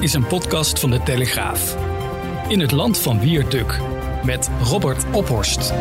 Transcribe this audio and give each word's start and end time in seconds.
Is 0.00 0.14
een 0.14 0.26
podcast 0.26 0.80
van 0.80 0.90
de 0.90 1.02
Telegraaf. 1.02 1.76
In 2.48 2.60
het 2.60 2.72
land 2.72 2.98
van 2.98 3.20
Wierduk 3.20 3.80
met 4.24 4.50
Robert 4.62 5.04
Ophorst. 5.12 5.74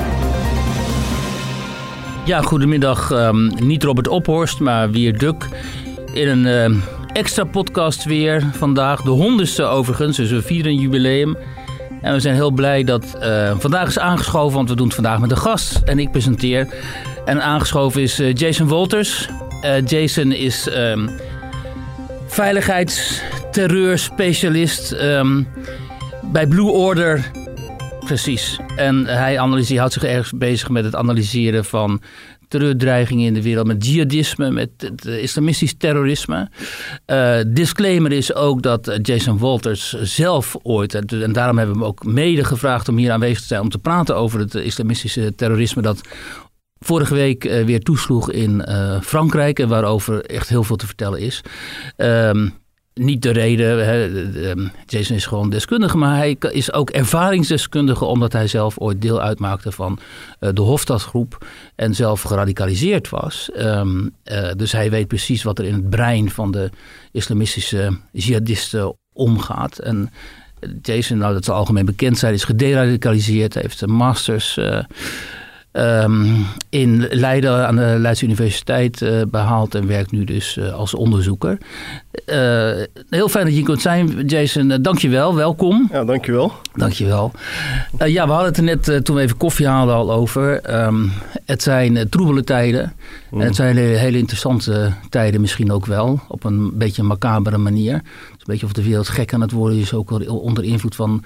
Ja, 2.26 2.42
goedemiddag. 2.42 3.12
Um, 3.12 3.52
niet 3.56 3.84
Robert 3.84 4.08
Ophorst, 4.08 4.60
maar 4.60 4.92
Wierduk. 4.92 5.48
In 6.14 6.28
een 6.28 6.72
uh, 6.72 6.82
extra 7.14 7.44
podcast 7.44 8.04
weer 8.04 8.44
vandaag. 8.54 9.02
De 9.02 9.10
honderdste 9.10 9.64
overigens, 9.64 10.18
dus 10.18 10.32
we 10.32 10.42
vieren 10.42 10.72
een 10.72 10.80
jubileum. 10.80 11.38
En 12.02 12.14
we 12.14 12.20
zijn 12.20 12.36
heel 12.36 12.52
blij 12.52 12.84
dat 12.84 13.06
uh, 13.22 13.52
vandaag 13.58 13.88
is 13.88 14.00
aangeschoven, 14.00 14.56
want 14.56 14.70
we 14.70 14.76
doen 14.76 14.86
het 14.86 14.96
vandaag 14.96 15.20
met 15.20 15.32
een 15.32 15.38
gast. 15.38 15.82
En 15.86 16.00
ik 16.00 16.12
presenteer. 16.12 16.68
En 17.26 17.44
aangeschoven 17.44 18.02
is 18.02 18.20
uh, 18.20 18.34
Jason 18.34 18.68
Wolters. 18.68 19.30
Jason 19.86 20.32
is 20.32 20.68
um, 20.76 21.10
veiligheidsterreurspecialist 23.56 24.92
um, 24.92 25.48
bij 26.32 26.48
Blue 26.48 26.72
Order. 26.72 27.32
Precies. 28.00 28.60
En 28.76 29.06
hij 29.06 29.40
analyseert, 29.40 29.80
houdt 29.80 29.94
zich 29.94 30.04
erg 30.04 30.32
bezig 30.36 30.70
met 30.70 30.84
het 30.84 30.96
analyseren 30.96 31.66
van 31.66 32.02
terreurdreigingen 32.48 33.26
in 33.26 33.34
de 33.34 33.42
wereld, 33.42 33.68
met 33.68 33.86
jihadisme, 33.86 34.52
met 34.52 34.70
het 34.78 35.06
islamistisch 35.06 35.74
terrorisme. 35.78 36.50
Uh, 37.08 37.38
disclaimer 37.48 38.12
is 38.12 38.34
ook 38.34 38.62
dat 38.62 39.00
Jason 39.02 39.38
Walters 39.38 39.96
zelf 40.02 40.56
ooit, 40.64 40.94
en 40.94 41.34
daarom 41.34 41.58
hebben 41.58 41.76
we 41.76 41.82
hem 41.82 41.90
ook 41.90 42.04
mede 42.04 42.44
gevraagd 42.44 42.90
om 42.90 42.98
hier 42.98 43.12
aanwezig 43.12 43.40
te 43.40 43.48
zijn 43.48 43.62
om 43.62 43.70
te 43.70 43.80
praten 43.80 44.16
over 44.16 44.40
het 44.40 44.56
islamistische 44.56 45.36
terrorisme 45.36 45.82
dat 45.82 46.02
vorige 46.80 47.14
week 47.14 47.44
weer 47.44 47.80
toesloeg 47.80 48.32
in 48.32 48.66
Frankrijk 49.02 49.60
en 49.60 49.68
waarover 49.68 50.26
echt 50.26 50.50
heel 50.50 50.64
veel 50.64 50.76
te 50.76 50.86
vertellen 50.86 51.20
is. 51.20 51.42
Um, 51.98 52.54
niet 53.00 53.22
de 53.22 53.32
reden, 53.32 53.86
hè, 53.86 54.10
Jason 54.86 55.16
is 55.16 55.26
gewoon 55.26 55.50
deskundige, 55.50 55.98
maar 55.98 56.18
hij 56.18 56.38
is 56.40 56.74
ook 56.74 56.90
ervaringsdeskundige 56.90 58.06
omdat 58.06 58.34
hij 58.34 58.48
zelf 58.48 58.78
ooit 58.78 59.02
deel 59.02 59.22
uitmaakte 59.22 59.72
van 59.72 60.00
uh, 60.40 60.50
de 60.54 60.62
Hofstadgroep 60.62 61.48
en 61.76 61.96
zelf 61.96 62.22
geradicaliseerd 62.22 63.10
was. 63.10 63.50
Um, 63.58 64.12
uh, 64.26 64.52
dus 64.58 64.72
hij 64.72 64.90
weet 64.90 65.08
precies 65.08 65.44
wat 65.44 65.60
er 65.60 65.66
in 65.66 65.74
het 65.74 65.90
brein 65.90 66.30
van 66.30 66.52
de 66.52 66.70
islamistische 67.12 67.98
jihadisten 68.12 68.96
omgaat. 69.14 69.80
En 69.80 70.12
Jason, 70.82 71.18
nou 71.18 71.34
dat 71.34 71.46
zal 71.46 71.56
algemeen 71.56 71.86
bekend 71.86 72.18
zijn, 72.18 72.34
is 72.34 72.44
gederadicaliseerd, 72.44 73.54
heeft 73.54 73.82
een 73.82 73.92
masters... 73.92 74.60
Um, 75.78 76.46
in 76.70 77.08
Leiden 77.10 77.68
aan 77.68 77.76
de 77.76 77.96
Leidse 77.98 78.26
Universiteit 78.26 79.02
uh, 79.02 79.22
behaald 79.28 79.76
en 79.76 79.88
werkt 79.88 80.12
nu 80.12 80.24
dus 80.24 80.58
uh, 80.58 80.74
als 80.74 80.94
onderzoeker. 80.94 81.58
Uh, 82.26 82.72
heel 83.10 83.30
fijn 83.30 83.44
dat 83.44 83.54
je 83.54 83.60
hier 83.60 83.64
kunt 83.64 83.82
zijn, 83.82 84.26
Jason. 84.26 84.82
dank 84.82 84.98
je 84.98 85.10
wel, 85.10 85.36
welkom. 85.36 85.88
Ja, 85.92 86.06
dank 86.06 86.26
je 86.26 86.32
wel. 86.32 86.52
Dank 86.74 86.92
je 86.92 87.06
wel. 87.06 87.32
ja, 87.98 88.26
we 88.26 88.32
hadden 88.32 88.48
het 88.48 88.58
er 88.58 88.64
net 88.64 89.06
toen 89.06 89.16
we 89.16 89.22
even 89.22 89.38
koffie 89.38 89.68
haalden 89.68 89.96
al 89.96 90.12
over. 90.12 90.76
Um, 90.86 91.12
het 91.46 91.64
zijn 91.64 92.10
troebele 92.10 92.44
tijden. 92.44 92.94
Mm. 93.32 93.42
En 93.42 93.48
het 93.48 93.56
zijn 93.56 93.78
hele, 93.78 93.98
hele, 93.98 94.18
interessante 94.18 94.94
tijden 95.10 95.42
misschien 95.42 95.72
ook 95.72 95.86
wel. 95.86 96.20
Op 96.28 96.44
een 96.44 96.78
beetje 96.78 97.02
een 97.02 97.08
macabere 97.08 97.58
manier. 97.58 97.94
Het 97.94 98.04
is 98.04 98.30
een 98.30 98.44
beetje 98.46 98.66
of 98.66 98.74
de 98.74 98.84
wereld 98.84 99.08
gek 99.08 99.34
aan 99.34 99.42
het 99.42 99.52
worden 99.52 99.78
is, 99.78 99.94
ook 99.94 100.30
onder 100.30 100.64
invloed 100.64 100.96
van 100.96 101.24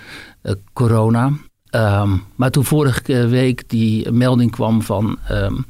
corona. 0.73 1.31
Um, 1.71 2.23
maar 2.35 2.51
toen 2.51 2.65
vorige 2.65 3.27
week 3.27 3.63
die 3.67 4.11
melding 4.11 4.51
kwam 4.51 4.81
van 4.81 5.17
um, 5.31 5.65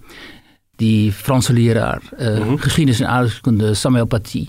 die 0.76 1.12
Franse 1.12 1.54
leraar 1.54 2.02
uh, 2.20 2.38
mm 2.38 2.44
-hmm. 2.44 2.58
geschiedenis 2.58 3.00
en 3.00 3.08
aardrijkskunde 3.08 3.74
Samuel 3.74 4.06
Paty, 4.06 4.48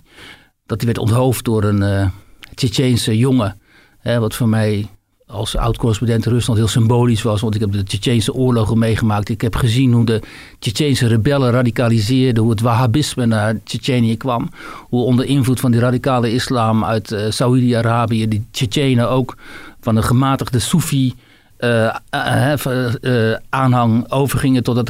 dat 0.67 0.77
hij 0.77 0.87
werd 0.87 0.99
onthoofd 0.99 1.45
door 1.45 1.65
een 1.65 1.83
uh, 1.83 2.07
Tsjetsjeense 2.55 3.19
jongen. 3.19 3.61
Hè, 3.99 4.19
wat 4.19 4.35
voor 4.35 4.49
mij 4.49 4.89
als 5.27 5.57
oud-correspondent 5.57 6.27
in 6.27 6.33
Rusland 6.33 6.59
heel 6.59 6.69
symbolisch 6.69 7.23
was. 7.23 7.41
Want 7.41 7.55
ik 7.55 7.61
heb 7.61 7.73
de 7.73 7.83
Tsjetsjeense 7.83 8.35
oorlogen 8.35 8.79
meegemaakt. 8.79 9.29
Ik 9.29 9.41
heb 9.41 9.57
gezien 9.57 9.93
hoe 9.93 10.05
de 10.05 10.23
Tsjetsjeense 10.59 11.07
rebellen 11.07 11.51
radicaliseerden. 11.51 12.43
Hoe 12.43 12.53
het 12.53 12.61
Wahhabisme 12.61 13.27
naar 13.27 13.63
Tsjetsjenië 13.65 14.17
kwam. 14.17 14.51
Hoe 14.89 15.05
onder 15.05 15.25
invloed 15.25 15.61
van 15.61 15.71
die 15.71 15.81
radicale 15.81 16.33
islam 16.33 16.85
uit 16.85 17.11
uh, 17.11 17.31
Saoedi-Arabië... 17.31 18.29
die 18.29 18.47
Tsjetsjenen 18.51 19.11
ook 19.11 19.37
van 19.81 19.97
een 19.97 20.05
gematigde 20.05 20.59
Soefi... 20.59 21.15
Uh, 21.61 23.35
aanhang 23.49 24.11
overgingen 24.11 24.63
tot 24.63 24.77
het 24.77 24.89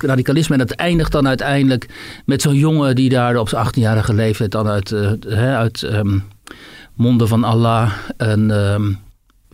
radicalisme. 0.00 0.54
En 0.54 0.66
dat 0.66 0.70
eindigt 0.70 1.12
dan 1.12 1.28
uiteindelijk 1.28 1.88
met 2.24 2.42
zo'n 2.42 2.54
jongen 2.54 2.94
die 2.94 3.08
daar 3.08 3.36
op 3.36 3.48
zijn 3.48 3.66
18-jarige 3.66 4.14
leeftijd 4.14 4.50
dan 4.50 4.66
uit, 4.68 4.92
uit 5.36 5.82
um, 5.82 6.22
monden 6.94 7.28
van 7.28 7.44
Allah 7.44 7.92
een 8.16 8.50
um, 8.50 8.98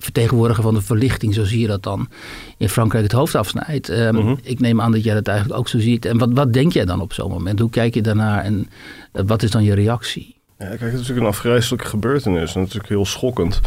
vertegenwoordiger 0.03 0.63
van 0.63 0.75
de 0.75 0.83
verlichting, 0.83 1.35
zo 1.35 1.45
zie 1.45 1.61
je 1.61 1.67
dat 1.67 1.83
dan 1.83 2.09
in 2.57 2.69
Frankrijk 2.69 3.05
het 3.05 3.13
hoofd 3.13 3.35
afsnijdt. 3.35 3.89
Um, 3.89 4.17
-huh. 4.17 4.37
Ik 4.43 4.61
neem 4.61 4.81
aan 4.81 4.93
dat 4.93 5.05
jij 5.05 5.15
dat 5.15 5.27
eigenlijk 5.29 5.59
ook 5.59 5.69
zo 5.69 5.79
ziet. 5.79 6.05
En 6.05 6.19
wat, 6.19 6.29
wat 6.33 6.53
denk 6.53 6.73
jij 6.73 6.85
dan 6.85 7.01
op 7.01 7.13
zo'n 7.13 7.31
moment? 7.31 7.59
Hoe 7.59 7.71
kijk 7.71 7.95
je 7.95 8.03
daarnaar 8.03 8.45
en 8.45 8.69
wat 9.13 9.43
is 9.43 9.51
dan 9.51 9.65
je 9.65 9.75
reactie? 9.75 10.42
Ja, 10.63 10.69
kijk, 10.69 10.81
het 10.81 10.93
is 10.93 10.99
natuurlijk 10.99 11.27
een 11.27 11.33
afgrijzelijke 11.33 11.87
gebeurtenis. 11.87 12.55
natuurlijk 12.55 12.89
heel 12.89 13.07
schokkend. 13.07 13.61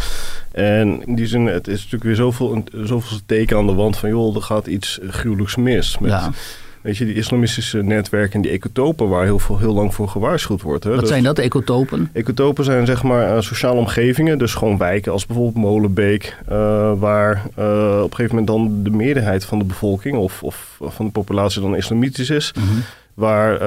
En 0.51 1.03
in 1.05 1.15
die 1.15 1.27
zin, 1.27 1.45
het 1.45 1.67
is 1.67 1.75
natuurlijk 1.75 2.03
weer 2.03 2.15
zoveel, 2.15 2.63
zoveel 2.83 3.17
teken 3.25 3.57
aan 3.57 3.67
de 3.67 3.73
wand 3.73 3.97
van... 3.97 4.09
joh, 4.09 4.35
er 4.35 4.41
gaat 4.41 4.67
iets 4.67 4.99
gruwelijks 5.09 5.55
mis. 5.55 5.97
Met, 5.97 6.11
ja. 6.11 6.31
Weet 6.81 6.97
je, 6.97 7.05
die 7.05 7.15
islamistische 7.15 7.83
netwerken 7.83 8.33
en 8.33 8.41
die 8.41 8.51
ecotopen... 8.51 9.09
waar 9.09 9.23
heel, 9.23 9.39
veel, 9.39 9.57
heel 9.57 9.73
lang 9.73 9.93
voor 9.93 10.09
gewaarschuwd 10.09 10.61
wordt. 10.61 10.83
Hè. 10.83 10.89
Wat 10.89 10.99
dus, 10.99 11.09
zijn 11.09 11.23
dat, 11.23 11.39
ecotopen? 11.39 12.09
Ecotopen 12.13 12.63
zijn 12.63 12.85
zeg 12.85 13.03
maar 13.03 13.35
uh, 13.35 13.41
sociale 13.41 13.79
omgevingen. 13.79 14.37
Dus 14.37 14.53
gewoon 14.53 14.77
wijken 14.77 15.11
als 15.11 15.25
bijvoorbeeld 15.25 15.65
Molenbeek... 15.65 16.37
Uh, 16.51 16.93
waar 16.99 17.43
uh, 17.59 17.99
op 18.03 18.09
een 18.09 18.15
gegeven 18.15 18.35
moment 18.35 18.47
dan 18.47 18.83
de 18.83 18.89
meerderheid 18.89 19.45
van 19.45 19.59
de 19.59 19.65
bevolking... 19.65 20.17
of, 20.17 20.43
of 20.43 20.77
van 20.81 21.05
de 21.05 21.11
populatie 21.11 21.61
dan 21.61 21.75
islamitisch 21.75 22.29
is... 22.29 22.53
Mm 22.57 22.67
-hmm. 22.67 22.83
Waar 23.15 23.61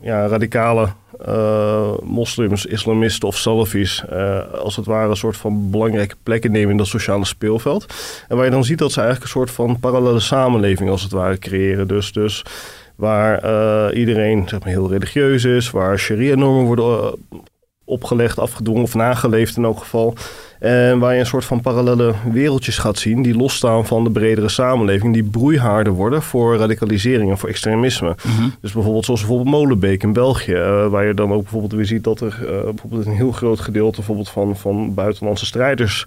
ja, 0.00 0.26
radicale 0.26 0.88
uh, 1.28 1.92
moslims, 2.02 2.66
islamisten 2.66 3.28
of 3.28 3.36
salafis 3.36 4.04
uh, 4.12 4.52
als 4.52 4.76
het 4.76 4.86
ware 4.86 5.10
een 5.10 5.16
soort 5.16 5.36
van 5.36 5.70
belangrijke 5.70 6.14
plekken 6.22 6.52
nemen 6.52 6.70
in 6.70 6.76
dat 6.76 6.86
sociale 6.86 7.24
speelveld. 7.24 7.86
En 8.28 8.36
waar 8.36 8.44
je 8.44 8.50
dan 8.50 8.64
ziet 8.64 8.78
dat 8.78 8.92
ze 8.92 9.00
eigenlijk 9.00 9.32
een 9.32 9.38
soort 9.40 9.50
van 9.50 9.80
parallele 9.80 10.20
samenleving 10.20 10.90
als 10.90 11.02
het 11.02 11.12
ware 11.12 11.38
creëren. 11.38 11.88
Dus, 11.88 12.12
dus 12.12 12.44
waar 12.96 13.94
iedereen 13.94 14.48
zeg 14.48 14.60
maar, 14.60 14.68
heel 14.68 14.90
religieus 14.90 15.44
is, 15.44 15.70
waar 15.70 15.98
sharia-normen 15.98 16.64
worden 16.64 17.14
opgelegd, 17.84 18.38
afgedwongen 18.38 18.82
of 18.82 18.94
nageleefd 18.94 19.56
in 19.56 19.64
elk 19.64 19.78
geval. 19.78 20.14
En 20.58 20.98
waar 20.98 21.14
je 21.14 21.20
een 21.20 21.26
soort 21.26 21.44
van 21.44 21.60
parallele 21.60 22.14
wereldjes 22.32 22.78
gaat 22.78 22.98
zien 22.98 23.22
die 23.22 23.36
losstaan 23.36 23.86
van 23.86 24.04
de 24.04 24.10
bredere 24.10 24.48
samenleving, 24.48 25.12
die 25.12 25.24
broeihaarden 25.24 25.92
worden 25.92 26.22
voor 26.22 26.56
radicalisering 26.56 27.30
en 27.30 27.38
voor 27.38 27.48
extremisme. 27.48 28.08
Mm 28.08 28.36
-hmm. 28.36 28.54
Dus 28.60 28.72
bijvoorbeeld 28.72 29.04
zoals 29.04 29.20
bijvoorbeeld 29.20 29.56
Molenbeek 29.56 30.02
in 30.02 30.12
België, 30.12 30.52
uh, 30.52 30.86
waar 30.86 31.06
je 31.06 31.14
dan 31.14 31.32
ook 31.32 31.42
bijvoorbeeld 31.42 31.72
weer 31.72 31.86
ziet 31.86 32.04
dat 32.04 32.20
er 32.20 32.38
uh, 32.42 32.48
bijvoorbeeld 32.62 33.06
een 33.06 33.12
heel 33.12 33.32
groot 33.32 33.60
gedeelte 33.60 33.96
bijvoorbeeld 33.96 34.28
van, 34.28 34.56
van 34.56 34.94
buitenlandse 34.94 35.46
strijders 35.46 36.04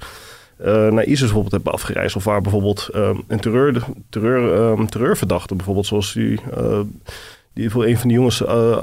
uh, 0.60 0.66
naar 0.66 1.04
ISIS 1.04 1.20
bijvoorbeeld 1.20 1.52
hebben 1.54 1.74
afgereisd. 1.74 2.16
Of 2.16 2.24
waar 2.24 2.42
bijvoorbeeld 2.42 2.90
een 3.28 3.40
terreur, 3.40 3.84
terreur, 4.10 4.88
terreurverdachte, 4.90 5.56
bijvoorbeeld 5.56 5.86
zoals 5.86 6.14
die 6.14 6.40
die 7.56 7.70
voor 7.70 7.86
een 7.86 7.98
van 7.98 8.08
die 8.08 8.18
jongens, 8.18 8.42
uh, 8.42 8.78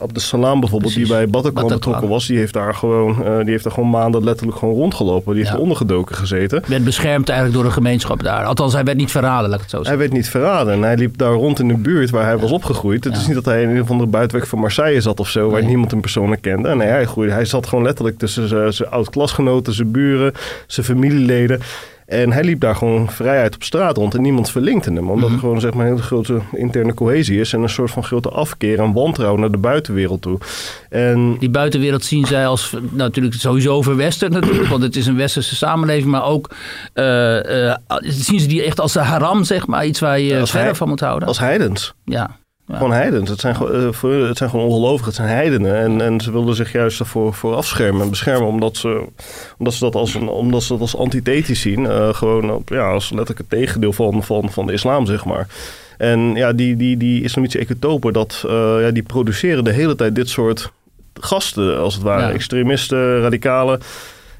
Abdesalam 0.00 0.60
bijvoorbeeld, 0.60 0.92
Precies. 0.92 1.08
die 1.08 1.18
bij 1.18 1.28
Bataclan 1.28 1.68
betrokken 1.68 2.08
was, 2.08 2.26
die 2.26 2.38
heeft 2.38 2.52
daar 2.52 2.74
gewoon, 2.74 3.10
uh, 3.10 3.38
die 3.38 3.50
heeft 3.50 3.64
daar 3.64 3.72
gewoon 3.72 3.90
maanden 3.90 4.24
letterlijk 4.24 4.58
gewoon 4.58 4.74
rondgelopen. 4.74 5.34
Die 5.34 5.44
heeft 5.44 5.58
ondergedoken 5.58 6.16
gezeten. 6.16 6.62
Werd 6.66 6.84
beschermd 6.84 7.28
eigenlijk 7.28 7.58
door 7.58 7.66
een 7.68 7.76
gemeenschap 7.76 8.22
daar. 8.22 8.44
Althans, 8.44 8.72
hij 8.72 8.84
werd 8.84 8.96
niet 8.96 9.10
verraden, 9.10 9.50
laat 9.50 9.54
ik 9.54 9.60
het 9.60 9.70
zo 9.70 9.76
zeggen. 9.76 9.98
Hij 9.98 10.08
werd 10.08 10.12
niet 10.12 10.28
verraden 10.28 10.72
en 10.72 10.82
hij 10.82 10.96
liep 10.96 11.18
daar 11.18 11.32
rond 11.32 11.58
in 11.58 11.68
de 11.68 11.76
buurt 11.76 12.10
waar 12.10 12.24
hij 12.24 12.34
ja. 12.34 12.40
was 12.40 12.50
opgegroeid. 12.50 13.04
Het 13.04 13.12
ja. 13.12 13.20
is 13.20 13.26
niet 13.26 13.34
dat 13.34 13.44
hij 13.44 13.62
in 13.62 13.68
een 13.68 13.82
of 13.82 13.90
andere 13.90 14.10
buitenweg 14.10 14.48
van 14.48 14.58
Marseille 14.58 15.00
zat 15.00 15.20
of 15.20 15.28
zo, 15.28 15.50
waar 15.50 15.60
nee. 15.60 15.68
niemand 15.68 15.90
hem 15.90 16.00
persoonlijk 16.00 16.42
kende. 16.42 16.74
Nee, 16.74 16.88
hij 16.88 17.04
groeide. 17.04 17.32
Hij 17.32 17.44
zat 17.44 17.66
gewoon 17.66 17.84
letterlijk 17.84 18.18
tussen 18.18 18.72
zijn 18.72 18.90
oud-klasgenoten, 18.90 19.72
zijn 19.72 19.90
buren, 19.90 20.32
zijn 20.66 20.86
familieleden. 20.86 21.60
En 22.12 22.32
hij 22.32 22.44
liep 22.44 22.60
daar 22.60 22.76
gewoon 22.76 23.10
vrijheid 23.10 23.54
op 23.54 23.62
straat 23.62 23.96
rond 23.96 24.14
en 24.14 24.22
niemand 24.22 24.50
verlinkte 24.50 24.92
hem. 24.92 24.98
Omdat 24.98 25.16
mm-hmm. 25.16 25.32
er 25.32 25.38
gewoon 25.38 25.60
zeg 25.60 25.74
maar, 25.74 25.86
een 25.86 25.92
hele 25.92 26.04
grote 26.04 26.40
interne 26.52 26.94
cohesie 26.94 27.40
is 27.40 27.52
en 27.52 27.62
een 27.62 27.68
soort 27.68 27.90
van 27.90 28.04
grote 28.04 28.28
afkeer 28.28 28.80
en 28.80 28.92
wantrouwen 28.92 29.40
naar 29.40 29.50
de 29.50 29.58
buitenwereld 29.58 30.22
toe. 30.22 30.38
En 30.88 31.36
die 31.38 31.50
buitenwereld 31.50 32.04
zien 32.04 32.26
zij 32.26 32.46
als 32.46 32.72
nou, 32.72 32.96
natuurlijk 32.96 33.34
sowieso 33.34 33.82
verwesterd 33.82 34.32
natuurlijk, 34.32 34.68
want 34.68 34.82
het 34.82 34.96
is 34.96 35.06
een 35.06 35.16
westerse 35.16 35.56
samenleving, 35.56 36.10
maar 36.10 36.24
ook 36.24 36.50
uh, 36.94 37.04
uh, 37.66 37.74
zien 38.00 38.40
ze 38.40 38.46
die 38.46 38.62
echt 38.62 38.80
als 38.80 38.92
de 38.92 39.00
haram, 39.00 39.44
zeg 39.44 39.66
maar, 39.66 39.86
iets 39.86 40.00
waar 40.00 40.20
je 40.20 40.46
verder 40.46 40.76
van 40.76 40.88
moet 40.88 41.00
houden. 41.00 41.28
Als 41.28 41.38
heidens. 41.38 41.94
Ja. 42.04 42.40
Ja. 42.72 42.78
Gewoon 42.78 42.92
heidens. 42.92 43.30
Het 43.30 43.40
zijn, 43.40 43.56
uh, 43.62 44.28
het 44.28 44.36
zijn 44.36 44.50
gewoon 44.50 44.66
ongelovigen. 44.66 45.06
Het 45.06 45.14
zijn 45.14 45.28
heidenen. 45.28 45.74
En, 45.74 46.00
en 46.00 46.20
ze 46.20 46.32
wilden 46.32 46.54
zich 46.54 46.72
juist 46.72 46.98
daarvoor 46.98 47.34
voor 47.34 47.54
afschermen 47.54 48.02
en 48.02 48.10
beschermen. 48.10 48.48
Omdat 48.48 48.76
ze, 48.76 49.04
omdat 49.58 49.74
ze 49.74 49.84
dat 49.84 49.94
als, 49.94 50.14
een, 50.14 50.28
omdat 50.28 50.62
ze 50.62 50.72
dat 50.72 50.80
als 50.80 50.96
antithetisch 50.96 51.60
zien. 51.60 51.80
Uh, 51.80 52.14
gewoon 52.14 52.62
ja, 52.66 52.90
als 52.90 53.10
letterlijk 53.10 53.38
het 53.38 53.60
tegendeel 53.60 53.92
van, 53.92 54.22
van, 54.22 54.50
van 54.50 54.66
de 54.66 54.72
islam, 54.72 55.06
zeg 55.06 55.24
maar. 55.24 55.46
En 55.98 56.34
ja, 56.34 56.52
die, 56.52 56.76
die, 56.76 56.96
die 56.96 57.22
islamitische 57.22 57.66
ecotopen, 57.66 58.12
dat, 58.12 58.42
uh, 58.46 58.76
ja, 58.80 58.90
die 58.90 59.02
produceren 59.02 59.64
de 59.64 59.72
hele 59.72 59.94
tijd 59.94 60.14
dit 60.14 60.28
soort 60.28 60.72
gasten, 61.20 61.78
als 61.78 61.94
het 61.94 62.02
ware. 62.02 62.22
Ja. 62.22 62.32
Extremisten, 62.32 63.20
radicalen. 63.20 63.80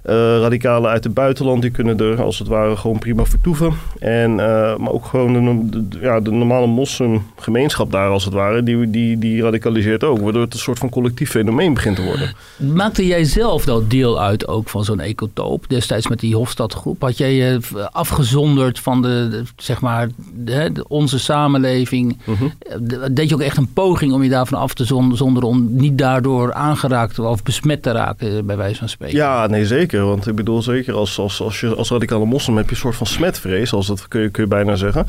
Eh, 0.03 0.15
radicalen 0.15 0.91
uit 0.91 1.05
het 1.05 1.15
buitenland, 1.15 1.63
die 1.63 1.71
kunnen 1.71 1.99
er 1.99 2.23
als 2.23 2.39
het 2.39 2.49
ware 2.49 2.77
gewoon 2.77 2.99
prima 2.99 3.25
vertoeven. 3.25 3.73
En, 3.99 4.31
eh, 4.41 4.77
maar 4.77 4.91
ook 4.93 5.05
gewoon 5.05 5.33
de, 5.71 5.99
ja, 6.01 6.21
de 6.21 6.31
normale 6.31 6.67
moslimgemeenschap 6.67 7.93
daar 7.93 8.09
als 8.09 8.25
het 8.25 8.35
ware, 8.35 8.63
die, 8.63 8.91
die, 8.91 9.19
die 9.19 9.43
radicaliseert 9.43 10.05
ook. 10.05 10.19
Waardoor 10.21 10.43
het 10.43 10.53
een 10.55 10.59
soort 10.59 10.79
van 10.79 10.89
collectief 10.89 11.31
fenomeen 11.31 11.75
begint 11.75 11.97
te 11.97 12.03
worden. 12.03 12.33
Maakte 12.57 13.07
jij 13.07 13.25
zelf 13.25 13.65
dan 13.65 13.85
deel 13.89 14.21
uit 14.21 14.49
ook 14.49 14.69
van 14.69 14.85
zo'n 14.85 15.01
ecotoop 15.01 15.65
destijds 15.69 16.09
met 16.09 16.21
die 16.21 16.35
Hofstadgroep? 16.37 17.01
Had 17.03 17.19
jij 17.19 17.35
je 17.35 17.61
afgezonderd 17.93 18.79
van 18.79 19.03
de, 19.03 19.29
de- 19.31 19.43
zeg 19.57 19.81
maar, 19.81 20.09
de, 20.35 20.71
de- 20.73 20.89
onze 20.89 21.19
samenleving? 21.19 22.19
Eh, 22.27 22.77
Deed 23.13 23.29
je 23.29 23.35
ook 23.35 23.41
echt 23.41 23.57
een 23.57 23.73
poging 23.73 24.13
om 24.13 24.23
je 24.23 24.29
daarvan 24.31 24.59
af 24.59 24.75
te 24.75 24.85
zon- 24.85 25.17
zonderen 25.17 25.49
om 25.49 25.69
niet 25.71 25.99
daardoor 25.99 26.53
aangeraakt 26.55 27.19
of 27.19 27.43
besmet 27.43 27.83
te 27.83 27.91
raken, 27.93 28.47
bij 28.47 28.57
wijze 28.57 28.79
van 28.79 28.89
spreken? 28.89 29.17
Ja, 29.17 29.47
nee, 29.47 29.67
zeker. 29.67 29.91
Want 30.01 30.27
ik 30.27 30.35
bedoel, 30.35 30.63
zeker 30.63 30.95
als, 30.95 31.19
als, 31.19 31.41
als 31.41 31.61
je 31.61 31.75
als 31.75 31.91
radicale 31.91 32.25
moslim 32.25 32.57
heb 32.57 32.65
je 32.65 32.71
een 32.71 32.77
soort 32.77 32.97
van 32.97 33.07
smetvrees, 33.07 33.73
als 33.73 33.87
dat 33.87 34.09
kun 34.09 34.21
je, 34.21 34.29
kun 34.29 34.43
je 34.43 34.49
bijna 34.49 34.77
zeggen. 34.77 35.07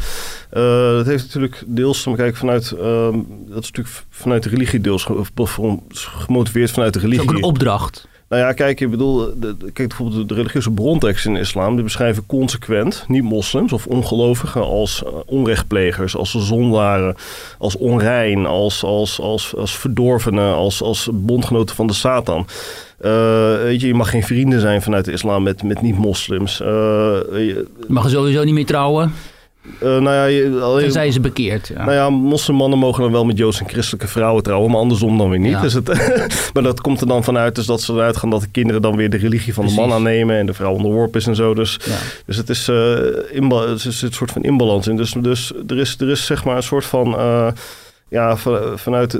Eh, 0.50 0.92
dat 0.92 1.06
heeft 1.06 1.24
natuurlijk 1.24 1.64
deels 1.68 2.04
te 2.04 2.12
kijken 2.16 2.38
vanuit, 2.38 2.72
ehm, 2.72 3.18
dat 3.48 3.64
is 3.64 3.72
natuurlijk 3.72 4.04
vanuit 4.10 4.44
de 4.44 4.50
religie 4.50 4.82
deels 4.82 5.06
of 5.06 5.32
gemotiveerd 5.94 6.72
vanuit 6.72 6.94
de 6.94 7.00
Dat 7.00 7.10
is 7.10 7.16
religie. 7.16 7.36
ook 7.38 7.44
een 7.44 7.50
opdracht. 7.50 8.08
Nou 8.34 8.46
ja, 8.46 8.54
kijk, 8.54 8.80
ik 8.82 8.90
bedoel, 8.90 9.18
de, 9.40 9.56
kijk 9.74 9.88
bijvoorbeeld 9.88 10.30
de 10.30 10.36
religieuze 10.36 10.72
bronteksten 10.72 11.30
in 11.30 11.36
de 11.36 11.42
islam, 11.42 11.74
die 11.76 11.84
beschrijven 11.84 12.26
consequent 12.26 13.06
niet-moslims 13.08 13.74
of 13.74 13.86
ongelovigen 13.88 14.62
als 14.64 15.04
eh, 15.04 15.12
onrechtplegers, 15.26 16.16
als 16.16 16.32
zondaren, 16.32 17.16
als 17.58 17.78
onrein, 17.78 18.46
als, 18.46 18.84
als, 18.84 19.20
als, 19.20 19.56
als 19.56 19.78
verdorvenen, 19.78 20.54
als, 20.54 20.82
als 20.82 21.10
bondgenoten 21.14 21.76
van 21.76 21.88
de 21.88 21.94
Satan. 21.94 22.48
Eh, 23.00 23.12
weet 23.64 23.82
je, 23.82 23.88
je 23.88 23.94
mag 23.94 24.10
geen 24.10 24.24
vrienden 24.24 24.60
zijn 24.60 24.82
vanuit 24.82 25.06
de 25.06 25.12
islam 25.12 25.44
met, 25.44 25.64
met 25.64 25.82
niet-moslims. 25.82 26.60
Eh, 26.62 26.68
je- 26.68 27.68
mag 27.88 28.10
sowieso 28.10 28.44
niet 28.44 28.54
meer 28.54 28.66
trouwen, 28.66 29.14
eh, 29.80 30.00
nou 30.00 30.30
ja, 30.32 30.60
alleen, 30.62 30.84
tenzij 30.84 31.12
ze 31.12 31.20
bekeerd. 31.20 31.68
Ja. 31.68 31.80
nou 31.86 31.92
ja, 31.94 32.10
moslimmannen 32.10 32.80
mogen 32.80 33.02
dan 33.04 33.12
wel 33.12 33.26
met 33.26 33.38
Joods 33.38 33.60
en 33.60 33.70
christelijke 33.70 34.08
vrouwen 34.08 34.44
trouwen, 34.44 34.72
maar 34.72 34.80
andersom 34.80 35.18
dan 35.18 35.30
weer 35.30 35.40
niet. 35.40 35.52
Ja. 35.52 35.62
Dus 35.62 35.74
het, 35.74 35.88
maar 36.54 36.64
dat 36.64 36.82
komt 36.82 37.02
er 37.02 37.08
dan 37.08 37.24
vanuit 37.24 37.56
dus 37.56 37.66
dat 37.66 37.82
ze 37.82 37.94
eruit 37.94 38.18
gaan 38.18 38.30
dat 38.30 38.42
de 38.42 38.48
kinderen 38.52 38.82
dan 38.82 38.96
weer 38.96 39.10
de 39.10 39.18
religie 39.18 39.54
van 39.54 39.66
de 39.68 39.74
man 39.74 39.92
aannemen 39.92 40.38
en 40.38 40.46
de 40.46 40.54
vrouw 40.54 40.74
onderworpen 40.74 41.20
is 41.20 41.28
en 41.28 41.36
zo. 41.36 41.54
Dus, 41.54 41.80
Ja. 41.86 41.96
dus 42.26 42.38
het 42.38 42.50
is, 42.50 42.70
inba- 43.32 43.66
er 43.68 43.80
zit 43.80 44.02
een 44.02 44.14
soort 44.14 44.32
van 44.32 44.44
inbalans 44.44 44.88
in. 44.88 44.96
Dus, 44.96 45.16
dus 45.22 45.52
er, 45.68 45.78
is, 45.80 45.96
er 46.00 46.10
is 46.10 46.26
zeg 46.26 46.44
maar 46.46 46.56
een 46.56 46.64
soort 46.64 46.86
van, 46.86 47.14
eh, 47.18 47.48
ja, 48.10 48.38
van- 48.38 48.60
vanuit, 48.80 49.20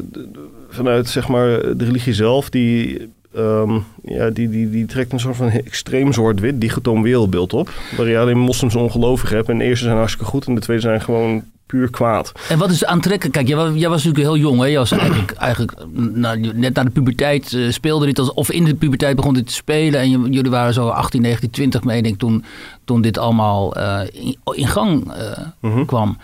vanuit 0.70 1.10
zeg 1.10 1.28
maar 1.28 1.48
de 1.78 1.86
religie 1.86 2.14
zelf, 2.14 2.50
die... 2.50 3.10
ehm, 3.36 3.80
ja, 4.04 4.30
die, 4.30 4.50
die, 4.50 4.70
die 4.70 4.86
trekt 4.86 5.12
een 5.12 5.20
soort 5.20 5.36
van 5.36 5.50
extreem 5.50 6.14
zwart-wit 6.14 6.62
dichotoom 6.62 7.02
wereldbeeld 7.02 7.54
op. 7.54 7.70
Waar 7.98 8.08
je 8.08 8.20
alleen 8.20 8.38
moslims 8.38 8.74
en 8.74 8.80
ongelovigen 8.80 9.36
hebt. 9.36 9.50
En 9.50 9.58
de 9.58 9.64
eerste 9.64 9.86
zijn 9.86 9.98
hartstikke 9.98 10.30
goed 10.30 10.48
en 10.48 10.56
de 10.56 10.62
tweede 10.62 10.82
zijn 10.82 11.02
gewoon 11.02 11.44
puur 11.74 11.90
kwaad. 11.90 12.32
En 12.50 12.58
wat 12.58 12.70
is 12.70 12.86
aantrekkelijk? 12.86 13.34
Kijk, 13.36 13.48
jij, 13.48 13.58
wa- 13.58 13.70
jij 13.80 13.90
was 13.90 14.04
natuurlijk 14.04 14.34
heel 14.36 14.44
jong. 14.50 14.60
Hè? 14.60 14.66
Jij 14.66 14.78
was 14.78 14.92
eigenlijk, 14.92 15.32
eigenlijk 15.48 15.74
nou, 15.94 16.40
net 16.56 16.74
na 16.76 16.84
de 16.84 16.90
puberteit 16.90 17.54
eh, 17.54 17.70
speelde 17.72 18.06
dit. 18.06 18.20
Als, 18.20 18.34
of 18.34 18.52
in 18.52 18.64
de 18.64 18.76
puberteit 18.76 19.16
begon 19.16 19.34
dit 19.34 19.48
te 19.48 19.54
spelen. 19.54 20.00
En 20.00 20.10
jullie 20.34 20.52
waren 20.52 20.74
zo 20.74 20.88
18, 20.88 21.22
19, 21.22 21.50
20 21.50 21.84
meen 21.84 22.06
ik 22.06 22.18
toen, 22.18 22.44
toen 22.86 23.02
dit 23.02 23.18
allemaal 23.18 23.76
eh, 23.76 24.00
in, 24.12 24.38
in 24.52 24.68
gang 24.68 25.14
eh, 25.14 25.38
Mhm. 25.60 25.86
kwam. 25.86 26.18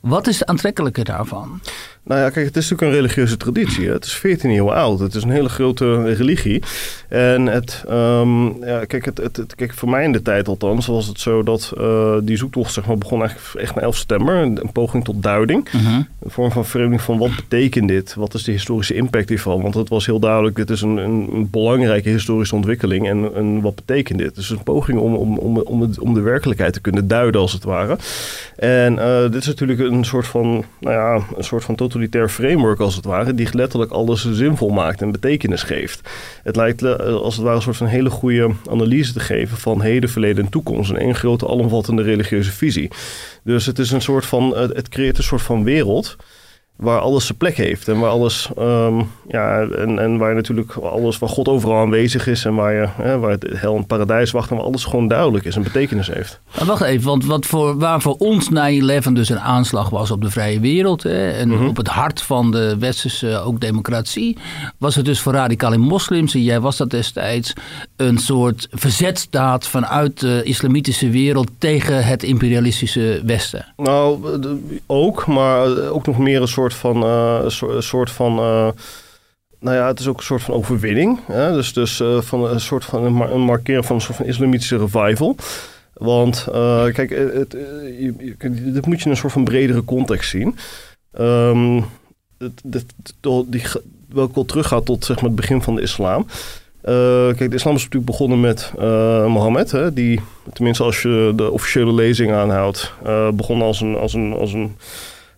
Wat 0.00 0.26
is 0.26 0.38
het 0.38 0.48
aantrekkelijke 0.48 1.04
daarvan? 1.04 1.60
Nou 2.04 2.20
ja, 2.20 2.30
kijk, 2.30 2.46
het 2.46 2.56
is 2.56 2.62
natuurlijk 2.70 2.90
een 2.90 2.96
religieuze 3.02 3.36
traditie. 3.36 3.86
Hè? 3.86 3.92
Het 3.92 4.04
is 4.04 4.12
14 4.14 4.50
eeuwen 4.50 4.74
oud. 4.74 4.98
Het 4.98 5.14
is 5.14 5.22
een 5.22 5.30
hele 5.30 5.48
grote 5.48 6.02
religie. 6.14 6.62
En 7.08 7.46
het, 7.46 7.84
ehm, 7.88 8.46
ja, 8.64 8.84
kijk, 8.84 9.04
het, 9.04 9.18
het, 9.18 9.36
het- 9.36 9.54
kijk, 9.54 9.74
voor 9.74 9.88
mij 9.90 10.04
in 10.04 10.12
de 10.12 10.22
tijd 10.22 10.48
althans 10.48 10.86
was 10.86 11.06
het 11.06 11.20
zo 11.20 11.42
dat 11.42 11.72
eh, 11.78 12.14
die 12.22 12.36
zoektocht 12.36 12.72
zeg 12.72 12.86
maar, 12.86 12.98
begon 12.98 13.20
eigenlijk 13.20 13.54
echt 13.60 13.74
na 13.74 13.80
11 13.82 13.96
september. 13.96 14.34
Een, 14.34 14.60
een 14.62 14.72
poging 14.72 14.91
tot 15.02 15.22
duiding. 15.22 15.68
Een 16.22 16.30
vorm 16.30 16.50
van 16.52 16.64
vereming 16.64 17.00
van 17.00 17.18
wat 17.18 17.36
betekent 17.36 17.88
dit? 17.88 18.14
Wat 18.14 18.34
is 18.34 18.42
de 18.44 18.52
historische 18.52 18.94
impact 18.94 19.28
hiervan? 19.28 19.62
Want 19.62 19.74
het 19.74 19.88
was 19.88 20.06
heel 20.06 20.18
duidelijk, 20.18 20.56
dit 20.56 20.70
is 20.70 20.80
een, 20.80 20.96
een, 20.96 21.48
belangrijke 21.50 22.08
historische 22.08 22.54
ontwikkeling. 22.54 23.08
En, 23.08 23.34
en 23.34 23.60
wat 23.60 23.74
betekent 23.74 24.18
dit? 24.18 24.34
Dus 24.34 24.50
een 24.50 24.62
poging 24.62 24.98
om, 24.98 25.14
om, 25.14 25.38
om, 25.38 25.58
om, 25.58 25.80
het- 25.80 26.00
om 26.00 26.14
de 26.14 26.20
werkelijkheid 26.20 26.72
te 26.72 26.80
kunnen 26.80 27.08
duiden, 27.08 27.40
als 27.40 27.52
het 27.52 27.64
ware. 27.64 27.96
En 28.56 28.98
eh, 28.98 29.22
dit 29.22 29.34
is 29.40 29.46
natuurlijk 29.46 29.78
een 29.80 30.04
soort 30.04 30.26
van, 30.26 30.64
nou 30.80 30.94
ja, 30.96 31.24
een 31.36 31.44
soort 31.44 31.64
van 31.64 31.74
totalitair 31.74 32.28
framework, 32.28 32.80
als 32.80 32.96
het 32.96 33.04
ware, 33.04 33.34
die 33.34 33.48
letterlijk 33.52 33.90
alles 33.92 34.32
zinvol 34.32 34.70
maakt 34.70 35.02
en 35.02 35.12
betekenis 35.12 35.62
geeft. 35.62 36.00
Het 36.42 36.56
lijkt 36.56 36.82
eh, 36.82 36.96
als 36.98 37.34
het 37.34 37.44
ware 37.44 37.56
een 37.56 37.62
soort 37.62 37.76
van 37.76 37.86
hele 37.86 38.10
goede 38.10 38.50
analyse 38.70 39.12
te 39.12 39.20
geven 39.20 39.56
van 39.56 39.80
heden, 39.82 40.10
verleden 40.10 40.44
en 40.44 40.50
toekomst. 40.50 40.90
En 40.90 40.96
één 40.96 41.14
grote 41.14 41.46
alomvattende 41.48 42.02
religieuze 42.02 42.50
visie. 42.50 42.90
Dus 43.44 43.66
het 43.66 43.78
is 43.78 43.90
een 43.90 44.02
soort 44.02 44.26
van, 44.26 44.56
het, 44.56 44.88
creëert 44.88 45.18
een 45.18 45.24
soort 45.24 45.42
van 45.42 45.64
wereld 45.64 46.16
waar 46.82 46.98
alles 47.00 47.26
zijn 47.26 47.38
plek 47.38 47.56
heeft 47.56 47.88
en 47.88 47.98
waar 47.98 48.10
alles, 48.10 48.48
ehm, 48.56 49.02
ja, 49.28 49.60
en, 49.60 49.98
en 49.98 50.18
waar 50.18 50.34
natuurlijk 50.34 50.72
alles, 50.72 51.18
waar 51.18 51.28
God 51.28 51.48
overal 51.48 51.80
aanwezig 51.80 52.26
is 52.26 52.44
en 52.44 52.54
waar 52.54 52.72
je, 52.72 52.88
hè, 52.92 53.18
waar 53.18 53.30
het 53.30 53.46
hel 53.54 53.76
en 53.76 53.86
paradijs 53.86 54.30
wacht 54.30 54.50
en 54.50 54.56
waar 54.56 54.64
alles 54.64 54.84
gewoon 54.84 55.08
duidelijk 55.08 55.44
is 55.44 55.56
en 55.56 55.62
betekenis 55.62 56.06
heeft. 56.06 56.40
Maar 56.56 56.66
wacht 56.66 56.82
even, 56.82 57.06
want 57.06 57.24
wat 57.24 57.46
voor, 57.46 57.78
waar 57.78 58.00
voor 58.00 58.16
ons 58.18 58.48
9-11 58.50 59.12
dus 59.12 59.28
een 59.28 59.40
aanslag 59.40 59.90
was 59.90 60.10
op 60.10 60.20
de 60.22 60.30
vrije 60.30 60.60
wereld... 60.60 61.02
Hè, 61.02 61.30
en 61.30 61.48
Mhm. 61.48 61.66
op 61.66 61.76
het 61.76 61.88
hart 61.88 62.22
van 62.22 62.50
de 62.50 62.76
westerse 62.78 63.38
ook 63.38 63.60
democratie... 63.60 64.36
was 64.78 64.94
het 64.94 65.04
dus 65.04 65.20
voor 65.20 65.32
radicale 65.32 65.76
moslims, 65.76 66.34
en 66.34 66.42
jij 66.42 66.60
was 66.60 66.76
dat 66.76 66.90
destijds... 66.90 67.52
een 67.96 68.18
soort 68.18 68.68
verzetsdaad 68.70 69.66
vanuit 69.66 70.20
de 70.20 70.40
islamitische 70.44 71.10
wereld... 71.10 71.48
tegen 71.58 72.04
het 72.04 72.22
imperialistische 72.22 73.22
Westen. 73.24 73.66
Nou, 73.76 74.18
ook, 74.86 75.26
maar 75.26 75.88
ook 75.88 76.06
nog 76.06 76.18
meer 76.18 76.40
een 76.40 76.48
soort 76.48 76.71
van, 76.74 77.02
eh, 77.02 77.38
een 77.42 77.82
soort- 77.82 78.10
van 78.10 78.38
eh, 78.38 78.68
nou 79.60 79.76
ja, 79.76 79.86
het 79.86 80.00
is 80.00 80.06
ook 80.06 80.16
een 80.18 80.22
soort 80.24 80.42
van 80.42 80.54
overwinning. 80.54 81.18
Hè? 81.26 81.52
Dus, 81.52 81.72
dus 81.72 82.00
eh, 82.00 82.20
van 82.20 82.44
een 82.44 82.60
soort 82.60 82.84
van 82.84 83.04
een, 83.04 83.12
mar- 83.12 83.30
een 83.32 83.40
markeren 83.40 83.84
van 83.84 83.96
een 83.96 84.02
soort 84.02 84.16
van 84.16 84.26
islamitische 84.26 84.76
revival. 84.78 85.36
Want 85.92 86.46
eh, 86.52 86.84
kijk, 86.84 87.10
het, 87.10 87.54
eh, 87.54 87.60
je- 88.00 88.72
dit 88.72 88.86
moet 88.86 88.98
je 88.98 89.04
in 89.04 89.10
een 89.10 89.16
soort 89.16 89.32
van 89.32 89.44
bredere 89.44 89.84
context 89.84 90.30
zien. 90.30 90.56
Ehm 91.12 91.80
het, 92.38 92.62
die, 93.46 93.62
welke 94.08 94.34
al 94.34 94.44
teruggaat 94.44 94.84
tot 94.84 95.04
zeg 95.04 95.16
maar, 95.16 95.24
het 95.24 95.34
begin 95.34 95.62
van 95.62 95.74
de 95.74 95.82
islam. 95.82 96.26
Eh, 96.80 97.26
kijk, 97.36 97.50
de 97.50 97.56
islam 97.56 97.74
is 97.74 97.82
natuurlijk 97.82 98.10
begonnen 98.10 98.40
met 98.40 98.72
eh, 98.78 99.26
Mohammed, 99.26 99.70
hè, 99.70 99.92
die, 99.92 100.20
tenminste 100.52 100.82
als 100.82 101.02
je 101.02 101.32
de 101.36 101.50
officiële 101.50 101.92
lezing 101.92 102.32
aanhoudt, 102.32 102.92
eh, 103.04 103.28
begon 103.30 103.62
als 103.62 103.80
een, 103.80 103.96
als, 103.96 104.14
een, 104.14 104.32
als, 104.32 104.52
een, 104.52 104.76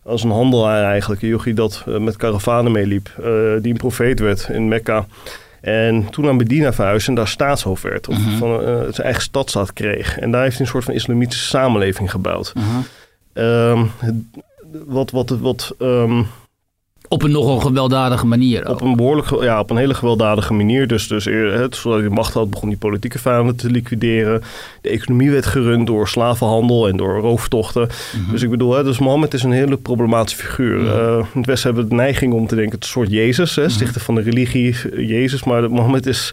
als 0.05 0.23
een 0.25 0.31
handelaar 0.31 0.85
eigenlijk. 0.91 1.23
Een 1.23 1.29
jochie 1.29 1.55
dat 1.55 1.85
eh, 1.89 1.99
met 1.99 2.17
karavanen 2.17 2.73
meeliep, 2.73 3.09
eh, 3.19 3.25
die 3.61 3.71
een 3.73 3.77
profeet 3.77 4.19
werd 4.21 4.49
in 4.49 4.69
Mekka. 4.69 5.07
En 5.61 6.11
toen 6.11 6.25
naar 6.25 6.37
Medina 6.37 6.73
verhuisde 6.73 7.09
en 7.09 7.15
daar 7.17 7.29
staatshoofd 7.29 7.83
werd. 7.83 8.09
Of 8.09 8.19
Mhm. 8.19 8.37
van 8.37 8.61
eh, 8.65 8.67
zijn 8.81 8.93
eigen 9.07 9.23
stadstaat 9.23 9.73
kreeg. 9.73 10.19
En 10.19 10.31
daar 10.31 10.43
heeft 10.43 10.57
hij 10.57 10.65
een 10.67 10.73
soort 10.73 10.85
van 10.85 10.95
islamitische 10.95 11.47
samenleving 11.47 12.11
gebouwd. 12.11 12.53
Ehm, 13.33 13.85
het- 13.99 14.15
wat, 14.87 15.11
wat, 15.11 15.29
wat 15.31 15.75
ehm, 15.79 16.23
Op 17.14 17.23
een 17.23 17.30
nogal 17.30 17.61
gewelddadige 17.61 18.26
manier. 18.26 18.68
op 18.68 18.80
een 18.80 18.97
behoorlijk, 18.97 19.42
ja, 19.42 19.61
op 19.61 19.71
een 19.71 19.76
hele 19.76 19.94
gewelddadige 19.94 20.52
manier. 20.52 20.87
Dus, 20.87 21.09
dus 21.09 21.25
hè, 21.25 21.66
zodat 21.71 21.99
hij 21.99 22.09
de 22.09 22.14
macht 22.14 22.33
had, 22.33 22.50
begon 22.50 22.68
die 22.68 22.78
politieke 22.78 23.18
vijanden 23.18 23.56
te 23.56 23.71
liquideren. 23.71 24.42
De 24.80 24.88
economie 24.88 25.30
werd 25.30 25.47
gerund 25.47 25.87
door 25.87 26.09
slavenhandel 26.09 26.88
en 26.88 26.97
door 26.97 27.18
rooftochten. 27.21 27.88
Dus 28.30 28.42
ik 28.42 28.50
bedoel, 28.50 28.75
hè, 28.75 28.85
dus 28.85 28.99
Mohammed 28.99 29.35
is 29.35 29.42
een 29.42 29.52
hele 29.52 29.76
problematische 29.76 30.42
figuur. 30.42 30.78
Mhm. 30.78 30.88
Eh, 30.88 31.16
in 31.33 31.38
het 31.40 31.47
Westen 31.47 31.66
hebben 31.66 31.85
we 31.85 31.97
de 31.97 32.02
neiging 32.02 32.33
om 32.33 32.47
te 32.47 32.54
denken, 32.54 32.75
het 32.75 32.85
een 32.85 32.90
soort 32.90 33.11
Jezus, 33.11 33.56
hè, 33.56 33.68
stichter 33.68 34.00
van 34.00 34.14
de 34.14 34.23
religie, 34.23 34.75
Jezus. 35.06 35.44
Maar 35.44 35.71
Mohammed 35.71 36.06
is, 36.06 36.30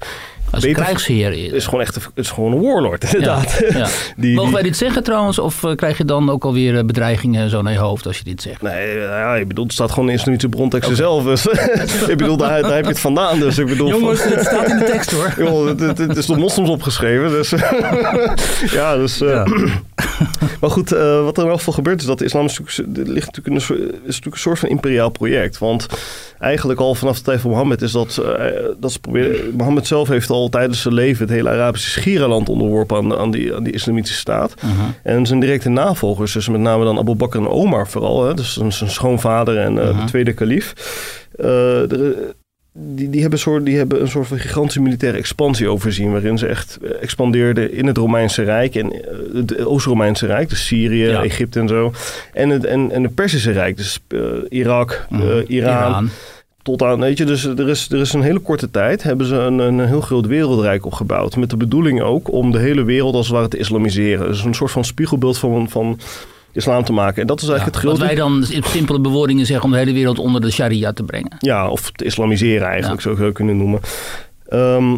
Als 0.50 0.64
beter- 0.64 0.84
krijgsheer. 0.84 1.54
is, 1.54 1.66
gewoon 1.66 1.82
echt 1.82 1.98
is 2.16 2.30
gewoon 2.30 2.52
een 2.52 2.62
warlord, 2.62 3.04
inderdaad. 3.14 3.62
Ja. 3.70 3.88
Die, 4.18 4.36
Mogen 4.36 4.54
wij 4.54 4.62
dit 4.62 4.78
zeggen 4.78 5.04
trouwens? 5.04 5.40
Of 5.40 5.64
eh, 5.64 5.76
krijg 5.76 5.98
je 5.98 6.06
dan 6.06 6.30
ook 6.30 6.44
alweer 6.44 6.78
eh, 6.78 6.84
bedreigingen 6.84 7.50
zo 7.50 7.62
naar 7.62 7.74
je 7.74 7.80
hoofd 7.80 8.06
als 8.08 8.18
je 8.18 8.24
dit 8.24 8.42
zegt? 8.42 8.62
Nee, 8.62 8.98
ja, 8.98 9.36
ik 9.36 9.48
bedoel, 9.48 9.64
het 9.64 9.74
staat 9.74 9.90
gewoon 9.90 10.06
in 10.06 10.12
de 10.12 10.18
islamitische 10.20 10.50
bronteksten 10.56 10.96
zelf. 10.96 11.24
Dus 11.24 11.46
ik 12.14 12.18
bedoel, 12.18 12.38
daar, 12.38 12.62
daar 12.62 12.74
heb 12.76 12.84
je 12.84 12.90
het 12.90 13.00
vandaan. 13.00 13.40
Dus 13.40 13.58
ik 13.58 13.66
bedoel, 13.66 14.00
van- 14.00 14.10
het 14.10 14.46
staat 14.46 14.68
in 14.70 14.78
de 14.78 14.86
tekst 14.86 15.12
hoor. 15.12 15.34
Joh, 15.38 15.68
het, 15.68 15.80
het- 15.80 15.98
het 15.98 16.18
is 16.18 16.26
door 16.26 16.38
moslims 16.38 16.70
opgeschreven. 16.70 17.30
Dus 17.30 17.54
ja, 18.72 18.96
dus. 18.96 19.22
eh, 19.22 19.46
maar 20.62 20.70
goed, 20.70 20.92
eh, 20.92 21.24
wat 21.24 21.38
er 21.38 21.44
in 21.44 21.50
elk 21.50 21.58
geval 21.58 21.74
gebeurt 21.74 22.00
is 22.00 22.06
dat 22.06 22.18
de 22.20 22.26
islam 22.26 22.46
is 22.46 22.60
natuurlijk, 22.60 23.08
ligt 23.08 23.36
natuurlijk 23.36 23.70
een, 23.70 23.78
is 23.86 24.00
natuurlijk 24.06 24.26
een 24.26 24.38
soort 24.38 24.60
van 24.60 24.70
imperiaal 24.70 25.10
project. 25.10 25.58
Want 25.58 25.86
eigenlijk 26.40 26.80
al 26.80 26.96
vanaf 26.96 27.18
de 27.18 27.24
tijd 27.24 27.42
van 27.42 27.50
Mohammed 27.50 27.82
is 27.82 27.92
dat, 27.92 28.18
eh, 28.18 28.46
dat 28.80 28.92
ze 28.92 29.00
proberen. 29.00 29.56
Mohammed 29.56 29.88
zelf 29.88 30.08
heeft 30.08 30.30
al 30.30 30.50
tijdens 30.50 30.82
zijn 30.82 30.94
leven 30.94 31.26
het 31.26 31.36
hele 31.36 31.50
Arabische 31.50 31.90
schiereiland 31.90 32.50
onderworpen 32.50 32.98
aan, 32.98 33.18
aan, 33.18 33.32
die, 33.32 33.56
aan 33.56 33.64
die 33.64 33.74
islamitische 33.74 34.20
staat. 34.20 34.54
En 35.04 35.26
zijn 35.26 35.40
directe 35.40 35.70
navolgers, 35.70 36.34
dus 36.34 36.50
met 36.50 36.62
name 36.62 36.84
dan 36.84 36.98
Abu 36.98 37.16
Bakr 37.16 37.38
en 37.38 37.48
Omar 37.48 37.88
vooral, 37.88 38.28
hè, 38.28 38.34
dus 38.34 38.54
zijn, 38.54 38.72
zijn 38.72 38.90
schoonvader 38.90 39.58
en 39.58 39.80
eh, 39.80 39.90
Mhm. 39.90 40.00
de 40.00 40.06
tweede 40.06 40.34
kalif. 40.34 40.74
Die, 42.74 43.10
die, 43.10 43.22
hebben 43.22 43.40
soort, 43.40 43.66
die 43.66 43.78
hebben 43.78 44.02
een 44.02 44.08
soort 44.08 44.28
van 44.28 44.38
gigantische 44.40 44.82
militaire 44.82 45.18
expansie 45.18 45.68
overzien. 45.70 46.12
Waarin 46.12 46.38
ze 46.38 46.48
echt 46.48 46.78
eh, 46.84 46.90
expandeerden 47.02 47.74
in 47.74 47.88
het 47.88 47.98
Romeinse 47.98 48.44
Rijk 48.44 48.76
en 48.76 48.92
eh, 48.94 49.00
het 49.34 49.66
Oost-Romeinse 49.66 50.26
Rijk, 50.26 50.50
dus 50.50 50.66
Syrië, 50.66 51.04
Ja. 51.08 51.24
Egypte 51.24 51.60
en 51.60 51.68
zo. 51.68 51.94
En 52.34 52.50
het, 52.50 52.66
en, 52.66 52.92
en 52.92 53.04
het 53.04 53.16
Persische 53.16 53.52
Rijk, 53.52 53.78
dus 53.78 54.00
eh, 54.08 54.20
Irak, 54.50 55.06
Mhm. 55.10 55.22
Iran, 55.48 55.88
Iran. 55.88 56.10
tot 56.62 56.82
aan, 56.84 57.00
weet 57.00 57.18
je, 57.18 57.26
dus 57.26 57.44
er 57.46 57.70
is, 57.70 57.90
er 57.92 58.00
is 58.00 58.14
een 58.14 58.22
hele 58.22 58.40
korte 58.40 58.72
tijd 58.72 59.04
hebben 59.04 59.26
ze 59.26 59.36
een, 59.36 59.60
een 59.60 59.80
heel 59.88 60.02
groot 60.02 60.26
wereldrijk 60.28 60.86
opgebouwd. 60.86 61.36
Met 61.36 61.50
de 61.50 61.58
bedoeling 61.58 62.02
ook 62.02 62.32
om 62.32 62.52
de 62.52 62.60
hele 62.60 62.84
wereld 62.84 63.16
als 63.16 63.28
het 63.28 63.36
ware 63.36 63.48
te 63.48 63.58
islamiseren. 63.58 64.28
Dus 64.28 64.44
een 64.44 64.54
soort 64.56 64.72
van 64.72 64.86
spiegelbeeld 64.86 65.38
van, 65.38 65.70
van 65.70 66.00
islam 66.54 66.84
te 66.84 66.94
maken. 66.94 67.22
En 67.22 67.28
dat 67.28 67.42
is 67.42 67.48
eigenlijk 67.50 67.76
Ja, 67.84 67.90
het 67.90 67.90
wat 68.00 68.00
grote... 68.00 68.16
wij 68.16 68.24
dan 68.24 68.46
in 68.56 68.64
simpele 68.64 69.00
bewoordingen 69.00 69.46
zeggen 69.46 69.66
om 69.66 69.72
de 69.72 69.78
hele 69.78 69.94
wereld 69.94 70.20
onder 70.20 70.42
de 70.42 70.52
sharia 70.52 70.94
te 70.94 71.04
brengen. 71.04 71.32
Ja, 71.40 71.70
of 71.70 71.92
te 71.92 72.06
islamiseren 72.06 72.68
eigenlijk, 72.68 73.02
Ja. 73.04 73.10
zou 73.16 73.26
het 73.26 73.34
kunnen 73.34 73.58
noemen. 73.58 73.80
Ehm, 74.48 74.96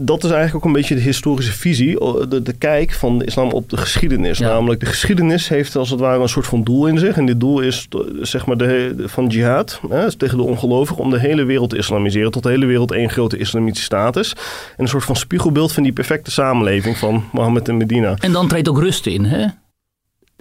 dat 0.00 0.24
is 0.24 0.30
eigenlijk 0.30 0.54
ook 0.54 0.64
een 0.64 0.72
beetje 0.80 0.94
de 0.94 1.00
historische 1.00 1.52
visie, 1.52 1.98
de, 2.28 2.42
de 2.42 2.52
kijk 2.52 2.92
van 2.92 3.18
de 3.18 3.24
islam 3.24 3.50
op 3.50 3.70
de 3.70 3.76
geschiedenis. 3.76 4.38
Ja. 4.38 4.48
Namelijk, 4.48 4.80
de 4.80 4.86
geschiedenis 4.86 5.48
heeft 5.48 5.76
als 5.76 5.90
het 5.90 6.00
ware 6.00 6.22
een 6.22 6.28
soort 6.28 6.46
van 6.46 6.62
doel 6.62 6.86
in 6.86 6.98
zich. 6.98 7.16
En 7.16 7.26
dit 7.26 7.40
doel 7.40 7.60
is 7.60 7.86
eh, 7.90 8.00
zeg 8.20 8.46
maar 8.46 8.56
de, 8.56 8.94
de- 8.96 9.08
van 9.08 9.26
jihad, 9.26 9.80
hè, 9.88 10.06
is 10.06 10.14
tegen 10.16 10.36
de 10.36 10.42
ongelovigen, 10.44 11.02
om 11.02 11.10
de 11.10 11.18
hele 11.18 11.44
wereld 11.44 11.70
te 11.70 11.76
islamiseren. 11.76 12.30
Tot 12.30 12.42
de 12.42 12.48
hele 12.48 12.66
wereld 12.66 12.92
één 12.92 13.10
grote 13.10 13.36
islamitische 13.36 13.84
staat 13.84 14.16
is. 14.16 14.30
En 14.76 14.82
een 14.82 14.88
soort 14.88 15.04
van 15.04 15.16
spiegelbeeld 15.16 15.72
van 15.72 15.82
die 15.82 15.92
perfecte 15.92 16.30
samenleving 16.30 16.96
van 16.96 17.24
Mohammed 17.32 17.68
en 17.68 17.76
Medina. 17.76 18.14
En 18.18 18.32
dan 18.32 18.48
treedt 18.48 18.68
ook 18.68 18.78
rust 18.80 19.06
in, 19.06 19.24
hè? 19.24 19.46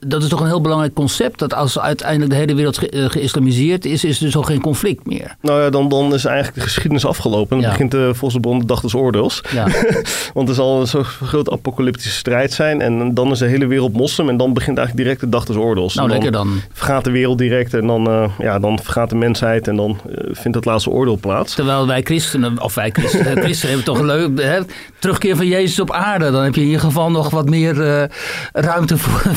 Dat 0.08 0.24
is 0.24 0.30
toch 0.30 0.40
een 0.40 0.48
heel 0.48 0.62
belangrijk 0.62 0.94
concept. 0.94 1.40
Dat 1.40 1.54
als 1.54 1.80
uiteindelijk 1.80 2.30
de 2.32 2.38
hele 2.38 2.56
wereld 2.56 2.78
ge- 2.78 2.90
eh, 2.90 3.06
geïslamiseerd 3.10 3.86
is, 3.86 4.04
is 4.04 4.18
er 4.20 4.26
dus 4.26 4.36
al 4.36 4.42
geen 4.44 4.62
conflict 4.62 5.06
meer. 5.08 5.36
Nou 5.42 5.62
ja, 5.62 5.70
dan, 5.70 5.90
dan 5.90 6.14
is 6.14 6.26
eigenlijk 6.26 6.56
de 6.58 6.62
geschiedenis 6.64 7.06
afgelopen. 7.06 7.50
En 7.50 7.56
dan 7.56 7.62
Ja. 7.62 7.70
begint 7.70 7.92
de, 7.92 8.06
volgens 8.06 8.34
de 8.34 8.40
bron 8.40 8.60
de 8.60 8.66
dag 8.66 8.82
des 8.82 8.94
oordeels. 8.94 9.42
Ja, 9.52 9.68
Want 10.34 10.50
er 10.50 10.56
zal 10.56 10.80
een 10.82 10.88
zo'n 10.88 11.04
groot 11.04 11.52
apocalyptische 11.52 12.12
strijd 12.18 12.54
zijn. 12.54 12.82
En 12.82 13.14
dan 13.14 13.32
is 13.32 13.40
de 13.40 13.46
hele 13.48 13.66
wereld 13.68 13.94
moslim. 13.94 14.30
En 14.30 14.38
dan 14.38 14.54
begint 14.54 14.78
eigenlijk 14.78 15.08
direct 15.08 15.22
de 15.24 15.30
dag 15.38 15.46
des 15.46 15.56
oordeels. 15.56 15.94
nou 15.96 16.08
En 16.08 16.14
lekker 16.14 16.32
dan. 16.32 16.48
dan. 16.48 16.62
Vergaat 16.74 17.04
de 17.04 17.12
wereld 17.12 17.38
direct. 17.38 17.74
En 17.74 17.88
dan, 17.88 18.08
eh, 18.10 18.30
ja, 18.40 18.60
dan 18.60 18.80
vergaat 18.80 19.10
de 19.10 19.16
mensheid. 19.16 19.68
En 19.68 19.76
dan 19.76 20.00
eh, 20.10 20.16
vindt 20.32 20.56
het 20.58 20.66
laatste 20.66 20.90
oordeel 20.90 21.18
plaats. 21.18 21.56
Terwijl 21.56 21.88
wij 21.88 22.02
christenen, 22.02 22.62
of 22.62 22.76
wij 22.76 22.90
christenen, 22.94 23.38
christenen 23.44 23.76
hebben 23.76 23.86
toch 23.94 24.00
een 24.00 24.06
leuk 24.36 24.42
hè, 24.42 24.60
terugkeer 25.00 25.36
van 25.36 25.48
Jezus 25.48 25.80
op 25.80 25.92
aarde. 25.92 26.32
Dan 26.32 26.44
heb 26.44 26.56
je 26.56 26.62
in 26.62 26.68
ieder 26.68 26.82
geval 26.82 27.12
nog 27.12 27.30
wat 27.30 27.50
meer 27.50 28.10
ruimte 28.54 28.98
voor 28.98 29.22
een 29.32 29.36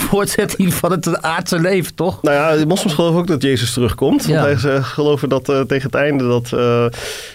voortzetting 0.56 0.75
van 0.75 0.92
het 0.92 1.23
aardse 1.23 1.61
leven, 1.61 1.94
toch? 1.94 2.23
Nou 2.23 2.37
ja, 2.37 2.56
de 2.56 2.66
moslims 2.66 2.94
geloven 2.94 3.20
ook 3.20 3.26
dat 3.26 3.42
Jezus 3.42 3.73
terugkomt. 3.73 4.26
Ja. 4.26 4.46
Want 4.46 4.61
zij 4.61 4.82
geloven 4.82 5.28
dat 5.28 5.49
eh, 5.49 5.61
tegen 5.61 5.90
het 5.90 5.94
einde 5.94 6.28
dat, 6.28 6.52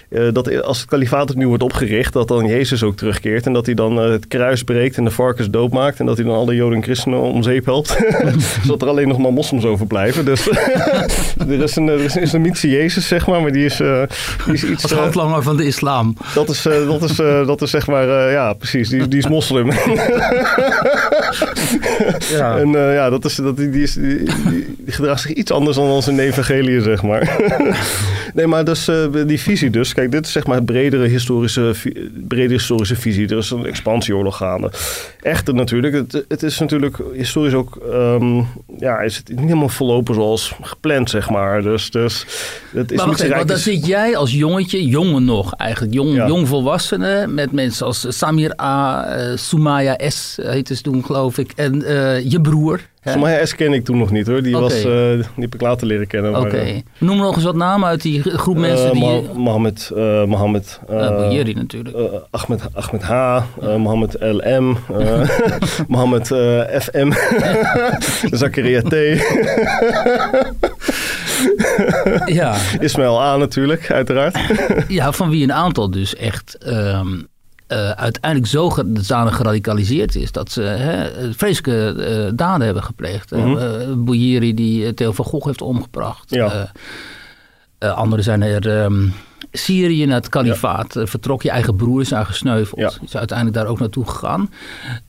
eh, 0.09 0.23
dat 0.33 0.61
als 0.63 0.79
het 0.79 0.89
kalifaat 0.89 1.29
opnieuw 1.29 1.47
wordt 1.47 1.63
opgericht, 1.63 2.13
dat 2.13 2.27
dan 2.27 2.45
Jezus 2.45 2.83
ook 2.83 2.95
terugkeert. 2.97 3.45
En 3.45 3.53
dat 3.53 3.65
hij 3.65 3.75
dan 3.75 3.99
eh, 4.01 4.09
het 4.09 4.27
kruis 4.27 4.63
breekt 4.63 4.97
en 4.97 5.03
de 5.03 5.11
varkens 5.11 5.49
doodmaakt. 5.49 5.99
En 5.99 6.05
dat 6.05 6.17
hij 6.17 6.25
dan 6.25 6.35
alle 6.35 6.55
Joden 6.55 6.77
en 6.77 6.83
christenen 6.83 7.19
om 7.19 7.43
zeep 7.43 7.65
helpt. 7.65 7.97
Zodat 8.63 8.81
er 8.81 8.87
alleen 8.87 9.07
nog 9.07 9.17
maar 9.17 9.33
moslims 9.33 9.65
overblijven. 9.65 10.25
Dus 10.25 10.47
er, 11.49 11.63
is 11.63 11.75
een, 11.75 11.87
er 11.87 11.99
is 11.99 12.15
een 12.15 12.21
islamitische 12.21 12.69
Jezus, 12.69 13.07
zeg 13.07 13.27
maar. 13.27 13.41
Maar 13.41 13.51
die 13.51 13.65
is, 13.65 13.79
eh, 13.79 14.01
die 14.45 14.53
is 14.53 14.63
iets... 14.63 14.83
Als 14.83 14.91
handlanger 14.93 15.43
van 15.43 15.57
de 15.57 15.65
islam. 15.65 16.15
dat 16.33 16.49
is, 16.49 16.61
dat 16.61 17.03
is, 17.03 17.15
dat 17.45 17.61
is 17.61 17.69
zeg 17.69 17.87
maar, 17.87 18.31
ja, 18.31 18.53
precies. 18.53 18.89
Die, 18.89 19.07
die 19.07 19.19
is 19.19 19.27
moslim. 19.27 19.71
Ja. 22.29 22.57
En 22.57 22.69
ja, 22.71 23.09
dat 23.09 23.25
is, 23.25 23.35
dat, 23.35 23.57
die, 23.57 23.69
die, 23.69 23.83
is, 23.83 23.93
die, 23.93 24.17
die- 24.23 24.75
die 24.79 24.93
gedraagt 24.93 25.21
zich 25.21 25.31
iets 25.31 25.51
anders 25.51 25.77
dan 25.77 25.85
onze 25.85 26.11
in 26.11 26.19
evangelie, 26.19 26.81
zeg 26.81 27.03
maar. 27.03 27.37
nee, 28.33 28.47
maar 28.47 28.63
dus, 28.65 28.89
die 29.25 29.39
visie 29.39 29.69
dus. 29.69 29.93
Kijk, 29.99 30.11
dit 30.11 30.25
is 30.25 30.31
zeg 30.31 30.45
maar 30.45 30.55
het 30.55 30.65
bredere 30.65 31.07
historische, 31.07 31.73
brede 32.27 32.53
historische 32.53 32.95
visie. 32.95 33.27
Er 33.27 33.37
is 33.37 33.51
een 33.51 33.65
expansieoorlog 33.65 34.37
gaande. 34.37 34.71
Echter 35.21 35.53
natuurlijk, 35.53 35.93
het, 35.93 36.25
het 36.27 36.43
is 36.43 36.59
natuurlijk 36.59 36.97
historisch 37.13 37.53
ook... 37.53 37.75
ehm, 37.91 38.41
ja, 38.77 38.99
is 38.99 39.17
het 39.17 39.29
niet 39.29 39.39
helemaal 39.39 39.69
verlopen 39.69 40.15
zoals 40.15 40.53
gepland, 40.61 41.09
zeg 41.09 41.29
maar. 41.29 41.61
Dus, 41.61 41.91
dus 41.91 42.25
het 42.73 42.91
is 42.91 42.97
Maar 42.97 43.07
wacht 43.07 43.27
want 43.27 43.47
dan 43.47 43.57
zit 43.57 43.85
jij 43.85 44.17
als 44.17 44.31
jongetje, 44.31 44.87
jongen 44.87 45.25
nog 45.25 45.53
eigenlijk, 45.53 45.93
jong, 45.93 46.15
Ja. 46.15 47.27
met 47.27 47.51
mensen 47.51 47.85
als 47.85 48.05
Samir 48.17 48.61
A, 48.61 49.05
eh, 49.05 49.37
Soumaya 49.37 50.09
S, 50.09 50.37
heette 50.41 50.75
ze 50.75 50.81
toen 50.81 51.05
geloof 51.05 51.37
ik, 51.37 51.51
en 51.55 51.83
eh, 51.83 52.31
je 52.31 52.41
broer. 52.41 52.79
Somaya 53.11 53.45
S 53.45 53.55
ken 53.55 53.73
ik 53.73 53.85
toen 53.85 53.97
nog 53.97 54.11
niet 54.11 54.27
hoor. 54.27 54.41
Die, 54.43 54.57
was, 54.57 54.73
eh, 54.73 54.83
die 54.83 55.23
heb 55.35 55.53
ik 55.53 55.61
later 55.61 55.87
leren 55.87 56.07
kennen. 56.07 56.35
Oké. 56.35 56.41
maar, 56.55 56.65
eh, 56.65 56.75
Noem 56.97 57.17
nog 57.17 57.35
eens 57.35 57.43
wat 57.43 57.55
namen 57.55 57.87
uit 57.89 58.01
die 58.01 58.21
groep 58.21 58.57
mensen 58.57 58.85
eh, 58.85 58.91
die... 58.91 59.01
Moha- 59.01 59.33
Mohammed, 59.33 59.91
Mohammed 60.27 60.79
Uh, 60.89 61.07
Bouyeri 61.09 61.53
natuurlijk. 61.53 61.97
Ahmed, 62.31 62.61
Ahmed 62.73 63.01
H, 63.03 63.11
eh, 63.61 63.75
Mohammed 63.75 64.15
LM, 64.19 64.77
Mohammed 65.87 66.27
FM, 66.81 67.11
Zakaria 68.41 68.81
T, 68.81 68.93
ja. 72.25 72.55
Ismail 72.79 73.21
A 73.21 73.37
natuurlijk, 73.37 73.91
uiteraard. 73.91 74.37
ja, 74.87 75.11
van 75.11 75.29
wie 75.29 75.43
een 75.43 75.53
aantal 75.53 75.91
dus 75.91 76.15
echt 76.15 76.57
ehm, 76.57 77.07
eh, 77.69 77.89
uiteindelijk 77.89 78.51
zo 78.51 78.69
zodanig 78.93 79.35
geradicaliseerd 79.35 80.15
is... 80.15 80.31
dat 80.31 80.51
ze 80.51 80.61
hè, 80.61 81.09
vreselijke 81.33 82.03
eh, 82.03 82.31
daden 82.35 82.65
hebben 82.65 82.83
gepleegd. 82.83 83.31
Bouyeri 84.05 84.53
die 84.53 84.93
Theo 84.93 85.11
van 85.11 85.25
Gogh 85.25 85.45
heeft 85.45 85.61
omgebracht. 85.61 86.29
Ja. 86.29 86.71
Anderen 87.79 88.23
zijn 88.23 88.41
er... 88.41 88.81
ehm, 88.81 89.07
Syrië 89.51 90.05
naar 90.05 90.15
het 90.15 90.29
kalifaat. 90.29 90.95
Eh, 90.95 91.05
vertrok 91.05 91.41
je 91.41 91.49
eigen 91.49 91.75
broer 91.75 92.01
is 92.01 92.09
daar 92.09 92.25
gesneuveld. 92.25 92.79
Ja. 92.81 92.91
Is 93.05 93.17
uiteindelijk 93.17 93.57
daar 93.57 93.67
ook 93.67 93.79
naartoe 93.79 94.07
gegaan. 94.07 94.49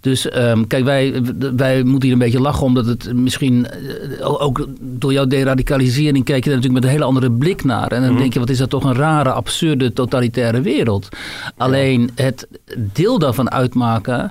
Dus 0.00 0.28
ehm, 0.28 0.66
kijk, 0.66 0.84
wij, 0.84 1.22
wij 1.56 1.82
moeten 1.82 2.02
hier 2.02 2.12
een 2.12 2.18
beetje 2.18 2.40
lachen 2.40 2.66
omdat 2.66 2.86
het 2.86 3.12
misschien 3.14 3.66
eh, 3.66 4.42
ook 4.42 4.66
door 4.80 5.12
jouw 5.12 5.26
deradicalisering 5.26 6.24
kijk 6.24 6.44
je 6.44 6.50
er 6.50 6.56
natuurlijk 6.56 6.82
met 6.82 6.84
een 6.84 6.96
hele 6.96 7.08
andere 7.10 7.30
blik 7.30 7.64
naar. 7.64 7.92
En 7.92 8.02
dan 8.02 8.16
denk 8.16 8.32
je, 8.32 8.38
wat 8.38 8.50
is 8.50 8.58
dat 8.58 8.70
toch 8.70 8.84
een 8.84 8.94
rare, 8.94 9.32
absurde, 9.32 9.92
totalitaire 9.92 10.60
wereld. 10.60 11.08
Alleen 11.56 12.10
het 12.14 12.48
deel 12.92 13.18
daarvan 13.18 13.50
uitmaken 13.50 14.30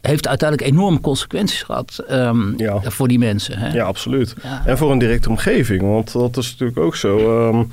heeft 0.00 0.28
uiteindelijk 0.28 0.70
enorme 0.70 1.00
consequenties 1.00 1.62
gehad 1.62 2.04
ehm, 2.08 2.52
Ja. 2.56 2.80
voor 2.82 3.08
die 3.08 3.18
mensen. 3.18 3.58
Hè? 3.58 3.72
Ja, 3.72 3.84
absoluut. 3.84 4.34
Ja. 4.42 4.62
En 4.66 4.78
voor 4.78 4.92
een 4.92 4.98
directe 4.98 5.28
omgeving, 5.28 5.82
want 5.82 6.12
dat 6.12 6.36
is 6.36 6.50
natuurlijk 6.50 6.78
ook 6.78 6.96
zo. 6.96 7.18
Ehm, 7.18 7.64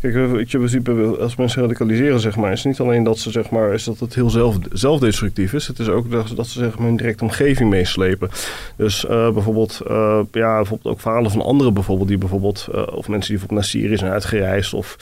kijk, 0.00 0.14
je, 0.50 1.16
als 1.20 1.36
mensen 1.36 1.62
radicaliseren, 1.62 2.20
zeg 2.20 2.36
maar, 2.36 2.52
is 2.52 2.58
het 2.58 2.66
niet 2.66 2.80
alleen 2.80 3.02
dat 3.02 3.18
ze, 3.18 3.30
zeg 3.30 3.50
maar, 3.50 3.72
is 3.74 3.84
dat 3.84 3.98
het 4.00 4.14
heel 4.14 4.30
zelf, 4.30 4.56
zelfdestructief 4.72 5.52
is. 5.52 5.66
Het 5.66 5.78
is 5.78 5.88
ook 5.88 6.10
dat, 6.10 6.32
dat 6.36 6.46
ze, 6.46 6.58
zeg 6.58 6.78
maar, 6.78 6.88
een 6.88 6.96
directe 6.96 7.24
omgeving 7.24 7.70
meeslepen. 7.70 8.30
Dus 8.76 9.06
eh, 9.06 9.30
bijvoorbeeld, 9.30 9.80
eh, 9.88 10.20
ja, 10.32 10.56
bijvoorbeeld 10.56 10.94
ook 10.94 11.00
verhalen 11.00 11.30
van 11.30 11.42
anderen, 11.42 11.74
bijvoorbeeld, 11.74 12.08
die 12.08 12.18
bijvoorbeeld, 12.18 12.68
eh, 12.72 12.78
of 12.80 13.08
mensen 13.08 13.30
die 13.30 13.38
bijvoorbeeld 13.38 13.50
naar 13.50 13.64
Syrië 13.64 13.96
zijn 13.96 14.12
uitgereisd, 14.12 14.74
of 14.74 14.96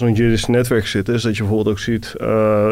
zo'n 0.00 0.12
Jiddisch 0.14 0.46
netwerk 0.46 0.86
zitten, 0.86 1.14
is 1.14 1.22
dat 1.22 1.36
je 1.36 1.42
bijvoorbeeld 1.42 1.76
ook 1.76 1.82
ziet, 1.82 2.14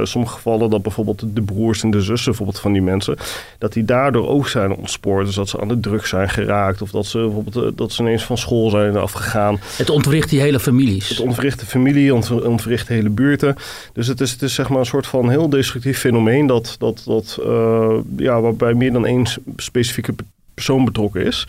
in 0.00 0.06
sommige 0.06 0.34
gevallen 0.34 0.70
dat 0.70 0.82
bijvoorbeeld 0.82 1.24
de 1.34 1.42
broers 1.42 1.82
en 1.82 1.90
de 1.90 2.00
zussen 2.00 2.24
bijvoorbeeld 2.30 2.60
van 2.60 2.72
die 2.72 2.82
mensen, 2.82 3.16
dat 3.58 3.72
die 3.72 3.84
daardoor 3.84 4.28
ook 4.28 4.48
zijn 4.48 4.72
ontspoord. 4.74 5.26
Dus 5.26 5.34
dat 5.34 5.48
ze 5.48 5.60
aan 5.60 5.68
de 5.68 5.80
drugs 5.80 6.08
zijn 6.08 6.28
geraakt, 6.28 6.82
of 6.82 6.90
dat 6.90 7.06
ze 7.06 7.18
bijvoorbeeld 7.18 7.56
eh, 7.56 7.70
dat 7.74 7.92
ze 7.92 8.02
ineens 8.02 8.22
van 8.24 8.38
school 8.38 8.70
zijn 8.70 8.96
afgegaan. 8.96 9.60
Het 9.76 9.90
ontwricht 9.90 10.30
die 10.30 10.40
hele 10.40 10.60
families. 10.60 11.08
Het 11.08 11.20
ontwricht 11.20 11.60
de 11.60 11.66
familie, 11.66 12.14
ont- 12.14 12.42
ontwricht 12.42 12.88
de 12.88 12.94
hele 12.94 13.08
buurten. 13.10 13.56
Dus 13.92 14.06
het 14.06 14.20
is, 14.20 14.30
het 14.30 14.42
is 14.42 14.54
zeg 14.54 14.68
maar 14.68 14.78
een 14.78 14.86
soort 14.86 15.06
van 15.06 15.30
heel 15.30 15.48
destructief 15.48 15.98
fenomeen 15.98 16.46
dat, 16.46 16.76
dat, 16.78 17.02
dat 17.06 17.38
eh, 17.44 17.94
ja, 18.16 18.40
waarbij 18.40 18.74
meer 18.74 18.92
dan 18.92 19.06
één 19.06 19.26
specifieke 19.56 20.12
pe- 20.12 20.24
persoon 20.54 20.84
betrokken 20.84 21.24
is. 21.24 21.46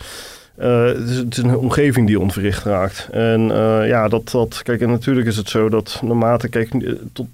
Eh, 0.60 0.84
het, 0.84 1.32
is 1.32 1.36
een 1.36 1.56
omgeving 1.56 2.06
die 2.06 2.20
ontwricht 2.20 2.64
raakt. 2.64 3.08
En 3.10 3.50
eh, 3.50 3.88
ja, 3.88 4.08
dat, 4.08 4.30
dat, 4.30 4.62
kijk, 4.62 4.80
en 4.80 4.90
natuurlijk 4.90 5.26
is 5.26 5.36
het 5.36 5.48
zo 5.48 5.68
dat 5.68 6.00
naarmate, 6.04 6.48
kijk, 6.48 6.74
eh, 6.74 6.92
tot, 7.12 7.26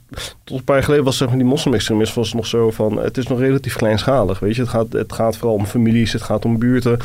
tot 0.45 0.59
een 0.59 0.65
paar 0.65 0.75
jaar 0.75 0.85
geleden 0.85 1.05
was 1.05 1.17
zeg 1.17 1.29
maar 1.29 1.37
die 1.37 1.47
moslimextremisme 1.47 2.15
was 2.15 2.33
nog 2.33 2.47
zo 2.47 2.71
van, 2.71 2.99
het 2.99 3.17
is 3.17 3.27
nog 3.27 3.39
relatief 3.41 3.77
kleinschalig, 3.77 4.39
weet 4.39 4.55
je. 4.55 4.61
Het 4.61 4.71
gaat, 4.71 4.93
het 4.93 5.13
gaat 5.13 5.37
vooral 5.37 5.57
om 5.57 5.67
families, 5.67 6.13
het 6.13 6.23
gaat 6.23 6.45
om 6.45 6.59
buurten. 6.59 6.99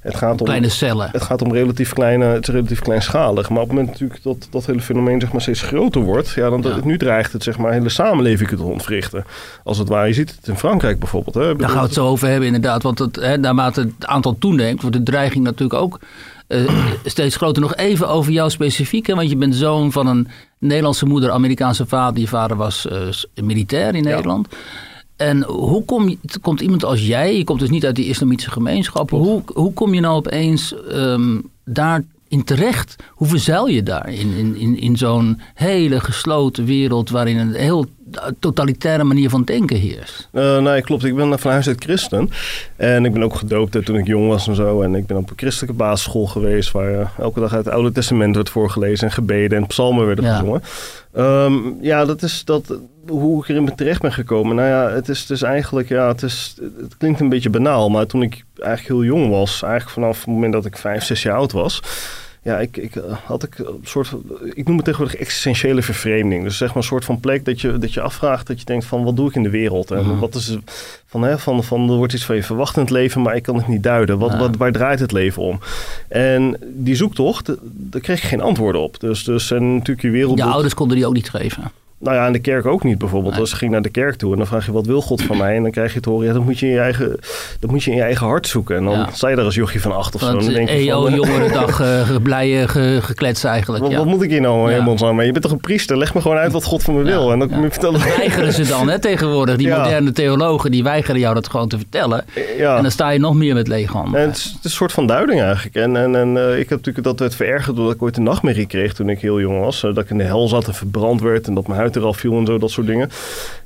Het 0.00 0.16
gaat 0.16 0.40
om, 0.40 0.46
Kleine 0.46 0.68
cellen. 0.68 1.08
het 1.12 1.22
gaat 1.22 1.42
om 1.42 1.52
relatief 1.52 1.92
kleine, 1.92 2.24
het 2.24 2.48
is 2.48 2.54
relatief 2.54 2.80
kleinschalig. 2.80 3.48
Maar 3.48 3.60
op 3.62 3.68
het 3.68 3.76
moment 3.76 3.92
natuurlijk 3.92 4.22
dat 4.22 4.48
dat 4.50 4.66
hele 4.66 4.80
fenomeen 4.80 5.20
zeg 5.20 5.32
maar 5.32 5.40
steeds 5.40 5.62
groter 5.62 6.00
wordt, 6.00 6.30
ja, 6.30 6.50
dan 6.50 6.62
Ja. 6.62 6.76
nu 6.84 6.98
dreigt 6.98 7.32
het 7.32 7.42
zeg 7.42 7.58
maar 7.58 7.72
hele 7.72 7.88
samenleving 7.88 8.48
te 8.48 8.62
ontwrichten. 8.62 9.24
Als 9.64 9.78
het 9.78 9.88
ware, 9.88 10.06
je 10.06 10.12
ziet 10.14 10.34
het 10.36 10.48
in 10.48 10.56
Frankrijk 10.56 10.98
bijvoorbeeld. 10.98 11.34
Hè. 11.34 11.56
Daar 11.56 11.68
gaan 11.68 11.78
we 11.78 11.84
het 11.84 11.94
zo 11.94 12.06
over 12.06 12.28
hebben 12.28 12.46
inderdaad. 12.46 12.82
Want 12.82 12.98
het, 12.98 13.16
hè, 13.16 13.36
naarmate 13.36 13.80
het 13.80 14.06
aantal 14.06 14.36
toeneemt, 14.38 14.80
wordt 14.80 14.96
de 14.96 15.02
dreiging 15.02 15.44
natuurlijk 15.44 15.80
ook 15.80 16.00
eh, 16.46 16.68
steeds 17.04 17.36
groter. 17.36 17.62
Nog 17.62 17.74
even 17.76 18.08
over 18.08 18.32
jou 18.32 18.50
specifiek. 18.50 19.06
Hè, 19.06 19.14
want 19.14 19.30
je 19.30 19.36
bent 19.36 19.54
zoon 19.54 19.92
van 19.92 20.06
een 20.06 20.28
Nederlandse 20.58 21.06
moeder, 21.06 21.30
Amerikaanse 21.30 21.86
vader. 21.86 22.20
Je 22.20 22.28
vader 22.28 22.56
was 22.56 22.88
eh, 22.88 23.42
militair 23.44 23.94
in 23.94 24.02
Ja. 24.04 24.40
En 25.18 25.42
hoe 25.42 25.84
kom 25.84 26.08
je, 26.08 26.18
komt 26.40 26.60
iemand 26.60 26.84
als 26.84 27.06
jij, 27.06 27.36
je 27.36 27.44
komt 27.44 27.60
dus 27.60 27.70
niet 27.70 27.86
uit 27.86 27.96
die 27.96 28.08
islamitische 28.08 28.50
gemeenschap. 28.50 29.10
Hoe, 29.10 29.42
hoe 29.54 29.72
kom 29.72 29.94
je 29.94 30.00
nou 30.00 30.16
opeens 30.16 30.74
ehm, 30.84 31.40
daar 31.64 32.04
in 32.28 32.44
terecht? 32.44 32.96
Hoe 33.10 33.26
verzeil 33.26 33.66
je 33.66 33.82
daar 33.82 34.08
in, 34.12 34.32
in, 34.32 34.56
in, 34.56 34.80
in 34.80 34.96
zo'n 34.96 35.40
hele 35.54 36.00
gesloten 36.00 36.64
wereld 36.64 37.10
waarin 37.10 37.36
een 37.36 37.54
heel 37.54 37.86
totalitaire 38.38 39.04
manier 39.04 39.30
van 39.30 39.42
denken 39.42 39.76
heerst? 39.76 40.28
Uh, 40.32 40.58
nee, 40.58 40.82
klopt. 40.82 41.04
Ik 41.04 41.16
ben 41.16 41.38
van 41.38 41.50
huis 41.50 41.68
uit 41.68 41.84
christen. 41.84 42.30
En 42.76 43.04
ik 43.04 43.12
ben 43.12 43.22
ook 43.22 43.34
gedoopt 43.34 43.84
toen 43.84 43.96
ik 43.96 44.06
jong 44.06 44.28
was 44.28 44.48
en 44.48 44.54
zo. 44.54 44.82
En 44.82 44.94
ik 44.94 45.06
ben 45.06 45.16
op 45.16 45.30
een 45.30 45.38
christelijke 45.38 45.76
basisschool 45.76 46.26
geweest... 46.26 46.70
waar 46.70 46.92
uh, 46.92 47.08
elke 47.18 47.40
dag 47.40 47.54
uit 47.54 47.64
het 47.64 47.74
Oude 47.74 47.92
Testament 47.92 48.34
werd 48.34 48.50
voorgelezen... 48.50 49.06
en 49.06 49.12
gebeden 49.12 49.58
en 49.58 49.66
psalmen 49.66 50.06
werden 50.06 50.24
ja. 50.24 50.38
gezongen. 50.38 50.62
Um, 51.16 51.78
ja, 51.80 52.04
dat 52.04 52.22
is 52.22 52.44
dat, 52.44 52.78
hoe 53.08 53.42
ik 53.42 53.48
erin 53.48 53.74
terecht 53.74 54.00
ben 54.00 54.12
gekomen. 54.12 54.56
Nou 54.56 54.68
ja, 54.68 54.90
het 54.94 55.08
is 55.08 55.26
dus 55.26 55.42
eigenlijk... 55.42 55.88
Ja, 55.88 56.08
het, 56.08 56.22
is, 56.22 56.56
het 56.80 56.96
klinkt 56.96 57.20
een 57.20 57.28
beetje 57.28 57.50
banaal... 57.50 57.88
maar 57.88 58.06
toen 58.06 58.22
ik 58.22 58.44
eigenlijk 58.56 58.88
heel 58.88 59.18
jong 59.18 59.30
was... 59.30 59.62
eigenlijk 59.62 59.92
vanaf 59.92 60.18
het 60.18 60.26
moment 60.26 60.52
dat 60.52 60.64
ik 60.64 60.76
vijf, 60.76 61.04
zes 61.04 61.22
jaar 61.22 61.36
oud 61.36 61.52
was 61.52 61.82
ja, 62.48 62.58
ik, 62.58 62.76
ik 62.76 62.92
had 63.24 63.42
ik 63.42 63.58
een 63.58 63.80
soort, 63.82 64.12
ik 64.54 64.66
noem 64.66 64.76
het 64.76 64.84
tegenwoordig 64.84 65.20
existentiële 65.20 65.82
vervreemding. 65.82 66.44
Dus 66.44 66.56
zeg 66.56 66.68
maar 66.68 66.76
een 66.76 66.82
soort 66.82 67.04
van 67.04 67.20
plek 67.20 67.44
dat 67.44 67.60
je, 67.60 67.78
dat 67.78 67.94
je 67.94 68.00
afvraagt, 68.00 68.46
dat 68.46 68.58
je 68.58 68.64
denkt 68.64 68.84
van 68.84 69.04
wat 69.04 69.16
doe 69.16 69.28
ik 69.28 69.34
in 69.34 69.42
de 69.42 69.50
wereld? 69.50 69.90
En 69.90 70.04
mm. 70.04 70.18
wat 70.18 70.34
is 70.34 70.56
van, 71.06 71.22
hè, 71.22 71.38
van, 71.38 71.64
van 71.64 71.90
er 71.90 71.96
wordt 71.96 72.12
iets 72.12 72.24
van 72.24 72.36
je 72.36 72.42
verwacht 72.42 72.76
in 72.76 72.82
het 72.82 72.90
leven, 72.90 73.22
maar 73.22 73.36
ik 73.36 73.42
kan 73.42 73.56
het 73.56 73.68
niet 73.68 73.82
duiden. 73.82 74.18
Wat, 74.18 74.36
wat, 74.36 74.56
waar 74.56 74.72
draait 74.72 75.00
het 75.00 75.12
leven 75.12 75.42
om? 75.42 75.60
En 76.08 76.56
die 76.74 76.94
zoektocht, 76.94 77.52
daar 77.62 78.00
kreeg 78.00 78.20
je 78.20 78.26
geen 78.26 78.40
antwoorden 78.40 78.80
op. 78.80 79.00
Dus, 79.00 79.24
dus 79.24 79.50
en 79.50 79.74
natuurlijk 79.74 80.02
je 80.02 80.10
wereld. 80.10 80.38
Je 80.38 80.44
ouders 80.44 80.74
konden 80.74 80.96
die 80.96 81.06
ook 81.06 81.14
niet 81.14 81.30
geven. 81.30 81.70
Nou 82.00 82.16
ja, 82.16 82.26
in 82.26 82.32
de 82.32 82.38
kerk 82.38 82.66
ook 82.66 82.84
niet 82.84 82.98
bijvoorbeeld. 82.98 83.38
Als 83.38 83.50
je 83.50 83.56
ging 83.56 83.70
naar 83.70 83.82
de 83.82 83.88
kerk 83.88 84.14
toe 84.14 84.32
en 84.32 84.38
dan 84.38 84.46
vraag 84.46 84.66
je 84.66 84.72
wat 84.72 84.86
wil 84.86 85.00
God 85.00 85.22
van 85.22 85.36
mij? 85.36 85.56
En 85.56 85.62
dan 85.62 85.70
krijg 85.70 85.94
je 85.94 86.00
te 86.00 86.10
horen, 86.10 86.26
ja, 86.26 86.32
dat 86.32 86.44
moet 86.44 86.58
je 86.58 86.66
in 86.66 86.72
je 86.72 86.78
eigen, 86.78 87.18
dat 87.60 87.70
moet 87.70 87.82
je 87.82 87.90
in 87.90 87.96
je 87.96 88.02
eigen 88.02 88.26
hart 88.26 88.46
zoeken. 88.46 88.76
En 88.76 88.84
dan 88.84 88.92
ja. 88.92 89.08
sta 89.12 89.28
je 89.28 89.36
daar 89.36 89.44
als 89.44 89.54
jochie 89.54 89.80
van 89.80 89.96
acht 89.96 90.14
of 90.14 90.20
zo. 90.20 90.26
En 90.26 90.38
dan 90.38 90.52
denk 90.52 90.68
je 90.68 90.74
EO 90.74 91.02
van, 91.02 91.14
jongere 91.14 91.52
dag 91.60 91.80
uh, 91.80 92.16
blij 92.22 92.62
uh, 92.62 93.02
gekletst 93.02 93.44
eigenlijk. 93.44 93.82
Wat, 93.82 93.92
ja. 93.92 93.98
wat, 93.98 94.06
moet 94.06 94.22
ik 94.22 94.30
hier 94.30 94.40
nou 94.40 94.70
helemaal 94.70 94.96
ja. 94.98 95.06
aan? 95.06 95.26
Je 95.26 95.32
bent 95.32 95.42
toch 95.42 95.52
een 95.52 95.60
priester? 95.60 95.98
Leg 95.98 96.14
me 96.14 96.20
gewoon 96.20 96.36
uit 96.36 96.52
wat 96.52 96.64
God 96.64 96.82
van 96.82 96.94
me 96.94 97.02
wil. 97.02 97.32
En 97.32 97.38
dan 97.38 97.50
vertellen. 97.50 98.00
Dat 98.00 98.16
weigeren 98.16 98.52
ze 98.52 98.66
dan 98.66 98.88
hè, 98.88 98.98
tegenwoordig. 99.10 99.56
Die 99.56 99.68
moderne 99.68 100.12
theologen 100.12 100.70
die 100.70 100.82
weigeren 100.82 101.20
jou 101.20 101.34
dat 101.34 101.48
gewoon 101.48 101.68
te 101.68 101.76
vertellen. 101.76 102.24
En 102.58 102.82
dan 102.82 102.90
sta 102.90 103.10
je 103.10 103.18
nog 103.18 103.34
meer 103.34 103.54
met 103.54 103.68
lege 103.68 103.92
handen. 103.92 104.20
Het 104.20 104.36
is, 104.36 104.44
het, 104.44 104.54
is, 104.54 104.64
een 104.64 104.70
soort 104.70 104.92
van 104.92 105.06
duiding 105.06 105.40
eigenlijk. 105.40 105.76
En, 105.76 105.96
en, 105.96 106.16
en 106.16 106.36
uh, 106.36 106.58
ik 106.58 106.68
heb 106.68 106.78
natuurlijk 106.78 107.04
dat 107.04 107.18
werd 107.18 107.34
verergerd 107.34 107.76
doordat 107.76 107.94
ik 107.94 108.02
ooit 108.02 108.16
een 108.16 108.22
nachtmerrie 108.22 108.66
kreeg 108.66 108.94
toen 108.94 109.08
ik 109.08 109.20
heel 109.20 109.40
jong 109.40 109.60
was. 109.60 109.80
dat 109.80 109.98
ik 109.98 110.10
in 110.10 110.18
de 110.18 110.24
hel 110.24 110.48
zat 110.48 110.66
en 110.66 110.74
verbrand 110.74 111.20
werd 111.20 111.46
en 111.46 111.54
dat 111.54 111.66
mijn 111.66 111.80
huid 111.88 111.96
eraf 111.96 112.16
viel 112.16 112.38
en 112.38 112.46
zo 112.46 112.58
dat 112.58 112.70
soort 112.70 112.86
dingen. 112.86 113.10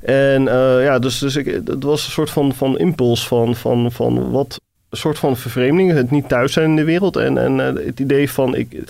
En 0.01 0.41
uh, 0.41 0.83
ja, 0.83 0.99
dus, 0.99 1.19
dus 1.19 1.35
ik, 1.35 1.45
het 1.45 1.83
was 1.83 2.05
een 2.05 2.11
soort 2.11 2.29
van, 2.29 2.53
van 2.53 2.77
impuls 2.77 3.27
van, 3.27 3.55
van, 3.55 3.91
van 3.91 4.31
wat 4.31 4.59
een 4.89 4.97
soort 4.99 5.19
van 5.19 5.37
vervreemding, 5.37 5.91
het 5.91 6.11
niet 6.11 6.29
thuis 6.29 6.53
zijn 6.53 6.69
in 6.69 6.75
de 6.75 6.83
wereld 6.83 7.15
en, 7.15 7.37
en 7.37 7.59
uh, 7.59 7.85
het 7.85 7.99
idee 7.99 8.31
van 8.31 8.55
ik, 8.55 8.83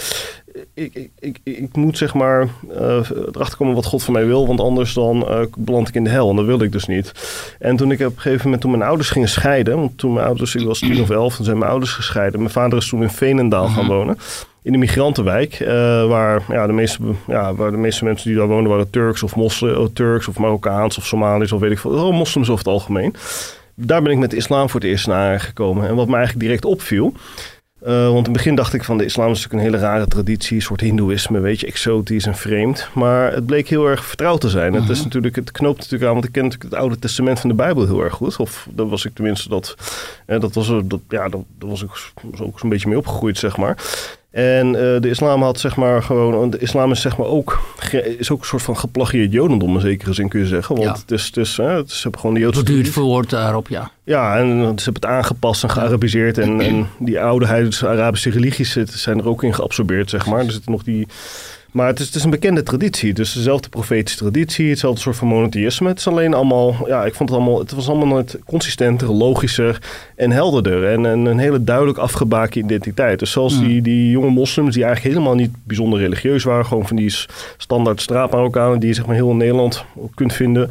ik, 0.73 0.93
ik, 0.93 1.09
ik, 1.19 1.39
ik 1.43 1.75
moet 1.75 1.97
zeg 1.97 2.13
maar 2.13 2.47
uh, 2.71 3.09
erachter 3.31 3.57
komen 3.57 3.75
wat 3.75 3.85
God 3.85 4.03
van 4.03 4.13
mij 4.13 4.25
wil, 4.25 4.47
want 4.47 4.59
anders 4.59 4.93
dan 4.93 5.25
uh, 5.29 5.39
beland 5.57 5.87
ik 5.87 5.95
in 5.95 6.03
de 6.03 6.09
hel 6.09 6.29
en 6.29 6.35
dat 6.35 6.45
wilde 6.45 6.65
ik 6.65 6.71
dus 6.71 6.85
niet. 6.85 7.11
En 7.59 7.75
toen 7.75 7.91
ik 7.91 7.99
op 7.99 8.15
een 8.15 8.21
gegeven 8.21 8.43
moment, 8.43 8.61
toen 8.61 8.71
mijn 8.71 8.83
ouders 8.83 9.09
gingen 9.09 9.29
scheiden, 9.29 9.77
want 9.77 9.97
toen 9.97 10.13
mijn 10.13 10.25
ouders, 10.25 10.55
ik 10.55 10.65
was 10.65 10.79
tien 10.79 11.01
of 11.01 11.09
elf, 11.09 11.35
toen 11.35 11.45
zijn 11.45 11.57
mijn 11.57 11.71
ouders 11.71 11.91
gescheiden. 11.91 12.39
Mijn 12.39 12.51
vader 12.51 12.77
is 12.77 12.89
toen 12.89 13.01
in 13.01 13.09
Veenendaal 13.09 13.67
gaan 13.67 13.87
wonen 13.87 14.17
in 14.63 14.71
de 14.71 14.77
migrantenwijk, 14.77 15.59
uh, 15.59 15.67
waar, 16.07 16.43
ja, 16.47 16.67
de 16.67 16.73
meeste, 16.73 16.99
ja, 17.27 17.53
waar 17.53 17.71
de 17.71 17.77
meeste 17.77 18.03
mensen 18.03 18.29
die 18.29 18.37
daar 18.37 18.47
wonen 18.47 18.69
waren 18.69 18.89
Turks 18.89 19.23
of 19.23 19.35
moslim, 19.35 19.93
Turks 19.93 20.27
of 20.27 20.39
Marokkaans 20.39 20.97
of 20.97 21.05
Somalisch 21.05 21.51
of 21.51 21.59
weet 21.59 21.71
ik 21.71 21.79
veel, 21.79 22.11
moslims 22.11 22.49
over 22.49 22.63
het 22.63 22.73
algemeen. 22.73 23.15
Daar 23.75 24.01
ben 24.01 24.11
ik 24.11 24.17
met 24.17 24.29
de 24.29 24.35
islam 24.35 24.69
voor 24.69 24.79
het 24.79 24.89
eerst 24.89 25.07
naar 25.07 25.39
gekomen. 25.39 25.87
En 25.87 25.95
wat 25.95 26.07
me 26.07 26.15
eigenlijk 26.15 26.45
direct 26.45 26.65
opviel, 26.65 27.13
uh, 27.87 27.89
want 27.89 28.17
in 28.17 28.23
het 28.23 28.31
begin 28.33 28.55
dacht 28.55 28.73
ik 28.73 28.83
van 28.83 28.97
de 28.97 29.05
islam 29.05 29.31
is 29.31 29.41
natuurlijk 29.41 29.63
een 29.63 29.71
hele 29.71 29.91
rare 29.91 30.07
traditie, 30.07 30.55
een 30.55 30.61
soort 30.61 30.81
hindoeïsme, 30.81 31.39
weet 31.39 31.59
je, 31.59 31.67
exotisch 31.67 32.25
en 32.25 32.35
vreemd. 32.35 32.89
Maar 32.93 33.33
het 33.33 33.45
bleek 33.45 33.67
heel 33.67 33.87
erg 33.87 34.05
vertrouwd 34.05 34.41
te 34.41 34.49
zijn. 34.49 34.73
Uh 34.73 34.79
-huh. 34.79 34.87
Het, 34.87 34.97
is 34.97 35.03
natuurlijk, 35.03 35.35
het 35.35 35.51
knoopt 35.51 35.77
natuurlijk 35.77 36.03
aan, 36.03 36.13
want 36.13 36.25
ik 36.25 36.31
ken 36.31 36.43
natuurlijk 36.43 36.71
het 36.71 36.81
Oude 36.81 36.99
Testament 36.99 37.39
van 37.39 37.49
de 37.49 37.55
Bijbel 37.55 37.85
heel 37.85 38.03
erg 38.03 38.13
goed. 38.13 38.37
Of 38.37 38.67
dat 38.71 38.89
was 38.89 39.05
ik 39.05 39.13
tenminste, 39.13 39.49
dat, 39.49 39.75
uh, 40.27 40.39
dat, 40.39 40.53
was, 40.53 40.67
dat, 40.67 40.99
ja, 41.09 41.29
dat, 41.29 41.41
dat 41.57 41.69
was 41.69 41.83
ik 41.83 41.89
ook 42.41 42.59
zo'n 42.59 42.69
beetje 42.69 42.87
mee 42.87 42.97
opgegroeid, 42.97 43.37
zeg 43.37 43.57
maar. 43.57 43.77
En 44.33 44.67
uh, 44.67 44.73
de 44.73 45.09
islam 45.09 45.41
had 45.41 45.59
zeg 45.59 45.75
maar 45.75 46.03
gewoon, 46.03 46.49
de 46.49 46.57
islam 46.57 46.91
is 46.91 47.01
zeg 47.01 47.17
maar 47.17 47.27
ook, 47.27 47.61
is 48.17 48.31
ook 48.31 48.39
een 48.39 48.45
soort 48.45 48.61
van 48.61 48.77
geplagieerd 48.77 49.31
jodendom 49.31 49.75
in 49.75 49.81
zekere 49.81 50.13
zin 50.13 50.29
kun 50.29 50.39
je 50.39 50.45
zeggen. 50.45 50.75
Want 50.75 50.87
ja. 50.87 50.93
het 51.01 51.11
is, 51.11 51.25
het 51.25 51.37
is, 51.37 51.57
hè, 51.57 51.69
het 51.69 51.91
is, 51.91 52.03
hebben 52.03 52.19
gewoon 52.21 52.35
de 52.35 52.41
Joodse... 52.41 52.63
Beduurd 52.63 52.89
verwoord 52.89 53.29
daarop, 53.29 53.67
ja. 53.67 53.91
Ja, 54.03 54.37
en 54.37 54.47
ze 54.47 54.83
hebben 54.83 54.93
het 54.93 55.05
aangepast 55.05 55.63
en 55.63 55.69
gearabiseerd. 55.69 56.37
En, 56.37 56.61
en 56.61 56.87
die 56.99 57.21
oude 57.21 57.71
Arabische 57.81 58.29
religies 58.29 58.71
zijn 58.85 59.19
er 59.19 59.27
ook 59.27 59.43
in 59.43 59.53
geabsorbeerd, 59.53 60.09
zeg 60.09 60.25
maar. 60.25 60.45
Er 60.45 60.51
zitten 60.51 60.71
nog 60.71 60.83
die 60.83 61.07
maar 61.73 61.87
het 61.87 61.99
is, 61.99 62.05
het 62.05 62.15
is, 62.15 62.23
een 62.23 62.29
bekende 62.29 62.63
traditie. 62.63 63.13
Dus 63.13 63.33
dezelfde 63.33 63.69
profetische 63.69 64.17
traditie, 64.17 64.69
hetzelfde 64.69 65.01
soort 65.01 65.15
van 65.15 65.27
monotheïsme. 65.27 65.87
Het 65.87 65.97
is 65.97 66.07
alleen 66.07 66.33
allemaal, 66.33 66.75
ja, 66.87 67.05
ik 67.05 67.13
vond 67.15 67.29
het 67.29 67.37
allemaal, 67.37 67.59
het 67.59 67.71
was 67.71 67.87
allemaal 67.87 68.07
nooit 68.07 68.39
consistenter, 68.45 69.11
logischer 69.11 69.81
en 70.15 70.31
helderder. 70.31 70.87
En, 70.87 71.05
en 71.05 71.25
een 71.25 71.37
hele 71.37 71.63
duidelijk 71.63 71.97
afgebaken 71.97 72.63
identiteit. 72.63 73.19
Dus 73.19 73.31
zoals 73.31 73.59
die, 73.59 73.81
die 73.81 74.09
jonge 74.09 74.29
moslims, 74.29 74.73
die 74.73 74.83
eigenlijk 74.83 75.15
helemaal 75.15 75.35
niet 75.35 75.51
bijzonder 75.63 75.99
religieus 75.99 76.43
waren. 76.43 76.65
Gewoon 76.65 76.87
van 76.87 76.95
die 76.95 77.15
standaard 77.57 78.01
straatmarokkanen 78.01 78.79
die 78.79 78.89
je 78.89 78.95
zeg 78.95 79.05
maar 79.05 79.15
heel 79.15 79.29
in 79.29 79.37
Nederland 79.37 79.85
kunt 80.13 80.33
vinden. 80.33 80.69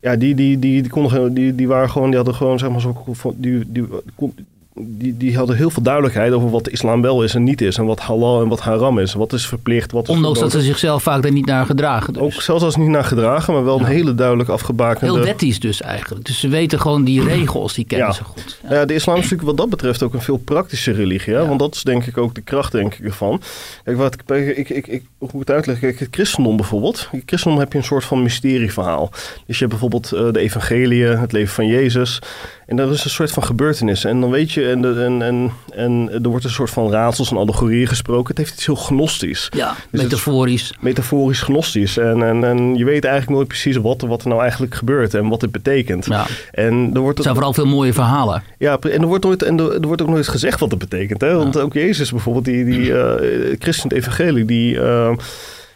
Ja, 0.00 0.16
die, 0.16 0.34
die, 0.34 0.58
die, 0.58 0.82
die, 0.82 0.90
konden, 0.90 1.34
die, 1.34 1.54
die 1.54 1.68
waren 1.68 1.90
gewoon, 1.90 2.08
die 2.08 2.16
hadden 2.16 2.34
gewoon 2.34 2.58
zeg 2.58 2.70
maar 2.70 2.80
zo, 2.80 3.04
die, 3.36 3.64
die, 3.72 3.86
die 4.16 4.34
die, 4.80 5.16
die 5.16 5.36
hadden 5.36 5.56
heel 5.56 5.70
veel 5.70 5.82
duidelijkheid 5.82 6.32
over 6.32 6.50
wat 6.50 6.64
de 6.64 6.70
islam 6.70 7.02
wel 7.02 7.22
is 7.22 7.34
en 7.34 7.42
niet 7.42 7.60
is. 7.60 7.76
En 7.76 7.84
wat 7.84 8.00
halal 8.00 8.42
en 8.42 8.48
wat 8.48 8.60
haram 8.60 8.98
is. 8.98 9.12
Wat 9.14 9.32
is 9.32 9.46
verplicht, 9.46 9.92
wat 9.92 10.08
is 10.08 10.14
Ondanks 10.14 10.40
dat 10.40 10.50
ze 10.50 10.60
zichzelf 10.60 11.02
vaak 11.02 11.24
er 11.24 11.32
niet 11.32 11.46
naar 11.46 11.66
gedragen. 11.66 12.12
Dus. 12.12 12.22
Ook 12.22 12.32
zelfs 12.32 12.64
als 12.64 12.76
niet 12.76 12.88
naar 12.88 13.04
gedragen, 13.04 13.54
maar 13.54 13.64
wel 13.64 13.78
een 13.78 13.84
hele 13.84 14.14
duidelijk 14.14 14.48
afgebakende... 14.48 15.14
Heel 15.14 15.24
wettisch 15.24 15.60
dus 15.60 15.82
eigenlijk. 15.82 16.24
Dus 16.24 16.40
ze 16.40 16.48
weten 16.48 16.80
gewoon 16.80 17.04
die 17.04 17.22
regels, 17.34 17.74
die 17.74 17.84
kennen 17.84 18.06
ja. 18.06 18.12
ze 18.12 18.24
goed. 18.24 18.60
Ja. 18.68 18.84
de 18.84 18.94
islam 18.94 19.16
is 19.16 19.22
natuurlijk 19.22 19.48
wat 19.48 19.58
dat 19.58 19.70
betreft 19.70 20.02
ook 20.02 20.14
een 20.14 20.22
veel 20.22 20.36
praktische 20.36 20.92
religie. 20.92 21.34
Hè? 21.34 21.46
Want 21.46 21.58
dat 21.58 21.74
is 21.74 21.82
denk 21.82 22.06
ik 22.06 22.18
ook 22.18 22.34
de 22.34 22.40
kracht 22.40 22.72
denk 22.72 22.94
ik 22.94 23.04
ervan. 23.04 23.40
Kijk, 23.84 23.96
wat 23.96 24.14
ik, 24.14 24.56
ik, 24.56 24.68
ik, 24.68 24.86
ik, 24.86 25.02
hoe 25.18 25.28
ik 25.28 25.38
het 25.38 25.50
uitleg, 25.50 25.78
kijk, 25.78 25.98
het 25.98 26.08
christendom 26.10 26.56
bijvoorbeeld. 26.56 27.08
In 27.12 27.18
het 27.18 27.28
christendom 27.28 27.60
heb 27.60 27.72
je 27.72 27.78
een 27.78 27.84
soort 27.84 28.04
van 28.04 28.22
mysterieverhaal. 28.22 29.10
Dus 29.46 29.58
je 29.58 29.64
hebt 29.66 29.70
bijvoorbeeld 29.70 30.12
uh, 30.14 30.32
de 30.32 30.38
evangelie, 30.38 31.04
het 31.04 31.32
leven 31.32 31.54
van 31.54 31.66
Jezus... 31.66 32.20
En 32.68 32.76
dat 32.76 32.90
is 32.90 33.04
een 33.04 33.10
soort 33.10 33.32
van 33.32 33.42
gebeurtenis. 33.42 34.04
En 34.04 34.20
dan 34.20 34.30
weet 34.30 34.52
je, 34.52 34.67
en, 34.70 34.98
en, 34.98 35.22
en, 35.22 35.52
en 35.70 36.08
er 36.22 36.28
wordt 36.28 36.44
een 36.44 36.50
soort 36.50 36.70
van 36.70 36.90
raadsels 36.90 37.30
en 37.30 37.36
allegorieën 37.36 37.86
gesproken. 37.86 38.28
Het 38.28 38.38
heeft 38.38 38.52
iets 38.52 38.66
heel 38.66 38.74
gnostisch. 38.74 39.48
Ja, 39.56 39.74
dus 39.90 40.02
metaforisch. 40.02 40.74
Metaforisch 40.80 41.40
gnostisch. 41.40 41.96
En, 41.96 42.22
en, 42.22 42.44
en 42.44 42.74
je 42.74 42.84
weet 42.84 43.04
eigenlijk 43.04 43.34
nooit 43.36 43.48
precies 43.48 43.76
wat, 43.76 44.00
wat 44.00 44.22
er 44.22 44.28
nou 44.28 44.40
eigenlijk 44.40 44.74
gebeurt 44.74 45.14
en 45.14 45.28
wat 45.28 45.40
het 45.40 45.52
betekent. 45.52 46.06
Ja. 46.06 46.26
En 46.50 46.90
er 46.94 47.00
wordt 47.00 47.16
het 47.16 47.22
zijn 47.22 47.34
vooral 47.34 47.52
veel 47.54 47.66
mooie 47.66 47.92
verhalen. 47.92 48.42
Ja, 48.58 48.78
en 48.78 49.00
er 49.00 49.06
wordt, 49.06 49.24
nooit, 49.24 49.42
en 49.42 49.58
er, 49.58 49.72
er 49.72 49.86
wordt 49.86 50.02
ook 50.02 50.08
nooit 50.08 50.28
gezegd 50.28 50.60
wat 50.60 50.70
het 50.70 50.78
betekent. 50.78 51.20
Hè? 51.20 51.34
Want 51.34 51.54
ja. 51.54 51.60
ook 51.60 51.72
Jezus 51.72 52.10
bijvoorbeeld, 52.10 52.44
die, 52.44 52.64
die 52.64 52.90
uh, 52.90 53.12
christen 53.58 53.90
evangelie, 53.90 54.44
die... 54.44 54.74
Uh, 54.74 55.10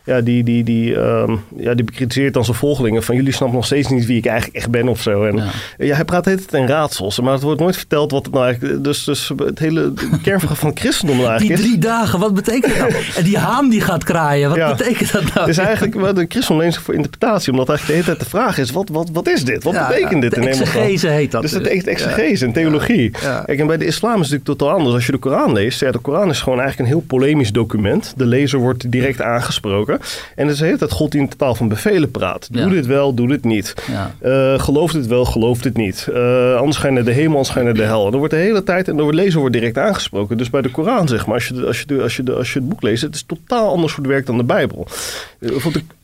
ja, 0.05 0.21
die, 0.21 0.45
die, 0.45 0.65
die, 0.65 0.97
um, 0.97 1.45
ja, 1.57 1.75
die 1.75 1.85
bekritiseert 1.85 2.35
dan 2.35 2.45
zijn 2.45 2.57
volgelingen 2.57 3.03
van 3.03 3.17
jullie 3.17 3.33
snappen 3.33 3.57
nog 3.57 3.67
steeds 3.67 3.89
niet 3.89 4.07
wie 4.07 4.17
ik 4.17 4.27
eigenlijk 4.27 4.57
echt 4.57 4.71
ben 4.71 4.89
of 4.89 5.03
zo. 5.03 5.25
En 5.25 5.37
ja, 5.37 5.51
ja 5.79 5.95
hij 5.95 6.05
praat 6.05 6.25
het 6.25 6.53
in 6.53 6.67
raadsels, 6.67 7.21
maar 7.21 7.33
het 7.33 7.43
wordt 7.43 7.61
nooit 7.61 7.77
verteld 7.77 8.11
wat 8.11 8.25
het 8.25 8.35
nou 8.35 8.45
eigenlijk... 8.45 8.85
Dus, 8.85 9.05
dus 9.05 9.33
het 9.37 9.59
hele 9.59 9.93
kernvraag 10.23 10.59
van 10.59 10.69
het 10.69 10.79
christendom 10.79 11.17
eigenlijk 11.19 11.57
Die 11.57 11.67
drie 11.67 11.79
dagen, 11.79 12.19
wat 12.19 12.35
betekent 12.35 12.79
dat? 12.79 12.95
en 13.17 13.25
die 13.25 13.39
haan 13.39 13.69
die 13.69 13.81
gaat 13.81 14.05
kraaien, 14.05 14.49
wat 14.49 14.59
ja. 14.59 14.75
betekent 14.75 15.13
dat 15.13 15.23
nou? 15.23 15.39
Het 15.39 15.49
is 15.49 15.59
eigenlijk 15.59 15.95
wat 15.95 16.17
de 16.17 16.27
christendom 16.29 16.63
leent 16.63 16.75
zich 16.75 16.83
voor 16.83 16.95
interpretatie, 16.95 17.53
omdat 17.53 17.69
eigenlijk 17.69 17.99
de 17.99 18.05
hele 18.05 18.19
tijd 18.19 18.31
de 18.31 18.37
vraag 18.39 18.59
is, 18.59 18.71
wat, 18.71 18.89
wat, 18.89 19.09
wat 19.13 19.29
is 19.29 19.45
dit? 19.45 19.65
Wat 19.65 19.75
ja, 19.75 19.89
betekent 19.89 20.23
dit? 20.23 20.35
De 20.35 20.41
exegese 20.41 21.09
heet 21.09 21.31
dat. 21.31 21.43
Dus 21.43 21.53
dat 21.53 21.67
is 21.67 21.85
exegese 21.85 22.45
en 22.45 22.53
theologie. 22.53 23.11
Kijk, 23.47 23.59
en 23.59 23.67
bij 23.67 23.77
de 23.77 23.85
islam 23.85 24.13
is 24.13 24.31
het 24.31 24.31
natuurlijk 24.31 24.59
totaal 24.59 24.77
anders. 24.77 24.95
Als 24.95 25.07
je 25.07 25.13
de 25.13 25.19
Koran 25.19 25.53
leest, 25.53 25.81
ja, 25.81 25.91
de 25.91 25.99
Koran 25.99 26.31
is 26.31 26.41
gewoon 26.41 26.61
eigenlijk 26.61 26.91
een 26.91 26.97
heel 26.97 27.07
polemisch 27.07 27.53
document. 27.53 28.13
De 28.17 28.27
lezer 28.27 28.59
wordt 28.59 28.91
direct 28.91 29.21
aangesproken. 29.21 29.92
En 30.37 30.45
het 30.45 30.53
is 30.53 30.59
de 30.59 30.65
hele 30.65 30.79
tijd 30.79 30.91
God 30.91 31.11
die 31.11 31.21
in 31.21 31.29
totaal 31.29 31.55
van 31.55 31.69
bevelen 31.69 32.11
praat. 32.11 32.49
Doe 32.51 32.63
ja. 32.63 32.69
dit 32.69 32.87
wel, 32.87 33.15
doe 33.15 33.29
dit 33.29 33.45
niet. 33.45 33.75
Ja. 33.91 34.15
Uh, 34.23 34.61
geloof 34.61 34.93
dit 34.93 35.07
wel, 35.07 35.25
geloof 35.25 35.61
dit 35.61 35.77
niet. 35.77 36.07
Uh, 36.11 36.57
anders 36.57 36.77
ga 36.77 36.87
je 36.87 36.93
naar 36.93 37.05
de 37.05 37.13
hemel, 37.13 37.31
anders 37.31 37.49
ga 37.49 37.59
je 37.59 37.65
naar 37.65 37.75
de 37.75 37.83
hel. 37.83 38.07
En 38.07 38.13
er 38.13 38.19
wordt 38.19 38.35
de 38.35 38.41
hele 38.41 38.63
tijd, 38.63 38.89
en 38.89 38.97
de 38.97 39.15
lezer 39.15 39.39
wordt 39.39 39.55
direct 39.55 39.79
aangesproken. 39.79 40.37
Dus 40.37 40.51
bij 40.51 40.63
de 40.63 40.71
Koran, 40.71 41.09
zeg 41.09 41.27
maar, 41.27 41.35
als 41.35 41.49
je, 41.49 41.67
als 41.67 41.81
je, 41.81 42.03
als 42.03 42.17
je, 42.17 42.33
als 42.33 42.53
je 42.53 42.59
het 42.59 42.69
boek 42.69 42.83
leest, 42.83 43.03
het 43.03 43.15
is 43.15 43.25
totaal 43.27 43.71
anders 43.71 43.93
soort 43.93 44.07
werk 44.07 44.27
dan 44.27 44.37
de 44.37 44.45
Bijbel. 44.45 44.87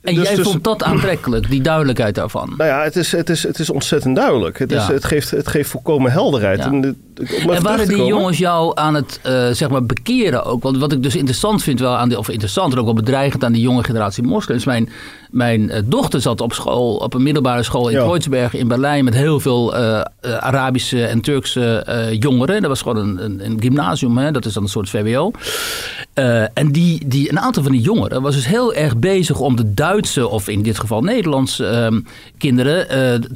En 0.08 0.14
dus, 0.14 0.26
jij 0.28 0.36
dus, 0.36 0.46
vond 0.46 0.64
dat 0.64 0.82
aantrekkelijk, 0.82 1.50
die 1.50 1.60
duidelijkheid 1.60 2.14
daarvan? 2.14 2.54
Nou 2.56 2.70
ja, 2.70 2.82
het 2.82 2.96
is, 2.96 3.12
het 3.12 3.30
is, 3.30 3.42
het 3.42 3.58
is 3.58 3.70
ontzettend 3.70 4.16
duidelijk. 4.16 4.58
Het, 4.58 4.72
is, 4.72 4.86
het, 4.86 5.04
geeft, 5.04 5.30
het 5.30 5.48
geeft 5.48 5.70
volkomen 5.70 6.10
helderheid. 6.10 6.58
Ja. 6.58 6.64
En, 6.64 6.80
de, 6.80 6.94
en 7.48 7.62
waren 7.62 7.88
die 7.88 8.04
jongens 8.04 8.38
jou 8.38 8.72
aan 8.74 8.94
het 8.94 9.20
uh, 9.26 9.48
zeg 9.50 9.68
maar 9.68 9.86
bekeren 9.86 10.44
ook? 10.44 10.62
Want 10.62 10.78
wat 10.78 10.92
ik 10.92 11.02
dus 11.02 11.16
interessant 11.16 11.62
vind, 11.62 11.80
wel 11.80 11.96
aan 11.96 12.08
die, 12.08 12.18
of 12.18 12.28
interessant 12.28 12.72
en 12.72 12.78
ook 12.78 12.84
wel 12.84 12.94
bedreigend 12.94 13.44
aan 13.44 13.52
die 13.52 13.62
jonge 13.62 13.84
generatie 13.84 14.22
moslims. 14.22 14.64
Mijn, 14.64 14.88
mijn 15.30 15.60
uh, 15.60 15.76
dochter 15.84 16.20
zat 16.20 16.40
op 16.40 16.52
school, 16.52 16.96
op 16.96 17.14
een 17.14 17.22
middelbare 17.22 17.62
school 17.62 17.88
in 17.88 17.96
ja. 17.96 18.04
Kreuzberg 18.04 18.54
in 18.54 18.68
Berlijn 18.68 19.04
met 19.04 19.14
heel 19.14 19.40
veel 19.40 19.76
uh, 19.76 20.00
Arabische 20.20 21.04
en 21.04 21.20
Turkse 21.20 21.86
jongeren. 22.18 22.60
Dat 22.60 22.70
was 22.70 22.82
gewoon 22.82 22.96
een, 22.96 23.24
een, 23.24 23.44
een 23.44 23.60
gymnasium, 23.60 24.18
hè? 24.18 24.30
dat 24.30 24.44
is 24.44 24.52
dan 24.52 24.62
een 24.62 24.68
soort 24.68 24.90
VWO. 24.90 25.30
Uh, 26.14 26.42
en 26.58 26.72
die, 26.72 27.08
die, 27.08 27.30
een 27.30 27.40
aantal 27.40 27.62
van 27.62 27.72
die 27.72 27.80
jongeren 27.80 28.22
was 28.22 28.34
dus 28.34 28.46
heel 28.46 28.74
erg 28.74 28.96
bezig 28.96 29.40
om 29.40 29.56
de 29.56 29.74
Duitse, 29.74 30.28
of 30.28 30.48
in 30.48 30.62
dit 30.62 30.78
geval 30.78 31.02
Nederlandse 31.02 31.90
uh, 31.92 32.00
kinderen, 32.38 32.86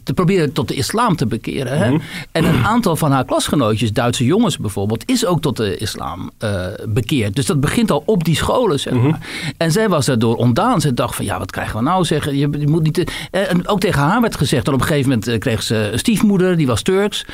te 0.04 0.14
proberen 0.14 0.52
tot 0.52 0.68
de 0.68 0.74
islam 0.74 1.16
te 1.16 1.26
bekeren. 1.26 1.78
Hè? 1.78 1.90
Mm 1.90 1.90
-hmm. 1.90 2.02
En 2.32 2.44
een 2.44 2.64
aantal 2.64 2.96
van 2.96 3.12
haar 3.12 3.24
klasgenootjes, 3.24 3.92
Duitse 3.92 4.24
jongens 4.24 4.58
bijvoorbeeld, 4.58 5.08
is 5.08 5.26
ook 5.26 5.40
tot 5.40 5.56
de 5.56 5.76
islam 5.76 6.30
bekeerd. 6.88 7.36
Dus 7.36 7.46
dat 7.46 7.60
begint 7.60 7.90
al 7.90 8.02
op 8.06 8.24
die 8.24 8.36
scholen, 8.36 8.80
zeg 8.80 8.92
maar. 8.92 9.02
Mm 9.02 9.10
-hmm. 9.10 9.20
En 9.56 9.72
zij 9.72 9.88
was 9.88 10.06
daardoor 10.06 10.36
ontdaan. 10.36 10.80
Ze 10.80 10.94
dacht 10.94 11.14
van, 11.14 11.24
ja, 11.24 11.38
wat 11.38 11.50
krijgen 11.50 11.76
we 11.76 11.81
nou 11.82 12.04
zeggen? 12.04 12.36
Je, 12.36 12.48
je 12.58 12.68
moet 12.68 12.82
niet... 12.82 13.12
en 13.30 13.68
ook 13.68 13.80
tegen 13.80 14.00
haar 14.00 14.20
werd 14.20 14.36
gezegd, 14.36 14.64
dat 14.64 14.74
op 14.74 14.80
een 14.80 14.86
gegeven 14.86 15.10
moment 15.10 15.38
kreeg 15.38 15.62
ze 15.62 15.90
een 15.92 15.98
stiefmoeder, 15.98 16.56
die 16.56 16.66
was 16.66 16.82
Turks. 16.82 17.24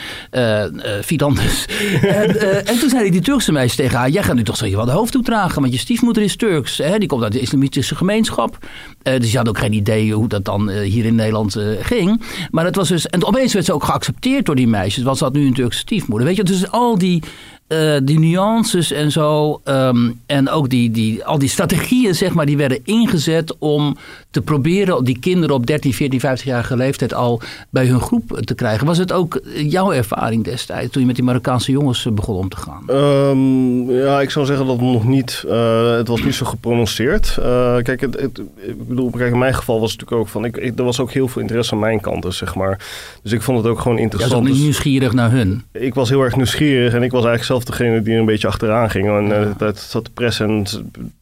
Dus. 1.34 1.66
en, 2.02 2.66
en 2.66 2.78
toen 2.78 2.88
zeiden 2.88 3.12
die 3.12 3.20
Turkse 3.20 3.52
meisjes 3.52 3.76
tegen 3.76 3.98
haar, 3.98 4.10
jij 4.10 4.22
gaat 4.22 4.34
nu 4.34 4.42
toch 4.42 4.56
zo 4.56 4.66
je 4.66 4.76
wel 4.76 4.84
de 4.84 4.90
hoofd 4.90 5.12
toedragen, 5.12 5.60
want 5.60 5.72
je 5.72 5.78
stiefmoeder 5.78 6.22
is 6.22 6.36
Turks. 6.36 6.78
Hè? 6.78 6.98
Die 6.98 7.08
komt 7.08 7.22
uit 7.22 7.32
de 7.32 7.40
islamitische 7.40 7.94
gemeenschap. 7.94 8.58
Uh, 9.02 9.20
dus 9.20 9.30
je 9.30 9.36
had 9.36 9.48
ook 9.48 9.58
geen 9.58 9.72
idee 9.72 10.12
hoe 10.12 10.28
dat 10.28 10.44
dan 10.44 10.70
uh, 10.70 10.80
hier 10.80 11.04
in 11.04 11.14
Nederland 11.14 11.56
uh, 11.56 11.64
ging. 11.80 12.22
Maar 12.50 12.64
het 12.64 12.76
was 12.76 12.88
dus. 12.88 13.06
En 13.06 13.24
opeens 13.24 13.52
werd 13.52 13.64
ze 13.64 13.72
ook 13.72 13.84
geaccepteerd 13.84 14.46
door 14.46 14.56
die 14.56 14.68
meisjes. 14.68 15.04
Want 15.04 15.18
ze 15.18 15.24
had 15.24 15.32
nu 15.32 15.46
een 15.46 15.54
Turkse 15.54 15.78
stiefmoeder. 15.78 16.26
Weet 16.26 16.36
je, 16.36 16.42
dus 16.42 16.70
al 16.70 16.98
die 16.98 17.22
uh, 17.68 17.96
die 18.02 18.18
nuances 18.18 18.92
en 18.92 19.12
zo. 19.12 19.60
Um, 19.64 20.20
en 20.26 20.50
ook 20.50 20.68
die, 20.68 20.90
die, 20.90 21.24
al 21.24 21.38
die 21.38 21.48
strategieën, 21.48 22.14
zeg 22.14 22.34
maar, 22.34 22.46
die 22.46 22.56
werden 22.56 22.80
ingezet 22.84 23.56
om 23.58 23.96
te 24.30 24.40
proberen 24.40 25.04
die 25.04 25.18
kinderen 25.18 25.54
op 25.54 25.66
13, 25.66 25.94
14, 25.94 26.20
15-jarige 26.20 26.76
leeftijd 26.76 27.14
al 27.14 27.40
bij 27.70 27.86
hun 27.86 28.00
groep 28.00 28.40
te 28.40 28.54
krijgen. 28.54 28.86
Was 28.86 28.98
het 28.98 29.12
ook 29.12 29.40
jouw 29.54 29.92
ervaring 29.92 30.44
destijds 30.44 30.92
toen 30.92 31.00
je 31.00 31.06
met 31.06 31.16
die 31.16 31.24
Marokkaanse 31.24 31.72
jongens 31.72 32.06
begon 32.12 32.36
om 32.36 32.48
te 32.48 32.56
gaan? 32.56 32.84
Um, 32.90 33.90
ja, 33.90 34.20
ik 34.20 34.30
zou 34.30 34.46
zeggen 34.46 34.66
dat 34.66 34.80
nog 34.80 35.04
niet. 35.04 35.44
Uh, 35.46 35.96
het 35.96 36.08
was 36.08 36.22
niet 36.22 36.34
zo 36.34 36.46
geprononceerd. 36.46 37.36
Uh, 37.38 37.76
kijk, 37.82 38.00
het, 38.00 38.20
het, 38.20 38.40
ik 38.56 38.88
bedoel, 38.88 39.10
kijk, 39.10 39.32
in 39.32 39.38
mijn 39.38 39.54
geval 39.54 39.80
was 39.80 39.90
het 39.90 40.00
natuurlijk 40.00 40.26
ook 40.26 40.32
van. 40.32 40.44
Ik, 40.44 40.56
ik, 40.56 40.78
er 40.78 40.84
was 40.84 41.00
ook 41.00 41.12
heel 41.12 41.28
veel 41.28 41.42
interesse 41.42 41.72
aan 41.72 41.78
mijn 41.78 42.00
kant, 42.00 42.22
dus 42.22 42.36
zeg 42.36 42.54
maar. 42.54 42.86
Dus 43.22 43.32
ik 43.32 43.42
vond 43.42 43.58
het 43.58 43.66
ook 43.66 43.80
gewoon 43.80 43.98
interessant. 43.98 44.42
Je 44.42 44.48
was 44.48 44.56
ook 44.58 44.62
nieuwsgierig 44.62 45.12
naar 45.12 45.30
hun. 45.30 45.64
Ik 45.72 45.94
was 45.94 46.08
heel 46.08 46.22
erg 46.22 46.36
nieuwsgierig 46.36 46.92
en 46.92 47.02
ik 47.02 47.10
was 47.10 47.24
eigenlijk 47.24 47.44
zelf 47.44 47.57
degene 47.64 48.02
die 48.02 48.14
er 48.14 48.20
een 48.20 48.26
beetje 48.26 48.48
achteraan 48.48 48.90
ging. 48.90 49.08
En 49.08 49.26
uh, 49.26 49.48
dat 49.56 49.78
zat 49.78 50.04
de 50.04 50.10
press 50.14 50.40
en 50.40 50.66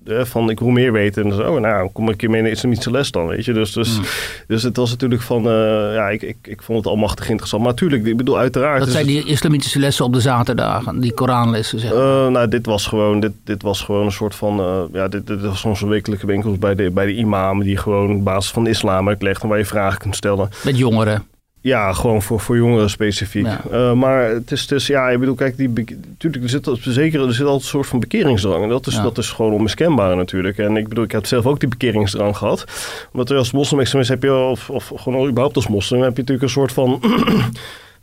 uh, 0.05 0.25
van 0.25 0.51
ik 0.51 0.59
wil 0.59 0.69
meer 0.69 0.93
weten. 0.93 1.25
En 1.25 1.33
zo, 1.33 1.59
nou, 1.59 1.91
kom 1.93 2.09
een 2.09 2.17
keer 2.17 2.31
mee 2.31 2.43
de 2.43 2.51
islamitische 2.51 2.91
les 2.91 3.11
dan, 3.11 3.27
weet 3.27 3.45
je. 3.45 3.53
Dus, 3.53 3.73
dus, 3.73 3.99
mm. 3.99 4.05
dus 4.47 4.63
het 4.63 4.77
was 4.77 4.91
natuurlijk 4.91 5.23
van, 5.23 5.47
uh, 5.47 5.53
ja, 5.95 6.09
ik, 6.09 6.23
ik, 6.23 6.37
ik 6.43 6.63
vond 6.63 6.79
het 6.79 6.87
almachtig 6.87 7.29
interessant. 7.29 7.63
Maar 7.63 7.73
natuurlijk, 7.73 8.07
ik 8.07 8.17
bedoel, 8.17 8.39
uiteraard. 8.39 8.81
Dat 8.81 8.89
zijn 8.89 9.07
die 9.07 9.25
islamitische 9.25 9.79
lessen 9.79 10.05
op 10.05 10.13
de 10.13 10.21
zaterdagen, 10.21 11.01
die 11.01 11.13
Koranlessen, 11.13 11.79
zeg 11.79 11.93
maar. 11.93 12.31
nou, 12.31 12.49
dit 12.49 12.67
was 12.67 12.87
gewoon, 12.87 13.21
dit, 13.21 13.33
dit 13.45 13.63
was 13.63 13.81
gewoon 13.81 14.05
een 14.05 14.13
soort 14.13 14.35
van, 14.35 14.89
ja, 14.93 15.09
dit, 15.09 15.27
dit 15.27 15.41
was 15.41 15.65
onze 15.65 15.89
wekelijke 15.89 16.27
winkels 16.27 16.59
bij 16.59 16.75
de, 16.75 16.91
bij 16.91 17.07
de 17.07 17.15
imam, 17.15 17.63
die 17.63 17.77
gewoon 17.77 18.11
op 18.11 18.25
basis 18.25 18.51
van 18.51 18.65
de 18.65 18.71
islam 18.71 19.09
uitlegden, 19.09 19.49
waar 19.49 19.59
je 19.59 19.65
vragen 19.65 19.99
kunt 19.99 20.17
stellen. 20.17 20.49
Met 20.65 20.79
jongeren. 20.79 21.25
Ja, 21.67 21.93
gewoon 21.93 22.23
voor, 22.23 22.41
voor 22.41 22.57
jongeren 22.57 22.91
specifiek. 22.91 23.47
Ja. 23.47 23.61
Uh, 23.73 23.93
maar 23.93 24.25
het 24.29 24.53
is 24.53 24.67
dus, 24.67 24.87
ja, 24.87 25.09
ik 25.09 25.19
bedoel, 25.19 25.35
kijk, 25.35 25.57
die, 25.57 25.69
natuurlijk, 26.09 26.43
er 26.43 26.49
zit, 26.49 26.69
zeker, 26.81 27.27
er 27.27 27.35
zit 27.35 27.45
altijd 27.45 27.63
een 27.63 27.69
soort 27.69 27.87
van 27.87 28.01
bekeringsdrang. 28.01 28.63
En 28.63 28.69
dat 28.69 28.87
is, 28.87 28.95
ja. 28.95 29.03
dat 29.03 29.19
is 29.19 29.31
gewoon 29.31 29.53
onmiskenbaar 29.53 30.17
natuurlijk. 30.17 30.59
En 30.59 30.77
ik 30.77 30.89
bedoel, 30.89 31.05
ik 31.05 31.13
heb 31.13 31.27
zelf 31.27 31.47
ook 31.47 31.61
die 31.61 31.69
bekeringsdrang 31.69 32.37
gehad. 32.37 32.65
Omdat 33.13 33.31
er 33.31 33.37
als 33.37 33.53
moslim-extremist 33.53 34.11
heb 34.11 34.23
je, 34.23 34.33
of, 34.33 34.71
of 34.71 34.93
gewoon 34.97 35.29
überhaupt 35.29 35.57
als 35.57 35.69
moslim, 35.69 36.03
heb 36.03 36.17
je 36.17 36.21
natuurlijk 36.21 36.43
een 36.43 36.61
soort 36.61 36.73
van 36.73 37.01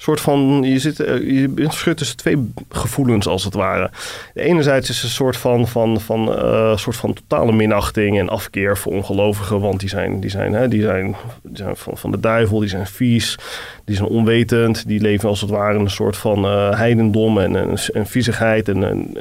soort 0.03 0.21
van, 0.21 0.63
je, 0.63 0.79
zit, 0.79 0.97
je 0.97 1.47
bent 1.49 1.69
verschut 1.69 1.97
tussen 1.97 2.17
twee 2.17 2.51
gevoelens 2.69 3.27
als 3.27 3.43
het 3.43 3.53
ware. 3.53 3.89
Enerzijds 4.33 4.89
is 4.89 5.03
een 5.03 5.09
soort 5.09 5.37
van, 5.37 5.67
van, 5.67 6.01
van, 6.01 6.29
uh, 6.29 6.77
soort 6.77 6.95
van 6.95 7.13
totale 7.13 7.51
minachting 7.51 8.19
en 8.19 8.29
afkeer 8.29 8.77
voor 8.77 8.91
ongelovigen, 8.91 9.59
want 9.59 9.79
die 9.79 9.89
zijn, 9.89 10.19
die 10.19 10.29
zijn, 10.29 10.53
hè, 10.53 10.67
die 10.67 10.81
zijn, 10.81 11.15
die 11.43 11.57
zijn 11.57 11.75
van, 11.75 11.97
van 11.97 12.11
de 12.11 12.19
duivel, 12.19 12.59
die 12.59 12.69
zijn 12.69 12.87
vies, 12.87 13.37
die 13.85 13.95
zijn 13.95 14.07
onwetend, 14.07 14.87
die 14.87 15.01
leven 15.01 15.29
als 15.29 15.41
het 15.41 15.49
ware 15.49 15.79
een 15.79 15.89
soort 15.89 16.17
van 16.17 16.45
uh, 16.45 16.77
heidendom 16.77 17.39
en, 17.39 17.55
en, 17.55 17.77
en 17.93 18.05
viezigheid 18.05 18.69
en, 18.69 18.83
en 18.83 19.17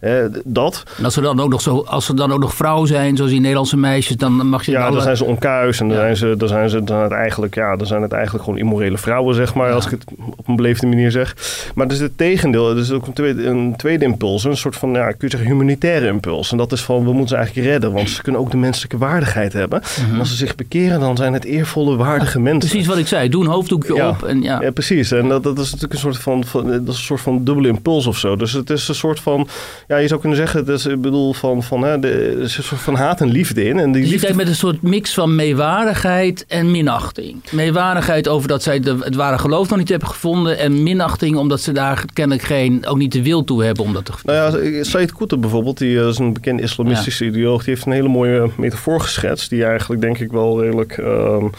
uh, 0.00 0.40
dat. 0.44 0.82
En 0.98 1.04
als 1.04 1.16
er 1.16 1.22
dan 1.22 1.40
ook 1.40 1.50
nog 1.50 1.60
zo, 1.60 1.84
als 1.86 2.08
er 2.08 2.16
dan 2.16 2.32
ook 2.32 2.40
nog 2.40 2.54
vrouwen 2.54 2.88
zijn, 2.88 3.16
zoals 3.16 3.30
die 3.30 3.40
Nederlandse 3.40 3.76
meisjes, 3.76 4.16
dan 4.16 4.46
mag 4.46 4.64
je. 4.64 4.72
Ja, 4.72 4.82
alle... 4.84 4.94
dan 4.94 5.02
zijn 5.02 5.16
ze 5.16 5.24
onkuis 5.24 5.80
en 5.80 5.88
dan 5.88 5.96
ja. 5.96 6.02
zijn 6.02 6.16
ze, 6.16 6.34
dan 6.36 6.48
zijn 6.48 6.70
ze 6.70 6.84
dan 6.84 7.00
het 7.00 7.12
eigenlijk, 7.12 7.54
ja, 7.54 7.76
dan 7.76 7.86
zijn 7.86 8.02
het 8.02 8.12
eigenlijk 8.12 8.44
gewoon 8.44 8.58
immorele 8.58 8.98
vrouwen, 8.98 9.34
zeg 9.34 9.54
maar, 9.54 9.68
ja. 9.68 9.74
als 9.74 9.84
ik 9.84 9.90
het 9.90 10.04
op 10.36 10.48
een 10.48 10.56
beleefde 10.56 10.86
manier 10.86 11.10
zeg. 11.10 11.36
Maar 11.74 11.86
dat 11.86 11.96
is 11.96 12.02
het 12.02 12.18
tegendeel. 12.18 12.66
Dat 12.66 12.76
is 12.76 12.90
ook 12.90 13.06
een 13.06 13.12
tweede, 13.12 13.46
een 13.46 13.74
tweede 13.76 14.04
impuls. 14.04 14.44
Een 14.44 14.56
soort 14.56 14.76
van, 14.76 14.92
ja, 14.92 15.06
kun 15.06 15.28
je 15.28 15.30
zeggen, 15.30 15.50
humanitaire 15.50 16.06
impuls. 16.06 16.50
En 16.50 16.56
dat 16.56 16.72
is 16.72 16.82
van, 16.82 17.04
we 17.04 17.12
moeten 17.12 17.28
ze 17.28 17.36
eigenlijk 17.36 17.66
redden. 17.66 17.92
Want 17.92 18.10
ze 18.10 18.22
kunnen 18.22 18.40
ook 18.40 18.50
de 18.50 18.56
menselijke 18.56 18.98
waardigheid 18.98 19.52
hebben. 19.52 19.82
Mm 19.98 20.04
-hmm. 20.04 20.14
En 20.14 20.20
als 20.20 20.30
ze 20.30 20.36
zich 20.36 20.54
bekeren, 20.54 21.00
dan 21.00 21.16
zijn 21.16 21.32
het 21.32 21.44
eervolle, 21.44 21.96
waardige 21.96 22.38
ja, 22.38 22.44
mensen. 22.44 22.68
Precies 22.70 22.86
wat 22.86 22.98
ik 22.98 23.06
zei. 23.06 23.28
Doe 23.28 23.44
een 23.44 23.50
hoofddoekje 23.50 23.94
ja. 23.94 24.08
op. 24.08 24.22
En 24.22 24.42
ja. 24.42 24.60
ja, 24.62 24.70
precies. 24.70 25.12
En 25.12 25.28
dat, 25.28 25.42
dat 25.42 25.58
is 25.58 25.64
natuurlijk 25.64 25.92
een 25.92 25.98
soort 25.98 26.18
van, 26.18 26.44
van, 26.44 26.66
dat 26.66 26.80
is 26.80 26.86
een 26.86 26.94
soort 26.94 27.20
van 27.20 27.44
dubbele 27.44 27.68
impuls 27.68 28.06
of 28.06 28.18
zo. 28.18 28.36
Dus 28.36 28.52
het 28.52 28.70
is 28.70 28.88
een 28.88 28.94
soort 28.94 29.20
van, 29.20 29.48
ja, 29.88 29.96
je 29.96 30.08
zou 30.08 30.20
kunnen 30.20 30.38
zeggen, 30.38 30.60
het 30.60 30.68
is, 30.68 30.86
ik 30.86 31.00
bedoel, 31.00 31.32
van, 31.32 31.62
van, 31.62 31.82
hè, 31.82 31.98
de, 31.98 32.08
er 32.08 32.40
is 32.40 32.56
een 32.56 32.64
soort 32.64 32.80
van 32.80 32.94
haat 32.94 33.20
en 33.20 33.28
liefde 33.28 33.64
in. 33.64 33.78
En 33.78 33.92
die 33.92 34.02
dus 34.02 34.10
liefde... 34.10 34.26
je 34.26 34.34
met 34.34 34.48
een 34.48 34.54
soort 34.54 34.82
mix 34.82 35.14
van 35.14 35.34
meewaardigheid 35.34 36.44
en 36.48 36.70
minachting. 36.70 37.36
Meewaardigheid 37.50 38.28
over 38.28 38.48
dat 38.48 38.62
zij 38.62 38.80
de, 38.80 38.96
het 39.00 39.14
ware 39.14 39.38
geloof 39.38 39.68
nog 39.68 39.78
niet 39.78 39.88
hebben 39.88 40.08
gevonden. 40.10 40.58
En 40.58 40.82
minachting 40.82 41.36
omdat 41.36 41.60
ze 41.60 41.72
daar 41.72 42.04
kennelijk 42.12 42.46
geen, 42.46 42.86
ook 42.86 42.96
niet 42.96 43.12
de 43.12 43.22
wil 43.22 43.44
toe 43.44 43.64
hebben 43.64 43.84
om 43.84 43.92
dat 43.92 44.04
te 44.04 44.12
Nou 44.24 44.64
ja, 44.64 44.82
Said 44.84 45.12
Qutb 45.12 45.40
bijvoorbeeld, 45.40 45.78
die 45.78 46.06
is 46.06 46.18
een 46.18 46.32
bekende 46.32 46.62
islamistische 46.62 47.24
ja. 47.24 47.30
ideoloog. 47.30 47.64
Die 47.64 47.74
heeft 47.74 47.86
een 47.86 47.92
hele 47.92 48.08
mooie 48.08 48.50
metafoor 48.56 49.00
geschetst. 49.00 49.50
Die 49.50 49.64
eigenlijk 49.64 50.00
denk 50.00 50.18
ik 50.18 50.30
wel 50.30 50.62
redelijk... 50.62 50.96
Um, 50.96 51.50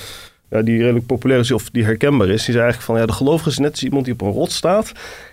ja, 0.49 0.61
die 0.61 0.81
redelijk 0.81 1.05
populair 1.05 1.39
is 1.39 1.51
of 1.51 1.69
die 1.69 1.83
herkenbaar 1.83 2.29
is. 2.29 2.45
Die 2.45 2.53
zei 2.53 2.63
eigenlijk 2.63 2.83
van 2.83 2.97
ja, 2.99 3.05
de 3.05 3.13
gelovige 3.13 3.49
is 3.49 3.57
net 3.57 3.71
als 3.71 3.83
iemand 3.83 4.05
die 4.05 4.13
op 4.13 4.21
een 4.21 4.31
rot 4.31 4.51
staat. 4.51 4.91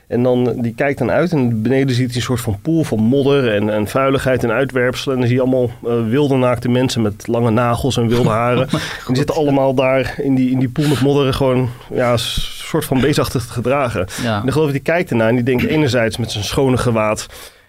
En 0.09 0.23
dan, 0.23 0.55
die 0.57 0.75
kijkt 0.75 0.99
dan 0.99 1.11
uit 1.11 1.33
en 1.33 1.63
beneden 1.63 1.95
ziet 1.95 2.07
hij 2.07 2.17
een 2.17 2.23
soort 2.23 2.41
van 2.41 2.59
poel 2.63 2.85
van 2.85 2.99
modder 2.99 3.55
en, 3.55 3.71
en 3.71 3.87
vuiligheid 3.87 4.45
en 4.45 4.51
uitwerpselen. 4.51 5.15
En 5.15 5.21
dan 5.21 5.29
zie 5.29 5.39
je 5.39 5.43
allemaal 5.43 5.71
uh, 5.85 6.09
wilde 6.11 6.37
naakte 6.37 6.69
mensen 6.69 7.03
met 7.03 7.27
lange 7.27 7.51
nagels 7.51 7.97
en 7.97 8.09
wilde 8.09 8.29
haren. 8.29 8.69
en 8.71 8.79
die 9.07 9.17
zitten 9.17 9.35
allemaal 9.35 9.75
daar 9.75 10.15
in 10.17 10.35
die, 10.35 10.51
in 10.51 10.59
die 10.59 10.69
poel 10.69 10.89
met 10.89 11.01
modder 11.01 11.35
gewoon 11.35 11.71
ja, 11.93 12.13
een 12.13 12.19
soort 12.19 12.85
van 12.85 13.01
beestachtig 13.01 13.47
te 13.47 13.53
gedragen. 13.53 14.07
Ja. 14.23 14.41
En 14.41 14.47
de 14.47 14.53
geloof 14.53 14.71
die 14.71 14.81
kijkt 14.81 15.11
ernaar 15.11 15.29
en 15.29 15.35
die 15.35 15.45
denkt 15.45 15.65
enerzijds 15.65 16.17
met 16.17 16.31
zijn 16.31 16.45
schone 16.45 16.77
gewaad... 16.77 17.27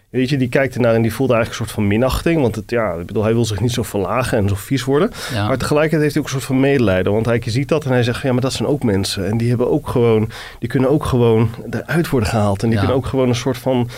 Weet 0.10 0.30
je, 0.30 0.38
die 0.38 0.50
kijkt 0.50 0.76
ernaar 0.76 0.94
en 0.94 1.02
die 1.02 1.14
voelt 1.14 1.32
eigenlijk 1.32 1.60
een 1.60 1.66
soort 1.66 1.78
van 1.80 1.88
minachting. 1.88 2.42
Want 2.42 2.56
het, 2.56 2.70
ja, 2.70 2.94
ik 2.94 3.06
bedoel, 3.06 3.24
hij 3.24 3.34
wil 3.34 3.46
zich 3.46 3.60
niet 3.60 3.72
zo 3.72 3.84
verlagen 3.84 4.38
en 4.38 4.50
zo 4.50 4.56
vies 4.56 4.84
worden. 4.84 5.12
Ja. 5.34 5.48
Maar 5.48 5.58
tegelijkertijd 5.58 6.02
heeft 6.02 6.14
hij 6.14 6.24
ook 6.24 6.28
een 6.28 6.34
soort 6.34 6.48
van 6.52 6.60
medelijden. 6.60 7.14
Want 7.14 7.26
hij 7.26 7.42
ziet 7.46 7.68
dat 7.68 7.86
en 7.86 7.92
hij 7.92 8.04
zegt, 8.04 8.22
ja, 8.22 8.32
maar 8.32 8.42
dat 8.42 8.54
zijn 8.54 8.70
ook 8.70 8.84
mensen. 8.84 9.28
En 9.28 9.38
die 9.38 9.50
hebben 9.50 9.72
ook 9.72 9.88
gewoon, 9.88 10.30
die 10.60 10.70
kunnen 10.70 10.90
ook 10.90 11.06
gewoon 11.06 11.50
eruit 11.70 12.10
worden 12.10 12.30
gehaald. 12.30 12.64
En 12.64 12.70
die 12.70 12.78
ja. 12.78 12.80
kunnen 12.80 13.02
ook 13.02 13.06
gewoon 13.10 13.30
een 13.30 13.36
soort 13.36 13.58
van 13.58 13.90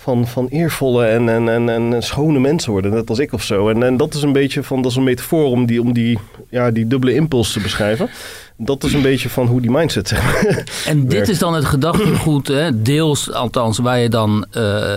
van, 0.00 0.26
van 0.26 0.46
eervolle 0.48 1.06
en, 1.06 1.28
en, 1.28 1.48
en, 1.48 1.68
en 1.68 2.02
schone 2.02 2.38
mensen 2.38 2.72
worden, 2.72 2.90
net 2.90 3.08
als 3.08 3.18
ik 3.18 3.32
of 3.32 3.42
zo. 3.42 3.68
En, 3.68 3.82
en 3.82 3.96
dat 3.96 4.14
is 4.14 4.22
een 4.22 4.32
beetje 4.32 4.62
van, 4.62 4.82
dat 4.82 4.90
is 4.90 4.96
een 4.96 5.02
metafoor 5.02 5.44
om 5.44 5.66
die, 5.66 5.80
om 5.80 5.92
die, 5.92 6.18
ja, 6.50 6.70
die 6.70 6.86
dubbele 6.86 7.14
impuls 7.14 7.52
te 7.52 7.60
beschrijven. 7.60 8.10
Dat 8.56 8.84
is 8.84 8.92
een 8.92 9.02
beetje 9.02 9.28
van 9.28 9.46
hoe 9.46 9.60
die 9.60 9.70
mindset 9.70 10.08
zeg 10.08 10.22
maar, 10.22 10.64
En 10.86 11.06
dit 11.06 11.28
is 11.28 11.38
dan 11.38 11.54
het 11.54 11.64
gedachtegoed, 11.64 12.48
hè, 12.48 12.82
deels 12.82 13.32
althans, 13.32 13.78
waar 13.78 13.98
je 13.98 14.08
dan 14.08 14.46
uh, 14.56 14.96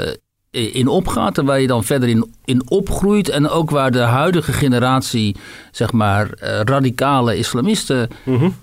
in 0.54 0.88
opgaat 0.88 1.38
en 1.38 1.46
waar 1.46 1.62
je 1.62 1.68
dan 1.68 1.84
verder 1.84 2.10
in, 2.10 2.34
in 2.46 2.70
opgroeit. 2.70 3.30
En 3.30 3.50
ook 3.50 3.70
waar 3.70 3.92
de 3.92 4.00
huidige 4.00 4.54
generatie, 4.54 5.36
zeg 5.72 5.92
maar, 5.92 6.26
uh, 6.44 6.60
radicale 6.64 7.38
islamisten 7.38 8.10
-hmm. 8.24 8.56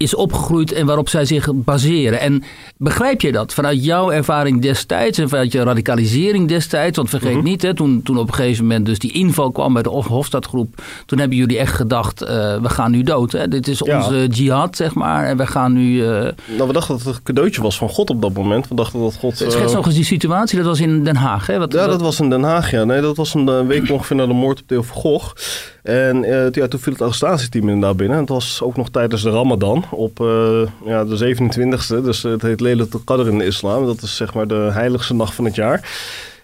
Is 0.00 0.14
opgegroeid 0.14 0.72
en 0.72 0.86
waarop 0.86 1.08
zij 1.08 1.24
zich 1.24 1.48
baseren. 1.54 2.20
En 2.20 2.42
begrijp 2.76 3.20
je 3.20 3.32
dat 3.32 3.54
vanuit 3.54 3.84
jouw 3.84 4.10
ervaring 4.10 4.62
destijds 4.62 5.18
en 5.18 5.28
vanuit 5.28 5.52
je 5.52 5.62
radicalisering 5.62 6.48
destijds? 6.48 6.96
Want 6.96 7.10
vergeet 7.10 7.30
mm 7.30 7.36
-hmm. 7.36 7.44
niet, 7.44 7.62
hè, 7.62 7.74
toen, 7.74 8.02
toen 8.02 8.18
op 8.18 8.28
een 8.28 8.34
gegeven 8.34 8.66
moment 8.66 8.86
dus 8.86 8.98
die 8.98 9.12
inval 9.12 9.50
kwam 9.50 9.72
bij 9.72 9.82
de 9.82 9.88
Hofstadgroep, 9.88 10.82
toen 11.06 11.18
hebben 11.18 11.36
jullie 11.36 11.58
echt 11.58 11.74
gedacht, 11.74 12.22
uh, 12.22 12.28
we 12.28 12.68
gaan 12.68 12.90
nu 12.90 13.02
dood. 13.02 13.32
Hè? 13.32 13.48
Dit 13.48 13.68
is 13.68 13.78
ja. 13.84 13.96
onze 13.96 14.26
jihad, 14.26 14.76
zeg 14.76 14.94
maar, 14.94 15.24
en 15.24 15.36
we 15.36 15.46
gaan 15.46 15.72
nu... 15.72 15.94
Uh... 15.94 16.08
Nou, 16.08 16.66
we 16.66 16.72
dachten 16.72 16.96
dat 16.96 17.04
het 17.04 17.16
een 17.16 17.22
cadeautje 17.22 17.62
was 17.62 17.78
van 17.78 17.88
God 17.88 18.10
op 18.10 18.22
dat 18.22 18.32
moment. 18.32 18.68
We 18.68 18.74
dachten 18.74 19.00
dat 19.00 19.14
God... 19.14 19.36
Schets 19.36 19.72
nog 19.72 19.86
eens 19.86 19.94
die 19.94 20.04
situatie, 20.04 20.56
dat 20.56 20.66
was 20.66 20.80
in 20.80 21.04
Den 21.04 21.16
Haag, 21.16 21.46
hè? 21.46 21.58
Wat, 21.58 21.72
ja, 21.72 21.86
dat 21.86 22.00
was 22.00 22.20
in 22.20 22.30
Den 22.30 22.42
Haag, 22.42 22.70
ja. 22.70 22.84
Nee, 22.84 23.00
dat 23.00 23.16
was 23.16 23.34
een 23.34 23.66
week 23.66 23.90
ongeveer 23.90 24.16
na 24.16 24.26
de 24.26 24.32
moord 24.32 24.60
op 24.60 24.66
Theo 24.66 24.82
van 24.82 24.96
Gogh. 24.96 25.34
En 25.82 26.24
uh, 26.24 26.50
ja, 26.50 26.68
toen 26.68 26.80
viel 26.80 26.92
het 26.92 27.02
arrestatieteam 27.02 27.68
inderdaad 27.68 27.96
binnen. 27.96 28.18
Het 28.18 28.28
was 28.28 28.62
ook 28.62 28.76
nog 28.76 28.90
tijdens 28.90 29.22
de 29.22 29.30
Ramadan 29.30 29.84
op 29.90 30.20
uh, 30.20 30.62
ja, 30.84 31.04
de 31.04 31.36
27e. 31.36 32.04
Dus 32.04 32.22
het 32.22 32.42
heet 32.42 32.60
Lelatul 32.60 33.00
Qadr 33.04 33.28
in 33.28 33.38
de 33.38 33.44
islam. 33.44 33.86
Dat 33.86 34.02
is 34.02 34.16
zeg 34.16 34.34
maar 34.34 34.46
de 34.46 34.68
heiligste 34.72 35.14
nacht 35.14 35.34
van 35.34 35.44
het 35.44 35.54
jaar. 35.54 35.88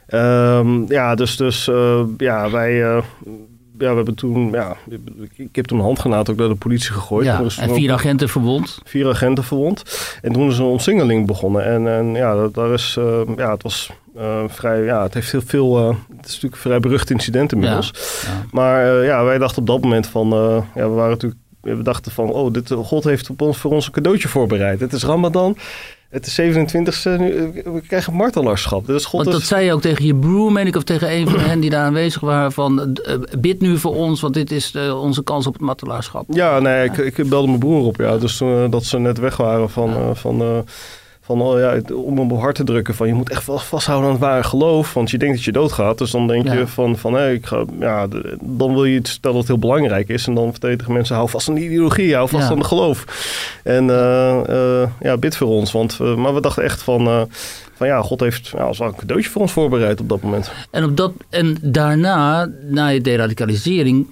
Um, 0.08 0.84
ja, 0.88 1.14
dus, 1.14 1.36
dus 1.36 1.68
uh, 1.68 2.00
ja, 2.16 2.50
wij 2.50 3.02
ja, 3.78 3.90
we 3.90 3.96
hebben 3.96 4.14
toen, 4.14 4.50
ja, 4.50 4.76
ik 5.36 5.56
heb 5.56 5.66
toen 5.66 5.78
een 5.78 5.84
handgranaat 5.84 6.30
ook 6.30 6.36
naar 6.36 6.48
de 6.48 6.54
politie 6.54 6.92
gegooid. 6.92 7.26
Ja, 7.26 7.38
En 7.38 7.68
er 7.68 7.74
vier 7.74 7.90
ook 7.90 7.98
agenten 7.98 8.28
verwond. 8.28 8.78
vier 8.84 9.08
agenten 9.08 9.44
verwond. 9.44 9.82
En 10.22 10.32
toen 10.32 10.48
is 10.50 10.58
een 10.58 10.64
omsingeling 10.64 11.26
begonnen. 11.26 11.64
En, 11.64 11.88
en 11.88 12.14
ja, 12.14 12.34
dat, 12.34 12.54
daar 12.54 12.72
is, 12.72 12.96
eh, 12.98 13.20
ja, 13.36 13.50
het 13.50 13.62
was 13.62 13.90
eh, 14.16 14.42
vrij, 14.48 14.82
ja, 14.82 15.02
het 15.02 15.14
heeft 15.14 15.32
heel 15.32 15.42
veel, 15.46 15.78
eh, 15.78 15.86
het 16.16 16.26
is 16.26 16.32
natuurlijk 16.34 16.54
een 16.54 16.60
vrij 16.60 16.80
berucht 16.80 17.10
incident 17.10 17.52
inmiddels. 17.52 17.90
Ja. 18.22 18.44
Maar 18.50 18.98
eh, 19.00 19.06
ja, 19.06 19.24
wij 19.24 19.38
dachten 19.38 19.58
op 19.58 19.66
dat 19.66 19.80
moment 19.80 20.06
van, 20.06 20.32
eh, 20.32 20.58
ja, 20.74 20.88
we 20.88 20.94
waren 20.94 21.10
natuurlijk, 21.10 21.40
we 21.60 21.82
dachten 21.82 22.12
van, 22.12 22.30
oh, 22.30 22.52
dit, 22.52 22.70
God 22.72 23.04
heeft 23.04 23.30
op 23.30 23.40
ons, 23.40 23.56
voor 23.58 23.70
ons 23.70 23.86
een 23.86 23.92
cadeautje 23.92 24.28
voorbereid. 24.28 24.80
Het 24.80 24.92
is 24.92 25.04
Ramadan. 25.04 25.56
Het 26.08 26.26
is 26.26 26.40
27e, 26.40 27.18
nu, 27.18 27.36
eh, 27.36 27.72
we 27.72 27.80
krijgen 27.86 28.14
martelaarschap. 28.14 28.86
Dus 28.86 29.04
God 29.04 29.20
Want 29.20 29.32
dat 29.32 29.40
is... 29.40 29.48
zei 29.48 29.64
je 29.64 29.72
ook 29.72 29.80
tegen 29.80 30.04
je 30.04 30.14
broer, 30.14 30.52
meen 30.52 30.66
ik, 30.66 30.76
of 30.76 30.82
tegen 30.82 31.12
een 31.12 31.28
van 31.28 31.40
hen 31.40 31.60
die 31.60 31.70
daar 31.70 31.84
aanwezig 31.84 32.20
waren. 32.20 32.52
Van, 32.52 32.94
eh, 32.94 33.14
bid 33.38 33.60
nu 33.60 33.78
voor 33.78 33.94
ons, 33.94 34.20
want 34.20 34.34
dit 34.34 34.50
is 34.50 34.74
eh, 34.74 35.02
onze 35.02 35.22
kans 35.22 35.46
op 35.46 35.52
het 35.52 35.62
martelaarschap. 35.62 36.24
Ja, 36.28 36.58
nee, 36.58 36.84
ik, 36.84 36.96
ik 36.96 37.28
belde 37.28 37.46
mijn 37.46 37.58
broer 37.58 37.84
op, 37.84 37.96
ja. 37.96 38.18
Dus 38.18 38.36
toen, 38.36 38.70
dat 38.70 38.84
ze 38.84 38.98
net 38.98 39.18
weg 39.18 39.36
waren 39.36 39.70
van, 39.70 40.16
van, 40.16 40.64
van 41.26 41.40
oh, 41.42 41.58
ja, 41.58 41.80
om 41.94 42.18
hem 42.18 42.32
op 42.32 42.40
hart 42.40 42.54
te 42.54 42.64
drukken 42.64 42.94
van 42.94 43.06
je 43.06 43.14
moet 43.14 43.30
echt 43.30 43.46
wel 43.46 43.58
vasthouden 43.58 44.06
aan 44.06 44.14
het 44.14 44.22
ware 44.24 44.42
geloof. 44.42 44.94
Want 44.94 45.10
je 45.10 45.18
denkt 45.18 45.34
dat 45.34 45.44
je 45.44 45.52
doodgaat. 45.52 45.98
Dus 45.98 46.10
dan 46.10 46.26
denk 46.26 46.44
Ja. 46.44 46.52
je 46.52 46.66
van, 46.66 46.96
van 46.96 47.14
hé, 47.14 47.30
ik 47.32 47.46
ga, 47.46 47.64
ja, 47.80 48.06
de- 48.06 48.36
dan 48.40 48.72
wil 48.72 48.84
je 48.84 48.96
iets 48.98 49.20
dat 49.20 49.34
het 49.34 49.46
heel 49.46 49.58
belangrijk 49.58 50.08
is. 50.08 50.26
En 50.26 50.34
dan 50.34 50.50
verdedigen 50.50 50.92
mensen, 50.92 51.14
hou 51.16 51.28
vast 51.28 51.48
aan 51.48 51.54
de 51.54 51.64
ideologie, 51.64 52.14
hou 52.14 52.28
vast 52.28 52.44
Ja. 52.44 52.50
aan 52.50 52.58
de 52.58 52.64
geloof. 52.64 53.04
En 53.62 53.90
eh, 53.90 54.82
eh, 54.82 54.88
ja, 55.00 55.16
bid 55.16 55.36
voor 55.36 55.48
ons. 55.48 55.72
Want, 55.72 55.98
eh, 56.00 56.14
maar 56.16 56.34
we 56.34 56.40
dachten 56.40 56.62
echt 56.62 56.82
van, 56.82 57.28
van 57.74 57.86
ja, 57.86 58.02
God 58.02 58.20
heeft 58.20 58.46
ja, 58.46 58.58
als 58.64 58.78
een 58.78 58.94
cadeautje 58.96 59.30
voor 59.30 59.42
ons 59.42 59.52
voorbereid 59.52 60.00
op 60.00 60.08
dat 60.08 60.22
moment. 60.22 60.50
En, 60.70 60.84
op 60.84 60.96
dat, 60.96 61.12
en 61.30 61.56
daarna, 61.62 62.48
na 62.68 62.86
je 62.88 63.00
deradicalisering, 63.00 64.06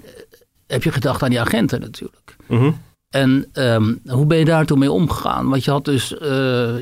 heb 0.67 0.83
je 0.83 0.93
gedacht 0.93 1.23
aan 1.23 1.31
die 1.31 1.41
agenten 1.41 1.81
natuurlijk. 1.81 2.37
Mhm. 2.47 2.71
En 3.15 3.47
ehm, 3.53 3.95
hoe 4.07 4.27
ben 4.27 4.39
je 4.39 4.45
daar 4.45 4.67
toen 4.67 4.79
mee 4.79 4.93
omgegaan? 4.93 5.49
Want 5.49 5.65
je 5.65 5.71
had 5.71 5.85
dus, 5.85 6.19
eh, 6.19 6.29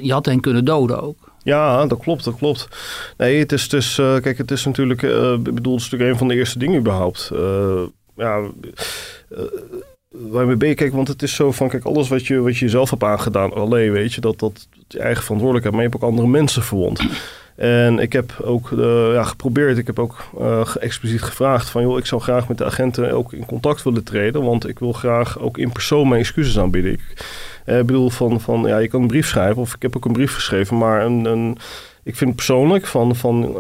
je 0.02 0.12
had 0.12 0.26
hen 0.26 0.40
kunnen 0.40 0.64
doden 0.64 1.02
ook. 1.02 1.16
Ja, 1.42 1.86
dat 1.86 1.98
klopt, 1.98 2.24
dat 2.24 2.36
klopt. 2.36 2.68
Nee, 3.16 3.38
het 3.38 3.52
is, 3.52 3.68
dus, 3.68 3.98
eh, 3.98 4.16
kijk, 4.20 4.38
het 4.38 4.50
is 4.50 4.64
natuurlijk, 4.64 5.02
ik 5.02 5.54
bedoel, 5.54 5.72
het 5.72 5.82
is 5.82 5.90
natuurlijk 5.90 6.10
een 6.10 6.18
van 6.18 6.28
de 6.28 6.34
eerste 6.34 6.58
dingen 6.58 6.80
überhaupt. 6.80 7.30
Ja, 8.16 8.40
eh, 9.28 9.38
waarmee 10.10 10.56
ben 10.56 10.68
je, 10.68 10.74
kijk, 10.74 10.92
want 10.92 11.08
het 11.08 11.22
is 11.22 11.34
zo 11.34 11.52
van, 11.52 11.68
kijk, 11.68 11.84
alles 11.84 12.08
wat 12.08 12.26
je, 12.26 12.40
wat 12.40 12.56
je 12.56 12.68
zelf 12.68 12.90
hebt 12.90 13.02
aangedaan, 13.02 13.52
alleen 13.52 13.92
weet 13.92 14.12
je, 14.12 14.20
dat 14.20 14.38
dat 14.38 14.68
je 14.88 14.98
eigen 14.98 15.22
verantwoordelijkheid, 15.22 15.74
maar 15.74 15.84
je 15.84 15.90
hebt 15.90 16.02
ook 16.02 16.10
andere 16.10 16.28
mensen 16.28 16.62
verwond. 16.62 17.00
En 17.56 17.98
ik 17.98 18.12
heb 18.12 18.40
ook 18.44 18.70
eh, 18.72 19.12
ja, 19.12 19.22
geprobeerd, 19.22 19.78
ik 19.78 19.86
heb 19.86 19.98
ook 19.98 20.24
eh, 20.38 20.66
expliciet 20.80 21.22
gevraagd 21.22 21.70
van, 21.70 21.82
joh, 21.82 21.98
ik 21.98 22.06
zou 22.06 22.20
graag 22.20 22.48
met 22.48 22.58
de 22.58 22.64
agenten 22.64 23.12
ook 23.12 23.32
in 23.32 23.46
contact 23.46 23.82
willen 23.82 24.04
treden, 24.04 24.42
want 24.42 24.68
ik 24.68 24.78
wil 24.78 24.92
graag 24.92 25.38
ook 25.38 25.58
in 25.58 25.72
persoon 25.72 26.08
mijn 26.08 26.20
excuses 26.20 26.58
aanbieden. 26.58 26.92
Ik 26.92 27.00
eh, 27.64 27.76
bedoel 27.76 28.10
van, 28.10 28.40
van, 28.40 28.62
ja, 28.62 28.78
je 28.78 28.88
kan 28.88 29.02
een 29.02 29.06
brief 29.06 29.28
schrijven, 29.28 29.62
of 29.62 29.74
ik 29.74 29.82
heb 29.82 29.96
ook 29.96 30.04
een 30.04 30.12
brief 30.12 30.34
geschreven, 30.34 30.78
maar 30.78 31.04
een, 31.04 31.24
een, 31.24 31.56
ik 32.02 32.16
vind 32.16 32.34
persoonlijk 32.34 32.86
van, 32.86 33.16
van 33.16 33.56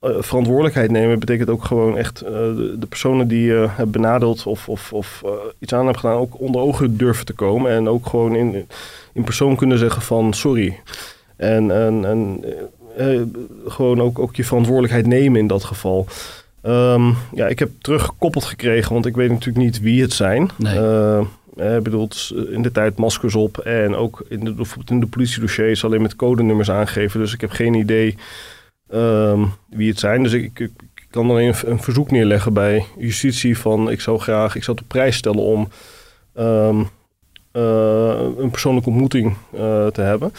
verantwoordelijkheid 0.00 0.90
nemen 0.90 1.18
betekent 1.18 1.48
ook 1.48 1.64
gewoon 1.64 1.96
echt 1.96 2.18
de, 2.18 2.86
personen 2.88 3.28
die 3.28 3.46
je 3.46 3.66
hebt 3.70 3.90
benadeeld 3.90 4.46
of, 4.46 4.68
of, 4.68 4.92
of 4.92 5.22
iets 5.58 5.72
aan 5.72 5.84
hebben 5.84 6.00
gedaan, 6.00 6.18
ook 6.18 6.40
onder 6.40 6.60
ogen 6.60 6.96
durven 6.96 7.26
te 7.26 7.32
komen 7.32 7.70
en 7.70 7.88
ook 7.88 8.06
gewoon 8.06 8.34
in, 8.34 8.68
in 9.12 9.24
persoon 9.24 9.56
kunnen 9.56 9.78
zeggen 9.78 10.02
van 10.02 10.32
sorry. 10.32 10.80
En, 11.36 11.70
en, 11.70 12.04
en 12.04 12.44
eh, 12.96 13.20
gewoon 13.66 14.00
ook, 14.00 14.18
ook 14.18 14.36
je 14.36 14.44
verantwoordelijkheid 14.44 15.06
nemen 15.06 15.40
in 15.40 15.46
dat 15.46 15.64
geval. 15.64 16.06
Ehm, 16.62 17.12
ja, 17.32 17.46
ik 17.46 17.58
heb 17.58 17.70
teruggekoppeld 17.80 18.44
gekregen, 18.44 18.92
want 18.92 19.06
ik 19.06 19.16
weet 19.16 19.30
natuurlijk 19.30 19.64
niet 19.64 19.80
wie 19.80 20.02
het 20.02 20.12
zijn. 20.12 20.50
Nee. 20.56 20.78
Eh, 20.78 21.18
eh, 21.56 21.82
bedoel, 21.82 22.08
in 22.50 22.62
de 22.62 22.72
tijd 22.72 22.96
maskers 22.96 23.34
op 23.34 23.58
en 23.58 23.94
ook 23.94 24.24
in 24.28 24.44
de, 24.44 24.54
in 24.86 25.00
de 25.00 25.06
politiedossiers 25.06 25.84
alleen 25.84 26.02
met 26.02 26.16
codenummers 26.16 26.70
aangeven. 26.70 27.20
Dus 27.20 27.32
ik 27.34 27.40
heb 27.40 27.50
geen 27.50 27.74
idee 27.74 28.16
ehm, 28.88 29.44
wie 29.68 29.88
het 29.88 29.98
zijn. 29.98 30.22
Dus 30.22 30.32
ik, 30.32 30.70
kan 31.10 31.30
alleen 31.30 31.48
een, 31.48 31.70
een 31.70 31.82
verzoek 31.82 32.10
neerleggen 32.10 32.52
bij 32.52 32.84
justitie 32.98 33.58
van 33.58 33.90
ik 33.90 34.00
zou 34.00 34.18
graag, 34.18 34.56
ik 34.56 34.64
zou 34.64 34.78
op 34.80 34.88
prijs 34.88 35.16
stellen 35.16 35.42
om 35.42 35.68
ehm, 36.34 36.82
eh, 37.52 38.20
een 38.38 38.50
persoonlijke 38.50 38.88
ontmoeting 38.88 39.36
te 39.92 40.00
hebben. 40.00 40.32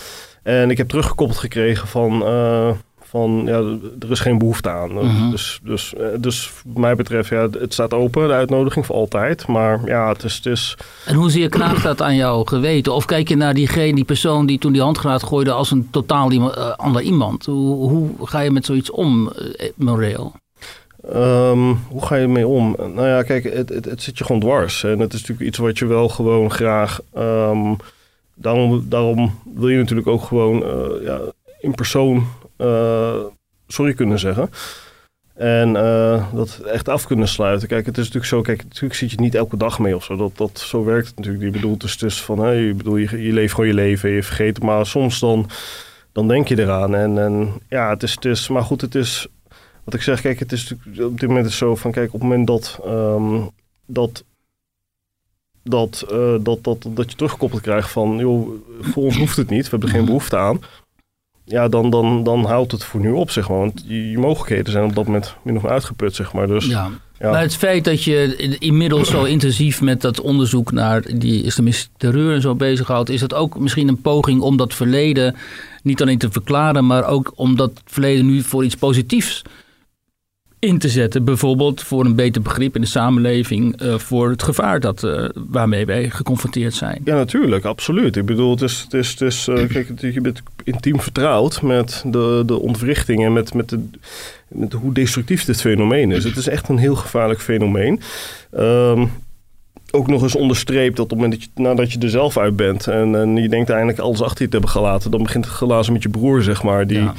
En 0.47 0.69
ik 0.69 0.77
heb 0.77 0.87
teruggekoppeld 0.87 1.39
gekregen 1.39 1.87
van, 1.87 2.25
eh, 2.25 2.69
van 3.01 3.41
ja, 3.45 3.57
er 3.99 4.11
is 4.11 4.19
geen 4.19 4.37
behoefte 4.37 4.69
aan. 4.69 4.93
Mhm. 4.93 5.31
Dus, 5.31 5.59
dus, 5.63 5.93
eh, 5.95 6.05
dus 6.19 6.51
wat 6.65 6.77
mij 6.77 6.95
betreft, 6.95 7.29
ja, 7.29 7.47
het 7.59 7.73
staat 7.73 7.93
open, 7.93 8.27
de 8.27 8.33
uitnodiging 8.33 8.85
voor 8.85 8.95
altijd. 8.95 9.47
Maar 9.47 9.79
ja, 9.85 10.09
het 10.09 10.23
is, 10.23 10.35
het 10.35 10.45
is 10.45 10.77
En 11.05 11.15
hoezeer 11.15 11.49
knaagt 11.49 11.83
dat 11.83 12.01
aan 12.01 12.15
jouw 12.15 12.43
geweten? 12.43 12.93
Of 12.93 13.05
kijk 13.05 13.29
je 13.29 13.35
naar 13.35 13.53
diegene, 13.53 13.95
die 13.95 14.03
persoon 14.03 14.45
die 14.45 14.59
toen 14.59 14.71
die 14.71 14.81
handgranaat 14.81 15.23
gooide 15.23 15.51
als 15.51 15.71
een 15.71 15.87
totaal 15.91 16.31
iemand, 16.31 16.55
eh, 16.55 16.69
ander 16.75 17.01
iemand? 17.01 17.45
Hoe, 17.45 17.89
hoe 17.89 18.09
ga 18.23 18.39
je 18.39 18.51
met 18.51 18.65
zoiets 18.65 18.91
om, 18.91 19.31
moreel? 19.75 20.33
Ehm, 21.11 21.73
hoe 21.87 22.05
ga 22.05 22.15
je 22.15 22.23
ermee 22.23 22.47
om? 22.47 22.75
Nou 22.77 23.07
ja, 23.07 23.23
kijk, 23.23 23.43
het, 23.43 23.69
het, 23.69 23.85
het 23.85 24.01
zit 24.01 24.17
je 24.17 24.23
gewoon 24.23 24.41
dwars. 24.41 24.83
En 24.83 24.99
het 24.99 25.13
is 25.13 25.19
natuurlijk 25.19 25.47
iets 25.47 25.57
wat 25.57 25.77
je 25.77 25.85
wel 25.85 26.09
gewoon 26.09 26.51
graag. 26.51 26.99
ehm, 27.13 27.73
daarom, 28.37 28.85
daarom 28.89 29.39
wil 29.53 29.69
je 29.69 29.77
natuurlijk 29.77 30.07
ook 30.07 30.23
gewoon 30.23 30.63
eh, 30.63 31.03
ja, 31.03 31.19
in 31.59 31.75
persoon 31.75 32.27
eh, 32.55 33.19
sorry 33.67 33.93
kunnen 33.93 34.19
zeggen. 34.19 34.49
En 35.33 35.75
eh, 35.75 36.33
dat 36.33 36.59
echt 36.59 36.89
af 36.89 37.05
kunnen 37.05 37.27
sluiten. 37.27 37.67
Kijk, 37.67 37.85
het 37.85 37.97
is 37.97 38.03
natuurlijk 38.03 38.33
zo. 38.33 38.41
Kijk, 38.41 38.63
natuurlijk 38.63 38.93
zit 38.93 39.11
je 39.11 39.19
niet 39.19 39.35
elke 39.35 39.57
dag 39.57 39.79
mee 39.79 39.95
of 39.95 40.03
zo. 40.03 40.15
Dat, 40.15 40.37
dat, 40.37 40.59
zo 40.59 40.83
werkt 40.83 41.07
het 41.07 41.17
natuurlijk. 41.17 41.43
Je 41.43 41.51
bedoelt 41.51 41.81
dus, 41.81 41.97
dus 41.97 42.21
van, 42.21 42.39
hé, 42.39 42.49
je, 42.49 42.73
bedoel, 42.73 42.95
je, 42.95 43.23
je 43.23 43.33
leeft 43.33 43.53
gewoon 43.53 43.69
je 43.69 43.75
leven, 43.75 44.09
je 44.09 44.23
vergeet 44.23 44.55
het. 44.55 44.65
Maar 44.65 44.85
soms 44.85 45.19
dan, 45.19 45.49
dan 46.11 46.27
denk 46.27 46.47
je 46.47 46.59
eraan. 46.59 46.95
En, 46.95 47.17
en 47.17 47.49
ja, 47.69 47.89
het 47.89 48.03
is, 48.03 48.11
het 48.11 48.25
is. 48.25 48.47
Maar 48.47 48.63
goed, 48.63 48.81
het 48.81 48.95
is 48.95 49.27
wat 49.83 49.93
ik 49.93 50.01
zeg, 50.01 50.21
kijk, 50.21 50.39
het 50.39 50.51
is 50.51 50.73
op 50.99 51.19
dit 51.19 51.29
moment 51.29 51.45
is 51.45 51.57
zo 51.57 51.75
van, 51.75 51.91
kijk, 51.91 52.07
op 52.07 52.13
het 52.13 52.21
moment 52.21 52.47
dat 52.47 52.79
ehm, 52.85 53.41
dat, 53.85 54.23
dat, 55.69 56.05
eh, 56.11 56.35
dat, 56.39 56.63
dat, 56.63 56.85
dat 56.89 57.09
je 57.09 57.15
teruggekoppeld 57.15 57.61
krijgt 57.61 57.89
van, 57.89 58.17
joh, 58.17 58.49
voor 58.81 59.03
ons 59.03 59.17
hoeft 59.17 59.37
het 59.37 59.49
niet, 59.49 59.63
we 59.63 59.69
hebben 59.69 59.89
er 59.89 59.95
geen 59.95 60.05
behoefte 60.05 60.37
aan. 60.37 60.59
Ja, 61.43 61.67
dan, 61.67 61.89
dan, 61.89 62.23
dan 62.23 62.45
houdt 62.45 62.71
het 62.71 62.83
voor 62.83 62.99
nu 62.99 63.11
op, 63.11 63.31
zeg 63.31 63.49
maar. 63.49 63.57
Want 63.57 63.83
je, 63.87 64.09
je 64.09 64.17
mogelijkheden 64.17 64.71
zijn 64.71 64.83
op 64.83 64.95
dat 64.95 65.05
moment 65.05 65.35
min 65.41 65.55
of 65.55 65.61
meer 65.61 65.71
uitgeput, 65.71 66.15
zeg 66.15 66.33
maar. 66.33 66.47
Dus 66.47 66.65
Ja. 66.65 66.89
ja, 67.19 67.31
Maar 67.31 67.41
het 67.41 67.55
feit 67.55 67.83
dat 67.83 68.03
je 68.03 68.35
inmiddels 68.59 69.09
zo 69.09 69.23
intensief 69.23 69.81
met 69.81 70.01
dat 70.01 70.21
onderzoek 70.21 70.71
naar 70.71 71.01
die 71.17 71.43
islamistische 71.43 71.89
terreur 71.97 72.33
en 72.33 72.41
zo 72.41 72.55
bezighoudt, 72.55 73.09
is 73.09 73.21
het 73.21 73.33
ook 73.33 73.59
misschien 73.59 73.87
een 73.87 74.01
poging 74.01 74.41
om 74.41 74.57
dat 74.57 74.73
verleden 74.73 75.35
niet 75.83 76.01
alleen 76.01 76.17
te 76.17 76.31
verklaren, 76.31 76.85
maar 76.85 77.05
ook 77.05 77.31
om 77.35 77.55
dat 77.55 77.71
verleden 77.85 78.25
nu 78.25 78.41
voor 78.41 78.63
iets 78.63 78.75
positiefs 78.75 79.43
in 80.59 80.77
te 80.77 80.89
zetten. 80.89 81.23
Bijvoorbeeld 81.23 81.83
voor 81.83 82.05
een 82.05 82.15
beter 82.15 82.41
begrip 82.41 82.75
in 82.75 82.81
de 82.81 82.87
samenleving 82.87 83.81
eh, 83.81 83.97
voor 83.97 84.29
het 84.29 84.43
gevaar 84.43 84.79
dat, 84.79 85.03
eh, 85.03 85.25
waarmee 85.35 85.85
wij 85.85 86.09
geconfronteerd 86.09 86.73
zijn. 86.73 87.01
Ja, 87.03 87.15
natuurlijk, 87.15 87.65
absoluut. 87.65 88.15
Ik 88.15 88.25
bedoel, 88.25 88.51
het 88.51 88.61
is, 88.61 88.81
het 88.83 88.93
is, 88.93 89.09
het 89.09 89.21
is 89.21 89.47
eh, 89.47 89.67
kijk, 89.67 89.87
het- 89.87 90.01
je 90.13 90.21
bent 90.21 90.41
intiem 90.63 90.99
vertrouwd 91.01 91.61
met 91.61 92.03
de, 92.05 92.43
de 92.45 92.59
ontwrichting 92.59 93.23
en 93.25 93.33
met, 93.33 93.53
met, 93.53 93.69
de, 93.69 93.79
met 94.47 94.73
hoe 94.73 94.93
destructief 94.93 95.45
dit 95.45 95.61
fenomeen 95.61 96.11
is. 96.11 96.23
Het 96.23 96.37
is 96.37 96.47
echt 96.47 96.69
een 96.69 96.77
heel 96.77 96.95
gevaarlijk 96.95 97.41
fenomeen. 97.41 97.99
Ehm, 98.51 99.05
ook 99.91 100.07
nog 100.07 100.21
eens 100.21 100.35
onderstreept 100.35 100.95
dat 100.95 101.05
op 101.05 101.09
het 101.11 101.19
moment 101.19 101.39
dat 101.39 101.49
je, 101.55 101.61
nadat 101.61 101.91
je 101.91 101.99
er 101.99 102.09
zelf 102.09 102.37
uit 102.37 102.55
bent 102.55 102.87
en, 102.87 103.15
en 103.15 103.35
je 103.35 103.49
denkt 103.49 103.69
eigenlijk 103.69 103.99
alles 103.99 104.21
achter 104.21 104.41
je 104.43 104.45
te 104.49 104.51
hebben 104.57 104.69
gelaten, 104.69 105.11
dan 105.11 105.23
begint 105.23 105.45
het 105.45 105.53
glazen 105.53 105.93
met 105.93 106.03
je 106.03 106.09
broer, 106.09 106.41
zeg 106.43 106.63
maar. 106.63 106.87
Die, 106.87 106.97
Ja. 106.97 107.13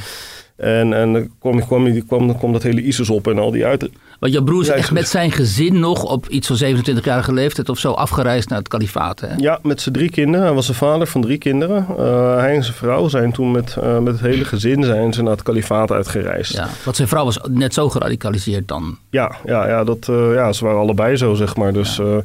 En, 0.59 0.93
en 0.93 1.13
dan 1.13 1.29
kwam, 1.39 1.67
kwam, 1.67 2.07
kwam, 2.07 2.39
kwam 2.39 2.53
dat 2.53 2.63
hele 2.63 2.83
ISIS 2.83 3.11
op 3.11 3.27
en 3.27 3.39
al 3.39 3.51
die 3.51 3.67
uit, 3.67 3.91
Want 4.19 4.33
jouw 4.33 4.43
broer 4.43 4.63
is 4.63 4.69
echt 4.69 4.91
met 4.91 5.09
zijn 5.09 5.33
gezin 5.33 5.79
nog 5.81 6.05
op 6.05 6.29
iets 6.29 6.47
van 6.47 6.77
27-jarige 6.77 7.33
leeftijd 7.33 7.69
of 7.69 7.79
zo 7.79 7.93
afgereisd 7.93 8.49
naar 8.49 8.59
het 8.59 8.69
kalifaat. 8.69 9.21
Hè? 9.21 9.35
Ja, 9.37 9.59
met 9.63 9.81
zijn 9.81 9.95
drie 9.95 10.11
kinderen. 10.11 10.47
Hij 10.47 10.55
was 10.55 10.67
de 10.67 10.75
vader 10.75 11.07
van 11.07 11.21
drie 11.21 11.39
kinderen. 11.39 11.87
Uh, 11.91 12.37
hij 12.37 12.55
en 12.55 12.63
zijn 12.63 12.77
vrouw 12.77 13.09
zijn 13.09 13.33
toen 13.33 13.51
met, 13.51 13.77
uh, 13.79 13.99
met 13.99 14.13
het 14.13 14.23
hele 14.23 14.45
gezin 14.45 14.85
zijn 14.85 15.13
ze 15.13 15.23
naar 15.23 15.33
het 15.33 15.43
kalifaat 15.43 15.91
uitgereisd. 15.91 16.53
Ja, 16.53 16.69
want 16.85 16.97
zijn 16.97 17.09
vrouw 17.09 17.25
was 17.25 17.39
net 17.51 17.75
zo 17.75 17.89
geradicaliseerd 17.89 18.69
dan. 18.69 18.99
Ja, 19.11 19.37
ja, 19.45 19.69
ja, 19.69 19.85
dat, 19.85 20.07
uh, 20.11 20.35
ja 20.35 20.53
ze 20.53 20.65
waren 20.65 20.81
allebei 20.81 21.17
zo, 21.17 21.35
zeg 21.35 21.57
maar. 21.57 21.73
Dus, 21.73 21.97
ja. 21.97 22.23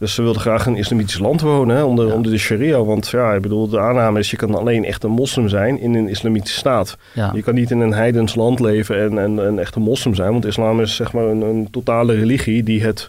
Dus 0.00 0.14
ze 0.14 0.22
wilden 0.22 0.40
graag 0.40 0.66
in 0.66 0.72
een 0.72 0.78
islamitisch 0.78 1.18
land 1.18 1.40
wonen, 1.40 1.76
hè, 1.76 1.82
onder, 1.82 2.06
ja. 2.06 2.14
onder 2.14 2.32
de 2.32 2.38
sharia. 2.38 2.84
Want 2.84 3.08
ja, 3.08 3.32
ik 3.32 3.42
bedoel, 3.42 3.68
de 3.68 3.80
aanname 3.80 4.18
is, 4.18 4.30
je 4.30 4.36
kan 4.36 4.54
alleen 4.54 4.84
echt 4.84 5.04
een 5.04 5.10
moslim 5.10 5.48
zijn 5.48 5.80
in 5.80 5.94
een 5.94 6.08
islamitische 6.08 6.58
staat. 6.58 6.96
Ja. 7.14 7.30
Je 7.34 7.42
kan 7.42 7.54
niet 7.54 7.70
in 7.70 7.80
een 7.80 7.92
heidens 7.92 8.34
land 8.34 8.60
leven 8.60 9.00
en, 9.00 9.18
en, 9.18 9.46
en 9.46 9.58
echt 9.58 9.74
een 9.74 9.82
moslim 9.82 10.14
zijn. 10.14 10.32
Want 10.32 10.44
islam 10.44 10.80
is 10.80 10.96
zeg 10.96 11.12
maar 11.12 11.24
een, 11.24 11.40
een 11.40 11.70
totale 11.70 12.14
religie 12.14 12.62
die 12.62 12.82
het, 12.82 13.08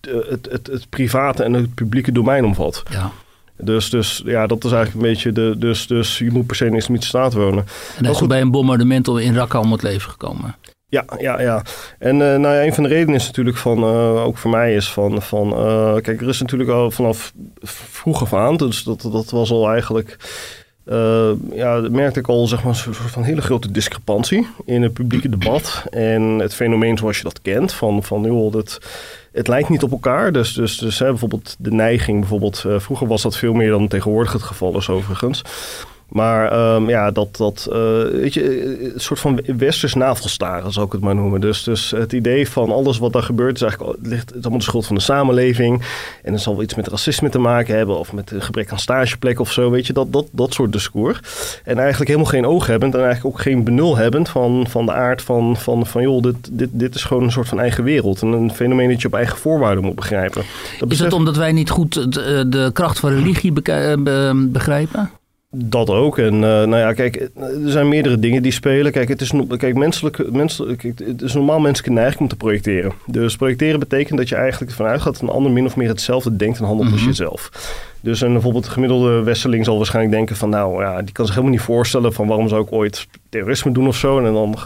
het, 0.00 0.48
het, 0.50 0.66
het 0.66 0.88
private 0.88 1.42
en 1.42 1.52
het 1.52 1.74
publieke 1.74 2.12
domein 2.12 2.44
omvat. 2.44 2.82
Ja. 2.90 3.10
Dus, 3.56 3.90
dus 3.90 4.22
ja, 4.24 4.46
dat 4.46 4.64
is 4.64 4.72
eigenlijk 4.72 5.04
een 5.04 5.12
beetje 5.12 5.32
de. 5.32 5.54
Dus, 5.58 5.86
dus 5.86 6.18
je 6.18 6.30
moet 6.30 6.46
per 6.46 6.56
se 6.56 6.64
in 6.64 6.72
een 6.72 6.78
islamitische 6.78 7.16
staat 7.16 7.32
wonen. 7.32 7.64
En 7.96 8.04
hij 8.04 8.14
is 8.14 8.26
bij 8.26 8.40
een 8.40 8.50
bombardement 8.50 9.08
in 9.08 9.34
Raqqa 9.34 9.60
om 9.60 9.72
het 9.72 9.82
leven 9.82 10.10
gekomen. 10.10 10.54
Ja, 10.92 11.04
ja, 11.18 11.40
ja. 11.40 11.62
En 11.98 12.14
uh, 12.14 12.36
nou 12.36 12.54
ja, 12.54 12.64
een 12.64 12.74
van 12.74 12.82
de 12.82 12.88
redenen 12.88 13.14
is 13.14 13.26
natuurlijk 13.26 13.56
van, 13.56 13.78
uh, 13.78 14.24
ook 14.24 14.38
voor 14.38 14.50
mij 14.50 14.74
is 14.74 14.90
van, 14.90 15.22
van 15.22 15.48
uh, 15.48 15.94
kijk, 15.94 16.20
er 16.20 16.28
is 16.28 16.40
natuurlijk 16.40 16.70
al 16.70 16.90
vanaf 16.90 17.32
vroeg 17.62 18.22
af 18.22 18.34
aan, 18.34 18.56
dus 18.56 18.82
dat, 18.82 19.08
dat 19.12 19.30
was 19.30 19.50
al 19.50 19.70
eigenlijk, 19.70 20.16
ja, 21.52 21.88
merkte 21.90 22.18
ik 22.18 22.28
al 22.28 22.46
zeg 22.46 22.62
maar 22.62 22.72
een 22.72 22.78
soort 22.78 22.96
van 22.96 23.22
hele 23.22 23.40
grote 23.40 23.70
discrepantie 23.70 24.46
in 24.64 24.82
het 24.82 24.92
publieke 24.92 25.28
debat 25.28 25.84
en 25.90 26.22
het 26.22 26.54
fenomeen 26.54 26.98
zoals 26.98 27.16
je 27.16 27.22
dat 27.22 27.42
kent, 27.42 27.72
van, 27.72 28.02
van 28.02 28.22
joh, 28.22 28.52
dat, 28.52 28.78
het 29.32 29.48
lijkt 29.48 29.68
niet 29.68 29.82
op 29.82 29.90
elkaar. 29.90 30.32
Dus, 30.32 30.52
dus, 30.52 30.78
dus 30.78 30.98
hè, 30.98 31.06
bijvoorbeeld 31.06 31.56
de 31.58 31.72
neiging, 31.72 32.18
bijvoorbeeld, 32.20 32.64
vroeger 32.76 33.06
was 33.06 33.22
dat 33.22 33.36
veel 33.36 33.52
meer 33.52 33.70
dan 33.70 33.88
tegenwoordig 33.88 34.32
het 34.32 34.42
geval 34.42 34.76
is 34.76 34.88
overigens. 34.88 35.42
Maar 36.12 36.74
um, 36.74 36.88
ja, 36.88 37.10
dat, 37.10 37.36
dat 37.36 37.68
uh, 37.68 37.74
weet 38.10 38.34
je, 38.34 38.92
een 38.94 39.00
soort 39.00 39.20
van 39.20 39.40
westers 39.56 39.94
navelstaren, 39.94 40.72
zou 40.72 40.86
ik 40.86 40.92
het 40.92 41.00
maar 41.00 41.14
noemen. 41.14 41.40
Dus, 41.40 41.62
dus 41.62 41.90
het 41.90 42.12
idee 42.12 42.48
van 42.48 42.72
alles 42.72 42.98
wat 42.98 43.12
daar 43.12 43.22
gebeurt, 43.22 43.54
is 43.54 43.62
eigenlijk, 43.62 43.98
ligt, 44.02 44.30
het 44.30 44.42
allemaal 44.42 44.58
de 44.58 44.64
schuld 44.64 44.86
van 44.86 44.96
de 44.96 45.02
samenleving. 45.02 45.82
En 46.22 46.32
het 46.32 46.42
zal 46.42 46.54
wel 46.54 46.62
iets 46.62 46.74
met 46.74 46.88
racisme 46.88 47.28
te 47.28 47.38
maken 47.38 47.76
hebben, 47.76 47.98
of 47.98 48.12
met 48.12 48.30
een 48.30 48.42
gebrek 48.42 48.70
aan 48.72 48.78
stageplek 48.78 49.40
of 49.40 49.52
zo, 49.52 49.70
weet 49.70 49.86
je, 49.86 49.92
dat, 49.92 50.12
dat, 50.12 50.26
dat 50.32 50.52
soort 50.52 50.72
discours. 50.72 51.20
En 51.64 51.78
eigenlijk 51.78 52.10
helemaal 52.10 52.30
geen 52.30 52.46
oog 52.46 52.66
hebbend 52.66 52.94
en 52.94 53.04
eigenlijk 53.04 53.34
ook 53.34 53.42
geen 53.42 53.64
benul 53.64 53.96
hebbend 53.96 54.28
van, 54.28 54.66
van 54.68 54.86
de 54.86 54.92
aard 54.92 55.22
van, 55.22 55.56
van, 55.56 55.86
van 55.86 56.02
joh, 56.02 56.22
dit, 56.22 56.36
dit, 56.50 56.68
dit 56.72 56.94
is 56.94 57.04
gewoon 57.04 57.22
een 57.22 57.32
soort 57.32 57.48
van 57.48 57.60
eigen 57.60 57.84
wereld. 57.84 58.22
En 58.22 58.28
een 58.28 58.52
fenomeen 58.52 58.88
dat 58.90 59.00
je 59.00 59.06
op 59.06 59.14
eigen 59.14 59.38
voorwaarden 59.38 59.84
moet 59.84 59.94
begrijpen. 59.94 60.42
Dat 60.78 60.90
is 60.90 60.98
het 60.98 61.12
omdat 61.12 61.36
wij 61.36 61.52
niet 61.52 61.70
goed 61.70 62.12
de, 62.12 62.44
de 62.48 62.70
kracht 62.72 62.98
van 62.98 63.10
religie 63.10 63.52
begrijpen? 64.52 65.10
Dat 65.54 65.90
ook. 65.90 66.18
En 66.18 66.34
uh, 66.34 66.40
nou 66.40 66.76
ja, 66.76 66.92
kijk, 66.92 67.16
er 67.16 67.70
zijn 67.70 67.88
meerdere 67.88 68.18
dingen 68.18 68.42
die 68.42 68.52
spelen. 68.52 68.92
Kijk, 68.92 69.08
het 69.08 69.20
is, 69.20 69.32
kijk, 69.56 69.74
menselijk, 69.74 70.30
menselijk, 70.30 70.82
het 70.82 71.22
is 71.22 71.34
normaal 71.34 71.60
menselijke 71.60 71.94
neiging 71.94 72.20
om 72.20 72.28
te 72.28 72.36
projecteren. 72.36 72.92
Dus 73.06 73.36
projecteren 73.36 73.78
betekent 73.78 74.18
dat 74.18 74.28
je 74.28 74.34
eigenlijk 74.34 74.70
ervan 74.70 74.86
uitgaat 74.86 75.12
dat 75.12 75.22
een 75.22 75.34
ander 75.34 75.52
min 75.52 75.64
of 75.64 75.76
meer 75.76 75.88
hetzelfde 75.88 76.36
denkt 76.36 76.58
en 76.58 76.64
handelt 76.64 76.90
als 76.90 77.00
mhm. 77.00 77.08
jezelf. 77.08 77.50
Dus 78.00 78.20
een, 78.20 78.32
bijvoorbeeld 78.32 78.64
de 78.64 78.70
gemiddelde 78.70 79.22
westerling 79.22 79.64
zal 79.64 79.76
waarschijnlijk 79.76 80.14
denken 80.14 80.36
van... 80.36 80.48
nou 80.48 80.82
ja, 80.82 81.02
die 81.02 81.12
kan 81.12 81.24
zich 81.24 81.34
helemaal 81.34 81.56
niet 81.56 81.64
voorstellen 81.64 82.12
van 82.12 82.26
waarom 82.26 82.48
zou 82.48 82.62
ik 82.62 82.72
ooit 82.72 83.06
terrorisme 83.28 83.72
doen 83.72 83.88
of 83.88 83.96
zo. 83.96 84.18
En 84.18 84.24
dan 84.24 84.56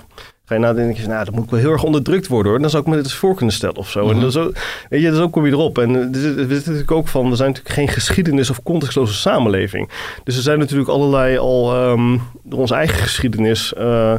ga 0.46 0.54
je 0.54 0.60
nadenken, 0.60 1.08
nou, 1.08 1.24
dat 1.24 1.34
moet 1.34 1.44
ik 1.44 1.50
wel 1.50 1.60
heel 1.60 1.70
erg 1.70 1.82
onderdrukt 1.82 2.26
worden 2.26 2.52
hoor. 2.52 2.60
Dan 2.60 2.70
zou 2.70 2.82
ik 2.82 2.88
me 2.88 2.94
dit 2.94 3.04
eens 3.04 3.14
voor 3.14 3.34
kunnen 3.34 3.54
stellen 3.54 3.76
of 3.76 3.90
zo. 3.90 4.00
En 4.00 4.12
mhm. 4.12 4.20
dan 4.20 4.30
zo, 4.30 4.52
weet 4.88 5.02
je, 5.02 5.14
zo 5.14 5.28
kom 5.28 5.46
je 5.46 5.52
erop. 5.52 5.78
En 5.78 5.94
er 5.94 6.08
zit, 6.12 6.36
er 6.38 6.48
natuurlijk 6.48 6.90
ook 6.90 7.08
van, 7.08 7.30
we 7.30 7.36
zijn 7.36 7.48
natuurlijk 7.48 7.74
geen 7.74 7.88
geschiedenis 7.88 8.50
of 8.50 8.62
contextloze 8.62 9.14
samenleving. 9.14 9.90
Dus 10.24 10.36
er 10.36 10.42
zijn 10.42 10.58
natuurlijk 10.58 10.88
allerlei 10.88 11.38
al 11.38 11.90
um, 11.90 12.22
door 12.42 12.60
onze 12.60 12.74
eigen 12.74 12.98
geschiedenis... 12.98 13.74
Uh, 13.78 14.14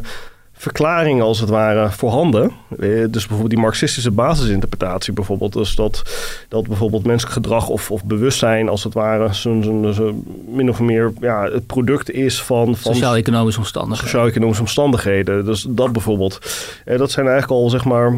verklaringen 0.58 1.24
als 1.24 1.40
het 1.40 1.50
ware 1.50 1.92
voorhanden. 1.92 2.52
Eh, 2.70 2.88
dus 2.90 3.10
bijvoorbeeld 3.10 3.50
die 3.50 3.60
marxistische 3.60 4.12
basisinterpretatie 4.12 5.14
bijvoorbeeld. 5.14 5.54
Dus 5.54 5.76
dat, 5.76 6.02
dat 6.50 6.68
bijvoorbeeld 6.68 7.06
menselijk 7.06 7.36
gedrag 7.36 7.70
of, 7.70 7.92
of 7.92 8.04
bewustzijn 8.04 8.70
als 8.70 8.84
het 8.84 8.94
ware 8.94 9.36
zo 9.36 9.54
min 10.48 10.70
of 10.70 10.80
meer 10.80 11.12
ja, 11.22 11.44
het 11.44 11.66
product 11.66 12.12
is 12.12 12.42
van... 12.42 12.76
van 12.76 12.94
Sociaal-economische 12.94 13.60
omstandigheden. 13.60 14.10
Sociaal-economische 14.10 14.62
omstandigheden. 14.62 15.46
Dus 15.46 15.66
dat 15.70 15.92
bijvoorbeeld. 15.92 16.40
Eh, 16.86 16.98
dat 16.98 17.12
zijn 17.12 17.28
eigenlijk 17.28 17.62
al 17.62 17.70
zeg 17.70 17.86
maar 17.86 18.14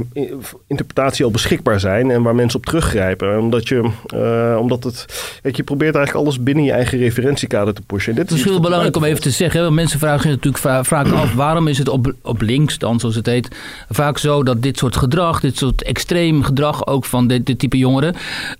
interpretaties 0.67 1.17
die 1.17 1.25
al 1.25 1.31
beschikbaar 1.31 1.79
zijn 1.79 2.11
en 2.11 2.21
waar 2.21 2.35
mensen 2.35 2.59
op 2.59 2.65
teruggrijpen. 2.65 3.39
Omdat 3.39 3.67
je, 3.67 3.89
uh, 4.13 4.59
omdat 4.59 4.83
het, 4.83 5.05
kijk, 5.41 5.55
je 5.55 5.63
probeert 5.63 5.95
eigenlijk 5.95 6.25
alles 6.25 6.43
binnen 6.43 6.63
je 6.63 6.71
eigen 6.71 6.97
referentiekader 6.97 7.73
te 7.73 7.81
pushen. 7.81 8.15
dit 8.15 8.29
het 8.29 8.39
is 8.39 8.45
heel 8.45 8.59
belangrijk 8.59 8.95
om 8.95 9.03
even 9.03 9.21
te 9.21 9.29
zeggen. 9.29 9.73
Mensen 9.73 9.99
vragen 9.99 10.21
zich 10.21 10.31
natuurlijk 10.31 10.85
vaak 10.85 11.11
af 11.11 11.33
waarom 11.33 11.67
is 11.67 11.77
het 11.77 11.89
op 11.89 12.13
op 12.29 12.41
links 12.41 12.77
dan, 12.77 12.99
zoals 12.99 13.15
het 13.15 13.25
heet, 13.25 13.55
vaak 13.89 14.17
zo 14.17 14.43
dat 14.43 14.61
dit 14.61 14.77
soort 14.77 14.95
gedrag, 14.95 15.39
dit 15.39 15.57
soort 15.57 15.83
extreem 15.83 16.43
gedrag 16.43 16.87
ook 16.87 17.05
van 17.05 17.27
dit, 17.27 17.45
dit 17.45 17.59
type 17.59 17.77
jongeren, 17.77 18.15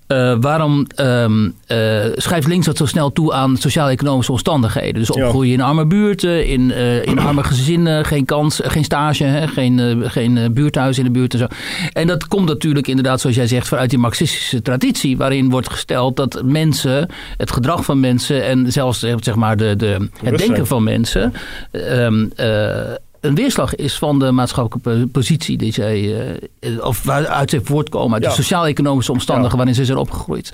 uh, 0.08 0.36
waarom 0.42 0.88
um, 0.96 1.46
uh, 1.68 2.06
schrijft 2.16 2.48
links 2.48 2.66
dat 2.66 2.78
zo 2.78 2.86
snel 2.86 3.12
toe 3.12 3.34
aan 3.34 3.58
sociaal-economische 3.58 4.32
omstandigheden? 4.32 4.94
Dus 4.94 5.12
opgroeien 5.12 5.54
in 5.54 5.62
arme 5.62 5.86
buurten, 5.86 6.48
in, 6.48 6.62
uh, 6.62 7.06
in 7.06 7.20
arme 7.20 7.44
gezinnen, 7.44 8.06
geen 8.06 8.26
kans, 8.26 8.60
geen 8.64 8.84
stage, 8.84 9.24
hè, 9.24 9.48
geen, 9.48 10.04
geen 10.10 10.54
buurthuis 10.54 10.98
in 10.98 11.04
de 11.04 11.12
buurt 11.12 11.34
en 11.34 11.40
zo. 11.40 11.48
En 11.94 12.08
dat 12.08 12.28
komt 12.28 12.48
natuurlijk 12.48 12.88
inderdaad, 12.88 13.22
zoals 13.22 13.36
jij 13.36 13.48
zegt, 13.48 13.68
vanuit 13.68 13.90
die 13.90 14.00
marxistische 14.00 14.62
traditie, 14.62 15.18
waarin 15.18 15.50
wordt 15.50 15.70
gesteld 15.70 16.16
dat 16.16 16.42
mensen, 16.46 17.10
het 17.38 17.52
gedrag 17.52 17.86
van 17.86 18.00
mensen 18.00 18.46
en 18.46 18.72
zelfs 18.72 19.00
zeg 19.20 19.36
maar 19.36 19.58
de, 19.58 19.76
de, 19.76 20.08
het 20.24 20.38
denken 20.38 20.68
van 20.68 20.84
mensen. 20.84 21.34
Um, 21.72 22.32
een 23.22 23.36
weerslag 23.36 23.76
is 23.76 23.98
van 23.98 24.20
de 24.20 24.32
maatschappelijke 24.32 25.08
positie 25.08 25.58
die 25.58 25.74
zij, 25.74 26.02
uh, 26.60 26.86
of 26.86 27.04
waaruit 27.04 27.50
ze 27.50 27.62
voortkomen, 27.64 28.14
uit 28.14 28.24
de 28.24 28.42
sociaal-economische 28.42 29.12
omstandigheden 29.12 29.58
waarin 29.58 29.76
ze 29.76 29.86
zijn 29.86 29.98
opgegroeid. 29.98 30.54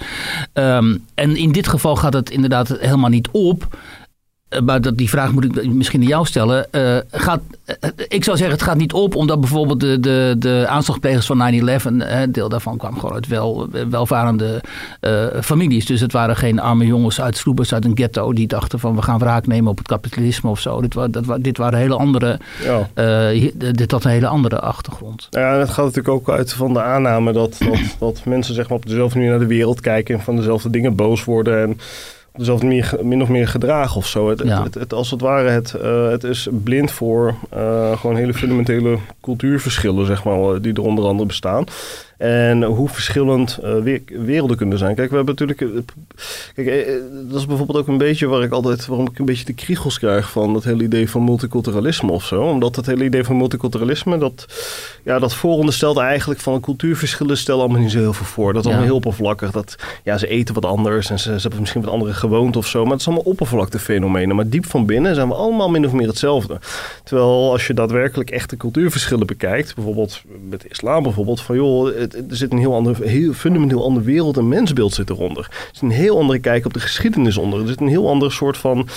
Um, 0.54 1.06
en 1.14 1.36
in 1.36 1.52
dit 1.52 1.68
geval 1.68 1.96
gaat 1.96 2.14
het 2.14 2.30
inderdaad 2.30 2.68
helemaal 2.80 3.10
niet 3.10 3.30
op. 3.32 3.78
Eh, 4.56 4.62
maar 4.62 4.82
dat, 4.82 4.98
die 4.98 5.10
vraag 5.10 5.32
moet 5.32 5.44
ik 5.44 5.74
misschien 5.74 6.02
aan 6.02 6.08
jou 6.08 6.26
stellen. 6.26 6.68
Uh, 6.72 6.98
gaat, 7.12 7.42
uh, 7.66 7.90
ik 8.08 8.24
zou 8.24 8.38
zeggen, 8.38 8.56
het 8.56 8.66
gaat 8.66 8.78
niet 8.78 8.94
op 8.94 9.16
omdat 9.16 9.40
bijvoorbeeld 9.40 9.80
de, 9.80 10.00
de, 10.00 10.36
de 10.40 10.66
aanslagplegers 10.70 11.26
van 11.26 11.54
9-11, 12.26 12.30
deel 12.30 12.50
daarvan 12.50 12.78
kwam 12.78 13.00
gewoon 13.00 13.16
uit 13.16 13.28
wel, 13.28 13.68
welvarende 13.90 14.62
families. 15.42 15.86
Dus 15.86 16.02
het 16.02 16.12
waren 16.12 16.36
geen 16.36 16.60
arme 16.60 16.86
jongens 16.86 17.22
uit 17.22 17.38
Sloebers, 17.38 17.74
uit 17.74 17.86
een 17.86 17.96
ghetto, 17.96 18.34
die 18.34 18.48
dachten 18.48 18.80
van 18.80 18.96
we 18.96 19.02
gaan 19.02 19.20
wraak 19.20 19.48
nemen 19.48 19.72
op 19.72 19.78
het 19.78 19.88
kapitalisme 19.88 20.50
of 20.50 20.60
zo. 20.60 20.82
Dit, 20.82 20.94
wa, 20.94 21.08
dat, 21.08 21.24
dit 21.40 21.58
waren 21.58 21.80
hele 21.80 21.96
andere, 21.96 22.40
ja. 22.64 22.90
dit 23.72 23.92
had 23.92 24.04
een 24.04 24.12
hele 24.12 24.28
andere 24.28 24.60
achtergrond. 24.60 25.28
Ja, 25.30 25.54
het 25.58 25.70
gaat 25.70 25.86
natuurlijk 25.86 26.16
ook 26.16 26.30
uit 26.30 26.54
van 26.54 26.74
de 26.74 26.82
aanname 26.82 27.32
dat, 27.32 27.58
dat, 27.60 27.96
dat 28.00 28.22
mensen 28.26 28.56
zeg 28.56 28.70
maar, 28.70 28.78
op 28.78 28.86
dezelfde 28.86 29.16
manier 29.18 29.32
naar 29.32 29.48
de 29.48 29.48
wereld 29.56 29.82
kijken 29.82 30.16
en 30.16 30.22
van 30.22 30.36
dezelfde 30.36 30.70
dingen 30.70 30.96
boos 30.96 31.24
worden. 31.24 31.62
En 31.62 31.80
dezelfde 32.38 32.66
manier, 32.66 32.98
min 33.02 33.22
of 33.22 33.30
meer 33.30 33.48
gedragen 33.48 33.96
of 33.96 34.08
zo. 34.08 34.30
Het, 34.30 34.40
het, 34.40 34.74
het, 34.74 34.94
als 34.94 35.12
het 35.12 35.22
ware, 35.22 35.50
het, 35.50 35.76
uh, 35.82 36.10
het 36.10 36.24
is 36.24 36.48
blind 36.64 36.92
voor 36.92 37.36
uh, 37.58 37.98
gewoon 37.98 38.16
hele 38.16 38.34
fundamentele 38.34 38.98
cultuurverschillen, 39.22 40.06
zeg 40.06 40.24
maar, 40.24 40.62
die 40.62 40.74
er 40.74 40.82
onder 40.82 41.06
andere 41.06 41.28
bestaan. 41.28 41.66
En 42.18 42.64
hoe 42.64 42.90
verschillend 42.90 43.60
uh, 43.64 43.98
werelden 44.08 44.58
kunnen 44.58 44.78
zijn. 44.78 44.96
Kijk, 44.96 45.10
we 45.10 45.16
hebben 45.16 45.36
natuurlijk. 45.38 45.62
Uh, 45.62 45.82
kijk, 46.56 46.88
uh, 46.88 46.94
dat 47.30 47.40
is 47.40 47.46
bijvoorbeeld 47.46 47.78
ook 47.78 47.88
een 47.88 47.98
beetje 47.98 48.28
waar 48.28 48.44
ik 48.44 48.52
altijd. 48.52 48.86
waarom 48.86 49.08
ik 49.08 49.20
een 49.20 49.26
beetje 49.26 49.46
de 49.46 49.54
kriegels 49.54 50.00
krijg 50.00 50.32
van 50.32 50.54
het 50.54 50.64
hele 50.64 50.84
idee 50.84 51.10
van 51.10 51.24
multiculturalisme 51.24 52.12
of 52.12 52.26
zo. 52.26 52.44
Omdat 52.44 52.76
het 52.76 52.86
hele 52.86 53.04
idee 53.04 53.24
van 53.24 53.38
multiculturalisme. 53.38 54.18
dat. 54.18 54.46
ja, 55.04 55.20
dat 55.20 55.34
vooronderstelt 55.34 55.98
eigenlijk 55.98 56.40
van 56.40 56.60
cultuurverschillen. 56.60 57.38
stelt 57.38 57.60
allemaal 57.60 57.82
niet 57.82 57.92
zo 57.92 58.00
heel 58.00 58.14
veel 58.14 58.26
voor. 58.26 58.54
Dat 58.54 58.62
is 58.62 58.68
allemaal 58.68 58.88
heel 58.88 58.96
oppervlakkig. 58.96 59.52
Dat. 59.52 59.76
ja, 60.04 60.18
ze 60.18 60.28
eten 60.28 60.54
wat 60.54 60.66
anders 60.66 61.10
en 61.10 61.20
ze, 61.20 61.34
ze 61.34 61.42
hebben 61.42 61.60
misschien 61.60 61.82
wat 61.82 61.92
andere 61.92 62.14
gewoonten 62.14 62.60
of 62.60 62.68
zo. 62.68 62.82
Maar 62.84 62.92
het 62.92 63.02
is 63.02 63.08
allemaal 63.08 63.26
oppervlaktefenomenen. 63.26 64.36
Maar 64.36 64.50
diep 64.50 64.66
van 64.66 64.86
binnen 64.86 65.16
zijn 65.16 65.28
we 65.28 65.34
allemaal 65.34 65.70
min 65.70 65.86
of 65.86 65.92
meer 65.92 66.08
hetzelfde. 66.08 66.60
Terwijl 67.04 67.52
als 67.52 67.68
je 67.68 67.74
daadwerkelijk 67.74 68.30
echte 68.30 68.58
cultuurverschillen 68.58 69.28
bekijkt. 69.28 69.76
bijvoorbeeld 69.76 70.22
met 70.50 70.66
islam 70.70 71.04
bijvoorbeeld. 71.04 71.42
van 71.42 71.56
joh 71.56 72.05
er 72.14 72.36
zit 72.36 72.52
een 72.52 72.58
heel 72.58 72.74
ander, 72.74 72.98
heel 73.02 73.34
fundamenteel 73.34 73.84
ander 73.84 74.04
wereld 74.04 74.38
en 74.38 74.48
mensbeeld 74.48 74.94
zit 74.94 75.10
eronder. 75.10 75.48
Er 75.50 75.70
zit 75.72 75.82
een 75.82 75.90
heel 75.90 76.20
andere 76.20 76.40
kijk 76.40 76.66
op 76.66 76.74
de 76.74 76.80
geschiedenis 76.80 77.38
onder. 77.38 77.62
Er 77.62 77.68
zit 77.68 77.82
een 77.82 77.88
heel 77.88 78.10
ander 78.10 78.32
soort 78.32 78.58
van. 78.58 78.88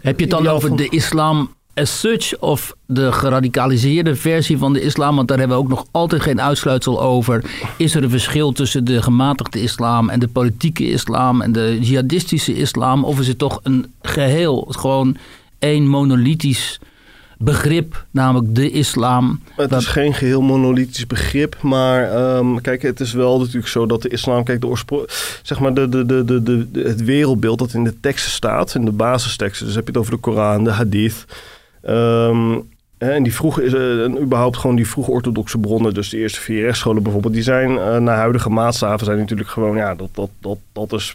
Heb 0.00 0.18
je 0.18 0.26
het 0.26 0.34
dan 0.34 0.46
over 0.46 0.76
de 0.76 0.88
islam 0.88 1.50
as 1.74 2.00
such 2.00 2.38
of 2.38 2.74
de 2.86 3.12
geradicaliseerde 3.12 4.16
versie 4.16 4.58
van 4.58 4.72
de 4.72 4.80
islam? 4.80 5.16
Want 5.16 5.28
daar 5.28 5.38
hebben 5.38 5.56
we 5.56 5.62
ook 5.62 5.68
nog 5.68 5.86
altijd 5.90 6.22
geen 6.22 6.40
uitsluitsel 6.40 7.02
over. 7.02 7.44
Is 7.76 7.94
er 7.94 8.02
een 8.02 8.10
verschil 8.10 8.52
tussen 8.52 8.84
de 8.84 9.02
gematigde 9.02 9.62
islam 9.62 10.08
en 10.08 10.20
de 10.20 10.28
politieke 10.28 10.90
islam 10.90 11.40
en 11.40 11.52
de 11.52 11.78
jihadistische 11.80 12.54
islam? 12.54 13.04
Of 13.04 13.20
is 13.20 13.28
het 13.28 13.38
toch 13.38 13.60
een 13.62 13.92
geheel, 14.02 14.66
gewoon 14.70 15.16
één 15.58 15.88
monolithisch 15.88 16.80
begrip, 17.44 18.04
namelijk 18.10 18.54
de 18.54 18.70
islam. 18.70 19.40
Het 19.56 19.72
is 19.72 19.86
geen 19.86 20.14
geheel 20.14 20.42
monolithisch 20.42 21.06
begrip, 21.06 21.56
maar 21.62 22.26
um, 22.36 22.60
kijk, 22.60 22.82
het 22.82 23.00
is 23.00 23.12
wel 23.12 23.38
natuurlijk 23.38 23.66
zo 23.66 23.86
dat 23.86 24.02
de 24.02 24.08
islam, 24.08 24.44
kijk, 24.44 24.60
de 24.60 24.66
oorsprong, 24.66 25.04
zeg 25.42 25.60
maar, 25.60 25.74
de, 25.74 25.88
de, 25.88 26.06
de, 26.06 26.24
de, 26.24 26.42
de, 26.42 26.82
het 26.82 27.04
wereldbeeld 27.04 27.58
dat 27.58 27.74
in 27.74 27.84
de 27.84 28.00
teksten 28.00 28.30
staat, 28.30 28.74
in 28.74 28.84
de 28.84 28.92
basisteksten, 28.92 29.66
dus 29.66 29.74
heb 29.74 29.84
je 29.84 29.90
het 29.90 30.00
over 30.00 30.12
de 30.12 30.18
Koran, 30.18 30.64
de 30.64 30.70
Hadith. 30.70 31.24
Um, 31.88 32.72
en 33.10 33.22
die 33.22 33.34
vroeg, 33.34 33.60
uh, 33.60 34.04
überhaupt 34.04 34.56
gewoon 34.56 34.76
die 34.76 34.88
vroeg 34.88 35.08
orthodoxe 35.08 35.58
bronnen, 35.58 35.94
dus 35.94 36.08
de 36.08 36.18
eerste 36.18 36.40
vier 36.40 36.62
rechtsscholen 36.62 37.02
bijvoorbeeld, 37.02 37.34
die 37.34 37.42
zijn 37.42 37.70
uh, 37.70 37.96
naar 37.96 38.16
huidige 38.16 38.50
maatstaven 38.50 39.06
zijn 39.06 39.18
natuurlijk 39.18 39.48
gewoon, 39.48 39.76
ja, 39.76 39.94
dat, 39.94 40.08
dat, 40.12 40.30
dat, 40.40 40.58
dat 40.72 40.92
is 40.92 41.14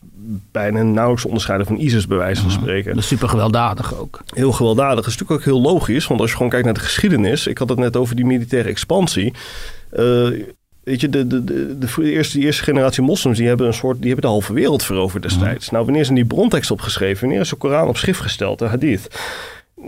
bijna 0.51 0.81
nauwelijks 0.81 1.25
onderscheiden 1.25 1.67
van 1.67 1.77
ISIS, 1.77 2.07
bij 2.07 2.17
wijze 2.17 2.41
van 2.41 2.51
spreken. 2.51 2.93
Dat 2.93 3.03
is 3.03 3.07
super 3.07 3.29
gewelddadig 3.29 3.99
ook. 3.99 4.21
Heel 4.33 4.51
gewelddadig. 4.51 4.95
Dat 4.95 5.05
is 5.05 5.17
natuurlijk 5.17 5.39
ook 5.39 5.53
heel 5.53 5.61
logisch, 5.61 6.07
want 6.07 6.19
als 6.19 6.29
je 6.29 6.35
gewoon 6.35 6.51
kijkt 6.51 6.65
naar 6.65 6.73
de 6.73 6.79
geschiedenis, 6.79 7.47
ik 7.47 7.57
had 7.57 7.69
het 7.69 7.79
net 7.79 7.97
over 7.97 8.15
die 8.15 8.25
militaire 8.25 8.69
expansie. 8.69 9.33
Uh, 9.93 10.29
Weet 10.89 11.01
je, 11.01 11.09
de, 11.09 11.27
de, 11.27 11.43
de, 11.43 11.77
de, 11.77 12.11
eerste, 12.11 12.39
de 12.39 12.45
eerste 12.45 12.63
generatie 12.63 13.03
moslims 13.03 13.37
die 13.37 13.47
hebben 13.47 13.67
een 13.67 13.73
soort, 13.73 13.97
die 13.97 14.07
hebben 14.07 14.25
de 14.25 14.31
halve 14.31 14.53
wereld 14.53 14.83
veroverd 14.83 15.23
destijds. 15.23 15.69
Nou, 15.69 15.85
wanneer 15.85 16.03
zijn 16.03 16.15
die 16.15 16.25
brontekst 16.25 16.71
opgeschreven? 16.71 17.21
Wanneer 17.21 17.39
is 17.41 17.49
de 17.49 17.55
Koran 17.55 17.87
op 17.87 17.97
schrift 17.97 18.21
gesteld, 18.21 18.59
de 18.59 18.65
hadith? 18.65 19.07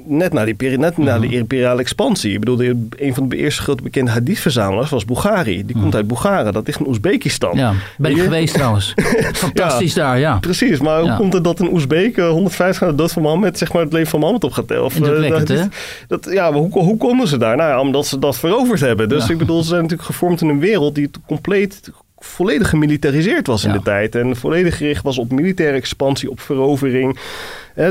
Net 0.06 0.34
na, 0.34 0.46
die, 0.46 0.78
net 0.78 0.98
na 0.98 1.20
de 1.20 1.26
Mhm. 1.26 1.36
imperiale 1.36 1.82
expansie. 1.82 2.34
Ik 2.34 2.40
bedoel, 2.40 2.56
de- 2.56 2.88
een 2.98 3.14
van 3.14 3.30
de 3.30 3.36
eerste 3.38 3.62
grote 3.62 3.84
bekende 3.84 4.12
hadith-verzamelaars 4.12 4.90
was 4.90 5.06
Bukhari. 5.06 5.66
Die 5.66 5.76
komt 5.76 5.96
uit 5.96 6.08
Bukhara, 6.08 6.52
dat 6.52 6.66
ligt 6.68 6.80
in 6.80 6.88
Oezbekistan. 6.88 7.50
Mhm. 7.50 7.60
Ja, 7.60 7.74
ben 7.98 8.12
ik 8.12 8.18
Je- 8.18 8.24
geweest 8.24 8.54
trouwens. 8.54 8.94
Fantastisch 9.34 9.94
daar, 9.94 10.20
ja. 10.20 10.38
Precies, 10.40 10.80
maar 10.80 11.00
hoe 11.00 11.10
Ja. 11.10 11.16
komt 11.16 11.34
het 11.34 11.44
dat 11.44 11.60
een 11.60 11.72
Oezbeek 11.74 12.18
eh, 12.18 12.30
150 12.30 12.80
jaar 12.82 12.90
de 12.90 12.96
dood 12.96 13.12
van 13.12 13.22
Mohammed, 13.22 13.58
zeg 13.58 13.74
maar 13.74 13.82
het 13.84 13.94
leven 13.94 14.10
van 14.10 14.20
Mohammed 14.20 14.44
op 14.44 14.52
gaat 14.52 14.68
tellen? 14.68 14.84
Of, 14.84 14.92
eh, 14.96 14.98
Indrukwekkend, 15.00 15.48
dat- 15.48 15.58
hè? 15.58 15.66
Dat, 16.08 16.28
ja, 16.32 16.50
maar 16.52 16.60
hoe, 16.60 16.72
hoe 16.80 16.98
konden 16.98 17.28
ze 17.28 17.38
daar? 17.38 17.56
Nou 17.56 17.70
ja, 17.70 17.80
omdat 17.80 18.08
ze 18.08 18.20
dat 18.20 18.38
veroverd 18.38 18.80
hebben. 18.80 19.10
Dus 19.10 19.26
Ja. 19.26 19.32
ik 19.32 19.38
bedoel, 19.38 19.62
ze 19.62 19.68
zijn 19.68 19.82
natuurlijk 19.82 20.10
gevormd 20.10 20.42
in 20.42 20.50
een 20.50 20.60
wereld 20.60 20.96
die 20.96 21.10
compleet 21.28 21.92
volledig 22.18 22.70
gemilitariseerd 22.70 23.48
was 23.48 23.64
in 23.64 23.72
de 23.72 23.82
tijd. 23.82 24.16
En 24.16 24.36
volledig 24.36 24.78
gericht 24.78 25.04
was 25.04 25.18
op 25.18 25.32
militaire 25.32 25.78
expansie, 25.78 26.30
op 26.30 26.40
verovering. 26.40 27.18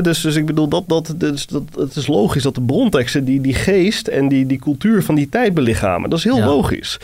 Dus, 0.01 0.21
dus 0.21 0.35
ik 0.35 0.45
bedoel, 0.45 0.67
dat, 0.67 0.83
dat, 0.87 1.13
dus 1.17 1.47
dat, 1.47 1.63
het 1.77 1.95
is 1.95 2.07
logisch 2.07 2.43
dat 2.43 2.55
de 2.55 2.61
bronteksten 2.61 3.25
die, 3.25 3.41
die 3.41 3.53
geest 3.53 4.07
en 4.07 4.27
die, 4.27 4.45
die 4.45 4.59
cultuur 4.59 5.03
van 5.03 5.15
die 5.15 5.29
tijd 5.29 5.53
belichamen. 5.53 6.09
Dat 6.09 6.19
is 6.19 6.25
heel 6.25 6.37
Ja. 6.37 6.45
logisch. 6.45 6.99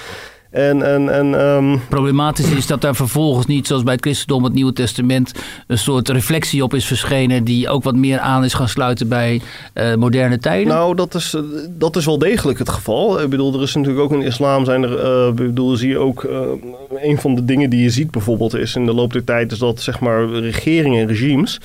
En, 0.51 0.83
en, 0.83 1.13
en 1.13 1.39
ehm, 1.39 1.77
Problematisch 1.89 2.49
is 2.51 2.67
dat 2.67 2.81
daar 2.81 2.95
vervolgens 2.95 3.45
niet, 3.45 3.67
zoals 3.67 3.83
bij 3.83 3.93
het 3.93 4.01
christendom, 4.01 4.43
het 4.43 4.53
Nieuwe 4.53 4.73
Testament, 4.73 5.31
een 5.67 5.77
soort 5.77 6.09
reflectie 6.09 6.63
op 6.63 6.73
is 6.73 6.85
verschenen 6.85 7.43
die 7.43 7.69
ook 7.69 7.83
wat 7.83 7.95
meer 7.95 8.19
aan 8.19 8.43
is 8.43 8.53
gaan 8.53 8.69
sluiten 8.69 9.07
bij 9.07 9.41
eh, 9.73 9.95
moderne 9.95 10.37
tijden. 10.39 10.67
Nou, 10.73 10.95
dat 10.95 11.13
is, 11.15 11.33
eh, 11.33 11.41
dat 11.69 11.95
is 11.95 12.05
wel 12.05 12.17
degelijk 12.17 12.59
het 12.59 12.69
geval. 12.69 13.21
Ik 13.21 13.29
bedoel, 13.29 13.53
er 13.53 13.61
is 13.61 13.75
natuurlijk 13.75 14.03
ook 14.03 14.11
in 14.11 14.19
de 14.19 14.25
islam 14.25 14.65
zijn 14.65 14.83
er, 14.83 14.99
eh, 14.99 15.27
ik 15.27 15.35
bedoel, 15.35 15.75
zie 15.75 15.89
je 15.89 15.97
ook, 15.97 16.23
een 17.03 17.19
van 17.19 17.35
de 17.35 17.45
dingen 17.45 17.69
die 17.69 17.81
je 17.83 17.89
ziet 17.89 18.11
bijvoorbeeld 18.11 18.55
is 18.55 18.75
in 18.75 18.85
de 18.85 18.93
loop 18.93 19.13
der 19.13 19.23
tijd, 19.23 19.51
is 19.51 19.59
dat 19.59 19.81
zeg 19.81 19.99
maar 19.99 20.29
regeringen 20.29 21.01
en 21.01 21.07
regimes, 21.07 21.59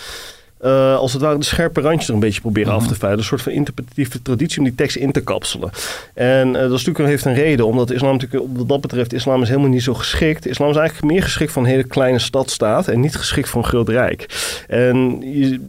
eh, 0.63 0.97
als 0.97 1.13
het 1.13 1.23
ware 1.23 1.39
de 1.39 1.45
scherpe 1.45 1.81
randjes 1.81 2.09
er 2.09 2.15
een 2.15 2.21
beetje 2.21 2.41
proberen 2.41 2.73
af 2.73 2.87
te 2.87 2.95
veilen. 2.95 3.19
Een 3.21 3.25
soort 3.25 3.43
van 3.43 3.53
interpretatieve 3.53 4.23
traditie 4.23 4.59
om 4.59 4.65
die 4.65 4.75
tekst 4.75 4.97
in 4.97 5.13
te 5.13 5.21
kapselen. 5.21 5.71
En 6.15 6.47
eh, 6.47 6.53
dat 6.53 6.63
is 6.65 6.71
natuurlijk, 6.71 6.99
een- 6.99 7.07
heeft 7.07 7.25
een 7.25 7.35
reden, 7.35 7.67
omdat 7.67 7.91
islam 7.91 8.13
natuurlijk, 8.13 8.53
wat 8.57 8.69
dat 8.69 8.81
betreft, 8.81 9.13
islam 9.13 9.43
is 9.43 9.49
helemaal 9.49 9.71
niet 9.71 9.83
zo 9.83 9.95
geschikt. 9.95 10.47
Islam 10.47 10.71
is 10.71 10.77
eigenlijk 10.77 11.13
meer 11.13 11.23
geschikt 11.23 11.53
voor 11.53 11.63
een 11.63 11.69
hele 11.69 11.85
kleine 11.85 12.19
stadstaat 12.19 12.89
en 12.89 13.01
niet 13.01 13.17
geschikt 13.17 13.49
voor 13.49 13.63
een 13.63 13.69
groot 13.69 13.89
rijk. 13.89 14.27
En 14.69 15.21
je, 15.21 15.61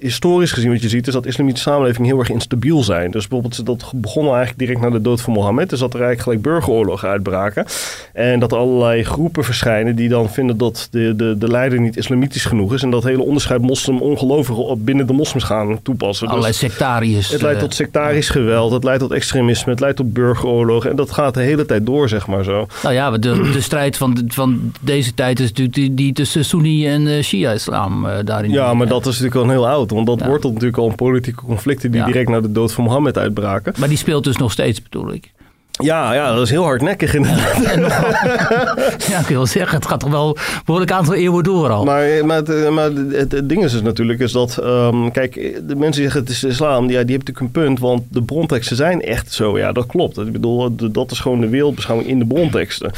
historisch 0.00 0.52
gezien 0.52 0.70
wat 0.70 0.82
je 0.82 0.88
ziet 0.88 1.06
is 1.06 1.12
dat 1.12 1.26
islamitische 1.26 1.68
samenlevingen 1.68 2.10
heel 2.10 2.18
erg 2.18 2.30
instabiel 2.30 2.82
zijn. 2.82 3.10
Dus 3.10 3.28
bijvoorbeeld 3.28 3.66
dat 3.66 3.92
begon 3.94 4.24
eigenlijk 4.26 4.58
direct 4.58 4.80
na 4.80 4.90
de 4.90 5.00
dood 5.00 5.20
van 5.20 5.32
Mohammed. 5.32 5.70
Dus 5.70 5.78
dat 5.78 5.94
er 5.94 6.00
eigenlijk 6.00 6.22
gelijk 6.22 6.42
burgeroorlogen 6.42 7.08
uitbraken. 7.08 7.66
En 8.12 8.40
dat 8.40 8.52
er 8.52 8.58
allerlei 8.58 9.04
groepen 9.04 9.44
verschijnen 9.44 9.96
die 9.96 10.08
dan 10.08 10.30
vinden 10.30 10.56
dat 10.56 10.88
de, 10.90 11.16
de, 11.16 11.38
de 11.38 11.48
leider 11.48 11.80
niet 11.80 11.96
islamitisch 11.96 12.44
genoeg 12.44 12.74
is. 12.74 12.82
En 12.82 12.90
dat 12.90 13.04
hele 13.04 13.22
onderscheid 13.22 13.60
moslim 13.60 14.00
ongelovigen 14.00 14.64
op 14.64 14.84
binnen 14.84 15.06
de 15.06 15.12
moslims 15.12 15.44
gaan 15.44 15.82
toepassen. 15.82 16.26
Allerlei 16.28 16.50
Dus 16.52 16.60
sectariërs. 16.60 17.30
het 17.30 17.42
leidt 17.42 17.58
eh, 17.58 17.64
tot 17.64 17.74
sectarisch 17.74 18.28
geweld, 18.28 18.72
het 18.72 18.84
leidt 18.84 19.00
tot 19.00 19.12
extremisme, 19.12 19.70
het 19.70 19.80
leidt 19.80 19.96
tot 19.96 20.12
burgeroorlogen. 20.12 20.90
En 20.90 20.96
dat 20.96 21.10
gaat 21.10 21.34
de 21.34 21.40
hele 21.40 21.66
tijd 21.66 21.86
door, 21.86 22.08
zeg 22.08 22.26
maar 22.26 22.44
zo. 22.44 22.66
Nou 22.82 22.94
ja, 22.94 23.10
de, 23.10 23.50
de 23.52 23.60
strijd 23.60 23.96
van, 23.96 24.24
van 24.28 24.72
deze 24.80 25.14
tijd 25.14 25.40
is 25.40 25.48
natuurlijk 25.48 25.76
die, 25.76 25.94
die 25.94 26.12
tussen 26.12 26.44
Sunni 26.44 26.86
en 26.86 27.06
eh, 27.06 27.22
Shia-islam 27.22 28.06
eh, 28.06 28.18
daarin. 28.24 28.50
Ja, 28.50 28.74
maar 28.74 28.86
dat 28.88 29.00
is 29.06 29.18
natuurlijk 29.20 29.36
al 29.36 29.44
heel 29.56 29.68
oud. 29.68 29.90
Want 29.90 30.06
dat 30.06 30.20
Ja. 30.20 30.26
wordt 30.28 30.44
natuurlijk 30.44 30.76
al 30.76 30.88
een 30.88 30.94
politieke 30.94 31.44
conflicten 31.44 31.90
die 31.90 32.00
Ja. 32.00 32.06
direct 32.06 32.28
na 32.28 32.40
de 32.40 32.52
dood 32.52 32.72
van 32.72 32.84
Mohammed 32.84 33.18
uitbraken. 33.18 33.74
Maar 33.78 33.88
die 33.88 33.98
speelt 33.98 34.24
dus 34.24 34.36
nog 34.36 34.52
steeds, 34.52 34.82
bedoel 34.82 35.12
ik. 35.12 35.34
Ja, 35.82 36.14
ja, 36.14 36.32
dat 36.34 36.42
is 36.42 36.50
heel 36.50 36.64
hardnekkig 36.64 37.14
inderdaad. 37.14 37.56
Ja, 39.08 39.18
ik 39.18 39.26
wil 39.26 39.46
zeggen, 39.46 39.76
het 39.76 39.86
gaat 39.86 40.00
toch 40.00 40.10
wel 40.10 40.28
een 40.28 40.42
behoorlijk 40.64 40.92
aantal 40.92 41.14
eeuwen 41.14 41.44
door 41.44 41.70
al. 41.70 41.84
Maar, 41.84 42.26
maar, 42.26 42.36
het, 42.36 42.70
maar 42.70 42.90
het, 42.90 43.32
het 43.32 43.48
ding 43.48 43.64
is 43.64 43.72
dus 43.72 43.82
natuurlijk 43.82 44.20
is 44.20 44.32
dat... 44.32 44.58
ehm, 44.58 45.10
kijk, 45.10 45.34
de 45.68 45.76
mensen 45.76 46.02
zeggen 46.02 46.20
het 46.20 46.30
is 46.30 46.44
islam. 46.44 46.82
Ja, 46.82 46.88
die 46.88 46.96
hebben 46.96 47.10
natuurlijk 47.18 47.40
een 47.40 47.50
punt. 47.50 47.78
Want 47.78 48.02
de 48.10 48.22
bronteksten 48.22 48.76
zijn 48.76 49.02
echt 49.02 49.32
zo. 49.32 49.58
Ja, 49.58 49.72
dat 49.72 49.86
klopt. 49.86 50.18
Ik 50.18 50.32
bedoel, 50.32 50.76
dat 50.92 51.10
is 51.10 51.20
gewoon 51.20 51.40
de 51.40 51.48
wereldbeschouwing 51.48 52.08
in 52.10 52.18
de 52.18 52.26
bronteksten. 52.26 52.90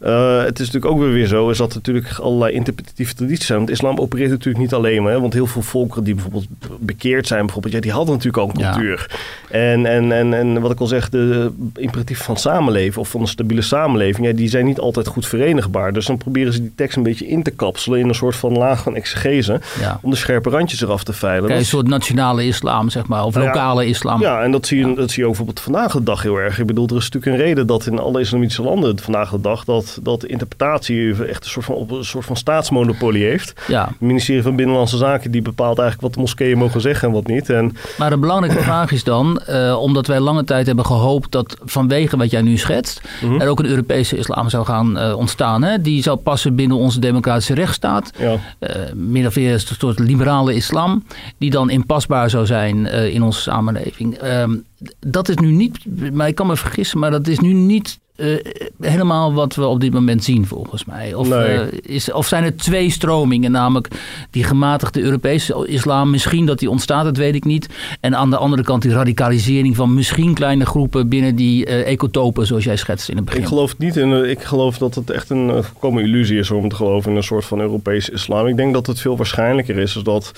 Eh, 0.00 0.42
het 0.42 0.58
is 0.60 0.66
natuurlijk 0.66 0.94
ook 0.94 1.00
weer 1.00 1.12
weer 1.12 1.26
zo, 1.26 1.50
is 1.50 1.58
dat 1.58 1.70
er 1.70 1.76
natuurlijk 1.76 2.18
allerlei 2.18 2.52
interpretatieve 2.52 3.14
tradities 3.14 3.46
zijn. 3.46 3.58
Want 3.58 3.70
islam 3.70 3.98
opereert 3.98 4.30
natuurlijk 4.30 4.64
niet 4.64 4.74
alleen 4.74 5.02
maar. 5.02 5.12
Hè, 5.12 5.20
want 5.20 5.32
heel 5.32 5.46
veel 5.46 5.62
volkeren 5.62 6.04
die 6.04 6.14
bijvoorbeeld 6.14 6.46
bekeerd 6.78 7.26
zijn, 7.26 7.44
bijvoorbeeld, 7.44 7.74
ja, 7.74 7.80
die 7.80 7.92
hadden 7.92 8.14
natuurlijk 8.14 8.42
al 8.42 8.50
een 8.54 8.60
Ja. 8.60 8.72
cultuur. 8.72 9.06
En, 9.50 9.86
en, 9.86 10.12
en, 10.12 10.34
en 10.34 10.60
wat 10.60 10.70
ik 10.70 10.80
al 10.80 10.86
zeg, 10.86 11.08
de 11.08 11.50
imperatief 11.76 12.22
van 12.22 12.36
samenleven 12.36 13.00
of 13.00 13.08
van 13.08 13.20
een 13.20 13.26
stabiele 13.28 13.62
samenleving, 13.62 14.26
ja, 14.26 14.32
die 14.32 14.48
zijn 14.48 14.64
niet 14.64 14.78
altijd 14.78 15.06
goed 15.06 15.26
verenigbaar. 15.26 15.92
Dus 15.92 16.06
dan 16.06 16.16
proberen 16.18 16.52
ze 16.52 16.60
die 16.60 16.72
tekst 16.74 16.96
een 16.96 17.02
beetje 17.02 17.26
in 17.28 17.42
te 17.42 17.50
kapselen 17.50 17.98
in 17.98 18.08
een 18.08 18.14
soort 18.14 18.36
van 18.36 18.52
laag 18.58 18.82
van 18.82 18.94
exegese. 18.96 19.60
Ja. 19.80 19.98
Om 20.02 20.10
de 20.10 20.16
scherpe 20.16 20.50
randjes 20.50 20.80
eraf 20.82 21.04
te 21.04 21.12
veilen. 21.12 21.46
Kijk, 21.48 21.58
een 21.60 21.66
soort 21.66 21.88
nationale 21.88 22.46
islam, 22.46 22.90
zeg 22.90 23.06
maar. 23.06 23.24
Of 23.24 23.34
ja, 23.34 23.40
lokale 23.40 23.86
islam. 23.86 24.20
ja, 24.20 24.42
en 24.42 24.50
dat 24.50 24.66
zie, 24.66 24.86
je, 24.86 24.94
dat 24.94 25.10
zie 25.10 25.22
je 25.22 25.28
ook 25.28 25.36
bijvoorbeeld 25.36 25.60
vandaag 25.60 25.92
de 25.92 26.02
dag 26.02 26.22
heel 26.22 26.36
erg. 26.36 26.58
Ik 26.58 26.66
bedoel, 26.66 26.86
er 26.88 26.96
is 26.96 27.08
natuurlijk 27.10 27.32
een 27.32 27.46
reden 27.46 27.66
dat 27.66 27.86
in 27.86 27.98
alle 27.98 28.20
islamitische 28.20 28.62
landen 28.62 28.98
vandaag 28.98 29.30
de 29.30 29.40
dag 29.40 29.64
dat, 29.64 29.87
dat 30.02 30.20
de 30.20 30.26
interpretatie 30.26 31.24
echt 31.26 31.44
een 31.44 31.50
soort 31.50 31.64
van, 31.64 31.74
op 31.74 31.90
een 31.90 32.04
soort 32.04 32.24
van 32.24 32.36
staatsmonopolie 32.36 33.24
heeft. 33.24 33.52
Ja. 33.68 33.86
Het 33.86 34.00
ministerie 34.00 34.42
van 34.42 34.56
Binnenlandse 34.56 34.96
Zaken 34.96 35.30
die 35.30 35.42
bepaalt 35.42 35.78
eigenlijk 35.78 36.06
wat 36.08 36.14
de 36.14 36.20
moskeeën 36.20 36.58
mogen 36.58 36.80
zeggen 36.80 37.08
en 37.08 37.14
wat 37.14 37.26
niet. 37.26 37.50
En 37.50 37.76
Maar 37.98 38.12
een 38.12 38.20
belangrijke 38.20 38.62
vraag 38.70 38.90
is 38.92 39.04
dan, 39.04 39.38
eh, 39.40 39.76
omdat 39.80 40.06
wij 40.06 40.20
lange 40.20 40.44
tijd 40.44 40.66
hebben 40.66 40.86
gehoopt 40.86 41.32
dat 41.32 41.56
vanwege 41.64 42.16
wat 42.16 42.30
jij 42.30 42.42
nu 42.42 42.56
schetst, 42.56 43.00
Mhm. 43.22 43.40
er 43.40 43.48
ook 43.48 43.58
een 43.58 43.66
Europese 43.66 44.16
islam 44.16 44.48
zou 44.48 44.64
gaan 44.64 44.98
eh, 44.98 45.16
ontstaan. 45.16 45.62
Hè? 45.62 45.80
Die 45.80 46.02
zou 46.02 46.16
passen 46.16 46.54
binnen 46.54 46.76
onze 46.76 47.00
democratische 47.00 47.54
rechtsstaat. 47.54 48.10
ja, 48.18 48.36
eh 48.58 48.76
min 48.94 49.26
of 49.26 49.36
meer 49.36 49.52
een 49.52 49.60
soort 49.60 49.98
liberale 49.98 50.54
islam, 50.54 51.04
die 51.38 51.50
dan 51.50 51.70
inpasbaar 51.70 52.30
zou 52.30 52.46
zijn 52.46 52.86
in 52.86 53.22
onze 53.22 53.40
samenleving. 53.40 54.14
Ehm, 54.18 54.56
dat 55.00 55.28
is 55.28 55.36
nu 55.36 55.50
niet, 55.50 55.78
maar 56.12 56.28
ik 56.28 56.34
kan 56.34 56.46
me 56.46 56.56
vergissen, 56.56 56.98
maar 56.98 57.10
dat 57.10 57.26
is 57.26 57.38
nu 57.38 57.52
niet 57.52 57.98
eh, 58.18 58.36
helemaal 58.80 59.32
wat 59.34 59.54
we 59.54 59.66
op 59.66 59.80
dit 59.80 59.92
moment 59.92 60.24
zien, 60.24 60.46
volgens 60.46 60.84
mij. 60.84 61.14
Of, 61.14 61.28
Nee. 61.28 61.58
eh, 61.58 61.66
is, 61.82 62.12
of 62.12 62.26
zijn 62.26 62.44
er 62.44 62.56
twee 62.56 62.90
stromingen, 62.90 63.50
namelijk 63.50 63.88
die 64.30 64.44
gematigde 64.44 65.00
Europese 65.00 65.66
islam, 65.66 66.10
misschien 66.10 66.46
dat 66.46 66.58
die 66.58 66.70
ontstaat, 66.70 67.04
dat 67.04 67.16
weet 67.16 67.34
ik 67.34 67.44
niet. 67.44 67.68
En 68.00 68.16
aan 68.16 68.30
de 68.30 68.36
andere 68.36 68.62
kant 68.62 68.82
die 68.82 68.92
radicalisering 68.92 69.76
van 69.76 69.94
misschien 69.94 70.34
kleine 70.34 70.66
groepen 70.66 71.08
binnen 71.08 71.36
die 71.36 71.66
eh, 71.66 71.86
ecotopen, 71.92 72.46
zoals 72.46 72.64
jij 72.64 72.76
schetst 72.76 73.08
in 73.08 73.16
het 73.16 73.24
begin. 73.24 73.40
ik 73.40 73.46
geloof 73.48 73.78
niet 73.78 73.96
in. 73.96 74.30
Ik 74.30 74.42
geloof 74.42 74.78
dat 74.78 74.94
het 74.94 75.10
echt 75.10 75.30
een 75.30 75.50
eh, 75.50 75.62
volkomen 75.62 76.02
illusie 76.02 76.38
is 76.38 76.50
om 76.50 76.68
te 76.68 76.76
geloven 76.76 77.10
in 77.10 77.16
een 77.16 77.22
soort 77.22 77.44
van 77.44 77.60
Europese 77.60 78.12
islam. 78.12 78.46
Ik 78.46 78.56
denk 78.56 78.72
dat 78.72 78.86
het 78.86 79.00
veel 79.00 79.16
waarschijnlijker 79.16 79.78
is, 79.78 79.96
is 79.96 80.02
dat. 80.02 80.32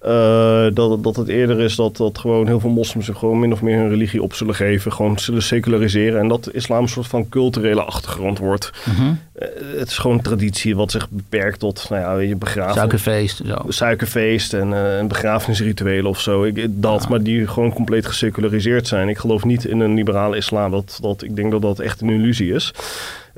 Eh, 0.00 0.66
dat, 0.74 1.02
dat 1.04 1.16
het 1.16 1.28
eerder 1.28 1.60
is 1.60 1.74
dat, 1.76 1.96
dat 1.96 2.18
gewoon 2.18 2.46
heel 2.46 2.60
veel 2.60 2.70
moslims 2.70 3.06
zich 3.06 3.18
gewoon 3.18 3.38
min 3.38 3.52
of 3.52 3.62
meer 3.62 3.78
hun 3.78 3.88
religie 3.88 4.22
op 4.22 4.34
zullen 4.34 4.54
geven. 4.54 4.92
Gewoon 4.92 5.18
zullen 5.18 5.42
seculariseren. 5.42 6.20
En 6.20 6.28
dat 6.28 6.52
islam 6.52 6.82
een 6.82 6.88
soort 6.88 7.06
van 7.06 7.28
culturele 7.28 7.82
achtergrond 7.82 8.38
wordt. 8.38 8.70
Mhm. 8.84 9.12
Eh, 9.32 9.48
het 9.78 9.88
is 9.88 9.98
gewoon 9.98 10.20
traditie 10.20 10.76
wat 10.76 10.90
zich 10.90 11.10
beperkt 11.10 11.58
tot, 11.58 11.86
nou 11.90 12.02
ja, 12.02 12.16
weet 12.16 12.28
je, 12.28 12.36
begraven. 12.36 12.74
Suikerfeest, 12.74 13.42
zo. 13.46 13.64
suikerfeest 13.68 14.52
en, 14.52 14.72
eh, 14.72 14.98
en 14.98 15.08
begrafenisrituelen 15.08 16.10
of 16.10 16.20
zo. 16.20 16.44
Ik, 16.44 16.66
dat, 16.68 17.02
Ja. 17.02 17.08
maar 17.08 17.22
die 17.22 17.46
gewoon 17.46 17.72
compleet 17.72 18.06
geseculariseerd 18.06 18.88
zijn. 18.88 19.08
Ik 19.08 19.18
geloof 19.18 19.44
niet 19.44 19.64
in 19.64 19.80
een 19.80 19.94
liberale 19.94 20.36
islam. 20.36 20.70
Dat, 20.70 20.98
dat, 21.02 21.22
ik 21.22 21.36
denk 21.36 21.50
dat 21.50 21.62
dat 21.62 21.78
echt 21.78 22.00
een 22.00 22.10
illusie 22.10 22.54
is. 22.54 22.72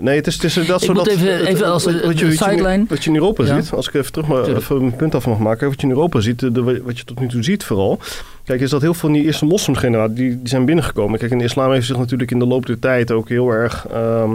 Nee, 0.02 0.16
het 0.16 0.26
is, 0.26 0.34
het 0.34 0.44
is 0.44 0.54
dat 0.54 0.80
Ik 0.80 0.86
zo 0.86 0.92
moet 0.92 1.04
dat, 1.04 1.14
even- 1.14 1.36
het- 1.38 1.46
even 1.46 1.66
als 1.66 1.84
wat 1.84 1.94
een- 1.94 2.16
je- 2.16 2.24
wat 2.28 2.36
sideline. 2.48 2.84
wat 2.88 3.04
je 3.04 3.10
in 3.10 3.16
Europa 3.16 3.44
Ja. 3.44 3.60
ziet, 3.60 3.72
als 3.72 3.88
ik 3.88 3.94
even 3.94 4.12
terug 4.12 4.28
maar 4.28 4.48
even 4.56 4.82
een 4.82 4.96
punt 4.96 5.14
af 5.14 5.26
mag 5.26 5.38
maken, 5.38 5.68
wat 5.68 5.80
je 5.80 5.86
in 5.86 5.92
Europa 5.92 6.20
ziet, 6.20 6.38
de, 6.38 6.52
de- 6.52 6.82
wat 6.84 6.98
je 6.98 7.04
tot 7.04 7.20
nu 7.20 7.28
toe 7.28 7.42
ziet 7.42 7.64
vooral, 7.64 7.98
kijk, 8.44 8.60
is 8.60 8.70
dat 8.70 8.80
heel 8.80 8.92
veel 8.94 9.00
van 9.08 9.12
die 9.12 9.24
eerste 9.24 9.44
moslimgeneratie 9.44 10.14
die, 10.14 10.28
die 10.38 10.48
zijn 10.48 10.64
binnengekomen. 10.64 11.18
Kijk, 11.18 11.30
en 11.32 11.38
de 11.38 11.44
islam 11.44 11.72
heeft 11.72 11.86
zich 11.86 11.96
natuurlijk 11.98 12.30
in 12.30 12.38
de 12.38 12.46
loop 12.46 12.66
der 12.66 12.78
tijd 12.78 13.10
ook 13.10 13.28
heel 13.28 13.50
erg 13.50 13.86
ehm, 13.92 14.34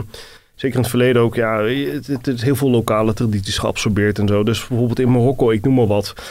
Zeker 0.55 0.75
in 0.75 0.81
het 0.81 0.89
verleden 0.91 1.21
ook, 1.21 1.35
ja, 1.35 1.63
het, 1.63 2.07
het 2.07 2.27
is 2.27 2.41
heel 2.41 2.55
veel 2.55 2.69
lokale 2.69 3.13
tradities 3.13 3.57
geabsorbeerd 3.57 4.19
en 4.19 4.27
zo. 4.27 4.43
Dus 4.43 4.67
bijvoorbeeld 4.67 4.99
in 4.99 5.11
Marokko, 5.11 5.49
ik 5.51 5.63
noem 5.65 5.73
maar 5.73 5.87
wat, 5.87 6.13
eh, 6.17 6.23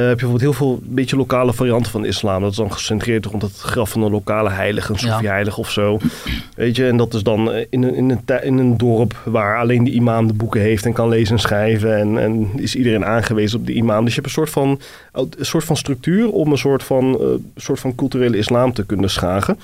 heb 0.00 0.20
je 0.20 0.26
bijvoorbeeld 0.26 0.40
heel 0.40 0.52
veel 0.52 0.80
beetje 0.82 1.16
lokale 1.16 1.52
varianten 1.52 1.90
van 1.90 2.02
de 2.02 2.08
islam. 2.08 2.40
Dat 2.40 2.50
is 2.50 2.56
dan 2.56 2.72
gecentreerd 2.72 3.26
rond 3.26 3.42
het 3.42 3.58
graf 3.58 3.90
van 3.90 4.02
een 4.02 4.10
lokale 4.10 4.50
heilige, 4.50 4.92
een 4.92 4.98
Ja. 5.00 5.12
Sofi-heilige 5.12 5.60
of 5.60 5.70
zo. 5.70 5.98
Weet 6.56 6.76
je, 6.76 6.86
en 6.86 6.96
dat 6.96 7.14
is 7.14 7.22
dan 7.22 7.52
eh, 7.52 7.66
in 7.70 7.82
een, 7.82 7.94
in, 7.94 8.10
een, 8.10 8.42
in 8.42 8.58
een 8.58 8.76
dorp 8.76 9.20
waar 9.24 9.58
alleen 9.58 9.84
de 9.84 9.90
imam 9.90 10.26
de 10.26 10.34
boeken 10.34 10.60
heeft 10.60 10.84
en 10.84 10.92
kan 10.92 11.08
lezen 11.08 11.34
en 11.34 11.40
schrijven. 11.40 11.98
En, 11.98 12.18
en 12.18 12.50
is 12.56 12.76
iedereen 12.76 13.04
aangewezen 13.04 13.58
op 13.58 13.66
de 13.66 13.72
imam. 13.72 14.04
Dus 14.04 14.14
je 14.14 14.20
hebt 14.20 14.26
een 14.26 14.46
soort 14.46 14.50
van, 14.50 14.80
een 15.12 15.44
soort 15.44 15.64
van 15.64 15.76
structuur 15.76 16.30
om 16.30 16.50
een 16.50 16.58
soort 16.58 16.82
van, 16.82 17.20
eh, 17.20 17.26
soort 17.56 17.80
van 17.80 17.94
culturele 17.94 18.36
islam 18.36 18.72
te 18.72 18.86
kunnen 18.86 19.10
schagen. 19.10 19.58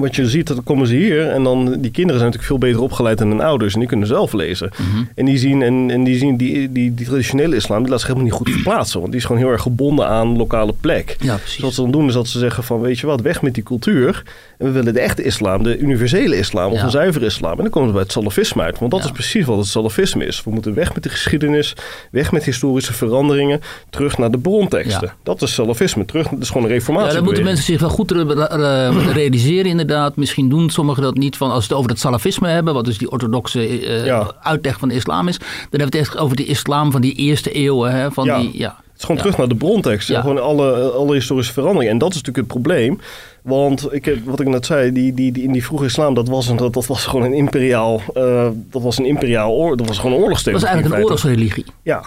Wat 0.00 0.16
je 0.16 0.28
ziet, 0.28 0.46
dan 0.46 0.62
komen 0.64 0.86
ze 0.86 0.94
hier 0.94 1.28
en 1.28 1.42
dan 1.42 1.64
die 1.64 1.90
kinderen 1.90 2.20
zijn 2.20 2.32
natuurlijk 2.32 2.44
veel 2.44 2.58
beter 2.58 2.80
opgeleid 2.80 3.18
dan 3.18 3.28
hun 3.28 3.40
ouders 3.40 3.72
en 3.74 3.78
die 3.78 3.88
kunnen 3.88 4.06
zelf 4.06 4.32
lezen. 4.32 4.70
Mhm. 4.76 5.02
En 5.14 5.24
die 5.24 5.38
zien, 5.38 5.62
en, 5.62 5.90
en 5.90 6.04
die, 6.04 6.18
zien 6.18 6.36
die, 6.36 6.72
die, 6.72 6.94
die 6.94 7.06
traditionele 7.06 7.56
islam, 7.56 7.80
die 7.80 7.90
laat 7.90 7.98
zich 7.98 8.08
helemaal 8.08 8.28
niet 8.28 8.38
goed 8.38 8.50
verplaatsen. 8.50 9.00
Want 9.00 9.12
die 9.12 9.20
is 9.20 9.26
gewoon 9.26 9.42
heel 9.42 9.50
erg 9.50 9.62
gebonden 9.62 10.08
aan 10.08 10.36
lokale 10.36 10.74
plek. 10.80 11.16
Ja, 11.20 11.32
Dus 11.32 11.40
precies. 11.40 11.62
wat 11.62 11.72
ze 11.74 11.80
dan 11.82 11.90
doen 11.90 12.06
is 12.08 12.14
dat 12.14 12.28
ze 12.28 12.38
zeggen 12.38 12.64
van, 12.64 12.80
weet 12.80 12.98
je 12.98 13.06
wat, 13.06 13.20
weg 13.20 13.42
met 13.42 13.54
die 13.54 13.62
cultuur. 13.62 14.22
En 14.62 14.68
we 14.68 14.74
willen 14.74 14.94
de 14.94 15.00
echte 15.00 15.22
islam, 15.22 15.62
de 15.62 15.78
universele 15.78 16.36
islam 16.36 16.70
of 16.72 16.78
Ja. 16.78 16.84
een 16.84 16.90
zuivere 16.90 17.24
islam. 17.24 17.50
En 17.56 17.62
dan 17.62 17.70
komen 17.70 17.88
we 17.88 17.94
bij 17.94 18.02
het 18.02 18.12
salafisme 18.12 18.62
uit. 18.62 18.78
Want 18.78 18.90
dat 18.90 19.00
Ja. 19.00 19.06
is 19.06 19.12
precies 19.12 19.44
wat 19.44 19.58
het 19.58 19.66
salafisme 19.66 20.24
is. 20.26 20.44
We 20.44 20.50
moeten 20.50 20.74
weg 20.74 20.94
met 20.94 21.02
de 21.02 21.08
geschiedenis, 21.08 21.74
weg 22.10 22.32
met 22.32 22.44
historische 22.44 22.92
veranderingen, 22.92 23.60
terug 23.90 24.18
naar 24.18 24.30
de 24.30 24.38
bronteksten. 24.38 25.06
Ja. 25.08 25.14
Dat 25.22 25.42
is 25.42 25.54
salafisme. 25.54 26.04
Terug, 26.04 26.28
dat 26.28 26.40
is 26.40 26.48
gewoon 26.48 26.62
een 26.62 26.68
Ja, 26.68 26.74
reformatie. 26.74 27.14
dan 27.14 27.24
moeten 27.24 27.44
mensen 27.44 27.64
zich 27.64 27.80
wel 27.80 27.88
goed 27.88 28.10
re- 28.10 28.46
re- 28.48 29.12
realiseren 29.20 29.70
inderdaad. 29.70 30.16
Misschien 30.16 30.48
doen 30.48 30.70
sommigen 30.70 31.02
dat 31.02 31.16
niet. 31.16 31.36
Van 31.36 31.50
als 31.50 31.58
we 31.66 31.68
het 31.68 31.78
over 31.78 31.90
het 31.90 32.00
salafisme 32.00 32.48
hebben, 32.48 32.74
wat 32.74 32.84
dus 32.84 32.98
die 32.98 33.10
orthodoxe 33.10 33.60
eh, 33.66 34.04
Ja. 34.04 34.32
uitleg 34.42 34.78
van 34.78 34.88
de 34.88 34.94
islam 34.94 35.28
is. 35.28 35.38
Dan 35.38 35.46
hebben 35.60 35.78
we 35.78 35.84
het 35.84 35.94
echt 36.08 36.16
over 36.18 36.36
de 36.36 36.44
islam 36.44 36.90
van 36.92 37.00
die 37.00 37.14
eerste 37.14 37.50
eeuwen. 37.52 37.92
Hè, 37.92 38.10
van 38.10 38.24
Ja. 38.24 38.38
Die, 38.38 38.50
ja. 38.58 38.80
Is 39.02 39.08
gewoon 39.08 39.16
Ja. 39.16 39.22
terug 39.22 39.38
naar 39.38 39.48
de 39.58 39.64
bronteksten. 39.64 40.14
Ja. 40.14 40.20
Gewoon 40.20 40.42
alle, 40.42 40.72
alle 40.90 41.14
historische 41.14 41.52
veranderingen. 41.52 41.92
En 41.92 41.98
dat 41.98 42.10
is 42.10 42.16
natuurlijk 42.22 42.46
het 42.52 42.62
probleem. 42.62 42.98
Want 43.42 43.92
ik, 43.94 44.04
heb- 44.04 44.24
wat 44.24 44.40
ik 44.40 44.48
net 44.48 44.66
zei, 44.66 44.92
die, 44.92 45.14
die, 45.14 45.32
die, 45.32 45.42
in 45.42 45.52
die 45.52 45.64
vroege 45.64 45.84
islam, 45.84 46.14
dat 46.14 46.28
was, 46.28 46.48
een, 46.48 46.56
dat, 46.56 46.72
dat 46.72 46.86
was 46.86 47.06
gewoon 47.06 47.26
een 47.26 47.32
imperiaal, 47.34 48.00
eh, 48.14 48.48
dat 48.70 48.82
was 48.82 48.98
een 48.98 49.04
imperiaal 49.06 49.52
oor, 49.52 49.76
dat 49.76 49.86
was 49.86 49.96
gewoon 49.96 50.10
een 50.12 50.16
Dat 50.18 50.22
oorlogstheorie. 50.26 50.60
was 50.62 50.70
eigenlijk 50.70 50.98
een 50.98 51.04
oorlogsreligie. 51.04 51.64
Ja. 51.82 52.02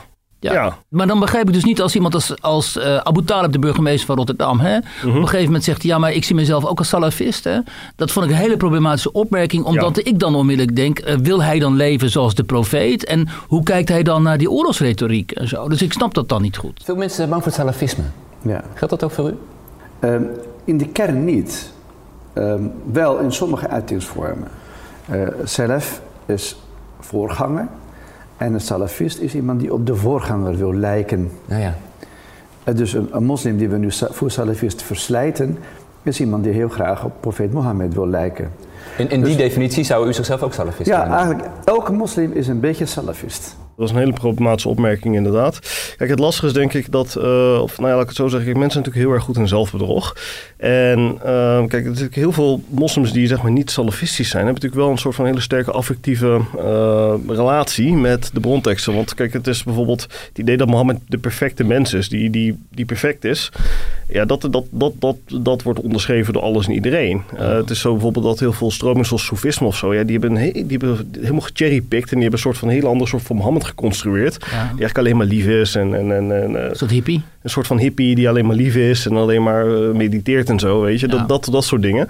Ja. 0.46 0.54
Ja. 0.54 0.78
Maar 0.90 1.08
dan 1.08 1.20
begrijp 1.20 1.48
ik 1.48 1.54
dus 1.54 1.64
niet 1.64 1.82
als 1.82 1.96
iemand 1.96 2.14
als, 2.14 2.42
als 2.42 2.78
eh, 2.78 2.98
Abu 2.98 3.24
Talib, 3.24 3.52
de 3.52 3.60
burgemeester 3.60 4.06
van 4.06 4.16
Rotterdam, 4.16 4.60
hè, 4.60 4.78
Mhm. 4.78 5.10
op 5.10 5.16
een 5.16 5.22
gegeven 5.28 5.46
moment 5.46 5.64
zegt: 5.64 5.84
Ja, 5.84 5.98
maar 5.98 6.12
ik 6.14 6.24
zie 6.24 6.36
mezelf 6.36 6.66
ook 6.66 6.78
als 6.78 6.88
salafist. 6.88 7.44
Hè. 7.44 7.60
Dat 7.96 8.12
vond 8.12 8.26
ik 8.26 8.32
een 8.32 8.38
hele 8.38 8.58
problematische 8.58 9.12
opmerking, 9.12 9.64
omdat 9.64 9.98
ik 9.98 10.20
dan 10.20 10.36
onmiddellijk 10.36 10.76
denk: 10.76 11.00
eh, 11.00 11.16
Wil 11.16 11.44
hij 11.44 11.60
dan 11.60 11.76
leven 11.76 12.10
zoals 12.10 12.36
de 12.36 12.44
profeet? 12.44 13.06
En 13.06 13.28
hoe 13.48 13.64
kijkt 13.64 13.90
hij 13.90 14.04
dan 14.04 14.24
naar 14.24 14.38
die 14.38 14.52
oorlogsretoriek 14.52 15.32
en 15.32 15.48
zo? 15.48 15.70
Dus 15.70 15.82
ik 15.82 15.94
snap 15.94 16.14
dat 16.14 16.30
dan 16.30 16.42
niet 16.42 16.58
goed. 16.58 16.82
Veel 16.84 16.96
mensen 16.96 17.16
zijn 17.18 17.30
bang 17.30 17.44
voor 17.44 17.52
het 17.52 17.62
salafisme. 17.62 18.04
Ja. 18.42 18.64
Geldt 18.74 18.90
dat 19.00 19.04
ook 19.04 19.12
voor 19.12 19.30
u? 19.30 19.38
Ehm, 20.00 20.24
in 20.66 20.78
de 20.78 20.88
kern 20.88 21.26
niet. 21.26 21.74
Ehm, 22.34 22.62
wel 22.92 23.18
in 23.20 23.32
sommige 23.32 23.68
uitingsvormen. 23.68 24.48
Eh 25.06 25.22
salaf 25.44 26.02
is 26.26 26.56
voorganger. 27.00 27.68
En 28.38 28.54
een 28.54 28.62
salafist 28.62 29.20
is 29.20 29.36
iemand 29.36 29.60
die 29.60 29.74
op 29.74 29.86
de 29.86 29.96
voorganger 29.96 30.56
wil 30.58 30.74
lijken. 30.74 31.32
Nou 31.46 31.62
ja. 31.62 31.76
Eh, 32.64 32.76
dus 32.76 32.94
een, 32.94 33.08
een 33.12 33.24
moslim 33.24 33.58
die 33.58 33.70
we 33.70 33.78
nu 33.78 33.92
voor 33.92 34.32
salafist 34.32 34.82
verslijten, 34.82 35.58
is 36.04 36.20
iemand 36.20 36.44
die 36.44 36.54
heel 36.54 36.70
graag 36.70 37.06
op 37.06 37.14
profeet 37.20 37.54
Mohammed 37.54 37.94
wil 37.94 38.08
lijken. 38.08 38.52
In, 38.98 39.10
in 39.10 39.24
die 39.24 39.36
definitie 39.36 39.84
zou 39.84 40.08
u 40.08 40.14
zichzelf 40.14 40.42
ook 40.42 40.54
salafist 40.54 40.90
Ja, 40.90 41.08
eigenlijk 41.08 41.50
elke 41.66 41.92
moslim 41.92 42.32
is 42.32 42.48
een 42.48 42.60
beetje 42.60 42.86
salafist. 42.86 43.56
Dat 43.78 43.88
was 43.88 43.92
een 43.92 44.04
hele 44.04 44.14
problematische 44.14 44.70
opmerking 44.70 45.16
inderdaad. 45.16 45.60
Kijk, 45.98 46.10
het 46.10 46.20
lastige 46.20 46.46
is 46.46 46.54
denk 46.54 46.74
ik 46.74 46.92
dat, 46.92 47.16
eh, 47.16 47.60
of 47.62 47.78
nou 47.78 47.90
ja, 47.90 47.94
laat 47.94 48.02
ik 48.02 48.08
het 48.08 48.16
zo 48.16 48.28
zeggen, 48.28 48.46
kijk, 48.46 48.58
mensen 48.58 48.72
zijn 48.72 48.84
natuurlijk 48.84 49.06
heel 49.06 49.14
erg 49.14 49.24
goed 49.24 49.38
in 49.38 49.48
zelfbedrog. 49.48 50.16
En 50.58 51.00
eh, 51.00 51.58
kijk, 51.58 51.72
er 51.72 51.80
zijn 51.82 51.84
natuurlijk 51.86 52.16
heel 52.16 52.32
veel 52.32 52.62
moslims 52.70 53.12
die 53.12 53.28
zeg 53.28 53.42
maar 53.42 53.52
niet 53.52 53.72
salafistisch 53.72 54.30
zijn, 54.30 54.46
hebben 54.46 54.62
natuurlijk 54.62 54.82
wel 54.82 54.92
een 54.92 54.98
soort 55.02 55.16
van 55.16 55.26
hele 55.26 55.40
sterke 55.40 55.72
affectieve 55.72 56.40
eh, 56.58 57.14
relatie 57.28 57.94
met 57.94 58.30
de 58.34 58.40
bronteksten. 58.40 58.94
Want 58.96 59.14
kijk, 59.14 59.34
het 59.34 59.48
is 59.48 59.64
bijvoorbeeld 59.64 60.02
het 60.02 60.38
idee 60.38 60.58
dat 60.58 60.68
Mohammed 60.68 60.98
de 61.08 61.18
perfecte 61.18 61.64
mens 61.64 61.94
is, 61.94 62.10
die, 62.10 62.30
die, 62.30 62.58
die 62.72 62.86
perfect 62.86 63.24
is. 63.26 63.52
Ja, 64.08 64.26
dat, 64.26 64.42
dat, 64.52 64.66
dat, 64.70 64.94
dat, 65.00 65.18
dat 65.42 65.64
wordt 65.64 65.80
onderschreven 65.82 66.34
door 66.34 66.42
alles 66.42 66.68
en 66.68 66.74
iedereen. 66.74 67.22
Eh, 67.38 67.50
het 67.50 67.70
is 67.70 67.80
zo 67.80 67.92
bijvoorbeeld 67.92 68.26
dat 68.26 68.40
heel 68.40 68.54
veel 68.54 68.72
stromingen 68.72 69.06
zoals 69.06 69.26
Soefisme 69.26 69.68
of 69.68 69.76
zo, 69.76 69.94
ja, 69.94 70.04
die 70.04 70.12
hebben, 70.20 70.32
een 70.32 70.44
he- 70.44 70.52
die 70.68 70.78
hebben 70.78 71.10
helemaal 71.20 71.42
gecherrypicked 71.42 72.12
en 72.12 72.20
die 72.20 72.22
hebben 72.30 72.32
een 72.32 72.38
soort 72.46 72.58
van 72.58 72.70
heel 72.70 72.88
ander 72.88 73.08
soort 73.08 73.24
van 73.24 73.36
Mohammed 73.36 73.64
geconstrueerd. 73.66 74.40
Die 74.40 74.50
eigenlijk 74.58 74.98
alleen 74.98 75.18
maar 75.18 75.26
lief 75.26 75.46
is 75.46 75.76
en, 75.76 75.96
en, 75.96 76.12
en, 76.16 76.44
en 76.44 76.56
eh, 76.64 76.70
Een 76.70 76.76
soort 76.76 76.92
hippie. 76.92 77.22
een 77.42 77.50
soort 77.50 77.68
van 77.68 77.78
hippie 77.78 78.16
die 78.16 78.30
alleen 78.30 78.46
maar 78.46 78.56
lief 78.56 78.76
is 78.76 79.06
en 79.06 79.16
alleen 79.16 79.44
maar 79.44 79.68
eh, 79.76 79.92
mediteert 79.92 80.50
en 80.50 80.60
zo, 80.60 80.82
weet 80.82 81.00
je. 81.00 81.08
Ja. 81.08 81.18
Dat, 81.18 81.28
dat, 81.28 81.48
dat 81.52 81.64
soort 81.64 81.82
dingen. 81.82 82.08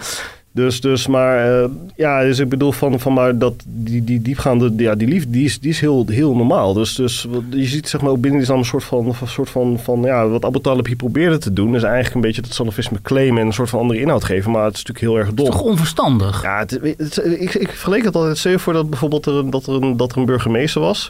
Dus, 0.52 0.82
dus 0.82 1.08
maar 1.08 1.62
eh, 1.64 1.70
ja, 1.96 2.22
dus 2.24 2.40
ik 2.40 2.50
bedoel 2.50 2.72
van, 2.72 3.00
van 3.00 3.14
maar 3.14 3.38
dat 3.38 3.54
die, 3.66 4.04
die 4.04 4.22
diepgaande, 4.22 4.74
ja, 4.78 4.96
die 4.96 5.08
liefde, 5.08 5.30
die 5.30 5.46
is, 5.46 5.60
die 5.60 5.70
is 5.70 5.80
heel, 5.80 6.06
heel 6.08 6.36
normaal. 6.36 6.74
Dus, 6.74 6.96
dus 6.96 7.28
je 7.50 7.66
ziet 7.66 7.90
zeg 7.90 8.02
maar 8.02 8.10
ook 8.10 8.22
binnen 8.22 8.32
die 8.32 8.42
islam 8.42 8.58
een 8.60 8.66
soort 8.66 8.84
van, 8.84 9.06
een 9.22 9.28
soort 9.28 9.50
van, 9.50 9.80
van 9.84 10.02
ja, 10.02 10.28
wat 10.28 10.46
Abu 10.46 10.60
Talib 10.60 10.86
hier 10.86 10.96
probeerde 10.96 11.38
te 11.38 11.54
doen, 11.54 11.76
is 11.76 11.84
eigenlijk 11.84 12.16
een 12.16 12.22
beetje 12.22 12.42
dat 12.42 12.54
salafisme 12.54 13.02
claimen 13.02 13.42
en 13.42 13.48
een 13.48 13.54
soort 13.54 13.70
van 13.70 13.80
andere 13.80 14.00
inhoud 14.00 14.24
geven. 14.24 14.52
Maar 14.52 14.64
het 14.66 14.76
is 14.76 14.84
natuurlijk 14.84 15.06
heel 15.14 15.24
erg 15.26 15.34
dom. 15.34 15.46
Toch 15.46 15.62
onverstandig. 15.62 16.42
Ja, 16.44 16.60
het, 16.60 16.80
het- 16.98 17.22
ik, 17.40 17.54
ik 17.54 17.70
vergeleek 17.70 18.04
het 18.04 18.16
altijd. 18.16 18.38
Stel 18.38 18.52
je 18.52 18.60
voor 18.60 18.74
dat 18.74 18.90
bijvoorbeeld 18.90 19.26
er, 19.26 19.50
dat, 19.50 19.68
er 19.68 19.74
een, 19.84 19.98
dat 19.98 20.12
er 20.12 20.18
een 20.18 20.26
burgemeester 20.26 20.82
was. 20.82 21.10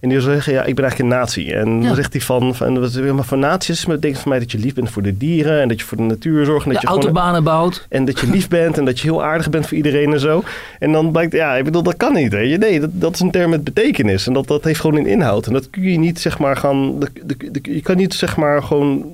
En 0.00 0.08
die 0.08 0.20
zeggen, 0.20 0.52
ja, 0.52 0.64
ik 0.64 0.74
ben 0.74 0.84
eigenlijk 0.84 1.12
een 1.12 1.18
nazi. 1.20 1.50
En 1.50 1.82
dan 1.82 1.94
zegt 1.94 2.12
hij 2.12 2.22
van, 2.22 2.54
van 2.54 2.80
wat- 2.80 2.94
maar 3.14 3.24
voor 3.24 3.38
nazi's 3.38 3.84
betekent 3.84 4.18
voor 4.20 4.28
mij 4.28 4.38
dat 4.38 4.52
je 4.52 4.58
lief 4.58 4.74
bent 4.74 4.90
voor 4.90 5.02
de 5.02 5.16
dieren. 5.16 5.60
En 5.60 5.68
dat 5.68 5.78
je 5.80 5.86
voor 5.86 5.96
de 5.96 6.02
natuur 6.02 6.44
zorgt. 6.44 6.66
En 6.66 6.72
dat 6.72 6.80
De 6.80 6.86
je 6.86 6.92
gewoon- 6.92 7.02
autobanen 7.12 7.44
bouwt. 7.44 7.86
en 7.88 8.04
dat 8.04 8.20
je 8.20 8.26
lief 8.30 8.48
bent 8.48 8.78
en 8.78 8.84
dat 8.84 9.00
je 9.00 9.06
heel 9.08 9.24
aardig 9.24 9.50
bent 9.50 9.66
voor 9.66 9.76
iedereen 9.76 10.12
en 10.12 10.20
zo. 10.20 10.42
En 10.78 10.92
dan 10.92 11.10
blijkt, 11.12 11.32
ja, 11.32 11.54
ik 11.54 11.64
bedoel, 11.64 11.82
dat 11.82 11.96
kan 11.96 12.12
niet. 12.12 12.32
Weet 12.32 12.50
je. 12.50 12.58
Nee, 12.58 12.80
dat, 12.80 12.90
dat 12.92 13.14
is 13.14 13.20
een 13.20 13.30
term 13.30 13.50
met 13.50 13.64
betekenis. 13.64 14.26
En 14.26 14.32
dat, 14.32 14.46
dat 14.46 14.64
heeft 14.64 14.80
gewoon 14.80 14.96
een 14.96 15.06
inhoud. 15.06 15.46
En 15.46 15.52
dat 15.52 15.70
kun 15.70 15.82
je 15.82 15.98
niet, 15.98 16.20
zeg 16.20 16.38
maar, 16.38 16.56
gaan... 16.56 16.98
de- 17.00 17.08
de- 17.24 17.50
de- 17.60 17.74
je 17.74 17.82
kan 17.82 17.96
niet, 17.96 18.14
zeg 18.14 18.36
maar, 18.36 18.62
gewoon... 18.62 19.06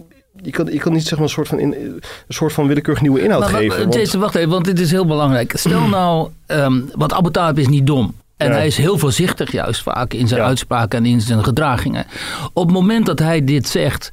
Je 0.42 0.50
kan, 0.50 0.66
je 0.72 0.78
kan 0.78 0.92
niet, 0.92 1.02
zeg 1.06 1.12
maar, 1.18 1.26
een 1.26 1.32
soort 1.32 1.48
van, 1.48 1.58
in, 1.58 1.72
een 1.72 2.00
soort 2.28 2.52
van 2.52 2.66
willekeurig 2.66 3.02
nieuwe 3.02 3.22
inhoud 3.22 3.40
Maar, 3.40 3.48
geven. 3.60 3.78
want- 3.78 3.94
Jason, 3.94 4.20
wacht 4.20 4.34
even, 4.34 4.48
want 4.50 4.64
dit 4.64 4.80
is 4.80 4.90
heel 4.90 5.06
belangrijk. 5.06 5.52
Stel 5.56 5.88
nou, 5.88 6.28
ehm 6.46 6.80
want 6.94 7.12
Abu 7.12 7.30
Talib 7.30 7.58
is 7.58 7.68
niet 7.68 7.86
dom. 7.86 8.14
En 8.42 8.50
Ja. 8.50 8.56
hij 8.56 8.66
is 8.66 8.76
heel 8.76 8.98
voorzichtig 8.98 9.52
juist 9.52 9.82
vaak 9.82 10.12
in 10.14 10.28
zijn 10.28 10.40
Ja. 10.40 10.46
uitspraken 10.46 10.98
en 10.98 11.06
in 11.06 11.20
zijn 11.20 11.44
gedragingen. 11.44 12.04
Op 12.52 12.64
het 12.66 12.74
moment 12.74 13.06
dat 13.06 13.18
hij 13.18 13.44
dit 13.44 13.68
zegt, 13.68 14.10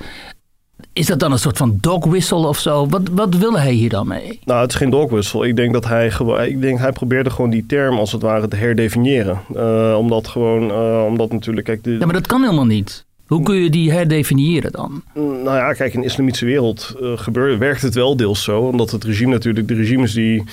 is 0.93 1.05
dat 1.05 1.19
dan 1.19 1.32
een 1.32 1.39
soort 1.39 1.57
van 1.57 1.77
dog 1.82 2.05
whistle 2.05 2.47
of 2.47 2.57
zo? 2.59 2.88
Wat, 2.88 3.01
wat 3.11 3.36
wil 3.36 3.59
hij 3.59 3.71
hier 3.71 3.89
dan 3.89 4.07
mee? 4.07 4.39
Nou, 4.45 4.61
het 4.61 4.69
is 4.71 4.75
geen 4.77 4.89
dogwissel. 4.89 5.45
Ik 5.45 5.55
denk 5.55 5.73
dat 5.73 5.86
hij 5.88 6.11
gewoon, 6.11 6.41
ik 6.43 6.61
denk 6.61 6.80
hij 6.80 6.91
probeerde 6.91 7.30
gewoon 7.30 7.49
die 7.49 7.65
term 7.65 7.97
als 7.97 8.11
het 8.11 8.21
ware 8.21 8.47
te 8.47 8.55
herdefiniëren. 8.55 9.39
Eh, 9.55 9.95
omdat 9.97 10.27
gewoon, 10.27 10.71
eh, 10.71 11.03
omdat 11.07 11.32
natuurlijk, 11.32 11.65
kijk, 11.65 11.84
de, 11.84 11.91
Ja, 11.91 12.05
maar 12.05 12.13
dat 12.13 12.27
kan 12.27 12.41
helemaal 12.41 12.65
niet. 12.65 13.05
Hoe 13.27 13.43
kun 13.43 13.55
je 13.55 13.69
die 13.69 13.91
herdefiniëren 13.91 14.71
dan? 14.71 15.03
nou 15.13 15.43
ja, 15.57 15.73
kijk, 15.73 15.93
in 15.93 15.99
de 15.99 16.05
islamitische 16.05 16.45
wereld 16.45 16.95
gebeurt, 17.15 17.57
werkt 17.57 17.82
het 17.82 17.93
wel 17.95 18.15
deels 18.15 18.43
zo. 18.43 18.59
Omdat 18.61 18.91
het 18.91 19.03
regime 19.03 19.32
natuurlijk, 19.32 19.67
de 19.67 19.73
regimes 19.73 20.13
die, 20.13 20.43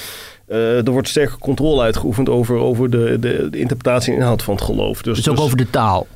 eh, 0.46 0.86
er 0.86 0.90
wordt 0.90 1.08
sterke 1.08 1.38
controle 1.38 1.82
uitgeoefend 1.82 2.28
over, 2.28 2.56
over 2.56 2.90
de, 2.90 3.16
de, 3.20 3.48
de 3.50 3.58
interpretatie 3.58 4.12
en 4.12 4.18
inhoud 4.18 4.42
van 4.42 4.54
het 4.54 4.64
geloof. 4.64 5.02
Dus, 5.02 5.16
Dus 5.16 5.28
ook 5.28 5.36
dus- 5.36 5.44
over 5.44 5.56
de 5.56 5.70
taal. 5.70 6.06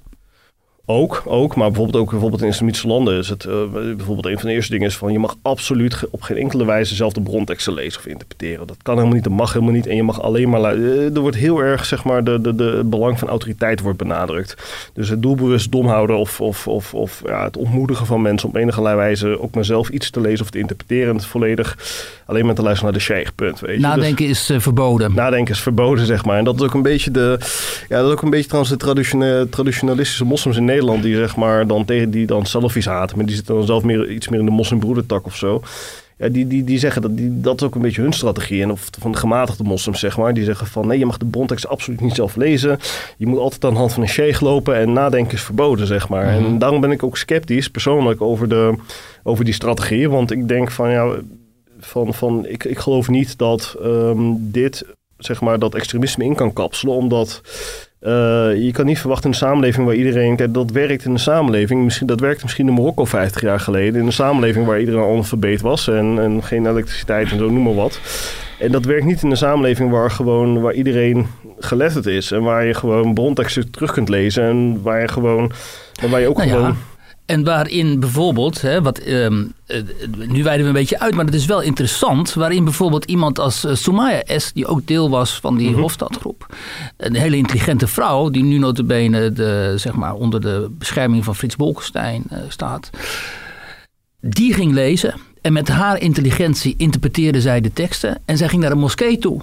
Ook, 0.90 1.22
ook, 1.24 1.56
maar 1.56 1.66
bijvoorbeeld 1.68 2.02
ook 2.02 2.10
bijvoorbeeld 2.10 2.42
in 2.42 2.48
islamitische 2.48 2.86
landen 2.86 3.18
is 3.18 3.28
het 3.28 3.44
eh, 3.44 3.54
bijvoorbeeld 3.72 4.26
een 4.26 4.38
van 4.38 4.48
de 4.48 4.54
eerste 4.54 4.72
dingen 4.72 4.86
is 4.86 4.96
van 4.96 5.12
je 5.12 5.18
mag 5.18 5.36
absoluut 5.42 6.04
op 6.10 6.22
geen 6.22 6.36
enkele 6.36 6.64
wijze 6.64 6.94
zelf 6.94 7.12
de 7.12 7.20
bronteksten 7.20 7.74
lezen 7.74 8.00
of 8.00 8.06
interpreteren. 8.06 8.66
Dat 8.66 8.76
kan 8.82 8.94
helemaal 8.94 9.14
niet, 9.14 9.24
dat 9.24 9.32
mag 9.32 9.52
helemaal 9.52 9.74
niet 9.74 9.86
en 9.86 9.96
je 9.96 10.02
mag 10.02 10.22
alleen 10.22 10.48
maar 10.48 10.62
eh, 10.62 11.14
er 11.14 11.20
wordt 11.20 11.36
heel 11.36 11.58
erg 11.58 11.84
zeg 11.84 12.04
maar 12.04 12.24
de, 12.24 12.40
de, 12.40 12.54
de 12.54 12.64
het 12.64 12.90
belang 12.90 13.18
van 13.18 13.28
autoriteit 13.28 13.80
wordt 13.80 13.98
benadrukt. 13.98 14.56
Dus 14.94 15.08
het 15.08 15.22
doelbewust 15.22 15.72
dom 15.72 15.86
houden 15.86 16.18
of, 16.18 16.40
of, 16.40 16.68
of, 16.68 16.94
of 16.94 17.22
ja, 17.26 17.44
het 17.44 17.56
ontmoedigen 17.56 18.06
van 18.06 18.22
mensen 18.22 18.48
op 18.48 18.56
enige 18.56 18.82
wijze 18.82 19.40
ook 19.40 19.54
maar 19.54 19.64
zelf 19.64 19.88
iets 19.88 20.10
te 20.10 20.20
lezen 20.20 20.44
of 20.44 20.50
te 20.50 20.58
interpreteren 20.58 21.08
en 21.08 21.16
het 21.16 21.26
volledig 21.26 21.76
alleen 22.26 22.46
maar 22.46 22.54
te 22.54 22.62
luisteren 22.62 22.90
naar 22.92 23.00
de 23.00 23.06
sheikh, 23.06 23.30
punt. 23.34 23.60
Weet 23.60 23.70
je. 23.70 23.76
Dus- 23.76 23.86
Nadenken 23.86 24.26
is 24.26 24.50
eh, 24.50 24.60
verboden. 24.60 25.14
Nadenken 25.14 25.54
is 25.54 25.60
verboden, 25.60 26.06
zeg 26.06 26.24
maar. 26.24 26.38
En 26.38 26.44
dat 26.44 26.54
is 26.54 26.62
ook 26.62 26.74
een 26.74 26.82
beetje 26.82 27.10
de. 27.10 27.38
Ja, 27.88 27.96
dat 27.98 28.06
is 28.06 28.12
ook 28.12 28.22
een 28.22 28.30
beetje 28.30 28.46
trouwens 28.46 28.72
de 28.72 28.78
traditione- 28.78 29.48
traditionalistische 29.48 30.24
moslims 30.24 30.56
in 30.56 30.64
Nederland. 30.64 30.78
Die 31.00 31.16
zeg 31.16 31.36
maar 31.36 31.66
dan 31.66 31.84
tegen 31.84 32.10
die 32.10 32.26
dan 32.26 32.46
Salafi's 32.46 32.86
haten. 32.86 33.16
Maar 33.16 33.26
die 33.26 33.34
zitten 33.34 33.54
dan 33.54 33.66
zelf 33.66 33.82
meer, 33.82 34.10
iets 34.10 34.28
meer 34.28 34.38
in 34.40 34.44
de 34.44 34.50
moslimbroedertak 34.50 35.26
of 35.26 35.36
zo. 35.36 35.62
Ja, 36.20 36.28
die, 36.28 36.46
die, 36.46 36.64
die 36.64 36.78
zeggen 36.78 37.02
dat 37.02 37.16
die, 37.16 37.40
dat 37.40 37.60
is 37.60 37.66
ook 37.66 37.74
een 37.74 37.80
beetje 37.80 38.02
hun 38.02 38.12
strategie. 38.12 38.62
En 38.62 38.70
of 38.70 38.88
van 38.98 39.12
de 39.12 39.18
gematigde 39.18 39.64
moslims, 39.64 40.00
zeg 40.00 40.16
maar. 40.16 40.34
Die 40.34 40.44
zeggen 40.44 40.66
van 40.66 40.86
nee, 40.86 40.98
je 40.98 41.06
mag 41.06 41.16
de 41.16 41.26
brontekst 41.26 41.68
absoluut 41.68 42.00
niet 42.00 42.14
zelf 42.14 42.36
lezen. 42.36 42.78
Je 43.16 43.26
moet 43.26 43.38
altijd 43.38 43.64
aan 43.64 43.72
de 43.72 43.78
hand 43.78 43.92
van 43.92 44.02
een 44.02 44.08
sheikh 44.08 44.40
lopen. 44.40 44.76
En 44.76 44.92
nadenken 44.92 45.32
is 45.32 45.42
verboden, 45.42 45.86
zeg 45.86 46.08
maar. 46.08 46.26
En 46.26 46.58
daarom 46.58 46.80
ben 46.80 46.90
ik 46.90 47.02
ook 47.02 47.16
sceptisch, 47.16 47.68
persoonlijk, 47.68 48.20
over, 48.20 48.48
de, 48.48 48.74
over 49.22 49.44
die 49.44 49.54
strategie. 49.54 50.10
Want 50.10 50.30
ik 50.30 50.48
denk 50.48 50.70
van 50.70 50.90
ja. 50.90 51.14
Van, 51.82 52.14
van, 52.14 52.46
ik, 52.46 52.64
ik 52.64 52.78
geloof 52.78 53.08
niet 53.08 53.38
dat 53.38 53.76
ehm, 53.82 54.32
dit 54.38 54.84
zeg 55.18 55.40
maar, 55.40 55.58
dat 55.58 55.74
extremisme 55.74 56.24
in 56.24 56.34
kan 56.34 56.52
kapselen. 56.52 56.94
Omdat 56.94 57.40
eh, 58.00 58.62
je 58.64 58.70
kan 58.72 58.86
niet 58.86 58.98
verwachten 58.98 59.24
in 59.24 59.30
een 59.30 59.46
samenleving 59.46 59.86
waar 59.86 59.94
iedereen... 59.94 60.36
Kijk, 60.36 60.54
dat 60.54 60.70
werkt 60.70 61.04
in 61.04 61.10
een 61.10 61.18
samenleving. 61.18 61.84
Misschien, 61.84 62.06
dat 62.06 62.20
werkte 62.20 62.42
misschien 62.42 62.68
in 62.68 62.74
Marokko 62.74 63.04
50 63.04 63.40
jaar 63.40 63.60
geleden. 63.60 64.00
In 64.00 64.06
een 64.06 64.12
samenleving 64.12 64.66
waar 64.66 64.80
iedereen 64.80 65.02
analfabeet 65.02 65.60
was. 65.60 65.88
En, 65.88 66.18
en 66.18 66.42
geen 66.42 66.66
elektriciteit 66.66 67.30
en 67.30 67.38
zo, 67.38 67.50
noem 67.50 67.62
maar 67.62 67.74
wat. 67.74 68.00
En 68.58 68.72
dat 68.72 68.84
werkt 68.84 69.04
niet 69.04 69.22
in 69.22 69.30
een 69.30 69.36
samenleving 69.36 69.90
waar, 69.90 70.10
gewoon, 70.10 70.60
waar 70.60 70.72
iedereen 70.72 71.26
geletterd 71.58 72.06
is. 72.06 72.32
En 72.32 72.42
waar 72.42 72.64
je 72.64 72.74
gewoon 72.74 73.14
bronteksten 73.14 73.70
terug 73.70 73.92
kunt 73.92 74.08
lezen. 74.08 74.44
En 74.44 74.82
waar 74.82 75.00
je 75.00 75.08
gewoon... 75.08 75.52
Waar 76.10 76.20
je 76.20 76.28
ook 76.28 76.36
Nou 76.36 76.48
ja, 76.48 76.54
gewoon... 76.54 76.76
En 77.30 77.44
waarin 77.44 78.00
bijvoorbeeld, 78.00 78.60
hè, 78.60 78.82
wat, 78.82 78.98
ehm, 78.98 79.44
eh, 79.66 79.82
nu 80.28 80.42
wijden 80.42 80.62
we 80.62 80.68
een 80.68 80.72
beetje 80.72 81.00
uit, 81.00 81.14
maar 81.14 81.24
het 81.24 81.34
is 81.34 81.46
wel 81.46 81.60
interessant, 81.60 82.34
waarin 82.34 82.64
bijvoorbeeld 82.64 83.04
iemand 83.04 83.38
als 83.38 83.64
uh, 83.64 83.74
Soumaya 83.74 84.22
S., 84.38 84.52
die 84.52 84.66
ook 84.66 84.86
deel 84.86 85.10
was 85.10 85.40
van 85.40 85.56
die 85.56 85.70
Mhm. 85.70 85.80
Hofstadgroep, 85.80 86.46
een 86.96 87.14
hele 87.14 87.36
intelligente 87.36 87.86
vrouw, 87.86 88.28
die 88.30 88.42
nu 88.42 88.58
notabene 88.58 89.32
de, 89.32 89.72
zeg 89.76 89.94
maar, 89.94 90.14
onder 90.14 90.40
de 90.40 90.70
bescherming 90.78 91.24
van 91.24 91.36
Frits 91.36 91.56
Bolkestein 91.56 92.22
eh, 92.28 92.38
staat, 92.48 92.90
die 94.20 94.54
ging 94.54 94.72
lezen 94.72 95.14
En 95.40 95.52
met 95.52 95.68
haar 95.68 96.00
intelligentie 96.00 96.74
interpreteerde 96.76 97.40
zij 97.40 97.60
de 97.60 97.72
teksten. 97.72 98.22
En 98.24 98.36
zij 98.36 98.48
ging 98.48 98.60
naar 98.60 98.70
de 98.70 98.76
moskee 98.76 99.18
toe. 99.18 99.40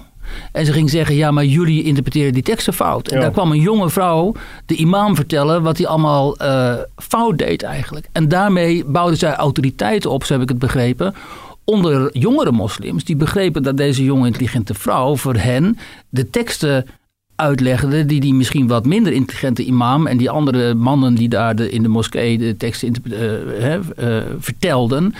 En 0.52 0.66
ze 0.66 0.72
ging 0.72 0.90
zeggen, 0.90 1.14
ja, 1.14 1.30
maar 1.30 1.44
jullie 1.44 1.82
interpreteren 1.82 2.32
die 2.32 2.42
teksten 2.42 2.74
fout. 2.74 3.08
En 3.08 3.16
Ja. 3.16 3.22
daar 3.22 3.30
kwam 3.30 3.52
een 3.52 3.60
jonge 3.60 3.90
vrouw, 3.90 4.34
de 4.66 4.74
imam, 4.74 5.14
vertellen 5.14 5.62
wat 5.62 5.78
hij 5.78 5.86
allemaal 5.86 6.36
eh, 6.36 6.74
fout 6.96 7.38
deed 7.38 7.62
eigenlijk. 7.62 8.08
En 8.12 8.28
daarmee 8.28 8.84
bouwde 8.84 9.16
zij 9.16 9.34
autoriteit 9.34 10.06
op, 10.06 10.24
zo 10.24 10.32
heb 10.32 10.42
ik 10.42 10.48
het 10.48 10.58
begrepen, 10.58 11.14
onder 11.64 12.18
jongere 12.18 12.52
moslims. 12.52 13.04
Die 13.04 13.16
begrepen 13.16 13.62
dat 13.62 13.76
deze 13.76 14.04
jonge 14.04 14.26
intelligente 14.26 14.74
vrouw 14.74 15.16
voor 15.16 15.34
hen 15.36 15.78
de 16.08 16.30
teksten 16.30 16.86
uitlegde 17.36 18.06
die 18.06 18.20
die 18.20 18.34
misschien 18.34 18.66
wat 18.66 18.86
minder 18.86 19.12
intelligente 19.12 19.64
imam 19.64 20.06
en 20.06 20.16
die 20.16 20.30
andere 20.30 20.74
mannen 20.74 21.14
die 21.14 21.28
daar 21.28 21.56
de, 21.56 21.70
in 21.70 21.82
de 21.82 21.88
moskee 21.88 22.38
de 22.38 22.56
teksten 22.56 22.92
eh, 23.10 23.74
eh, 23.74 24.24
vertelden. 24.38 25.14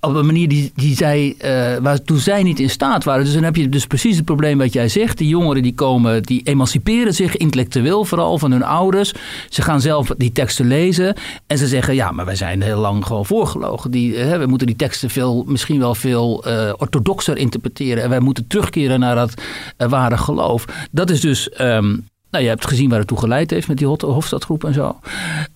Op 0.00 0.14
een 0.14 0.26
manier 0.26 0.48
die, 0.48 0.72
die 0.74 0.96
zij, 0.96 1.34
eh 1.38 1.76
waartoe 1.76 2.18
zij 2.18 2.42
niet 2.42 2.60
in 2.60 2.70
staat 2.70 3.04
waren. 3.04 3.24
Dus 3.24 3.34
dan 3.34 3.42
heb 3.42 3.56
je 3.56 3.68
dus 3.68 3.86
precies 3.86 4.16
het 4.16 4.24
probleem 4.24 4.58
wat 4.58 4.72
jij 4.72 4.88
zegt. 4.88 5.18
Die 5.18 5.28
jongeren 5.28 5.62
die 5.62 5.74
komen, 5.74 6.22
die 6.22 6.42
emanciperen 6.44 7.14
zich 7.14 7.36
intellectueel 7.36 8.04
vooral 8.04 8.38
van 8.38 8.50
hun 8.52 8.62
ouders. 8.62 9.12
Ze 9.48 9.62
gaan 9.62 9.80
zelf 9.80 10.08
die 10.16 10.32
teksten 10.32 10.66
lezen. 10.66 11.16
En 11.46 11.58
ze 11.58 11.66
zeggen, 11.66 11.94
ja, 11.94 12.10
maar 12.10 12.24
wij 12.24 12.36
zijn 12.36 12.62
heel 12.62 12.80
lang 12.80 13.06
gewoon 13.06 13.26
voorgelogen. 13.26 13.90
Die, 13.90 14.16
hè, 14.16 14.38
we 14.38 14.46
moeten 14.46 14.66
die 14.66 14.76
teksten 14.76 15.10
veel, 15.10 15.44
misschien 15.46 15.78
wel 15.78 15.94
veel 15.94 16.44
eh, 16.44 16.72
orthodoxer 16.76 17.36
interpreteren. 17.36 18.02
En 18.02 18.08
wij 18.08 18.20
moeten 18.20 18.46
terugkeren 18.46 19.00
naar 19.00 19.14
dat 19.14 19.34
eh, 19.76 19.88
ware 19.88 20.16
geloof. 20.16 20.64
Dat 20.90 21.10
is 21.10 21.20
dus... 21.20 21.48
ehm, 21.48 21.96
nou, 22.30 22.42
je 22.44 22.50
hebt 22.50 22.66
gezien 22.66 22.88
waar 22.88 22.98
het 22.98 23.08
toe 23.08 23.18
geleid 23.18 23.50
heeft 23.50 23.68
met 23.68 23.76
die 23.78 23.86
Hofstadgroep 23.86 24.64
en 24.64 24.74
zo. 24.74 24.96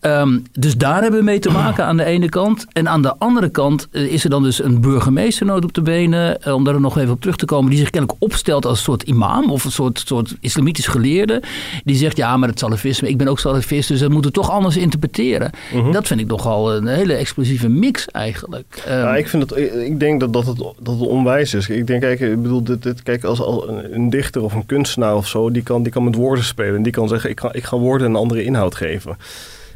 Ehm, 0.00 0.38
dus 0.52 0.76
daar 0.76 1.02
hebben 1.02 1.18
we 1.18 1.24
mee 1.24 1.38
te 1.38 1.50
maken 1.50 1.84
aan 1.84 1.96
de 1.96 2.04
ene 2.04 2.28
kant. 2.28 2.66
En 2.72 2.88
aan 2.88 3.02
de 3.02 3.14
andere 3.18 3.48
kant 3.48 3.88
eh, 3.92 4.02
is 4.02 4.24
er 4.24 4.30
dan 4.30 4.42
dus 4.42 4.62
een 4.62 4.80
burgemeesternood 4.80 5.64
op 5.64 5.72
de 5.72 5.82
benen. 5.82 6.42
eh, 6.42 6.54
om 6.54 6.64
daar 6.64 6.80
nog 6.80 6.98
even 6.98 7.12
op 7.12 7.20
terug 7.20 7.36
te 7.36 7.44
komen. 7.44 7.70
Die 7.70 7.78
zich 7.78 7.90
kennelijk 7.90 8.22
opstelt 8.22 8.66
als 8.66 8.78
een 8.78 8.84
soort 8.84 9.02
imam 9.02 9.50
of 9.50 9.64
een 9.64 9.70
soort, 9.72 10.02
soort 10.06 10.34
islamitisch 10.40 10.86
geleerde. 10.86 11.42
Die 11.84 11.96
zegt, 11.96 12.16
ja, 12.16 12.36
maar 12.36 12.48
het 12.48 12.58
salafisme, 12.58 13.08
ik 13.08 13.16
ben 13.16 13.28
ook 13.28 13.38
salafist, 13.38 13.88
dus 13.88 14.00
dat 14.00 14.10
moeten 14.10 14.30
we 14.32 14.36
toch 14.36 14.50
anders 14.50 14.76
interpreteren. 14.76 15.50
Dat 15.92 16.06
vind 16.06 16.20
ik 16.20 16.26
nogal 16.26 16.74
een 16.74 16.86
hele 16.86 17.14
explosieve 17.14 17.68
mix 17.68 18.06
eigenlijk. 18.08 18.82
Ehm, 18.86 18.98
Ja, 18.98 19.16
ik, 19.16 19.28
vind 19.28 19.50
het, 19.50 19.58
ik 19.74 20.00
denk 20.00 20.20
dat, 20.20 20.32
dat, 20.32 20.46
het, 20.46 20.56
dat 20.58 20.98
het 20.98 21.08
onwijs 21.08 21.54
is. 21.54 21.68
Ik 21.68 21.86
denk, 21.86 22.00
kijk, 22.00 22.20
ik 22.20 22.42
bedoel, 22.42 22.62
dit, 22.64 22.82
dit, 22.82 23.02
kijk 23.02 23.24
als, 23.24 23.40
als 23.40 23.66
een 23.68 23.94
een 23.94 24.10
dichter 24.10 24.42
of 24.42 24.54
een 24.54 24.66
kunstenaar 24.66 25.16
of 25.16 25.26
zo, 25.28 25.50
die 25.50 25.62
kan, 25.62 25.82
die 25.82 25.92
kan 25.92 26.04
met 26.04 26.14
woorden 26.14 26.44
spelen. 26.44 26.61
En 26.66 26.82
die 26.82 26.92
kan 26.92 27.08
zeggen, 27.08 27.30
ik 27.30 27.40
ga, 27.40 27.52
ik 27.52 27.64
ga 27.64 27.76
woorden 27.76 28.06
een 28.06 28.16
andere 28.16 28.44
inhoud 28.44 28.74
geven. 28.74 29.16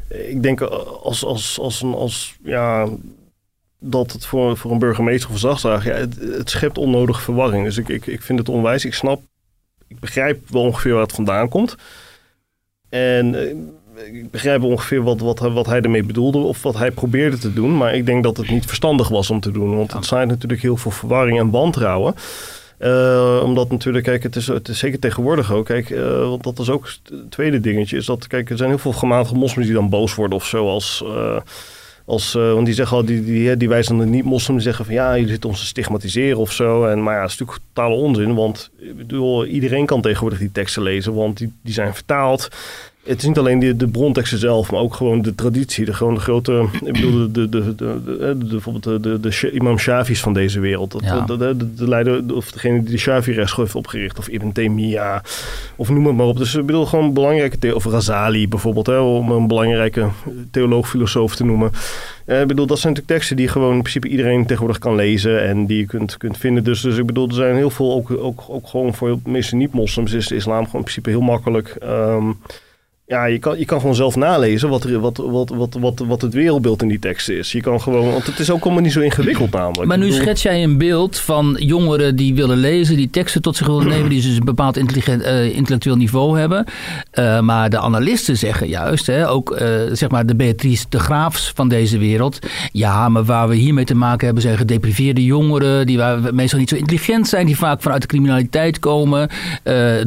Ik 0.09 0.43
denk 0.43 0.61
als, 0.61 1.25
als, 1.25 1.59
als, 1.59 1.81
een, 1.81 1.93
als 1.93 2.35
ja, 2.43 2.87
dat 3.79 4.11
het 4.11 4.25
voor, 4.25 4.57
voor 4.57 4.71
een 4.71 4.79
burgemeester 4.79 5.27
of 5.27 5.33
een 5.33 5.41
zachtzager, 5.41 5.93
ja, 5.93 5.99
het, 5.99 6.15
het 6.19 6.49
schept 6.49 6.77
onnodige 6.77 7.21
verwarring. 7.21 7.63
Dus 7.63 7.77
ik, 7.77 7.89
ik, 7.89 8.05
ik 8.05 8.21
vind 8.21 8.39
het 8.39 8.49
onwijs. 8.49 8.85
Ik 8.85 8.93
snap, 8.93 9.21
ik 9.87 9.99
begrijp 9.99 10.49
wel 10.49 10.61
ongeveer 10.61 10.93
waar 10.93 11.01
het 11.01 11.11
vandaan 11.11 11.49
komt. 11.49 11.75
En 12.89 13.35
eh, 13.35 13.55
ik 14.13 14.31
begrijp 14.31 14.61
ongeveer 14.61 15.03
wat, 15.03 15.19
wat, 15.19 15.39
wat 15.39 15.65
hij 15.65 15.81
ermee 15.81 16.03
bedoelde 16.03 16.37
of 16.37 16.61
wat 16.61 16.77
hij 16.77 16.91
probeerde 16.91 17.37
te 17.37 17.53
doen. 17.53 17.77
Maar 17.77 17.95
ik 17.95 18.05
denk 18.05 18.23
dat 18.23 18.37
het 18.37 18.49
niet 18.49 18.65
verstandig 18.65 19.07
was 19.07 19.29
om 19.29 19.39
te 19.39 19.51
doen. 19.51 19.75
Want 19.75 19.93
het 19.93 20.05
zaait 20.05 20.27
natuurlijk 20.27 20.61
heel 20.61 20.77
veel 20.77 20.91
verwarring 20.91 21.39
en 21.39 21.49
wantrouwen. 21.49 22.15
Eh, 22.77 23.39
omdat 23.43 23.69
natuurlijk, 23.69 24.05
kijk, 24.05 24.23
het 24.23 24.35
is, 24.35 24.47
het 24.47 24.67
is 24.67 24.79
zeker 24.79 24.99
tegenwoordig 24.99 25.53
ook. 25.53 25.65
Kijk, 25.65 25.89
eh, 25.89 26.29
want 26.29 26.43
dat 26.43 26.59
is 26.59 26.69
ook 26.69 26.85
het 26.85 27.31
tweede 27.31 27.59
dingetje. 27.59 27.97
Is 27.97 28.05
dat, 28.05 28.27
kijk, 28.27 28.49
er 28.49 28.57
zijn 28.57 28.69
heel 28.69 28.77
veel 28.77 28.91
gematigde 28.91 29.37
moslims 29.37 29.67
die 29.67 29.75
dan 29.75 29.89
boos 29.89 30.15
worden 30.15 30.37
of 30.37 30.45
zo. 30.45 30.67
Als, 30.67 31.03
eh, 31.05 31.39
als, 32.05 32.33
want 32.33 32.65
die 32.65 32.75
zeggen 32.75 32.97
al, 32.97 33.05
die, 33.05 33.23
die, 33.23 33.57
die 33.57 33.69
wijzen 33.69 33.97
dan 33.97 34.05
de 34.05 34.11
niet-moslims 34.11 34.63
zeggen 34.63 34.85
van 34.85 34.93
ja, 34.93 35.15
jullie 35.15 35.29
zitten 35.29 35.49
ons 35.49 35.59
te 35.59 35.65
stigmatiseren 35.65 36.37
of 36.37 36.51
zo. 36.51 36.85
En, 36.85 37.03
maar 37.03 37.13
ja, 37.13 37.21
dat 37.21 37.29
is 37.29 37.37
natuurlijk 37.37 37.67
totale 37.73 37.95
onzin. 37.95 38.35
Want 38.35 38.69
ik 38.79 38.97
bedoel, 38.97 39.45
iedereen 39.45 39.85
kan 39.85 40.01
tegenwoordig 40.01 40.39
die 40.39 40.51
teksten 40.51 40.83
lezen, 40.83 41.13
want 41.13 41.37
die, 41.37 41.53
die 41.61 41.73
zijn 41.73 41.93
vertaald. 41.93 42.49
Het 43.07 43.17
is 43.21 43.27
niet 43.27 43.37
alleen 43.37 43.59
de, 43.59 43.75
de 43.75 43.87
bronteksten 43.87 44.39
zelf, 44.39 44.71
maar 44.71 44.79
ook 44.79 44.93
gewoon 44.93 45.21
de 45.21 45.35
traditie. 45.35 45.85
De, 45.85 45.93
gewoon 45.93 46.13
de 46.13 46.19
grote, 46.19 46.65
ik 46.85 46.93
bedoel, 46.93 47.31
de, 47.31 47.31
de, 47.31 47.49
de, 47.49 47.75
de, 47.75 48.01
de- 48.05 48.37
de- 48.37 48.45
bijvoorbeeld 48.45 49.03
de, 49.03 49.19
de, 49.19 49.51
imam 49.51 49.77
Shafi's 49.77 50.19
van 50.21 50.33
deze 50.33 50.59
wereld. 50.59 50.91
De, 50.91 51.23
de, 51.27 51.37
de, 51.37 51.73
de 51.75 51.87
leider, 51.87 52.35
of 52.35 52.51
degene 52.51 52.81
die 52.83 52.91
de 52.91 52.97
Shafi-rechtschool 52.97 53.63
heeft 53.63 53.75
opgericht. 53.75 54.19
Of 54.19 54.27
Ibn 54.27 54.51
Taymiyyah, 54.51 55.19
of 55.75 55.89
noem 55.89 56.05
het 56.07 56.15
maar 56.15 56.25
op. 56.25 56.37
Dus 56.37 56.55
ik 56.55 56.65
bedoel, 56.65 56.85
gewoon 56.85 57.13
belangrijke, 57.13 57.75
of 57.75 57.85
Razali 57.85 58.47
bijvoorbeeld, 58.47 58.87
hè, 58.87 58.97
om 58.99 59.31
een 59.31 59.47
belangrijke 59.47 60.07
theoloog, 60.51 60.89
filosoof 60.89 61.35
te 61.35 61.45
noemen. 61.45 61.71
Eh, 62.25 62.41
ik 62.41 62.47
bedoel, 62.47 62.65
dat 62.67 62.79
zijn 62.79 62.93
natuurlijk 62.93 63.19
teksten 63.19 63.37
die 63.37 63.47
gewoon 63.47 63.73
in 63.73 63.79
principe 63.81 64.07
iedereen 64.07 64.45
tegenwoordig 64.45 64.77
kan 64.79 64.95
lezen 64.95 65.43
en 65.47 65.65
die 65.65 65.77
je 65.77 65.85
kunt, 65.85 66.17
kunt 66.17 66.37
vinden. 66.37 66.63
Dus, 66.63 66.81
dus 66.81 66.97
ik 66.97 67.05
bedoel, 67.05 67.27
er 67.27 67.33
zijn 67.33 67.55
heel 67.55 67.69
veel, 67.69 67.93
ook, 67.93 68.11
ook, 68.11 68.43
ook 68.47 68.67
gewoon 68.67 68.93
voor 68.93 69.09
de 69.23 69.29
meeste 69.29 69.55
niet-moslims 69.55 70.13
is 70.13 70.27
de 70.27 70.35
islam 70.35 70.55
gewoon 70.65 70.75
in 70.75 70.81
principe 70.81 71.09
heel 71.09 71.21
makkelijk. 71.21 71.67
Ehm, 71.79 72.31
ja, 73.07 73.25
je 73.25 73.39
kan, 73.39 73.59
je 73.59 73.65
kan 73.65 73.79
gewoon 73.79 73.95
zelf 73.95 74.15
nalezen 74.15 74.69
wat, 74.69 74.83
er, 74.83 74.99
wat, 74.99 75.17
wat, 75.17 75.49
wat, 75.49 75.77
wat, 75.79 76.03
wat 76.07 76.21
het 76.21 76.33
wereldbeeld 76.33 76.81
in 76.81 76.87
die 76.87 76.99
teksten 76.99 77.37
is. 77.37 77.51
Je 77.51 77.61
kan 77.61 77.81
gewoon, 77.81 78.11
want 78.11 78.25
het 78.25 78.39
is 78.39 78.51
ook 78.51 78.63
allemaal 78.63 78.81
niet 78.81 78.91
zo 78.91 78.99
ingewikkeld 78.99 79.51
namelijk. 79.51 79.87
Maar 79.87 79.97
nu 79.97 80.03
bedoel- 80.03 80.19
schets 80.21 80.41
jij 80.41 80.63
een 80.63 80.77
beeld 80.77 81.19
van 81.19 81.55
jongeren 81.59 82.15
die 82.15 82.35
willen 82.35 82.57
lezen, 82.57 82.95
die 82.95 83.09
teksten 83.09 83.41
tot 83.41 83.55
zich 83.55 83.67
willen 83.67 83.87
nemen, 83.87 84.09
die 84.09 84.21
dus 84.21 84.37
een 84.37 84.45
bepaald 84.45 84.77
intelligent, 84.77 85.21
eh, 85.21 85.55
intellectueel 85.55 85.95
niveau 85.95 86.39
hebben. 86.39 86.65
Eh, 87.11 87.39
maar 87.39 87.69
de 87.69 87.79
analisten 87.79 88.37
zeggen 88.37 88.67
juist, 88.67 89.07
hè, 89.07 89.29
ook 89.29 89.51
eh, 89.51 89.67
zeg 89.91 90.09
maar 90.09 90.25
de 90.25 90.35
Beatrice 90.35 90.85
de 90.89 90.99
Graafs 90.99 91.51
van 91.55 91.69
deze 91.69 91.97
wereld. 91.97 92.39
Ja, 92.71 93.09
maar 93.09 93.23
waar 93.25 93.47
we 93.47 93.55
hiermee 93.55 93.85
te 93.85 93.95
maken 93.95 94.25
hebben 94.25 94.43
zijn 94.43 94.57
gedepriveerde 94.57 95.23
jongeren, 95.23 95.85
die 95.85 95.97
waar- 95.97 96.33
meestal 96.33 96.59
niet 96.59 96.69
zo 96.69 96.75
intelligent 96.75 97.27
zijn, 97.27 97.45
die 97.45 97.57
vaak 97.57 97.81
vanuit 97.81 98.01
de 98.01 98.07
criminaliteit 98.07 98.79
komen, 98.79 99.29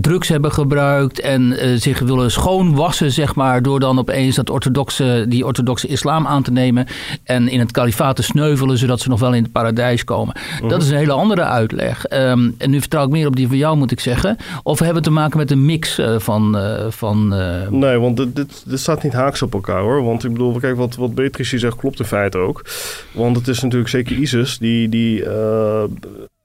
drugs 0.01 0.29
hebben 0.29 0.53
gebruikt 0.53 1.21
en 1.21 1.57
zich 1.81 1.99
willen 1.99 2.31
schoonwassen, 2.31 2.89
zeg 2.95 3.35
maar, 3.35 3.63
door 3.63 3.81
dan 3.81 3.99
opeens 3.99 4.37
dat 4.37 4.51
orthodoxe, 4.51 5.25
die 5.29 5.47
orthodoxe 5.47 5.87
islam 5.87 6.27
aan 6.27 6.43
te 6.43 6.53
nemen 6.53 6.87
en 7.25 7.49
in 7.49 7.59
het 7.59 7.71
kalifaat 7.71 8.17
te 8.17 8.23
sneuvelen, 8.23 8.79
zodat 8.79 9.01
ze 9.01 9.09
nog 9.09 9.21
wel 9.21 9.35
in 9.35 9.43
het 9.43 9.53
paradijs 9.53 10.05
komen. 10.05 10.35
Dat 10.69 10.83
is 10.83 10.91
een 10.91 10.97
hele 10.97 11.13
andere 11.13 11.43
uitleg. 11.43 12.05
Ehm, 12.05 12.51
en 12.59 12.71
nu 12.71 12.81
vertrouw 12.81 13.05
ik 13.05 13.11
meer 13.11 13.27
op 13.27 13.37
die 13.37 13.49
van 13.49 13.57
jou, 13.57 13.77
moet 13.77 13.91
ik 13.91 14.01
zeggen. 14.01 14.37
Of 14.63 14.79
we 14.79 14.85
hebben 14.85 15.03
te 15.03 15.11
maken 15.11 15.39
met 15.39 15.51
een 15.51 15.65
mix 15.65 15.99
eh, 15.99 16.19
van. 16.19 16.57
eh, 16.57 16.87
van 16.89 17.35
eh, 17.35 17.69
Nee, 17.69 17.99
want 17.99 18.17
dit, 18.17 18.37
dit, 18.37 18.63
dit 18.67 18.81
staat 18.81 19.03
niet 19.03 19.13
haaks 19.13 19.43
op 19.43 19.55
elkaar 19.55 19.81
hoor. 19.81 20.05
Want 20.05 20.25
ik 20.25 20.33
bedoel, 20.33 20.59
kijk, 20.59 20.77
wat, 20.77 20.97
wat 20.97 21.15
Beatrice 21.15 21.59
zegt 21.59 21.77
klopt 21.77 21.99
in 21.99 22.05
feite 22.05 22.39
ook. 22.39 22.65
Want 23.13 23.37
het 23.37 23.49
is 23.49 23.61
natuurlijk 23.61 23.91
zeker 23.91 24.17
ISIS 24.17 24.59
die, 24.59 24.89
die, 24.89 25.25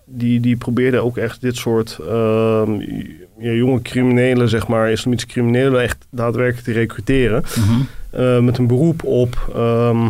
die, 0.06 0.40
die 0.40 0.58
probeerde 0.58 1.00
ook 1.00 1.18
echt 1.18 1.42
dit 1.42 1.56
soort 1.56 2.00
ehm, 2.02 2.72
ja, 3.40 3.52
jonge 3.52 3.82
criminelen, 3.82 4.50
zeg 4.50 4.68
maar, 4.68 4.92
islamitische 4.92 5.32
criminelen, 5.34 5.82
echt 5.82 6.06
daadwerkelijk 6.10 6.66
te 6.66 6.72
recruteren. 6.72 7.44
mhm. 7.56 7.82
Eh, 8.10 8.40
met 8.40 8.58
een 8.58 8.68
beroep 8.68 9.04
op 9.04 9.52
ehm, 9.56 10.08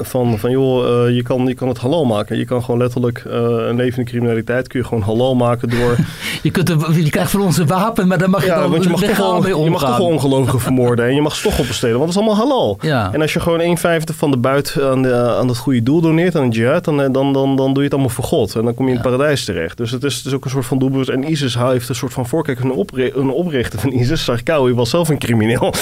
van, 0.00 0.38
van 0.38 0.50
joh, 0.50 1.06
eh, 1.06 1.14
je, 1.14 1.22
kan, 1.22 1.46
je 1.46 1.54
kan 1.54 1.68
het 1.68 1.78
halal 1.78 2.04
maken. 2.04 2.38
Je 2.38 2.44
kan 2.44 2.62
gewoon 2.62 2.80
letterlijk 2.80 3.22
eh, 3.26 3.32
een 3.40 3.76
levende 3.76 4.10
criminaliteit 4.10 4.68
kun 4.68 4.80
je 4.80 4.86
gewoon 4.86 5.02
halal 5.02 5.34
maken 5.34 5.68
door... 5.68 5.96
je, 6.42 6.50
kunt 6.50 6.68
je 6.94 7.10
krijgt 7.10 7.30
van 7.30 7.40
ons 7.40 7.58
een 7.58 7.66
wapen, 7.66 8.08
maar 8.08 8.18
daar 8.18 8.30
mag 8.30 8.42
je 8.42 8.48
dan 8.48 8.70
want 8.70 8.84
je 8.84 8.90
mag, 8.90 9.00
toch 9.00 9.16
wel, 9.16 9.40
mee 9.40 9.64
je 9.64 9.70
mag 9.70 9.80
toch 9.80 9.90
omgaan. 9.90 9.98
wel 9.98 10.06
ongelovigen 10.06 10.60
vermoorden 10.60 11.06
en 11.06 11.14
je 11.14 11.22
mag 11.22 11.34
ze 11.34 11.42
toch 11.42 11.58
opstelen, 11.58 11.98
want 11.98 12.12
dat 12.12 12.22
is 12.22 12.28
allemaal 12.28 12.48
halal. 12.48 12.78
Ja. 12.80 13.12
En 13.12 13.20
als 13.20 13.32
je 13.32 13.40
gewoon 13.40 13.60
1 13.60 13.76
vijfde 13.76 14.12
van 14.14 14.30
de 14.30 14.36
buit 14.36 14.76
aan, 14.80 15.02
de, 15.02 15.14
aan 15.14 15.48
het 15.48 15.56
goede 15.56 15.82
doel 15.82 16.00
doneert, 16.00 16.36
aan 16.36 16.44
het 16.44 16.54
jihad, 16.54 16.84
dan, 16.84 17.12
dan, 17.12 17.32
dan, 17.32 17.56
dan 17.56 17.66
doe 17.66 17.76
je 17.76 17.82
het 17.82 17.92
allemaal 17.92 18.10
voor 18.10 18.24
God. 18.24 18.54
En 18.54 18.64
dan 18.64 18.74
kom 18.74 18.84
je 18.84 18.90
in 18.90 18.98
het 18.98 19.06
paradijs 19.06 19.44
terecht. 19.44 19.76
Dus 19.76 19.90
het 19.90 20.04
is, 20.04 20.16
het 20.16 20.26
is 20.26 20.32
ook 20.32 20.44
een 20.44 20.50
soort 20.50 20.66
van 20.66 20.78
doelbewust. 20.78 21.08
En 21.08 21.30
ISIS 21.30 21.58
heeft 21.58 21.88
een 21.88 21.94
soort 21.94 22.12
van 22.12 22.26
voorkijk. 22.26 22.60
Een, 22.60 22.72
opri 22.72 23.12
een 23.14 23.30
oprichter 23.30 23.78
van 23.78 23.92
ISIS, 23.92 24.24
Sarkawi, 24.24 24.72
was 24.72 24.90
zelf 24.90 25.08
een 25.08 25.18
crimineel. 25.18 25.60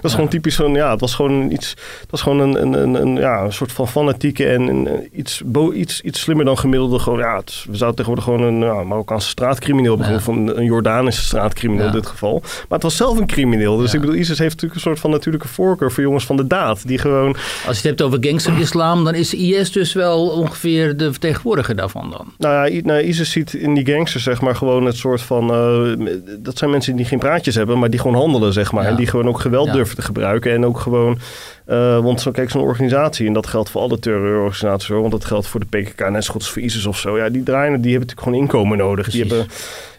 dat 0.00 0.02
is 0.02 0.14
gewoon 0.14 0.28
typisch 0.28 0.54
zo'n, 0.54 0.74
ja, 0.74 0.90
het 0.90 1.00
was 1.00 1.14
gewoon 1.14 1.50
iets, 1.50 1.70
het 2.00 2.10
was 2.10 2.22
gewoon 2.22 2.40
een, 2.40 2.62
een, 2.62 2.74
een, 2.74 2.94
een, 3.00 3.16
ja, 3.16 3.42
een 3.44 3.52
soort 3.52 3.72
van 3.72 3.88
fanatieke 3.88 4.46
en 4.46 4.88
iets, 5.12 5.42
bo, 5.44 5.72
iets, 5.72 6.00
iets 6.00 6.20
slimmer 6.20 6.44
dan 6.44 6.58
gemiddelde. 6.58 6.98
Gewoon, 6.98 7.18
ja, 7.18 7.36
het, 7.36 7.64
we 7.68 7.76
zouden 7.76 8.04
tegenwoordig 8.04 8.24
gewoon 8.24 8.42
een 8.54 8.74
ja, 8.76 8.82
Marokkaanse 8.84 9.28
straatcrimineel 9.28 9.98
Ja. 9.98 10.14
of 10.14 10.26
een, 10.26 10.58
een 10.58 10.64
Jordanische 10.64 11.22
straatcrimineel 11.22 11.84
Ja. 11.84 11.90
in 11.90 11.96
dit 11.96 12.06
geval. 12.06 12.38
Maar 12.40 12.64
het 12.68 12.82
was 12.82 12.96
zelf 12.96 13.18
een 13.18 13.26
crimineel. 13.26 13.76
Dus 13.76 13.90
Ja. 13.90 13.94
ik 13.94 14.00
bedoel, 14.00 14.16
ISIS 14.16 14.38
heeft 14.38 14.50
natuurlijk 14.54 14.74
een 14.74 14.80
soort 14.80 15.00
van 15.00 15.10
natuurlijke 15.10 15.48
voorkeur 15.48 15.92
voor 15.92 16.02
jongens 16.02 16.26
van 16.26 16.36
de 16.36 16.46
daad. 16.46 16.86
Die 16.86 16.98
gewoon 16.98 17.28
Als 17.32 17.62
je 17.62 17.68
het 17.68 17.82
hebt 17.82 18.02
over 18.02 18.18
gangster-islam, 18.20 19.04
dan 19.04 19.14
is 19.14 19.34
IS 19.34 19.72
dus 19.72 19.92
wel 19.92 20.28
ongeveer 20.28 20.96
de 20.96 21.10
vertegenwoordiger 21.10 21.76
daarvan 21.76 22.10
dan. 22.10 22.26
Nou 22.38 22.70
ja, 22.70 22.80
nou, 22.84 23.00
ISIS 23.02 23.30
ziet 23.30 23.54
in 23.54 23.74
die 23.74 23.86
gangsters 23.86 24.24
zeg 24.24 24.40
maar 24.40 24.56
gewoon 24.56 24.84
het 24.84 24.96
soort 24.96 25.22
van... 25.22 25.50
eh, 25.50 26.06
dat 26.38 26.58
zijn 26.58 26.70
mensen 26.70 26.96
die 26.96 27.04
geen 27.04 27.18
praatjes 27.18 27.54
hebben, 27.54 27.78
maar 27.78 27.90
die 27.90 28.00
gewoon 28.00 28.16
handelen 28.16 28.52
zeg 28.52 28.72
maar. 28.72 28.84
En 28.84 28.96
die 28.96 29.06
gewoon 29.06 29.28
ook 29.28 29.40
geweld 29.40 29.72
durven 29.72 29.96
te 29.96 30.02
gebruiken. 30.02 30.52
En 30.52 30.66
ook 30.66 30.78
gewoon... 30.80 31.18
eh, 31.66 32.02
want 32.02 32.20
zo, 32.20 32.30
kijk, 32.30 32.50
zo'n 32.50 32.62
organisatie, 32.62 33.26
en 33.26 33.32
dat 33.32 33.46
geldt 33.46 33.70
voor 33.70 33.80
alle 33.80 33.98
terreurorganisaties 33.98 34.88
hoor, 34.88 35.00
want 35.00 35.12
dat 35.12 35.24
geldt 35.24 35.46
voor 35.46 35.60
de 35.60 35.78
PKK 35.78 36.10
net 36.10 36.24
zo 36.24 36.32
goed 36.32 36.40
als 36.40 36.50
voor 36.50 36.62
ISIS 36.62 36.86
of 36.86 36.98
zo. 36.98 37.18
Ja, 37.18 37.28
die 37.28 37.42
draaien, 37.42 37.80
die 37.80 37.90
hebben 37.90 38.08
natuurlijk 38.08 38.20
gewoon 38.20 38.38
inkomen 38.38 38.78
nodig. 38.78 39.10
Die 39.10 39.26
Precies. 39.26 39.46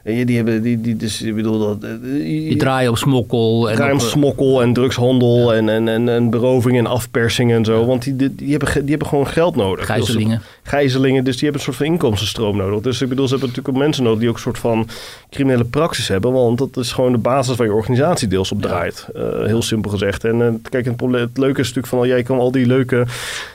Ja, 0.07 0.25
die 0.25 0.35
hebben, 0.35 0.61
die, 0.61 0.81
die, 0.81 0.95
dus, 0.95 1.21
ik 1.21 1.35
bedoel 1.35 1.59
dat... 1.59 1.83
eh, 1.83 1.89
Die 2.23 2.55
draaien 2.57 2.89
op 2.89 2.97
smokkel. 2.97 3.69
En 3.69 3.83
op, 3.83 3.99
eh, 3.99 3.99
smokkel 3.99 4.61
en 4.61 4.73
drugshandel 4.73 5.53
en, 5.53 5.69
en, 5.69 5.87
en, 5.87 6.09
en 6.09 6.29
beroving 6.29 6.77
en 6.77 6.85
afpersing 6.85 7.51
en 7.51 7.65
zo. 7.65 7.85
Want 7.85 8.03
die, 8.03 8.15
die, 8.15 8.35
die 8.35 8.49
hebben, 8.51 8.69
die 8.73 8.89
hebben 8.89 9.07
gewoon 9.07 9.27
geld 9.27 9.55
nodig. 9.55 9.85
Gijzelingen. 9.85 10.41
Gijzelingen, 10.63 11.23
dus 11.23 11.33
die 11.33 11.43
hebben 11.43 11.59
een 11.59 11.65
soort 11.73 11.77
van 11.77 11.85
inkomstenstroom 11.85 12.57
nodig. 12.57 12.81
Dus 12.81 13.01
ik 13.01 13.09
bedoel, 13.09 13.25
ze 13.27 13.31
hebben 13.31 13.49
natuurlijk 13.49 13.77
ook 13.77 13.83
mensen 13.83 14.03
nodig 14.03 14.19
die 14.19 14.29
ook 14.29 14.35
een 14.35 14.41
soort 14.41 14.57
van 14.59 14.87
criminele 15.29 15.63
praxis 15.63 16.07
hebben. 16.07 16.31
Want 16.33 16.57
dat 16.57 16.77
is 16.77 16.91
gewoon 16.91 17.11
de 17.11 17.17
basis 17.17 17.55
waar 17.55 17.67
je 17.67 17.73
organisatie 17.73 18.27
deels 18.27 18.51
op 18.51 18.61
draait. 18.61 19.07
Eh, 19.15 19.21
heel 19.45 19.61
simpel 19.61 19.91
gezegd. 19.91 20.23
En 20.23 20.41
eh, 20.41 20.47
kijk, 20.69 20.85
het, 20.85 20.95
probleem- 20.95 21.21
het 21.21 21.37
leuke 21.37 21.59
is 21.61 21.67
natuurlijk 21.67 21.87
van, 21.93 22.07
jij 22.07 22.23
kan 22.23 22.39
al 22.39 22.51
die 22.51 22.65
leuke 22.65 23.05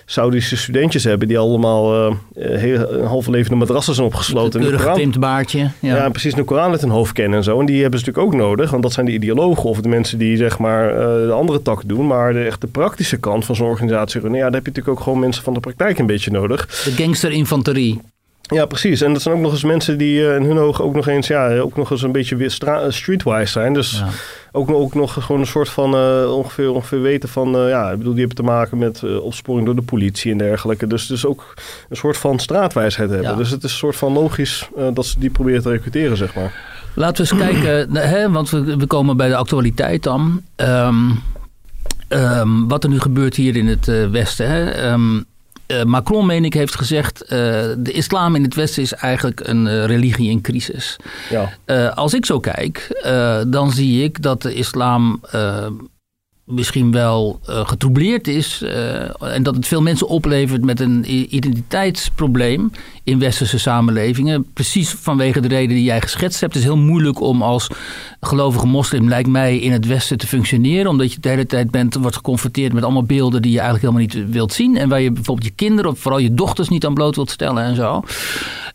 Saudische 0.06 0.56
studentjes 0.56 1.04
hebben 1.04 1.28
die 1.28 1.38
allemaal 1.38 1.94
eh, 2.34 2.54
eh, 2.54 2.58
heel, 2.60 2.92
een 2.92 3.06
halve 3.06 3.30
levende 3.30 3.56
matrassen 3.56 3.94
zijn 3.94 4.06
opgesloten. 4.06 4.60
de 4.60 4.66
keurig 4.66 5.18
baardje. 5.18 5.70
Ja. 5.80 5.96
Ja, 5.96 6.08
precies. 6.08 6.34
De 6.42 6.48
Koran 6.48 6.70
uit 6.70 6.80
hun 6.80 6.90
hoofd 6.90 7.12
kennen 7.12 7.38
en 7.38 7.44
zo. 7.44 7.60
En 7.60 7.66
die 7.66 7.80
hebben 7.82 8.00
ze 8.00 8.06
natuurlijk 8.06 8.34
ook 8.34 8.40
nodig. 8.40 8.70
Want 8.70 8.82
dat 8.82 8.92
zijn 8.92 9.06
de 9.06 9.12
ideologen 9.12 9.68
of 9.68 9.80
de 9.80 9.88
mensen 9.88 10.18
die 10.18 10.36
zeg 10.36 10.58
maar 10.58 10.90
eh, 10.90 11.26
de 11.26 11.32
andere 11.32 11.62
tak 11.62 11.82
doen. 11.88 12.06
Maar 12.06 12.32
de, 12.32 12.44
echt 12.44 12.60
de 12.60 12.66
praktische 12.66 13.16
kant 13.16 13.44
van 13.44 13.56
zo'n 13.56 13.68
organisatie 13.68 14.20
runnen. 14.20 14.38
Ja, 14.38 14.44
daar 14.44 14.54
heb 14.54 14.64
je 14.64 14.68
natuurlijk 14.68 14.98
ook 14.98 15.04
gewoon 15.04 15.18
mensen 15.18 15.42
van 15.42 15.54
de 15.54 15.60
praktijk 15.60 15.98
een 15.98 16.06
beetje 16.06 16.30
nodig. 16.30 16.66
De 16.66 16.90
gangsterinfanterie. 17.02 18.00
Ja, 18.52 18.66
precies. 18.66 19.00
En 19.00 19.12
dat 19.12 19.22
zijn 19.22 19.34
ook 19.34 19.40
nog 19.40 19.52
eens 19.52 19.64
mensen 19.64 19.98
die 19.98 20.26
eh, 20.28 20.36
in 20.36 20.42
hun 20.44 20.58
ogen 20.58 20.84
ook 20.84 20.94
nog 20.94 21.06
eens, 21.08 21.26
ja, 21.26 21.58
ook 21.58 21.76
nog 21.76 21.90
eens 21.90 22.02
een 22.02 22.12
beetje 22.12 22.36
weer 22.36 22.50
stra- 22.50 22.90
streetwise 22.90 23.52
zijn. 23.52 23.72
Dus 23.72 23.98
Ja. 23.98 24.08
ook, 24.52 24.68
nog- 24.68 24.76
ook 24.76 24.94
nog 24.94 25.12
gewoon 25.24 25.40
een 25.40 25.46
soort 25.46 25.68
van 25.68 25.94
eh, 25.94 26.34
ongeveer, 26.36 26.70
ongeveer 26.70 27.00
weten 27.02 27.28
van, 27.28 27.56
eh, 27.56 27.68
ja, 27.68 27.90
ik 27.90 27.98
bedoel, 27.98 28.12
die 28.14 28.24
hebben 28.26 28.44
te 28.44 28.50
maken 28.50 28.78
met 28.78 29.02
eh, 29.02 29.22
opsporing 29.22 29.66
door 29.66 29.74
de 29.76 29.82
politie 29.82 30.32
en 30.32 30.38
dergelijke. 30.38 30.86
Dus 30.86 31.06
dus 31.06 31.26
ook 31.26 31.54
een 31.88 31.96
soort 31.96 32.16
van 32.16 32.38
straatwijsheid 32.38 33.10
hebben. 33.10 33.30
Ja. 33.30 33.36
Dus 33.36 33.50
het 33.50 33.64
is 33.64 33.70
een 33.72 33.78
soort 33.78 33.96
van 33.96 34.12
logisch 34.12 34.68
eh, 34.76 34.84
dat 34.94 35.06
ze 35.06 35.18
die 35.18 35.30
proberen 35.30 35.62
te 35.62 35.70
recruteren, 35.70 36.16
zeg 36.16 36.34
maar. 36.34 36.52
Laten 36.94 37.24
we 37.24 37.30
eens 37.32 37.42
kijken, 37.52 37.94
hè, 38.16 38.30
want 38.30 38.50
we, 38.50 38.76
we 38.76 38.86
komen 38.86 39.16
bij 39.16 39.28
de 39.28 39.36
actualiteit 39.36 40.02
dan. 40.02 40.42
Ehm, 40.56 40.96
ehm, 42.08 42.66
wat 42.68 42.84
er 42.84 42.90
nu 42.90 43.00
gebeurt 43.00 43.34
hier 43.36 43.56
in 43.56 43.66
het 43.66 43.88
eh, 43.88 44.06
Westen. 44.10 44.48
Hè. 44.50 44.70
Ehm, 44.70 45.20
eh, 45.72 45.84
Macron, 45.84 46.26
meen 46.26 46.44
ik, 46.44 46.54
heeft 46.54 46.74
gezegd... 46.74 47.22
eh, 47.22 47.28
de 47.78 47.92
islam 47.92 48.34
in 48.34 48.42
het 48.42 48.54
Westen 48.54 48.82
is 48.82 48.92
eigenlijk 48.92 49.40
een 49.40 49.66
eh, 49.66 49.84
religie 49.84 50.30
in 50.30 50.40
crisis. 50.40 50.96
Ja. 51.30 51.90
Als 51.94 52.14
ik 52.14 52.26
zo 52.26 52.40
kijk, 52.40 53.02
dan 53.48 53.72
zie 53.72 54.04
ik 54.04 54.22
dat 54.22 54.42
de 54.42 54.54
islam 54.54 55.20
misschien 56.44 56.92
wel 56.92 57.40
eh 57.46 57.66
getroubleerd 57.66 58.28
is. 58.28 58.62
en 59.20 59.42
dat 59.42 59.54
het 59.54 59.66
veel 59.66 59.82
mensen 59.82 60.08
oplevert 60.08 60.64
met 60.64 60.80
een 60.80 61.04
identiteitsprobleem 61.34 62.70
in 63.04 63.18
westerse 63.18 63.58
samenlevingen. 63.58 64.52
Precies 64.52 64.90
vanwege 64.90 65.40
de 65.40 65.48
reden 65.48 65.76
die 65.76 65.84
jij 65.84 66.00
geschetst 66.00 66.40
hebt. 66.40 66.54
Het 66.54 66.62
is 66.62 66.68
heel 66.68 66.78
moeilijk 66.78 67.20
om 67.20 67.42
als 67.42 67.68
gelovige 68.20 68.66
moslim, 68.66 69.08
lijkt 69.08 69.28
mij, 69.28 69.58
in 69.58 69.72
het 69.72 69.86
westen 69.86 70.18
te 70.18 70.26
functioneren. 70.26 70.90
Omdat 70.90 71.12
je 71.12 71.20
de 71.20 71.28
hele 71.28 71.46
tijd 71.46 71.70
bent, 71.70 71.94
wordt 71.94 72.16
geconfronteerd 72.16 72.72
met 72.72 72.82
allemaal 72.82 73.04
beelden 73.04 73.42
die 73.42 73.52
je 73.52 73.60
eigenlijk 73.60 73.94
helemaal 73.94 74.22
niet 74.22 74.32
wilt 74.32 74.52
zien. 74.52 74.76
En 74.76 74.88
waar 74.88 75.00
je 75.00 75.12
bijvoorbeeld 75.12 75.46
je 75.46 75.54
kinderen, 75.54 75.90
of 75.90 75.98
vooral 75.98 76.20
je 76.20 76.34
dochters, 76.34 76.68
niet 76.68 76.86
aan 76.86 76.94
bloot 76.94 77.16
wilt 77.16 77.30
stellen 77.30 77.62
en 77.62 77.76
zo. 77.76 78.02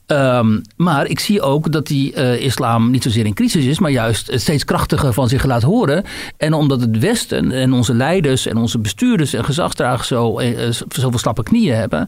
Ehm, 0.06 0.60
maar 0.76 1.08
ik 1.08 1.20
zie 1.20 1.42
ook 1.42 1.72
dat 1.72 1.88
die 1.88 2.14
eh, 2.14 2.42
islam 2.42 2.92
niet 2.92 3.04
zozeer 3.04 3.26
in 3.26 3.34
crisis 3.34 3.66
is, 3.66 3.80
maar 3.80 3.92
juist 3.92 4.32
steeds 4.40 4.66
krachtiger 4.66 5.14
van 5.14 5.28
zich 5.28 5.44
laat 5.44 5.64
horen. 5.64 6.04
En 6.38 6.54
omdat 6.54 6.82
het 6.82 7.00
Westen 7.00 7.52
en 7.52 7.74
onze 7.74 7.94
leiders 7.94 8.46
en 8.46 8.58
onze 8.58 8.80
bestuurders 8.80 9.34
en 9.34 9.46
gezagsdragers 9.46 10.08
zo, 10.08 10.40
eh, 10.40 10.72
zoveel 10.90 11.20
slappe 11.20 11.44
knieën 11.44 11.76
hebben. 11.76 12.08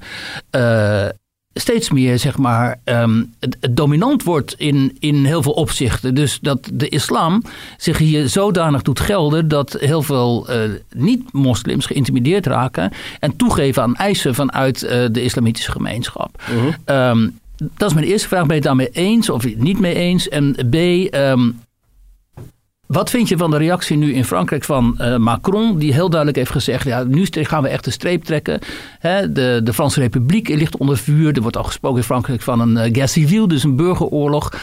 Steeds 1.59 1.89
meer, 1.89 2.19
zeg 2.19 2.37
maar, 2.37 2.79
ehm, 2.83 3.23
het, 3.39 3.57
het 3.59 3.77
dominant 3.77 4.23
wordt 4.23 4.53
in, 4.57 4.97
in 4.99 5.25
heel 5.25 5.41
veel 5.41 5.51
opzichten. 5.51 6.15
Dus 6.15 6.39
dat 6.41 6.69
de 6.73 6.89
islam 6.89 7.43
zich 7.77 7.97
hier 7.97 8.29
zodanig 8.29 8.81
doet 8.81 8.99
gelden 8.99 9.47
dat 9.47 9.77
heel 9.79 10.01
veel 10.01 10.47
eh, 10.47 10.59
niet-moslims 10.95 11.85
geïntimideerd 11.85 12.45
raken 12.45 12.91
en 13.19 13.35
toegeven 13.35 13.83
aan 13.83 13.95
eisen 13.95 14.35
vanuit 14.35 14.83
eh, 14.83 15.05
de 15.11 15.23
islamitische 15.23 15.71
gemeenschap. 15.71 16.41
Ehm, 16.85 17.27
dat 17.57 17.89
is 17.89 17.93
mijn 17.93 18.07
eerste 18.07 18.27
vraag. 18.27 18.41
Ben 18.41 18.49
je 18.49 18.53
het 18.53 18.63
daarmee 18.63 18.89
eens 18.91 19.29
of 19.29 19.55
niet 19.55 19.79
mee 19.79 19.95
eens? 19.95 20.29
En 20.29 20.55
B, 20.69 20.75
ehm, 20.75 21.49
wat 22.91 23.09
vind 23.09 23.27
je 23.27 23.37
van 23.37 23.51
de 23.51 23.57
reactie 23.57 23.97
nu 23.97 24.13
in 24.13 24.25
Frankrijk 24.25 24.63
van 24.63 24.97
eh, 24.97 25.17
Macron, 25.17 25.77
die 25.77 25.93
heel 25.93 26.09
duidelijk 26.09 26.37
heeft 26.37 26.51
gezegd: 26.51 26.85
ja, 26.85 27.03
nu 27.03 27.27
gaan 27.31 27.63
we 27.63 27.69
echt 27.69 27.83
de 27.83 27.91
streep 27.91 28.23
trekken. 28.23 28.59
Hè, 28.99 29.31
de, 29.31 29.61
de 29.63 29.73
Franse 29.73 29.99
Republiek 29.99 30.47
ligt 30.47 30.77
onder 30.77 30.97
vuur. 30.97 31.35
Er 31.35 31.41
wordt 31.41 31.57
al 31.57 31.63
gesproken 31.63 31.97
in 31.97 32.03
Frankrijk 32.03 32.41
van 32.41 32.59
een 32.59 32.71
uh, 32.71 32.93
guerre 32.93 33.07
civile, 33.07 33.47
dus 33.47 33.63
een 33.63 33.75
burgeroorlog. 33.75 34.53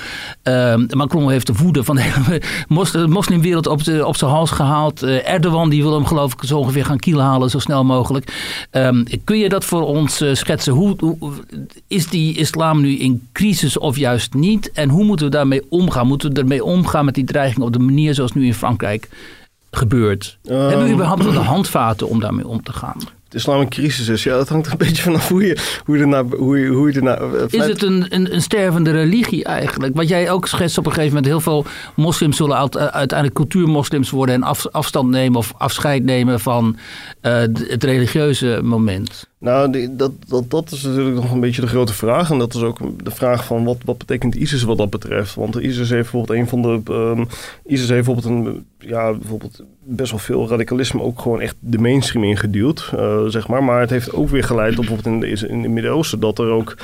Ehm, 0.46 0.86
Macron 0.90 1.30
heeft 1.30 1.46
de 1.46 1.52
woede 1.52 1.84
van 1.84 1.96
de 1.96 2.02
hele 2.02 2.42
mos, 2.68 2.90
de 2.90 3.06
moslimwereld 3.06 3.66
op, 3.66 3.84
de, 3.84 4.06
op 4.06 4.16
zijn 4.16 4.30
hals 4.30 4.50
gehaald. 4.50 5.02
Eh, 5.02 5.28
Erdogan 5.28 5.70
die 5.70 5.82
wil 5.82 5.94
hem 5.94 6.06
geloof 6.06 6.32
ik 6.32 6.38
zo 6.44 6.58
ongeveer 6.58 6.84
gaan 6.84 6.98
kiel 6.98 7.20
halen, 7.20 7.50
zo 7.50 7.58
snel 7.58 7.84
mogelijk. 7.84 8.32
Ehm, 8.70 9.04
kun 9.24 9.38
je 9.38 9.48
dat 9.48 9.64
voor 9.64 9.82
ons 9.82 10.20
eh, 10.20 10.34
schetsen? 10.34 10.72
Hoe, 10.72 10.96
hoe, 10.98 11.32
is 11.86 12.08
die 12.08 12.36
islam 12.36 12.80
nu 12.80 12.96
in 12.96 13.28
crisis 13.32 13.78
of 13.78 13.96
juist 13.96 14.34
niet? 14.34 14.72
En 14.72 14.88
hoe 14.88 15.04
moeten 15.04 15.26
we 15.26 15.32
daarmee 15.32 15.62
omgaan? 15.68 16.06
Moeten 16.06 16.32
we 16.32 16.40
ermee 16.40 16.64
omgaan 16.64 17.04
met 17.04 17.14
die 17.14 17.24
dreiging 17.24 17.64
op 17.64 17.72
de 17.72 17.78
manier 17.78 18.14
zoals 18.14 18.32
nu 18.32 18.46
in 18.46 18.54
Frankrijk 18.54 19.08
gebeurt? 19.70 20.38
Ehm, 20.44 20.58
Hebben 20.58 20.86
we 20.86 20.92
überhaupt 20.92 21.24
wel 21.24 21.32
de 21.32 21.38
handvaten 21.38 22.08
om 22.08 22.20
daarmee 22.20 22.46
om 22.46 22.62
te 22.62 22.72
gaan? 22.72 22.98
Het 23.36 23.44
islam 23.44 23.60
een 23.60 23.68
crisis 23.68 24.08
is, 24.08 24.22
ja, 24.22 24.36
dat 24.36 24.48
hangt 24.48 24.70
een 24.70 24.78
beetje 24.86 25.02
vanaf 25.02 25.28
hoe 25.28 25.46
je, 25.46 25.58
hoe 25.84 25.98
je. 25.98 26.24
Hoe 26.36 26.58
je, 26.58 26.68
hoe 26.68 26.92
je 26.92 26.96
ernaar 26.96 27.34
eh, 27.34 27.44
Is 27.48 27.66
het 27.66 27.82
een, 27.82 28.06
een, 28.08 28.34
een 28.34 28.42
stervende 28.42 28.90
religie 28.90 29.44
eigenlijk? 29.44 29.96
Wat 29.96 30.08
jij 30.08 30.30
ook 30.30 30.46
schetst 30.46 30.78
op 30.78 30.86
een 30.86 30.92
gegeven 30.92 31.14
moment. 31.14 31.32
Heel 31.32 31.40
veel 31.40 31.64
moslims 31.94 32.36
zullen 32.36 32.56
uit- 32.56 32.76
uiteindelijk 32.76 33.34
cultuurmoslims 33.34 34.10
worden... 34.10 34.34
en 34.34 34.42
af, 34.42 34.66
afstand 34.66 35.10
nemen 35.10 35.38
of 35.38 35.54
afscheid 35.56 36.04
nemen 36.04 36.40
van 36.40 36.76
eh, 37.20 37.32
het 37.68 37.84
religieuze 37.84 38.60
moment. 38.62 39.28
Nou, 39.38 39.70
die- 39.72 39.96
dat, 39.96 40.12
dat, 40.28 40.50
dat 40.50 40.70
is 40.70 40.82
natuurlijk 40.82 41.16
nog 41.16 41.30
een 41.32 41.40
beetje 41.40 41.60
de 41.60 41.66
grote 41.66 41.92
vraag. 41.92 42.30
En 42.30 42.38
dat 42.38 42.54
is 42.54 42.62
ook 42.62 43.04
de 43.04 43.10
vraag 43.10 43.44
van 43.44 43.64
wat, 43.64 43.76
wat 43.84 43.98
betekent 43.98 44.34
ISIS 44.34 44.62
wat 44.62 44.78
dat 44.78 44.90
betreft. 44.90 45.34
Want 45.34 45.54
ISIS 45.54 45.90
heeft 45.90 46.10
bijvoorbeeld 46.12 46.38
een 46.38 46.48
van 46.48 46.62
de... 46.62 46.80
ehm, 46.92 47.24
ISIS 47.66 47.88
heeft 47.88 48.06
bijvoorbeeld, 48.06 48.46
een, 48.46 48.66
ja, 48.78 49.12
bijvoorbeeld 49.12 49.62
best 49.84 50.10
wel 50.10 50.20
veel 50.20 50.48
radicalisme 50.48 51.00
ook 51.02 51.20
gewoon 51.20 51.40
echt 51.40 51.56
de 51.58 51.78
mainstream 51.78 52.24
ingeduwd, 52.24 52.90
eh, 52.96 53.24
zeg 53.26 53.48
maar. 53.48 53.64
Maar 53.64 53.80
het 53.80 53.90
heeft 53.90 54.12
ook 54.12 54.28
weer 54.28 54.44
geleid 54.44 54.74
bijvoorbeeld 54.74 55.06
in, 55.24 55.48
in 55.48 55.62
het 55.62 55.70
Midden-Oosten 55.70 56.20
dat 56.20 56.38
er 56.38 56.50
ook 56.50 56.76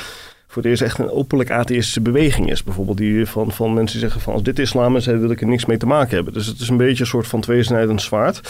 voor 0.52 0.62
het 0.62 0.70
eerst 0.70 0.82
echt 0.82 0.98
een 0.98 1.10
openlijk 1.10 1.50
atheïstische 1.50 2.00
beweging 2.00 2.50
is. 2.50 2.62
Bijvoorbeeld 2.64 2.96
die 2.96 3.26
van, 3.26 3.52
van 3.52 3.74
mensen 3.74 3.92
die 3.98 4.00
zeggen 4.08 4.20
van 4.20 4.32
als 4.32 4.42
dit 4.42 4.58
islam 4.58 4.96
is, 4.96 5.06
wil 5.06 5.30
ik 5.30 5.40
er 5.40 5.46
niks 5.46 5.64
mee 5.66 5.76
te 5.76 5.86
maken 5.86 6.14
hebben. 6.14 6.32
Dus 6.32 6.46
het 6.46 6.60
is 6.60 6.68
een 6.68 6.76
beetje 6.76 7.00
een 7.00 7.06
soort 7.08 7.26
van 7.26 7.40
tweesnijdend 7.40 8.02
zwaard. 8.02 8.40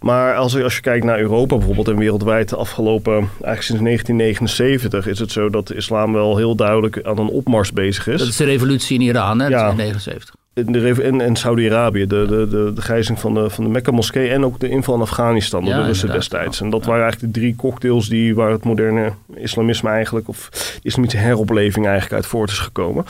Maar 0.00 0.34
als, 0.34 0.52
je- 0.52 0.62
als 0.62 0.74
je 0.74 0.80
kijkt 0.80 1.04
naar 1.04 1.18
Europa 1.20 1.56
bijvoorbeeld 1.56 1.88
en 1.88 1.96
wereldwijd 1.98 2.48
de 2.48 2.56
afgelopen, 2.56 3.12
eigenlijk 3.14 3.62
sinds 3.62 3.82
1979 3.82 5.06
is 5.06 5.18
het 5.18 5.32
zo 5.32 5.48
dat 5.50 5.66
de 5.68 5.74
islam 5.74 6.12
wel 6.12 6.36
heel 6.36 6.54
duidelijk 6.54 7.02
aan 7.02 7.18
een 7.18 7.28
opmars 7.28 7.72
bezig 7.72 8.06
is. 8.06 8.18
Dat 8.18 8.28
is 8.28 8.36
de 8.36 8.44
revolutie 8.44 8.98
in 8.98 9.04
Iran, 9.04 9.40
hè? 9.40 9.46
Ja. 9.46 9.74
is 9.78 10.39
in 10.66 10.72
79. 10.72 11.04
In, 11.04 11.12
de, 11.12 11.22
in, 11.24 11.28
in 11.28 11.36
Saudi-Arabië, 11.36 12.06
de, 12.06 12.26
de, 12.28 12.48
de, 12.48 12.72
de 12.74 12.80
gijzing 12.82 13.18
van 13.18 13.34
de, 13.34 13.50
van 13.50 13.64
de 13.64 13.70
Mekka-moskee 13.70 14.28
en 14.30 14.44
ook 14.44 14.60
de 14.60 14.68
inval 14.68 14.94
in 14.94 15.00
Afghanistan 15.00 15.64
door 15.64 15.74
Ja, 15.74 15.80
de 15.80 15.86
Russen 15.86 16.06
inderdaad. 16.08 16.30
destijds. 16.30 16.60
En 16.60 16.70
dat 16.70 16.80
Ja. 16.80 16.86
waren 16.88 17.02
eigenlijk 17.02 17.34
de 17.34 17.40
drie 17.40 17.56
cocktails 17.56 18.08
die, 18.08 18.34
waar 18.34 18.50
het 18.50 18.64
moderne 18.64 19.12
islamisme 19.34 19.90
eigenlijk, 19.90 20.28
of 20.28 20.48
islamitische 20.82 21.24
heropleving 21.24 21.84
eigenlijk 21.86 22.14
uit 22.14 22.26
voort 22.26 22.50
is 22.50 22.58
gekomen. 22.58 23.04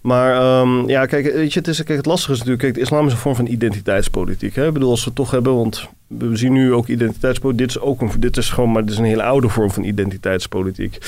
Maar 0.00 0.34
ehm, 0.36 0.88
ja, 0.88 1.06
kijk, 1.06 1.32
weet 1.34 1.52
je, 1.52 1.58
het, 1.58 1.68
is, 1.68 1.82
kijk, 1.82 1.98
het 1.98 2.06
lastige 2.06 2.32
is 2.32 2.38
natuurlijk, 2.38 2.62
kijk, 2.64 2.74
de 2.74 2.80
islam 2.80 3.06
is 3.06 3.12
een 3.12 3.18
vorm 3.18 3.34
van 3.36 3.46
identiteitspolitiek. 3.46 4.54
Hè? 4.54 4.66
Ik 4.66 4.72
bedoel, 4.72 4.90
als 4.90 5.00
we 5.00 5.06
het 5.06 5.14
toch 5.14 5.30
hebben, 5.30 5.54
want 5.56 5.88
we 6.18 6.36
zien 6.36 6.52
nu 6.52 6.72
ook 6.72 6.88
identiteitspolitiek. 6.88 7.66
Dit 7.66 7.76
is 7.76 7.82
ook 7.82 8.00
een, 8.00 8.10
dit 8.18 8.36
is 8.36 8.50
gewoon, 8.50 8.72
maar 8.72 8.82
dit 8.82 8.90
is 8.90 8.98
een 8.98 9.04
hele 9.04 9.22
oude 9.22 9.48
vorm 9.48 9.70
van 9.70 9.82
identiteitspolitiek. 9.82 10.98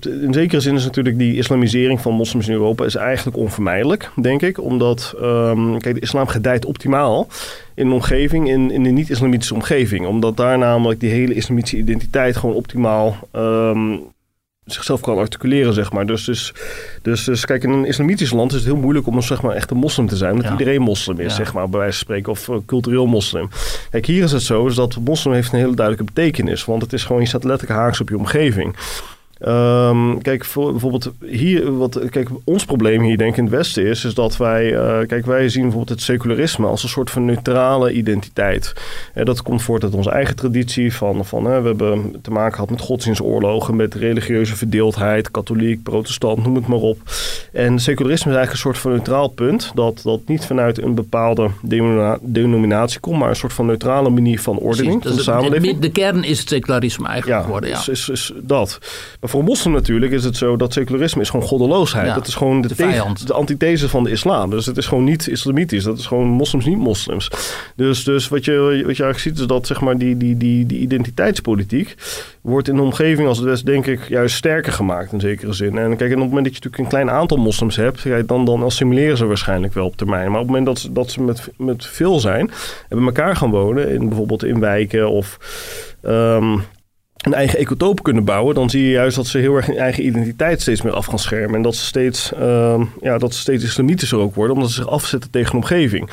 In 0.00 0.32
zekere 0.32 0.60
zin 0.60 0.74
is 0.74 0.84
natuurlijk 0.84 1.18
die 1.18 1.36
islamisering 1.36 2.00
van 2.00 2.14
moslims 2.14 2.48
in 2.48 2.52
Europa 2.52 2.84
is 2.84 2.94
eigenlijk 2.94 3.36
onvermijdelijk, 3.36 4.10
denk 4.20 4.42
ik. 4.42 4.60
Omdat, 4.60 5.14
ehm, 5.20 5.78
kijk, 5.78 5.94
de 5.94 6.00
islam 6.00 6.26
gedijt 6.26 6.64
optimaal 6.64 7.28
in 7.74 7.86
een 7.86 7.92
omgeving, 7.92 8.48
in, 8.48 8.70
in 8.70 8.84
een 8.84 8.94
niet-islamitische 8.94 9.54
omgeving. 9.54 10.06
Omdat 10.06 10.36
daar 10.36 10.58
namelijk 10.58 11.00
die 11.00 11.10
hele 11.10 11.34
islamitische 11.34 11.76
identiteit 11.76 12.36
gewoon 12.36 12.54
optimaal 12.54 13.16
ehm, 13.30 13.96
zichzelf 14.64 15.00
kan 15.00 15.18
articuleren, 15.18 15.72
zeg 15.72 15.92
maar. 15.92 16.06
Dus, 16.06 16.24
dus, 16.24 16.52
dus, 17.02 17.24
dus 17.24 17.44
kijk, 17.44 17.62
in 17.62 17.70
een 17.70 17.84
islamitisch 17.86 18.30
land 18.30 18.50
is 18.52 18.56
het 18.56 18.66
heel 18.66 18.76
moeilijk 18.76 19.06
om 19.06 19.22
zeg 19.22 19.42
maar, 19.42 19.54
echt 19.54 19.70
een 19.70 19.76
moslim 19.76 20.06
te 20.06 20.16
zijn. 20.16 20.30
Omdat 20.30 20.46
Ja. 20.46 20.52
iedereen 20.52 20.80
moslim 20.80 21.18
is, 21.18 21.30
Ja. 21.36 21.44
zeg 21.44 21.52
maar, 21.52 21.68
bij 21.68 21.78
wijze 21.78 21.96
van 21.96 22.04
spreken. 22.04 22.32
Of 22.32 22.48
eh, 22.48 22.56
cultureel 22.66 23.06
moslim. 23.06 23.48
Kijk, 23.90 24.06
hier 24.06 24.22
is 24.22 24.32
het 24.32 24.42
zo, 24.42 24.66
is 24.66 24.74
dat 24.74 24.96
moslim 25.04 25.32
heeft 25.34 25.52
een 25.52 25.58
hele 25.58 25.74
duidelijke 25.74 26.12
betekenis. 26.12 26.64
Want 26.64 26.82
het 26.82 26.92
is 26.92 27.04
gewoon, 27.04 27.20
je 27.22 27.28
staat 27.28 27.44
letterlijk 27.44 27.80
haaks 27.80 28.00
op 28.00 28.08
je 28.08 28.18
omgeving. 28.18 28.76
Ehm, 29.42 30.18
kijk, 30.18 30.44
voor, 30.44 30.70
bijvoorbeeld 30.70 31.10
hier, 31.20 31.76
wat, 31.76 32.00
kijk, 32.10 32.28
ons 32.44 32.64
probleem 32.64 33.02
hier 33.02 33.16
denk 33.18 33.30
ik 33.30 33.36
in 33.36 33.44
het 33.44 33.52
Westen 33.52 33.86
is, 33.86 34.04
is 34.04 34.14
dat 34.14 34.36
wij, 34.36 34.74
eh, 34.74 35.06
kijk, 35.06 35.26
wij 35.26 35.48
zien 35.48 35.62
bijvoorbeeld 35.62 35.98
het 35.98 36.02
secularisme 36.02 36.66
als 36.66 36.82
een 36.82 36.88
soort 36.88 37.10
van 37.10 37.24
neutrale 37.24 37.92
identiteit. 37.92 38.72
En 39.14 39.24
dat 39.24 39.42
komt 39.42 39.62
voort 39.62 39.82
uit 39.82 39.94
onze 39.94 40.10
eigen 40.10 40.36
traditie 40.36 40.94
van, 40.94 41.24
van 41.24 41.44
hè, 41.44 41.60
we 41.60 41.66
hebben 41.68 42.14
te 42.22 42.30
maken 42.30 42.54
gehad 42.54 42.70
met 42.70 42.80
godsdienstoorlogen, 42.80 43.76
met 43.76 43.94
religieuze 43.94 44.56
verdeeldheid, 44.56 45.30
katholiek, 45.30 45.82
protestant, 45.82 46.44
noem 46.44 46.54
het 46.54 46.66
maar 46.66 46.78
op. 46.78 46.98
En 47.52 47.78
secularisme 47.78 48.30
is 48.30 48.36
eigenlijk 48.36 48.52
een 48.52 48.72
soort 48.72 48.78
van 48.78 48.90
neutraal 48.90 49.28
punt, 49.28 49.70
dat, 49.74 50.00
dat 50.04 50.20
niet 50.26 50.46
vanuit 50.46 50.82
een 50.82 50.94
bepaalde 50.94 51.50
denomina- 51.62 52.18
denominatie 52.20 53.00
komt, 53.00 53.18
maar 53.18 53.28
een 53.28 53.36
soort 53.36 53.52
van 53.52 53.66
neutrale 53.66 54.10
manier 54.10 54.40
van 54.40 54.58
ordening 54.58 55.00
Precies, 55.00 55.24
van 55.24 55.34
de 55.34 55.40
samenleving. 55.40 55.74
De, 55.74 55.86
de 55.86 55.92
kern 55.92 56.24
is 56.24 56.38
het 56.38 56.48
secularisme 56.48 57.06
eigenlijk 57.08 57.38
Ja, 57.38 57.44
geworden. 57.44 57.70
Ja. 57.70 57.78
Is, 57.78 57.88
is, 57.88 58.08
is 58.08 58.32
dat. 58.42 58.78
Maar 59.20 59.30
voor 59.32 59.44
moslim 59.44 59.72
natuurlijk 59.72 60.12
is 60.12 60.24
het 60.24 60.36
zo 60.36 60.56
dat 60.56 60.72
secularisme 60.72 61.20
is 61.20 61.30
gewoon 61.30 61.46
goddeloosheid. 61.46 62.06
Ja, 62.06 62.14
dat 62.14 62.26
is 62.26 62.34
gewoon 62.34 62.60
de, 62.60 62.68
de 62.68 62.74
tegen- 62.74 63.26
de 63.26 63.32
antithese 63.32 63.88
van 63.88 64.04
de 64.04 64.10
islam. 64.10 64.50
Dus 64.50 64.66
het 64.66 64.76
is 64.76 64.86
gewoon 64.86 65.04
niet 65.04 65.28
islamitisch. 65.28 65.84
Dat 65.84 65.98
is 65.98 66.06
gewoon 66.06 66.26
moslims 66.26 66.64
niet 66.64 66.78
moslims. 66.78 67.30
Dus, 67.76 68.04
dus 68.04 68.28
wat, 68.28 68.44
je, 68.44 68.52
wat 68.60 68.70
je 68.70 69.02
eigenlijk 69.02 69.18
ziet 69.18 69.38
is 69.38 69.46
dat 69.46 69.66
zeg 69.66 69.80
maar, 69.80 69.98
die, 69.98 70.16
die, 70.16 70.36
die, 70.36 70.66
die 70.66 70.78
identiteitspolitiek 70.78 71.94
wordt 72.40 72.68
in 72.68 72.74
een 72.74 72.80
omgeving 72.80 73.28
als 73.28 73.38
het 73.38 73.46
West 73.46 73.66
denk 73.66 73.86
ik 73.86 74.08
juist 74.08 74.36
sterker 74.36 74.72
gemaakt 74.72 75.12
in 75.12 75.20
zekere 75.20 75.52
zin. 75.52 75.78
En 75.78 75.96
kijk, 75.96 76.10
en 76.10 76.16
op 76.16 76.22
het 76.22 76.28
moment 76.28 76.44
dat 76.44 76.56
je 76.56 76.60
natuurlijk 76.62 76.78
een 76.78 76.98
klein 76.98 77.10
aantal 77.10 77.36
moslims 77.36 77.76
hebt, 77.76 78.02
kijk, 78.02 78.28
dan, 78.28 78.44
dan 78.44 78.62
assimileren 78.62 79.16
ze 79.16 79.26
waarschijnlijk 79.26 79.74
wel 79.74 79.86
op 79.86 79.96
termijn. 79.96 80.30
Maar 80.30 80.40
op 80.40 80.46
het 80.46 80.56
moment 80.56 80.66
dat 80.66 80.78
ze, 80.78 80.92
dat 80.92 81.10
ze 81.10 81.22
met, 81.22 81.48
met 81.56 81.86
veel 81.86 82.20
zijn 82.20 82.50
en 82.88 82.96
bij 82.96 83.06
elkaar 83.06 83.36
gaan 83.36 83.50
wonen, 83.50 83.90
in, 83.90 84.08
bijvoorbeeld 84.08 84.44
in 84.44 84.60
wijken 84.60 85.10
of 85.10 85.38
ehm, 86.02 86.58
een 87.22 87.34
eigen 87.34 87.58
ecotoop 87.58 88.02
kunnen 88.02 88.24
bouwen, 88.24 88.54
dan 88.54 88.70
zie 88.70 88.82
je 88.82 88.90
juist 88.90 89.16
dat 89.16 89.26
ze 89.26 89.38
heel 89.38 89.54
erg 89.56 89.66
hun 89.66 89.76
eigen 89.76 90.06
identiteit 90.06 90.60
steeds 90.60 90.82
meer 90.82 90.92
af 90.92 91.06
gaan 91.06 91.18
schermen. 91.18 91.54
En 91.56 91.62
dat 91.62 91.74
ze 91.74 91.84
steeds, 91.84 92.32
ehm, 92.34 92.84
ja, 93.00 93.18
dat 93.18 93.34
ze 93.34 93.40
steeds 93.40 93.64
islamitischer 93.64 94.18
ook 94.18 94.34
worden, 94.34 94.54
omdat 94.54 94.70
ze 94.70 94.76
zich 94.76 94.88
afzetten 94.88 95.30
tegen 95.30 95.50
de 95.50 95.56
omgeving. 95.56 96.10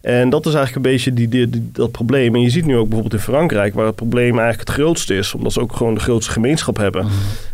En 0.00 0.30
dat 0.30 0.46
is 0.46 0.54
eigenlijk 0.54 0.86
een 0.86 0.92
beetje 0.92 1.12
die, 1.12 1.28
die, 1.28 1.50
die- 1.50 1.70
dat 1.72 1.90
probleem. 1.90 2.34
En 2.34 2.40
je 2.40 2.50
ziet 2.50 2.66
nu 2.66 2.76
ook 2.76 2.84
bijvoorbeeld 2.88 3.12
in 3.20 3.26
Frankrijk, 3.32 3.74
waar 3.74 3.86
het 3.86 3.94
probleem 3.94 4.38
eigenlijk 4.38 4.68
het 4.68 4.78
grootste 4.78 5.14
is, 5.16 5.34
omdat 5.34 5.52
ze 5.52 5.60
ook 5.60 5.72
gewoon 5.76 5.94
de 5.94 6.00
grootste 6.00 6.32
gemeenschap 6.32 6.76
hebben. 6.76 7.06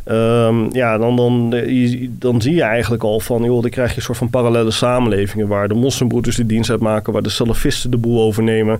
Ehm, 0.04 0.74
ja, 0.74 0.98
dan, 0.98 1.16
dan, 1.16 1.54
dan 2.10 2.42
zie 2.42 2.54
je 2.54 2.62
eigenlijk 2.62 3.02
al 3.02 3.20
van, 3.20 3.42
joh, 3.42 3.62
dan 3.62 3.70
krijg 3.70 3.90
je 3.90 3.96
een 3.96 4.02
soort 4.02 4.18
van 4.18 4.30
parallele 4.30 4.70
samenlevingen 4.70 5.48
waar 5.48 5.68
de 5.68 5.74
moslimbroeders 5.74 6.36
de 6.36 6.46
dienst 6.46 6.70
uitmaken, 6.70 7.12
waar 7.12 7.22
de 7.22 7.28
salafisten 7.28 7.90
de 7.90 7.96
boel 7.96 8.22
overnemen. 8.22 8.78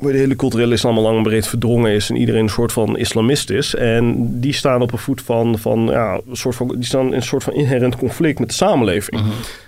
Waar 0.00 0.12
de 0.12 0.18
hele 0.18 0.36
culturele 0.36 0.74
islam 0.74 0.96
al 0.96 1.02
lang 1.02 1.16
en 1.16 1.22
breed 1.22 1.46
verdrongen 1.46 1.92
is 1.92 2.10
en 2.10 2.16
iedereen 2.16 2.42
een 2.42 2.48
soort 2.48 2.72
van 2.72 2.98
islamist 2.98 3.50
is. 3.50 3.74
En 3.74 4.26
die 4.40 4.52
staan 4.52 4.82
op 4.82 4.92
een 4.92 4.98
voet 4.98 5.22
van, 5.22 5.58
van 5.58 5.86
ja, 5.86 6.20
een 6.28 6.36
soort 6.36 6.54
van, 6.54 6.68
die 6.68 6.84
staan 6.84 7.06
in 7.06 7.12
een 7.12 7.22
soort 7.22 7.42
van 7.42 7.52
inherent 7.52 7.96
conflict 7.96 8.38
met 8.38 8.48
de 8.48 8.54
samenleving. 8.54 9.20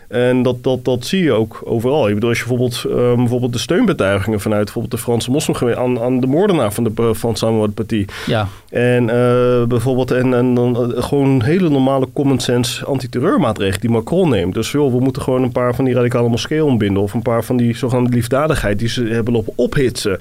En 0.09 0.43
dat, 0.43 0.63
dat, 0.63 0.85
dat 0.85 1.05
zie 1.05 1.23
je 1.23 1.33
ook 1.33 1.61
overal. 1.65 2.09
Ik 2.09 2.15
bedoel, 2.15 2.29
als 2.29 2.39
je 2.39 2.47
bijvoorbeeld, 2.47 2.85
ehm, 2.85 3.17
bijvoorbeeld 3.17 3.53
de 3.53 3.59
steunbetuigingen 3.59 4.41
vanuit 4.41 4.65
bijvoorbeeld 4.65 4.95
de 4.95 5.01
Franse 5.01 5.31
moslimgemeenschap 5.31 5.87
aan, 5.87 6.01
aan 6.01 6.21
de 6.21 6.27
moordenaar 6.27 6.73
van, 6.73 6.85
de, 6.85 7.15
van 7.15 7.37
Samuel 7.37 7.69
Paty. 7.69 8.05
Ja. 8.27 8.49
En 8.71 9.11
eh, 9.11 9.65
bijvoorbeeld 9.65 10.11
en, 10.11 10.35
en 10.35 10.55
dan 10.55 10.93
eh, 10.95 11.03
gewoon 11.03 11.43
hele 11.43 11.69
normale 11.69 12.09
common 12.13 12.41
sense 12.41 12.85
antiterreurmaatregelen 12.85 13.81
die 13.81 13.91
Macron 13.91 14.29
neemt. 14.29 14.55
Dus 14.55 14.71
joh, 14.71 14.93
we 14.93 15.01
moeten 15.01 15.23
gewoon 15.23 15.43
een 15.43 15.53
paar 15.53 15.75
van 15.75 15.85
die 15.85 15.95
radicale 15.95 16.29
moskeeën 16.29 16.63
ontbinden. 16.63 17.03
Of 17.03 17.15
een 17.15 17.23
paar 17.23 17.45
van 17.45 17.57
die 17.57 17.77
zogenaamde 17.77 18.13
liefdadigheid 18.13 18.79
die 18.79 18.89
ze 18.89 19.05
hebben 19.05 19.33
lopen 19.33 19.53
ophitsen. 19.57 20.19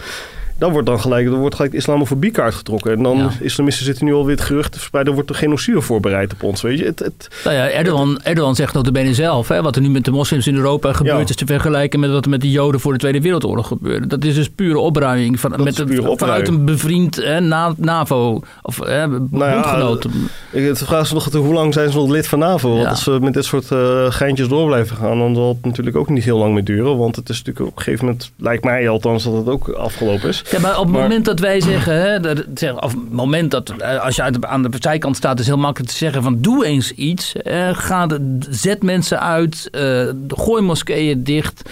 Dan 0.58 0.72
wordt 0.72 0.88
dan 0.88 1.00
gelijk, 1.00 1.26
dan 1.30 1.40
wordt 1.40 1.56
gelijk 1.56 1.72
de 1.74 1.78
islamofobiekaart 1.80 2.54
getrokken. 2.56 2.92
En 2.92 3.04
dan, 3.04 3.18
Ja. 3.18 3.30
islamisten 3.42 3.86
zitten 3.86 4.06
nu 4.06 4.14
alweer 4.14 4.36
het 4.36 4.46
gerucht 4.46 4.72
te 4.72 4.78
verspreiden, 4.78 5.14
er 5.14 5.20
wordt 5.20 5.34
er 5.34 5.40
genocide 5.42 5.82
voorbereid 5.82 6.34
op 6.34 6.44
ons. 6.44 6.62
Weet 6.62 6.80
je, 6.80 6.86
het, 6.86 7.00
het, 7.00 7.28
Nou 7.44 7.56
ja, 7.56 7.70
Erdogan, 7.70 8.20
Erdogan 8.24 8.56
zegt 8.56 8.74
notabene 8.74 9.14
zelf, 9.14 9.48
hè, 9.48 9.62
wat 9.62 9.76
er 9.76 9.82
nu 9.82 9.90
met 9.90 10.06
de 10.06 10.12
moslims 10.12 10.48
in 10.48 10.56
Europa 10.56 10.94
gebeurt, 10.94 11.18
Ja. 11.18 11.30
is 11.30 11.36
te 11.36 11.46
vergelijken 11.46 12.00
met 12.00 12.12
wat 12.12 12.24
er 12.24 12.30
met 12.30 12.42
de 12.42 12.52
Joden 12.52 12.80
voor 12.80 12.94
de 12.94 13.00
Tweede 13.00 13.22
Wereldoorlog 13.22 13.68
gebeurde. 13.68 14.08
Dat 14.08 14.24
is 14.24 14.36
dus 14.36 14.50
pure 14.50 14.80
opruiming 14.80 15.40
van, 15.40 15.50
Dat 15.52 15.64
met 15.64 15.84
vanuit 16.16 16.48
een 16.48 16.66
bevriend 16.66 17.16
hè, 17.16 17.40
na, 17.40 17.74
NAVO 17.78 18.42
of 18.62 18.78
hè, 18.78 19.08
Nou 19.08 19.22
ja, 19.32 19.54
bondgenoot. 19.54 20.08
Het 20.52 20.78
vraag 20.84 21.02
is 21.02 21.12
nog 21.12 21.34
hoe 21.34 21.54
lang 21.54 21.74
zijn 21.74 21.90
ze 21.92 21.98
nog 21.98 22.10
lid 22.10 22.28
van 22.28 22.40
NAVO? 22.40 22.76
Want 22.76 22.88
als 22.88 23.04
ze 23.04 23.18
met 23.22 23.34
dit 23.34 23.46
soort 23.46 23.72
eh, 23.72 24.06
geintjes 24.12 24.48
door 24.48 24.68
blijven 24.68 24.96
gaan, 24.98 25.18
dan 25.20 25.36
zal 25.36 25.48
het 25.48 25.66
natuurlijk 25.66 25.98
ook 25.98 26.10
niet 26.10 26.24
heel 26.24 26.38
lang 26.38 26.54
meer 26.54 26.64
duren. 26.64 26.98
Want 26.98 27.16
het 27.16 27.30
is 27.30 27.38
natuurlijk 27.38 27.66
op 27.70 27.78
een 27.78 27.84
gegeven 27.84 28.06
moment, 28.06 28.32
lijkt 28.38 28.64
mij 28.64 28.90
althans, 28.90 29.24
dat 29.24 29.34
het 29.34 29.48
ook 29.48 29.70
afgelopen 29.70 30.30
is. 30.30 30.44
Ja, 30.52 30.60
maar 30.60 30.78
op 30.78 30.84
het 30.84 30.92
Maar- 30.94 31.02
moment 31.02 31.26
dat 31.26 31.40
wij 31.40 31.62
zeggen, 31.62 32.02
hè, 32.02 32.20
dat, 32.20 32.44
zeg, 32.54 32.82
of 32.82 32.92
het 32.92 33.12
moment 33.12 33.52
dat, 33.52 33.70
eh, 33.70 34.00
als 34.04 34.16
je 34.16 34.22
uit 34.22 34.42
de- 34.42 34.48
aan 34.48 34.62
de 34.64 34.70
zijkant 34.80 35.16
staat, 35.16 35.40
is 35.40 35.46
heel 35.46 35.58
makkelijk 35.58 35.92
te 35.92 35.98
zeggen 35.98 36.24
van 36.24 36.42
doe 36.42 36.66
eens 36.66 36.92
iets. 36.92 37.34
eh, 37.36 37.70
ga 37.72 38.08
de, 38.08 38.38
zet 38.50 38.84
mensen 38.84 39.20
uit, 39.22 39.68
eh, 39.72 40.08
gooi 40.28 40.62
moskeeën 40.62 41.24
dicht. 41.24 41.70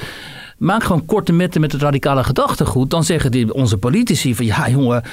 Maak 0.57 0.83
gewoon 0.83 1.05
korte 1.05 1.33
metten 1.33 1.61
met 1.61 1.71
het 1.71 1.81
radicale 1.81 2.23
gedachtegoed. 2.23 2.89
Dan 2.89 3.03
zeggen 3.03 3.31
die, 3.31 3.53
onze 3.53 3.77
politici 3.77 4.35
van 4.35 4.45
ja 4.45 4.69
jongen, 4.69 5.03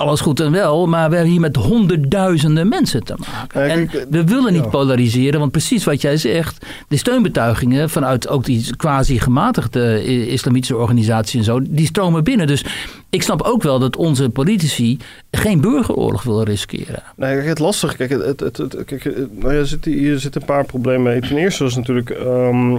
alles 0.00 0.20
goed 0.20 0.40
en 0.40 0.52
wel, 0.52 0.86
maar 0.86 1.08
we 1.08 1.14
hebben 1.14 1.32
hier 1.32 1.40
met 1.40 1.56
honderdduizenden 1.56 2.68
mensen 2.68 3.04
te 3.04 3.14
maken. 3.18 3.70
En 3.70 3.88
kijk, 3.88 4.06
we 4.10 4.24
willen 4.24 4.52
niet 4.52 4.70
polariseren, 4.70 5.40
want 5.40 5.52
precies 5.52 5.84
wat 5.84 6.00
jij 6.00 6.16
zegt, 6.16 6.66
de 6.88 6.96
steunbetuigingen 6.96 7.90
vanuit 7.90 8.28
ook 8.28 8.44
die 8.44 8.76
quasi-gematigde 8.76 10.04
islamitische 10.26 10.76
organisaties 10.76 11.38
en 11.38 11.44
zo, 11.44 11.60
die 11.62 11.86
stromen 11.86 12.24
binnen. 12.24 12.46
Dus 12.46 12.64
ik 13.10 13.22
snap 13.22 13.42
ook 13.42 13.62
wel 13.62 13.78
dat 13.78 13.96
onze 13.96 14.30
politici 14.30 14.98
geen 15.30 15.60
burgeroorlog 15.60 16.22
willen 16.22 16.44
riskeren. 16.44 17.02
Nee, 17.16 17.34
kijk, 17.34 17.46
het 17.46 17.58
lastige, 17.58 17.96
kijk, 17.96 18.10
het, 18.10 18.40
het, 18.40 18.56
het, 18.56 18.84
kijk, 18.84 19.04
nou, 19.30 19.52
ja, 19.52 19.58
er 19.58 19.66
zitten 19.66 19.92
hier 19.92 20.18
zitten 20.18 20.40
een 20.40 20.46
paar 20.46 20.64
problemen 20.64 21.02
mee. 21.02 21.20
Ten 21.20 21.36
eerste 21.36 21.64
is 21.64 21.76
natuurlijk, 21.76 22.10
ehm, 22.10 22.78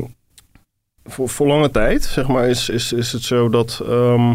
voor, 1.06 1.30
voor 1.30 1.48
lange 1.48 1.72
tijd, 1.72 2.04
zeg 2.04 2.28
maar, 2.28 2.48
is, 2.48 2.70
is, 2.70 2.94
is 2.94 3.12
het 3.12 3.24
zo 3.24 3.50
dat, 3.50 3.82
ehm, 3.88 4.34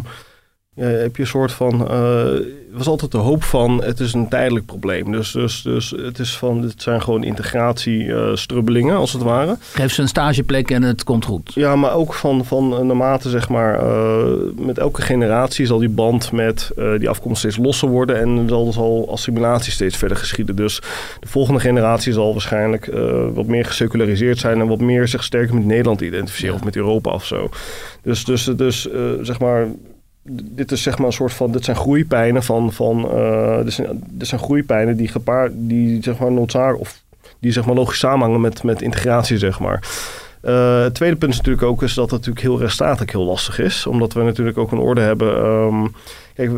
ja, 0.76 0.84
heb 0.86 1.16
je 1.16 1.22
een 1.22 1.28
soort 1.28 1.52
van, 1.52 1.88
er 1.90 2.42
was 2.82 2.86
altijd 2.86 3.10
de 3.12 3.18
hoop 3.18 3.42
van, 3.44 3.82
het 3.84 4.00
is 4.00 4.12
een 4.12 4.28
tijdelijk 4.28 4.66
probleem. 4.66 5.12
Dus, 5.12 5.32
dus, 5.32 5.62
dus 5.62 5.90
het 5.90 6.18
is 6.18 6.36
van, 6.36 6.62
het 6.62 6.82
zijn 6.82 7.02
gewoon 7.02 7.24
integratiestrubbelingen, 7.24 8.96
als 8.96 9.12
het 9.12 9.22
ware. 9.22 9.56
Geef 9.72 9.92
ze 9.92 10.02
een 10.02 10.08
stageplek 10.08 10.70
en 10.70 10.82
het 10.82 11.04
komt 11.04 11.24
goed. 11.24 11.52
Ja, 11.54 11.76
maar 11.76 11.92
ook 11.94 12.14
van, 12.14 12.44
van 12.44 12.76
eh, 12.76 12.80
naarmate, 12.80 13.30
zeg 13.30 13.48
maar, 13.48 13.78
eh, 13.78 14.24
met 14.56 14.78
elke 14.78 15.02
generatie 15.02 15.66
zal 15.66 15.78
die 15.78 15.88
band 15.88 16.32
met 16.32 16.70
die 16.98 17.08
afkomst 17.08 17.38
steeds 17.38 17.56
losser 17.56 17.88
worden 17.88 18.20
en 18.20 18.48
zal, 18.48 18.72
zal 18.72 19.08
assimilatie 19.10 19.72
steeds 19.72 19.96
verder 19.96 20.16
geschieden. 20.16 20.56
Dus 20.56 20.80
de 21.20 21.28
volgende 21.28 21.60
generatie 21.60 22.12
zal 22.12 22.32
waarschijnlijk 22.32 22.90
wat 23.34 23.46
meer 23.46 23.64
geseculariseerd 23.64 24.38
zijn 24.38 24.60
en 24.60 24.68
wat 24.68 24.80
meer 24.80 25.08
zich 25.08 25.24
sterker 25.24 25.54
met 25.54 25.64
Nederland 25.64 26.00
identificeren 26.00 26.52
Ja. 26.52 26.58
of 26.58 26.64
met 26.64 26.76
Europa 26.76 27.10
of 27.10 27.24
zo. 27.24 27.48
Dus, 28.02 28.24
dus, 28.24 28.44
dus 28.44 28.88
zeg 29.20 29.38
maar. 29.38 29.66
Dit 30.30 30.72
is 30.72 30.82
zeg 30.82 30.98
maar 30.98 31.06
een 31.06 31.12
soort 31.12 31.32
van. 31.32 31.52
Dit 31.52 31.64
zijn 31.64 31.76
groeipijnen 31.76 32.42
van. 32.42 32.72
van 32.72 33.10
eh, 33.10 33.62
dit, 33.64 33.72
zijn, 33.72 34.04
zijn 34.18 34.40
groeipijnen 34.40 34.96
die 34.96 35.08
gepaard. 35.08 35.52
die 35.54 36.02
zeg 36.02 36.18
maar 36.18 36.32
noodzakelijk. 36.32 36.80
of 36.80 37.02
die 37.38 37.52
zeg 37.52 37.66
maar 37.66 37.74
logisch 37.74 37.98
samenhangen 37.98 38.40
met, 38.40 38.62
met 38.62 38.82
integratie, 38.82 39.38
zeg 39.38 39.60
maar. 39.60 39.88
Eh, 40.40 40.82
het 40.82 40.94
tweede 40.94 41.16
punt 41.16 41.32
is 41.32 41.38
natuurlijk 41.38 41.66
ook 41.66 41.82
is 41.82 41.94
dat 41.94 42.10
het 42.10 42.18
natuurlijk 42.18 42.46
heel 42.46 42.58
rechtsstatelijk 42.58 43.10
heel 43.10 43.24
lastig 43.24 43.58
is. 43.58 43.86
Omdat 43.86 44.12
we 44.12 44.22
natuurlijk 44.22 44.58
ook 44.58 44.72
een 44.72 44.78
orde 44.78 45.00
hebben. 45.00 45.36
ehm, 45.36 45.86
kijk, 46.34 46.50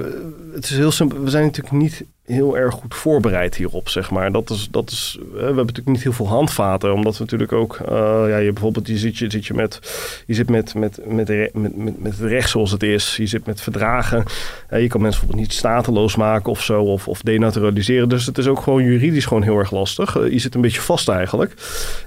het 0.53 0.65
is 0.65 0.77
heel 0.77 0.91
simpel. 0.91 1.23
We 1.23 1.31
zijn 1.31 1.45
natuurlijk 1.45 1.75
niet 1.75 2.05
heel 2.29 2.59
erg 2.59 2.75
goed 2.75 2.95
voorbereid 2.95 3.57
hierop, 3.57 3.89
zeg 3.89 4.11
maar. 4.11 4.33
Dat 4.33 4.51
is, 4.51 4.69
dat 4.71 4.91
is, 4.91 5.19
eh, 5.21 5.27
we 5.31 5.39
hebben 5.39 5.57
natuurlijk 5.57 5.89
niet 5.89 6.03
heel 6.03 6.13
veel 6.13 6.29
handvaten. 6.29 6.93
Omdat 6.93 7.17
we 7.17 7.23
natuurlijk 7.23 7.53
ook... 7.53 7.79
eh, 7.89 8.25
ja, 8.29 8.37
je 8.37 8.53
bijvoorbeeld, 8.53 8.87
je 8.87 8.99
zit, 8.99 9.19
je, 9.19 9.31
zit 9.31 9.47
je 9.47 9.55
met... 9.55 9.79
Je 10.27 10.35
zit 10.35 10.51
met, 10.51 10.75
met, 10.75 11.01
met, 11.07 11.29
met, 11.29 11.77
met, 11.77 12.03
met 12.03 12.19
het 12.19 12.31
recht 12.31 12.51
zoals 12.51 12.71
het 12.71 12.83
is. 12.83 13.17
Je 13.17 13.27
zit 13.27 13.47
met 13.47 13.61
verdragen. 13.61 14.25
Eh, 14.69 14.83
je 14.83 14.89
kan 14.89 15.01
mensen 15.01 15.21
bijvoorbeeld 15.21 15.49
niet 15.49 15.59
stateloos 15.59 16.17
maken 16.17 16.51
of 16.51 16.63
zo. 16.63 16.83
Of, 16.83 17.09
of 17.09 17.21
denaturaliseren. 17.21 18.09
Dus 18.09 18.27
het 18.27 18.39
is 18.39 18.47
ook 18.47 18.61
gewoon 18.61 18.85
juridisch 18.85 19.27
gewoon 19.27 19.43
heel 19.43 19.59
erg 19.59 19.71
lastig. 19.71 20.15
Je 20.31 20.39
zit 20.39 20.55
een 20.55 20.61
beetje 20.61 20.81
vast 20.81 21.09
eigenlijk. 21.09 21.55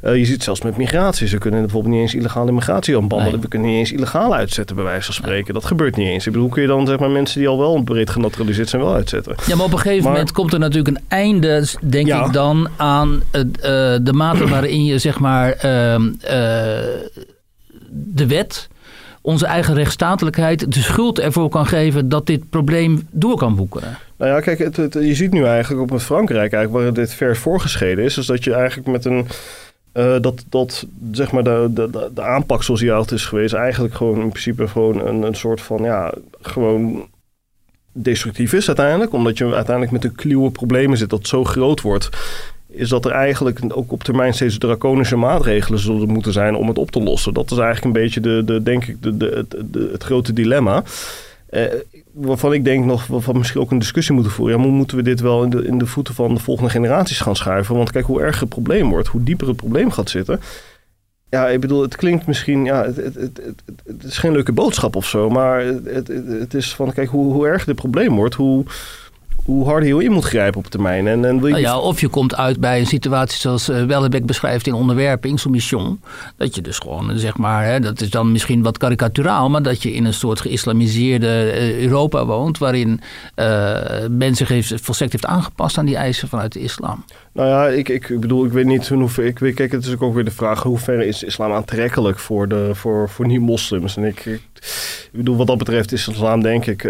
Je 0.01 0.25
ziet 0.25 0.43
zelfs 0.43 0.61
met 0.61 0.77
migratie. 0.77 1.27
Ze 1.27 1.37
kunnen 1.37 1.61
bijvoorbeeld 1.61 1.93
niet 1.93 2.01
eens 2.01 2.15
illegale 2.15 2.51
migratie 2.51 2.95
aanbanden. 2.97 3.31
Nee. 3.31 3.41
We 3.41 3.47
kunnen 3.47 3.69
niet 3.69 3.77
eens 3.77 3.91
illegaal 3.91 4.35
uitzetten, 4.35 4.75
bij 4.75 4.85
wijze 4.85 5.05
van 5.05 5.13
spreken. 5.13 5.53
Dat 5.53 5.65
gebeurt 5.65 5.95
niet 5.95 6.07
eens. 6.07 6.25
Ik 6.25 6.31
bedoel, 6.31 6.43
hoe 6.43 6.53
kun 6.53 6.61
je 6.61 6.67
dan 6.67 6.87
zeg 6.87 6.99
maar 6.99 7.09
mensen 7.09 7.39
die 7.39 7.47
al 7.47 7.57
wel 7.57 7.81
breed 7.81 8.09
genaturaliseerd 8.09 8.69
zijn 8.69 8.81
wel 8.81 8.93
uitzetten? 8.93 9.35
Ja, 9.47 9.55
maar 9.55 9.65
op 9.65 9.71
een 9.71 9.79
gegeven 9.79 10.10
Maar- 10.11 10.19
moment 10.19 10.31
komt 10.31 10.53
er 10.53 10.59
natuurlijk 10.59 10.97
een 10.97 11.03
einde, 11.07 11.65
denk 11.81 12.07
Ja. 12.07 12.25
ik 12.25 12.33
dan, 12.33 12.69
aan 12.77 13.21
het, 13.31 13.59
eh, 13.59 13.69
de 14.01 14.13
mate 14.13 14.47
waarin 14.47 14.85
je 14.85 14.97
zeg 14.99 15.19
maar 15.19 15.51
ehm, 15.51 16.11
eh, 16.21 16.33
de 17.89 18.27
wet, 18.27 18.69
onze 19.21 19.45
eigen 19.45 19.73
rechtsstatelijkheid, 19.73 20.73
de 20.73 20.79
schuld 20.79 21.19
ervoor 21.19 21.49
kan 21.49 21.65
geven 21.65 22.09
dat 22.09 22.25
dit 22.27 22.49
probleem 22.49 23.07
door 23.11 23.37
kan 23.37 23.55
woekeren. 23.55 23.97
Nou 24.17 24.31
ja, 24.31 24.39
kijk, 24.39 24.59
het, 24.59 24.77
het- 24.77 24.93
je 24.93 25.15
ziet 25.15 25.31
nu 25.31 25.43
eigenlijk 25.45 25.81
op 25.81 25.91
met 25.91 26.03
Frankrijk, 26.03 26.53
eigenlijk, 26.53 26.83
waar 26.83 26.93
dit 26.93 27.13
vers 27.13 27.39
voorgeschreven 27.39 28.03
is, 28.03 28.17
is 28.17 28.25
dat 28.25 28.43
je 28.43 28.53
eigenlijk 28.53 28.87
met 28.87 29.05
een. 29.05 29.27
eh, 29.91 30.15
dat, 30.21 30.43
dat 30.49 30.85
zeg 31.11 31.31
maar 31.31 31.43
de, 31.43 31.67
de, 31.73 31.89
de, 31.89 32.09
de 32.13 32.21
aanpak 32.21 32.63
zoals 32.63 32.79
die 32.79 32.91
altijd 32.91 33.19
is 33.19 33.25
geweest, 33.25 33.53
eigenlijk 33.53 33.93
gewoon 33.93 34.21
in 34.21 34.29
principe 34.29 34.67
gewoon 34.67 35.07
een, 35.07 35.21
een 35.21 35.35
soort 35.35 35.61
van 35.61 35.83
ja, 35.83 36.13
gewoon 36.41 37.07
destructief 37.91 38.53
is 38.53 38.67
uiteindelijk. 38.67 39.13
Omdat 39.13 39.37
je 39.37 39.53
uiteindelijk 39.53 39.91
met 39.91 40.03
een 40.03 40.15
kluwe 40.15 40.51
problemen 40.51 40.97
zit 40.97 41.09
dat 41.09 41.27
zo 41.27 41.43
groot 41.43 41.81
wordt. 41.81 42.09
Is 42.69 42.89
dat 42.89 43.05
er 43.05 43.11
eigenlijk 43.11 43.59
ook 43.67 43.91
op 43.91 44.03
termijn 44.03 44.33
steeds 44.33 44.57
draconische 44.57 45.15
maatregelen 45.15 45.79
zullen 45.79 46.09
moeten 46.09 46.33
zijn 46.33 46.55
om 46.55 46.67
het 46.67 46.77
op 46.77 46.91
te 46.91 47.01
lossen. 47.01 47.33
Dat 47.33 47.51
is 47.51 47.57
eigenlijk 47.57 47.85
een 47.85 48.01
beetje 48.01 48.19
de, 48.19 48.43
de 48.45 48.63
denk 48.63 48.85
ik, 48.85 49.03
de, 49.03 49.17
de, 49.17 49.89
het 49.91 50.03
grote 50.03 50.33
dilemma. 50.33 50.83
Eh, 51.49 51.63
waarvan 52.11 52.53
ik 52.53 52.63
denk 52.63 52.85
nog, 52.85 53.07
waarvan 53.07 53.37
misschien 53.37 53.61
ook 53.61 53.71
een 53.71 53.79
discussie 53.79 54.13
moeten 54.13 54.33
voeren. 54.33 54.61
Ja, 54.61 54.67
moeten 54.67 54.97
we 54.97 55.03
dit 55.03 55.19
wel 55.19 55.43
in 55.43 55.49
de, 55.49 55.65
in 55.65 55.77
de 55.77 55.85
voeten 55.85 56.13
van 56.13 56.33
de 56.33 56.39
volgende 56.39 56.69
generaties 56.69 57.19
gaan 57.19 57.35
schuiven? 57.35 57.75
Want 57.75 57.91
kijk 57.91 58.05
hoe 58.05 58.21
erg 58.21 58.39
het 58.39 58.49
probleem 58.49 58.89
wordt, 58.89 59.07
hoe 59.07 59.23
dieper 59.23 59.47
het 59.47 59.55
probleem 59.55 59.91
gaat 59.91 60.09
zitten. 60.09 60.39
Ja, 61.31 61.47
ik 61.47 61.59
bedoel, 61.59 61.81
het 61.81 61.95
klinkt 61.95 62.27
misschien, 62.27 62.65
ja, 62.65 62.85
het, 62.85 62.95
het, 62.95 63.41
het, 63.85 64.03
is 64.03 64.17
geen 64.17 64.31
leuke 64.31 64.51
boodschap 64.51 64.95
of 64.95 65.05
zo, 65.05 65.29
maar 65.29 65.61
het, 65.65 66.07
het, 66.07 66.53
is 66.53 66.75
van, 66.75 66.93
kijk, 66.93 67.09
hoe, 67.09 67.33
hoe 67.33 67.47
erg 67.47 67.65
dit 67.65 67.75
probleem 67.75 68.15
wordt, 68.15 68.35
hoe, 68.35 68.65
hoe 69.45 69.65
harder 69.65 69.87
je 69.87 70.03
in 70.03 70.11
moet 70.11 70.23
grijpen 70.23 70.59
op 70.59 70.67
termijn. 70.67 71.07
En, 71.07 71.25
en 71.25 71.39
wil 71.39 71.45
je... 71.45 71.51
Nou 71.51 71.63
ja, 71.63 71.79
of 71.79 72.01
je 72.01 72.07
komt 72.07 72.35
uit 72.35 72.59
bij 72.59 72.79
een 72.79 72.85
situatie 72.85 73.39
zoals 73.39 73.69
uh, 73.69 73.83
Wellebeck 73.83 74.25
beschrijft 74.25 74.67
in 74.67 74.73
onderwerping, 74.73 75.39
Soumission. 75.39 76.01
Dat 76.37 76.55
je 76.55 76.61
dus 76.61 76.77
gewoon, 76.77 77.17
zeg 77.19 77.37
maar, 77.37 77.65
hè, 77.65 77.79
dat 77.79 78.01
is 78.01 78.09
dan 78.09 78.31
misschien 78.31 78.63
wat 78.63 78.77
karikaturaal, 78.77 79.49
maar 79.49 79.63
dat 79.63 79.83
je 79.83 79.93
in 79.93 80.05
een 80.05 80.13
soort 80.13 80.39
geïslamiseerde 80.41 81.53
uh, 81.55 81.81
Europa 81.81 82.25
woont, 82.25 82.57
waarin 82.57 83.01
uh, 83.35 83.77
men 84.09 84.35
zich 84.35 84.47
heeft, 84.47 84.73
volstrekt 84.81 85.11
heeft 85.11 85.25
aangepast 85.25 85.77
aan 85.77 85.85
die 85.85 85.95
eisen 85.95 86.27
vanuit 86.27 86.53
de 86.53 86.59
islam. 86.59 87.05
Nou 87.33 87.49
ja, 87.49 87.67
ik, 87.67 87.89
ik 87.89 88.19
bedoel, 88.19 88.45
ik 88.45 88.51
weet 88.51 88.65
niet 88.65 88.87
hoe 88.87 89.09
ver. 89.09 89.25
Ik 89.25 89.39
weet, 89.39 89.53
kijk, 89.53 89.71
het 89.71 89.85
is 89.85 89.99
ook 89.99 90.13
weer 90.13 90.25
de 90.25 90.31
vraag: 90.31 90.63
hoe 90.63 90.77
ver 90.77 91.01
is 91.01 91.23
islam 91.23 91.51
aantrekkelijk 91.51 92.19
voor, 92.19 92.47
de, 92.47 92.69
voor, 92.73 93.09
voor 93.09 93.27
niet-moslims? 93.27 93.97
En 93.97 94.03
ik, 94.03 94.25
ik, 94.25 94.41
ik, 95.03 95.09
bedoel, 95.11 95.37
wat 95.37 95.47
dat 95.47 95.57
betreft 95.57 95.91
is 95.91 96.07
islam, 96.07 96.41
denk 96.41 96.65
ik 96.65 96.83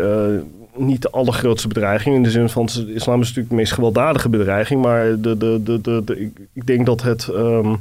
niet 0.85 1.01
de 1.01 1.09
allergrootste 1.09 1.67
bedreiging. 1.67 2.15
In 2.15 2.23
de 2.23 2.31
zin 2.31 2.49
van, 2.49 2.63
islam 2.87 3.21
is 3.21 3.27
natuurlijk 3.27 3.49
de 3.49 3.55
meest 3.55 3.73
gewelddadige 3.73 4.29
bedreiging. 4.29 4.81
Maar 4.81 5.21
de, 5.21 5.37
de, 5.37 5.61
de, 5.63 6.03
de, 6.05 6.31
ik, 6.53 6.65
denk 6.65 6.85
dat 6.85 7.01
het... 7.01 7.27
Um, 7.27 7.79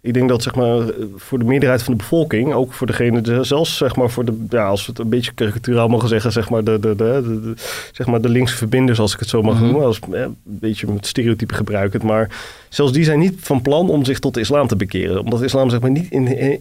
ik 0.00 0.14
denk 0.14 0.28
dat 0.28 0.42
zeg 0.42 0.54
maar, 0.54 0.82
voor 1.16 1.38
de 1.38 1.44
meerderheid 1.44 1.82
van 1.82 1.92
de 1.92 1.98
bevolking, 1.98 2.52
ook 2.54 2.72
voor 2.72 2.86
degene, 2.86 3.44
zelfs 3.44 3.76
zeg 3.76 3.96
maar, 3.96 4.10
voor 4.10 4.24
de, 4.24 4.46
ja, 4.48 4.66
als 4.66 4.86
we 4.86 4.90
het 4.90 5.00
een 5.00 5.08
beetje 5.08 5.32
karikaturaal 5.32 5.88
mogen 5.88 6.08
zeggen, 6.08 6.32
zeg 6.32 6.50
maar, 6.50 6.64
de, 6.64 6.78
de, 6.80 6.94
de, 6.96 7.22
de, 7.22 7.52
zeg 7.92 8.06
maar 8.06 8.20
de 8.20 8.28
linkse 8.28 8.56
verbinders, 8.56 8.98
als 8.98 9.12
ik 9.12 9.18
het 9.18 9.28
zo 9.28 9.42
mag 9.42 9.60
noemen, 9.60 9.84
als, 9.84 9.98
eh, 10.12 10.20
een 10.20 10.36
beetje 10.44 10.92
met 10.92 11.06
stereotype 11.06 11.54
gebruik 11.54 11.92
het, 11.92 12.02
maar 12.02 12.30
zelfs 12.68 12.92
die 12.92 13.04
zijn 13.04 13.18
niet 13.18 13.36
van 13.40 13.62
plan 13.62 13.90
om 13.90 14.04
zich 14.04 14.18
tot 14.18 14.34
de 14.34 14.40
islam 14.40 14.66
te 14.66 14.76
bekeren. 14.76 15.20
Omdat 15.20 15.42
islam 15.42 15.70
zeg 15.70 15.80
maar, 15.80 15.90
niet 15.90 16.10
in, 16.10 16.38
in, 16.38 16.60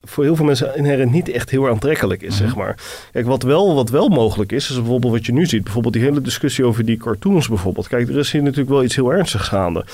voor 0.00 0.24
heel 0.24 0.36
veel 0.36 0.44
mensen 0.44 0.76
inherent 0.76 1.12
niet 1.12 1.28
echt 1.28 1.50
heel 1.50 1.68
aantrekkelijk 1.68 2.22
is. 2.22 2.36
zeg 2.36 2.56
maar. 2.56 2.76
Kijk, 3.12 3.26
wat 3.26 3.42
wel, 3.42 3.74
wat 3.74 3.90
wel 3.90 4.08
mogelijk 4.08 4.52
is, 4.52 4.70
is 4.70 4.76
bijvoorbeeld 4.76 5.12
wat 5.12 5.26
je 5.26 5.32
nu 5.32 5.46
ziet. 5.46 5.64
Bijvoorbeeld 5.64 5.94
die 5.94 6.02
hele 6.02 6.20
discussie 6.20 6.64
over 6.64 6.84
die 6.84 6.96
cartoons 6.96 7.48
bijvoorbeeld. 7.48 7.88
Kijk, 7.88 8.08
er 8.08 8.18
is 8.18 8.32
hier 8.32 8.42
natuurlijk 8.42 8.70
wel 8.70 8.84
iets 8.84 8.96
heel 8.96 9.12
ernstigs 9.12 9.48
gaande. 9.48 9.84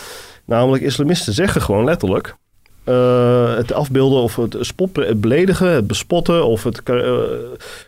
Namelijk, 0.45 0.83
islamisten 0.83 1.33
zeggen 1.33 1.63
gewoon 1.63 1.85
letterlijk 1.85 2.37
uh, 2.85 3.57
het 3.57 3.72
afbeelden 3.72 4.22
of 4.22 4.37
het, 4.37 4.57
spot, 4.61 4.97
het 4.97 5.20
beledigen, 5.20 5.68
het 5.68 5.87
bespotten 5.87 6.47
of 6.47 6.62
het 6.64 6.80
uh, 6.91 7.12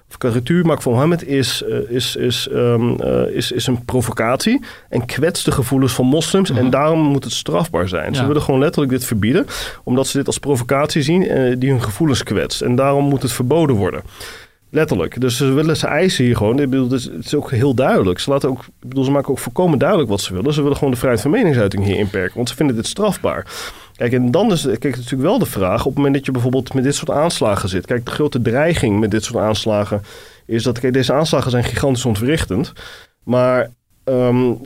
of 0.09 0.19
karikatuur 0.19 0.67
maken 0.67 0.83
van 0.83 0.93
Mohammed 0.93 1.27
is, 1.27 1.63
uh, 1.69 1.91
is, 1.91 2.17
is, 2.17 2.49
um, 2.53 3.01
is, 3.33 3.53
is 3.53 3.67
een 3.67 3.85
provocatie 3.85 4.65
en 4.89 5.07
kwetst 5.07 5.45
de 5.45 5.53
gevoelens 5.53 5.93
van 5.93 6.07
moslims. 6.07 6.51
En 6.51 6.63
mhm. 6.63 6.71
daarom 6.71 7.01
moet 7.01 7.25
het 7.25 7.33
strafbaar 7.33 7.89
zijn. 7.89 8.13
Ja. 8.13 8.19
Ze 8.19 8.27
willen 8.27 8.43
gewoon 8.43 8.61
letterlijk 8.61 8.93
dit 8.93 9.05
verbieden, 9.05 9.47
omdat 9.85 10.07
ze 10.07 10.17
dit 10.17 10.27
als 10.27 10.39
provocatie 10.39 11.03
zien 11.03 11.21
die 11.59 11.71
hun 11.71 11.83
gevoelens 11.83 12.23
kwetst. 12.23 12.63
En 12.63 12.75
daarom 12.75 13.05
moet 13.05 13.23
het 13.23 13.33
verboden 13.33 13.77
worden. 13.77 14.03
Letterlijk. 14.77 15.21
Dus 15.21 15.37
ze 15.37 15.53
willen, 15.53 15.77
ze 15.77 15.87
eisen 15.87 16.25
hier 16.25 16.37
gewoon. 16.37 16.59
Ik 16.59 16.71
bedoel, 16.71 16.91
het 16.91 17.25
is 17.25 17.35
ook 17.35 17.51
heel 17.51 17.75
duidelijk. 17.75 18.19
Ze, 18.19 18.31
laten 18.31 18.49
ook, 18.49 18.59
ik 18.59 18.89
bedoel, 18.89 19.05
ze 19.05 19.11
maken 19.11 19.31
ook 19.31 19.39
voorkomen 19.39 19.79
duidelijk 19.79 20.09
wat 20.09 20.21
ze 20.21 20.35
willen. 20.35 20.53
Ze 20.53 20.63
willen 20.63 20.77
gewoon 20.77 20.93
de 20.93 20.99
vrijheid 20.99 21.23
van 21.23 21.31
meningsuiting 21.31 21.85
hier 21.85 21.97
inperken, 21.97 22.37
want 22.37 22.49
ze 22.49 22.55
vinden 22.55 22.77
dit 22.77 22.87
strafbaar. 22.87 23.47
Kijk, 23.97 24.13
en 24.13 24.31
dan 24.31 24.53
is 24.53 24.63
kijk, 24.63 24.97
natuurlijk 24.97 25.23
wel 25.23 25.39
de 25.39 25.47
vraag, 25.47 25.81
op 25.81 25.87
het 25.87 25.95
moment 25.95 26.15
dat 26.15 26.25
je 26.25 26.33
bijvoorbeeld 26.33 26.75
met 26.75 26.85
dit 26.85 26.95
soort 26.95 27.11
aanslagen 27.11 27.69
zit. 27.69 27.87
Kijk, 27.87 28.05
de 28.05 28.11
grote 28.11 28.43
dreiging 28.43 29.01
met 29.01 29.11
dit 29.11 29.25
soort 29.25 29.45
aanslagen 29.45 30.03
is 30.47 30.63
dat 30.63 30.79
kijk, 30.79 30.93
deze 30.93 31.13
aanslagen 31.13 31.51
zijn 31.51 31.65
gigantisch 31.65 32.05
ontwrichtend. 32.05 32.73
Maar 33.23 33.71
um, 34.05 34.61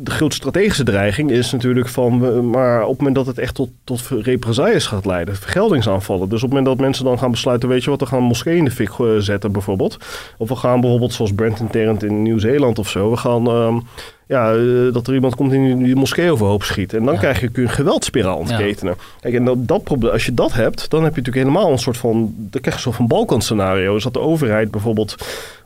de 0.00 0.10
grote 0.10 0.34
strategische 0.34 0.84
dreiging 0.84 1.30
is 1.30 1.52
natuurlijk 1.52 1.88
van, 1.88 2.50
maar 2.50 2.82
op 2.82 2.88
het 2.88 2.98
moment 2.98 3.16
dat 3.16 3.26
het 3.26 3.38
echt 3.38 3.54
tot, 3.54 3.70
tot 3.84 4.08
represailles 4.08 4.86
gaat 4.86 5.06
leiden, 5.06 5.36
vergeldingsaanvallen. 5.36 6.28
Dus 6.28 6.42
op 6.42 6.50
het 6.50 6.58
moment 6.58 6.66
dat 6.66 6.86
mensen 6.86 7.04
dan 7.04 7.18
gaan 7.18 7.30
besluiten, 7.30 7.68
weet 7.68 7.84
je 7.84 7.90
wat, 7.90 8.00
we 8.00 8.06
gaan 8.06 8.22
moskeeën 8.22 8.56
in 8.56 8.64
de 8.64 8.70
fik 8.70 8.90
eh, 8.98 9.06
zetten 9.18 9.52
bijvoorbeeld. 9.52 9.96
Of 10.38 10.48
we 10.48 10.56
gaan 10.56 10.80
bijvoorbeeld 10.80 11.12
zoals 11.12 11.32
Brenton 11.32 11.68
Tarrant 11.70 12.02
in 12.02 12.22
Nieuw-Zeeland 12.22 12.78
of 12.78 12.88
zo, 12.88 13.10
we 13.10 13.16
gaan... 13.16 13.46
Um, 13.46 13.82
ja, 14.26 14.52
eh, 14.52 14.92
dat 14.92 15.06
er 15.06 15.14
iemand 15.14 15.34
komt 15.34 15.52
in 15.52 15.82
die 15.82 15.96
moskee 15.96 16.32
overhoop 16.32 16.62
schiet. 16.62 16.94
En 16.94 17.04
dan 17.04 17.18
krijg 17.18 17.40
je, 17.40 17.48
kun 17.48 17.62
je 17.62 17.68
een 17.68 17.74
geweldspiraal 17.74 18.36
ontketenen. 18.36 18.94
Ja. 18.98 19.04
Kijk, 19.20 19.34
en 19.34 19.44
dat, 19.44 19.68
dat 19.68 19.84
probleem, 19.84 20.12
als 20.12 20.26
je 20.26 20.34
dat 20.34 20.52
hebt, 20.52 20.90
dan 20.90 21.04
heb 21.04 21.14
je 21.14 21.20
natuurlijk 21.20 21.46
helemaal 21.46 21.72
een 21.72 21.78
soort 21.78 21.96
van... 21.96 22.34
Dan 22.36 22.60
krijg 22.60 22.64
je 22.64 22.72
een 22.72 22.78
soort 22.78 22.96
van 22.96 23.06
Balkan-scenario. 23.06 23.94
Dus 23.94 24.02
dat 24.02 24.12
de 24.12 24.20
overheid 24.20 24.70
bijvoorbeeld 24.70 25.14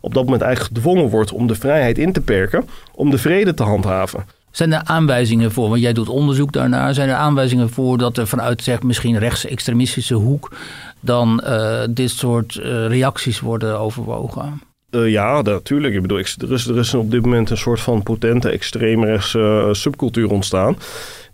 op 0.00 0.14
dat 0.14 0.24
moment 0.24 0.42
eigenlijk 0.42 0.74
gedwongen 0.74 1.08
wordt... 1.10 1.32
om 1.32 1.46
de 1.46 1.54
vrijheid 1.54 1.98
in 1.98 2.12
te 2.12 2.20
perken, 2.20 2.68
om 2.94 3.10
de 3.10 3.18
vrede 3.18 3.54
te 3.54 3.62
handhaven. 3.62 4.24
Zijn 4.50 4.72
er 4.72 4.82
aanwijzingen 4.84 5.52
voor, 5.52 5.68
want 5.68 5.80
jij 5.80 5.92
doet 5.92 6.08
onderzoek 6.08 6.52
daarnaar... 6.52 6.94
zijn 6.94 7.08
er 7.08 7.14
aanwijzingen 7.14 7.70
voor 7.70 7.98
dat 7.98 8.16
er 8.16 8.26
vanuit 8.26 8.62
zeg, 8.62 8.82
misschien 8.82 9.18
rechtsextremistische 9.18 10.14
hoek... 10.14 10.52
dan 11.00 11.42
uh, 11.44 11.80
dit 11.90 12.10
soort 12.10 12.54
uh, 12.54 12.86
reacties 12.86 13.40
worden 13.40 13.78
overwogen? 13.78 14.60
Uh, 14.96 15.10
ja, 15.10 15.42
natuurlijk. 15.42 15.94
Ik 15.94 16.02
bedoel, 16.02 16.18
er 16.18 16.52
is, 16.52 16.66
er 16.66 16.78
is 16.78 16.94
op 16.94 17.10
dit 17.10 17.22
moment 17.22 17.50
een 17.50 17.56
soort 17.56 17.80
van 17.80 18.02
potente 18.02 18.48
extreemrechtse 18.48 19.38
uh, 19.38 19.72
subcultuur 19.72 20.30
ontstaan. 20.30 20.78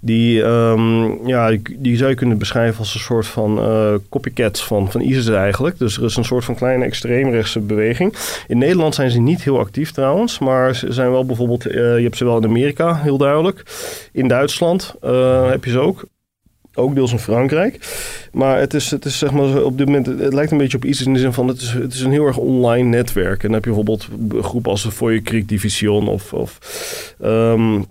Die, 0.00 0.42
um, 0.42 1.26
ja, 1.26 1.56
die 1.76 1.96
zou 1.96 2.10
je 2.10 2.16
kunnen 2.16 2.38
beschrijven 2.38 2.78
als 2.78 2.94
een 2.94 3.00
soort 3.00 3.26
van 3.26 3.58
uh, 3.58 3.94
copycats 4.08 4.64
van, 4.64 4.90
van 4.90 5.00
ISIS 5.00 5.28
eigenlijk. 5.28 5.78
Dus 5.78 5.96
er 5.96 6.04
is 6.04 6.16
een 6.16 6.24
soort 6.24 6.44
van 6.44 6.54
kleine 6.54 6.84
extreemrechtse 6.84 7.60
beweging. 7.60 8.14
In 8.46 8.58
Nederland 8.58 8.94
zijn 8.94 9.10
ze 9.10 9.20
niet 9.20 9.42
heel 9.42 9.58
actief 9.58 9.90
trouwens. 9.90 10.38
Maar 10.38 10.74
ze 10.74 10.92
zijn 10.92 11.10
wel 11.10 11.26
bijvoorbeeld, 11.26 11.62
je 11.62 12.00
hebt 12.02 12.16
ze 12.16 12.24
wel 12.24 12.36
in 12.36 12.44
Amerika, 12.44 12.94
heel 12.94 13.18
duidelijk. 13.18 13.62
In 14.12 14.28
Duitsland 14.28 14.94
heb 15.50 15.64
je 15.64 15.70
ze 15.70 15.78
ook 15.78 16.04
ook 16.74 16.94
deels 16.94 17.12
in 17.12 17.18
Frankrijk. 17.18 17.78
Maar 18.32 18.58
het 18.58 18.74
is, 18.74 18.90
het 18.90 19.04
is 19.04 19.18
zeg 19.18 19.32
maar 19.32 19.62
op 19.62 19.78
dit 19.78 19.86
moment, 19.86 20.06
het 20.06 20.32
lijkt 20.32 20.52
een 20.52 20.58
beetje 20.58 20.76
op 20.76 20.84
iets 20.84 21.06
in 21.06 21.12
de 21.12 21.18
zin 21.18 21.32
van 21.32 21.48
het 21.48 21.60
is, 21.60 21.72
het 21.72 21.94
is 21.94 22.00
een 22.00 22.10
heel 22.10 22.26
erg 22.26 22.36
online 22.36 22.88
netwerk. 22.88 23.42
En 23.42 23.48
dan 23.48 23.52
heb 23.52 23.64
je 23.64 23.70
bijvoorbeeld 23.70 24.08
groepen 24.40 24.70
als 24.70 24.82
de 24.82 24.90
Feuerkrieg 24.90 25.44
Division 25.44 26.08
of, 26.08 26.32
of 26.32 26.58
um, 27.22 27.86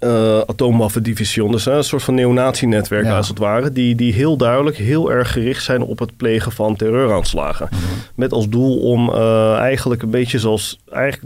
uh, 0.00 0.38
atoomwaffendivision. 0.38 1.52
Dus 1.52 1.66
een 1.66 1.84
soort 1.84 2.02
van 2.02 2.14
neonazi-netwerk 2.14 3.04
ja. 3.04 3.16
als 3.16 3.28
het 3.28 3.38
ware. 3.38 3.72
Die, 3.72 3.94
die 3.94 4.12
heel 4.12 4.36
duidelijk 4.36 4.76
heel 4.76 5.12
erg 5.12 5.32
gericht 5.32 5.64
zijn 5.64 5.82
op 5.82 5.98
het 5.98 6.16
plegen 6.16 6.52
van 6.52 6.76
terreuraanslagen. 6.76 7.68
Mm 7.70 7.78
-hmm. 7.78 7.98
Met 8.14 8.32
als 8.32 8.48
doel 8.48 8.78
om 8.78 9.08
uh, 9.08 9.56
eigenlijk 9.56 10.02
een 10.02 10.10
beetje 10.10 10.38
zoals... 10.38 10.78
Eigenlijk 10.90 11.24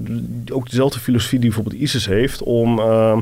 ook 0.52 0.70
dezelfde 0.70 0.98
filosofie 0.98 1.38
die 1.38 1.48
bijvoorbeeld 1.48 1.82
ISIS 1.82 2.06
heeft... 2.06 2.42
om... 2.42 2.78
Uh, 2.78 3.18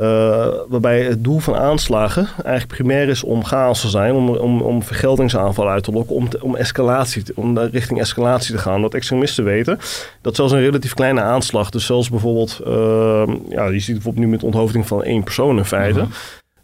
uh, 0.00 0.46
waarbij 0.68 1.02
het 1.02 1.24
doel 1.24 1.38
van 1.38 1.56
aanslagen 1.56 2.28
eigenlijk 2.44 2.66
primair 2.66 3.08
is 3.08 3.24
om 3.24 3.44
chaos 3.44 3.80
te 3.80 3.88
zijn, 3.88 4.14
om, 4.14 4.28
om, 4.28 4.60
om 4.60 4.82
vergeldingsaanval 4.82 5.68
uit 5.68 5.84
te 5.84 5.92
lokken, 5.92 6.16
om, 6.16 6.28
te, 6.28 6.42
om, 6.42 6.56
escalatie, 6.56 7.22
om 7.34 7.58
richting 7.58 8.00
escalatie 8.00 8.54
te 8.54 8.60
gaan. 8.60 8.82
Dat 8.82 8.94
extremisten 8.94 9.44
weten 9.44 9.78
dat 10.20 10.36
zelfs 10.36 10.52
een 10.52 10.60
relatief 10.60 10.94
kleine 10.94 11.20
aanslag, 11.20 11.70
dus 11.70 11.86
zelfs 11.86 12.10
bijvoorbeeld, 12.10 12.60
uh, 12.66 13.22
ja, 13.48 13.66
je 13.66 13.80
ziet 13.80 13.94
bijvoorbeeld 13.94 14.24
nu 14.24 14.30
met 14.30 14.42
onthoofding 14.42 14.86
van 14.86 15.02
één 15.02 15.22
persoon 15.22 15.58
in 15.58 15.64
feite. 15.64 15.98
Uh 15.98 16.04
-huh. 16.04 16.14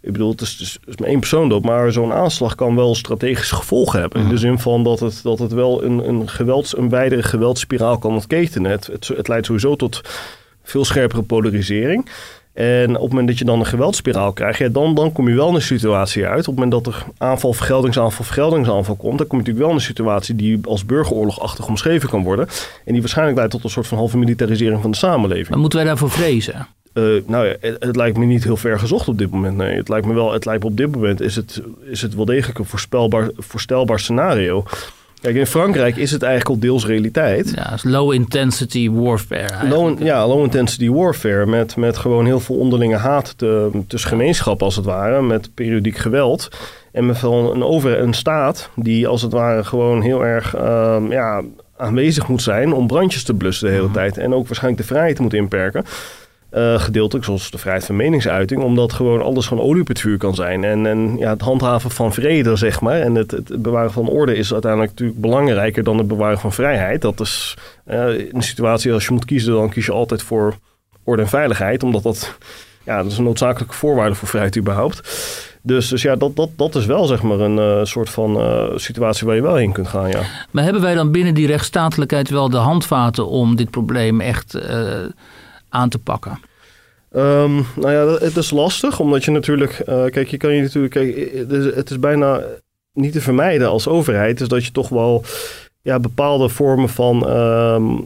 Ik 0.02 0.12
bedoel, 0.12 0.30
het 0.30 0.40
is, 0.40 0.78
het 0.80 0.88
is 0.88 0.96
maar 0.96 1.08
één 1.08 1.18
persoon 1.18 1.48
dood, 1.48 1.62
maar 1.62 1.92
zo'n 1.92 2.12
aanslag 2.12 2.54
kan 2.54 2.76
wel 2.76 2.94
strategische 2.94 3.54
gevolgen 3.54 4.00
hebben. 4.00 4.20
In 4.22 4.28
de 4.28 4.36
zin 4.36 4.58
van 4.58 4.84
dat 4.84 5.00
het, 5.00 5.20
dat 5.22 5.38
het 5.38 5.52
wel 5.52 5.84
een, 5.84 6.08
een, 6.08 6.28
gewelds, 6.28 6.76
een 6.76 6.88
wijdere 6.88 7.22
geweldsspiraal 7.22 7.98
kan 7.98 8.12
ontketenen. 8.12 8.70
Het, 8.70 8.86
het, 8.86 9.08
het 9.08 9.28
leidt 9.28 9.46
sowieso 9.46 9.76
tot 9.76 10.00
veel 10.62 10.84
scherpere 10.84 11.22
polarisering. 11.22 12.08
En 12.52 12.88
op 12.88 13.00
het 13.00 13.08
moment 13.08 13.28
dat 13.28 13.38
je 13.38 13.44
dan 13.44 13.58
een 13.58 13.66
geweldspiraal 13.66 14.32
krijgt, 14.32 14.58
ja, 14.58 14.68
dan, 14.68 14.94
dan 14.94 15.12
kom 15.12 15.28
je 15.28 15.34
wel 15.34 15.48
in 15.48 15.54
een 15.54 15.62
situatie 15.62 16.26
uit. 16.26 16.48
Op 16.48 16.56
het 16.56 16.64
moment 16.64 16.84
dat 16.84 16.94
er 16.94 17.04
aanval, 17.18 17.52
vergeldingsaanval, 17.52 18.24
vergeldingsaanval 18.24 18.96
komt, 18.96 19.18
dan 19.18 19.26
kom 19.26 19.38
je 19.38 19.44
natuurlijk 19.44 19.58
wel 19.58 19.68
in 19.68 19.74
een 19.74 19.94
situatie 19.94 20.36
die 20.36 20.60
als 20.64 20.86
burgeroorlogachtig 20.86 21.68
omschreven 21.68 22.08
kan 22.08 22.22
worden. 22.22 22.48
En 22.84 22.92
die 22.92 23.00
waarschijnlijk 23.00 23.36
leidt 23.36 23.52
tot 23.52 23.64
een 23.64 23.70
soort 23.70 23.86
van 23.86 23.98
halve 23.98 24.18
militarisering 24.18 24.80
van 24.80 24.90
de 24.90 24.96
samenleving. 24.96 25.48
Maar 25.48 25.58
moeten 25.58 25.78
wij 25.78 25.88
daarvoor 25.88 26.10
vrezen? 26.10 26.66
Uh, 26.94 27.22
nou 27.26 27.46
ja, 27.46 27.56
het, 27.60 27.76
het, 27.84 27.96
lijkt 27.96 28.16
me 28.16 28.24
niet 28.24 28.44
heel 28.44 28.56
ver 28.56 28.78
gezocht 28.78 29.08
op 29.08 29.18
dit 29.18 29.30
moment. 29.30 29.56
Nee, 29.56 29.76
het 29.76 29.88
lijkt 29.88 30.06
me 30.06 30.14
wel, 30.14 30.32
het 30.32 30.44
lijkt 30.44 30.62
me 30.62 30.68
op 30.68 30.76
dit 30.76 30.90
moment 30.90 31.20
is 31.20 31.36
het, 31.36 31.62
is 31.82 32.02
het 32.02 32.14
wel 32.14 32.24
degelijk 32.24 32.58
een 32.58 32.64
voorspelbaar, 32.64 33.30
voorstelbaar 33.36 34.00
scenario. 34.00 34.64
Kijk, 35.20 35.36
in 35.36 35.46
Frankrijk 35.46 35.96
is 35.96 36.10
het 36.10 36.22
eigenlijk 36.22 36.54
al 36.54 36.68
deels 36.68 36.86
realiteit. 36.86 37.52
Ja, 37.54 37.78
low 37.82 38.12
intensity 38.12 38.90
warfare. 38.90 39.68
Low, 39.68 40.02
ja, 40.02 40.26
low 40.26 40.42
intensity 40.42 40.90
warfare 40.90 41.46
met, 41.46 41.76
met 41.76 41.96
gewoon 41.96 42.26
heel 42.26 42.40
veel 42.40 42.56
onderlinge 42.56 42.96
haat 42.96 43.38
te, 43.38 43.70
tussen 43.86 44.10
gemeenschappen 44.10 44.66
als 44.66 44.76
het 44.76 44.84
ware. 44.84 45.22
Met 45.22 45.54
periodiek 45.54 45.96
geweld. 45.96 46.48
En 46.92 47.06
met 47.06 47.22
een, 47.22 47.62
over, 47.62 47.98
een 47.98 48.14
staat 48.14 48.70
die 48.76 49.06
als 49.06 49.22
het 49.22 49.32
ware 49.32 49.64
gewoon 49.64 50.02
heel 50.02 50.24
erg 50.24 50.56
um, 50.56 51.10
ja, 51.10 51.42
aanwezig 51.76 52.28
moet 52.28 52.42
zijn 52.42 52.72
om 52.72 52.86
brandjes 52.86 53.22
te 53.22 53.34
blussen 53.34 53.68
de 53.68 53.74
hele 53.74 53.90
tijd. 53.90 54.18
En 54.18 54.34
ook 54.34 54.46
waarschijnlijk 54.46 54.82
de 54.82 54.88
vrijheid 54.88 55.18
moet 55.18 55.34
inperken. 55.34 55.84
Eh, 56.50 56.80
gedeeltelijk, 56.80 57.24
zoals 57.24 57.50
de 57.50 57.58
vrijheid 57.58 57.86
van 57.86 57.96
meningsuiting, 57.96 58.62
omdat 58.62 58.92
gewoon 58.92 59.22
alles 59.22 59.46
gewoon 59.46 59.64
olie 59.64 59.80
op 59.80 59.88
het 59.88 60.00
vuur 60.00 60.18
kan 60.18 60.34
zijn. 60.34 60.64
En, 60.64 60.86
en 60.86 61.16
ja, 61.18 61.30
het 61.30 61.40
handhaven 61.40 61.90
van 61.90 62.12
vrede, 62.12 62.56
zeg 62.56 62.80
maar, 62.80 63.00
en 63.00 63.14
het, 63.14 63.30
het 63.30 63.62
bewaren 63.62 63.92
van 63.92 64.08
orde 64.08 64.36
is 64.36 64.52
uiteindelijk 64.52 64.90
natuurlijk 64.90 65.20
belangrijker 65.20 65.84
dan 65.84 65.98
het 65.98 66.08
bewaren 66.08 66.38
van 66.38 66.52
vrijheid. 66.52 67.02
Dat 67.02 67.20
is 67.20 67.56
eh, 67.84 68.18
in 68.18 68.28
een 68.32 68.42
situatie 68.42 68.92
als 68.92 69.06
je 69.06 69.12
moet 69.12 69.24
kiezen, 69.24 69.52
dan 69.52 69.68
kies 69.68 69.86
je 69.86 69.92
altijd 69.92 70.22
voor 70.22 70.54
orde 71.04 71.22
en 71.22 71.28
veiligheid, 71.28 71.82
omdat 71.82 72.02
dat, 72.02 72.36
ja, 72.84 73.02
dat 73.02 73.12
is 73.12 73.18
een 73.18 73.24
noodzakelijke 73.24 73.74
voorwaarde 73.74 74.14
voor 74.14 74.28
vrijheid 74.28 74.56
überhaupt. 74.56 75.00
Dus, 75.62 75.88
dus 75.88 76.02
ja, 76.02 76.16
dat, 76.16 76.36
dat, 76.36 76.50
dat 76.56 76.74
is 76.74 76.86
wel 76.86 77.04
zeg 77.04 77.22
maar 77.22 77.40
een 77.40 77.58
eh, 77.58 77.84
soort 77.84 78.10
van 78.10 78.38
situatie 78.76 79.26
waar 79.26 79.36
je 79.36 79.42
wel 79.42 79.56
heen 79.56 79.72
kunt 79.72 79.88
gaan, 79.88 80.08
ja. 80.08 80.20
Maar 80.50 80.64
hebben 80.64 80.82
wij 80.82 80.94
dan 80.94 81.10
binnen 81.10 81.34
die 81.34 81.46
rechtsstatelijkheid 81.46 82.30
wel 82.30 82.50
de 82.50 82.56
handvaten 82.56 83.26
om 83.26 83.56
dit 83.56 83.70
probleem 83.70 84.20
echt 84.20 84.58
aan 85.70 85.88
te 85.88 85.98
pakken? 85.98 86.40
Ehm, 87.12 87.54
nou 87.76 87.92
ja, 87.92 88.06
het 88.06 88.36
is 88.36 88.50
lastig, 88.50 89.00
omdat 89.00 89.24
je 89.24 89.30
natuurlijk... 89.30 89.72
eh, 89.72 90.04
kijk, 90.04 90.28
je 90.28 90.36
kan 90.36 90.54
je 90.54 90.62
natuurlijk... 90.62 90.92
Kijk, 90.92 91.32
het 91.34 91.52
is, 91.52 91.90
is 91.90 91.98
bijna 91.98 92.42
niet 92.92 93.12
te 93.12 93.20
vermijden 93.20 93.68
als 93.68 93.88
overheid. 93.88 94.38
Dus 94.38 94.48
dat 94.48 94.64
je 94.64 94.72
toch 94.72 94.88
wel 94.88 95.24
ja, 95.82 96.00
bepaalde 96.00 96.48
vormen 96.48 96.88
van... 96.88 97.28
ehm 97.28 97.98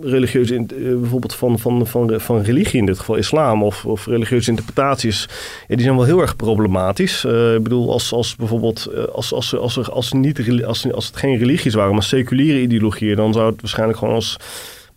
religieuze... 0.00 0.54
in- 0.54 0.70
eh, 0.76 1.00
bijvoorbeeld 1.00 1.34
van, 1.34 1.58
van, 1.58 1.86
van, 1.86 2.20
van 2.20 2.40
religie, 2.40 2.80
in 2.80 2.86
dit 2.86 2.98
geval 2.98 3.16
islam... 3.16 3.62
of, 3.62 3.84
of 3.84 4.06
religieuze 4.06 4.50
interpretaties... 4.50 5.28
Die 5.66 5.80
zijn 5.80 5.96
wel 5.96 6.04
heel 6.04 6.20
erg 6.20 6.36
problematisch. 6.36 7.24
Eh, 7.24 7.54
ik 7.54 7.62
bedoel, 7.62 7.92
als, 7.92 8.12
als 8.12 8.36
bijvoorbeeld... 8.36 9.10
Als, 9.12 9.32
als, 9.32 9.56
als, 9.56 9.90
als, 9.90 10.12
niet, 10.12 10.64
als, 10.64 10.92
als 10.92 11.06
het 11.06 11.16
geen 11.16 11.38
religies 11.38 11.74
waren, 11.74 11.92
maar 11.92 12.02
seculiere 12.02 12.60
ideologieën... 12.60 13.16
dan 13.16 13.32
zou 13.32 13.50
het 13.50 13.60
waarschijnlijk 13.60 13.98
gewoon 13.98 14.14
als 14.14 14.36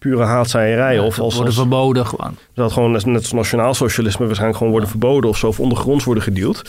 pure 0.03 0.23
haatzaaierij... 0.23 0.99
of 0.99 1.19
als, 1.19 1.35
worden 1.35 1.53
als, 1.53 1.61
verboden 1.61 2.05
gewoon. 2.05 2.37
dat 2.53 2.71
gewoon 2.71 2.91
net 2.91 3.15
als 3.15 3.31
nationaal 3.31 3.73
socialisme 3.73 4.25
waarschijnlijk 4.25 4.57
gewoon 4.57 4.71
worden 4.71 4.89
verboden 4.89 5.29
of 5.29 5.37
zo, 5.37 5.47
of 5.47 5.59
ondergronds 5.59 6.03
worden 6.03 6.23
gedeeld. 6.23 6.61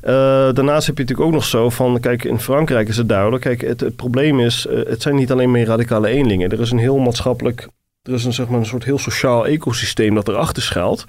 Eh, 0.00 0.12
daarnaast 0.52 0.86
heb 0.86 0.96
je 0.96 1.02
natuurlijk 1.02 1.28
ook 1.28 1.34
nog 1.34 1.44
zo 1.44 1.70
van, 1.70 2.00
kijk, 2.00 2.24
in 2.24 2.40
Frankrijk 2.40 2.88
is 2.88 2.96
het 2.96 3.08
duidelijk. 3.08 3.42
Kijk, 3.42 3.60
het, 3.60 3.80
het 3.80 3.96
probleem 3.96 4.40
is, 4.40 4.66
eh, 4.66 4.78
het 4.86 5.02
zijn 5.02 5.14
niet 5.14 5.32
alleen 5.32 5.50
meer 5.50 5.66
radicale 5.66 6.08
eenlingen. 6.08 6.50
Er 6.50 6.60
is 6.60 6.70
een 6.70 6.78
heel 6.78 6.98
maatschappelijk, 6.98 7.68
er 8.02 8.12
is 8.12 8.24
een, 8.24 8.32
zeg 8.32 8.48
maar, 8.48 8.58
een 8.58 8.66
soort 8.66 8.84
heel 8.84 8.98
sociaal 8.98 9.46
ecosysteem 9.46 10.14
dat 10.14 10.28
erachter 10.28 10.62
schuilt. 10.62 11.04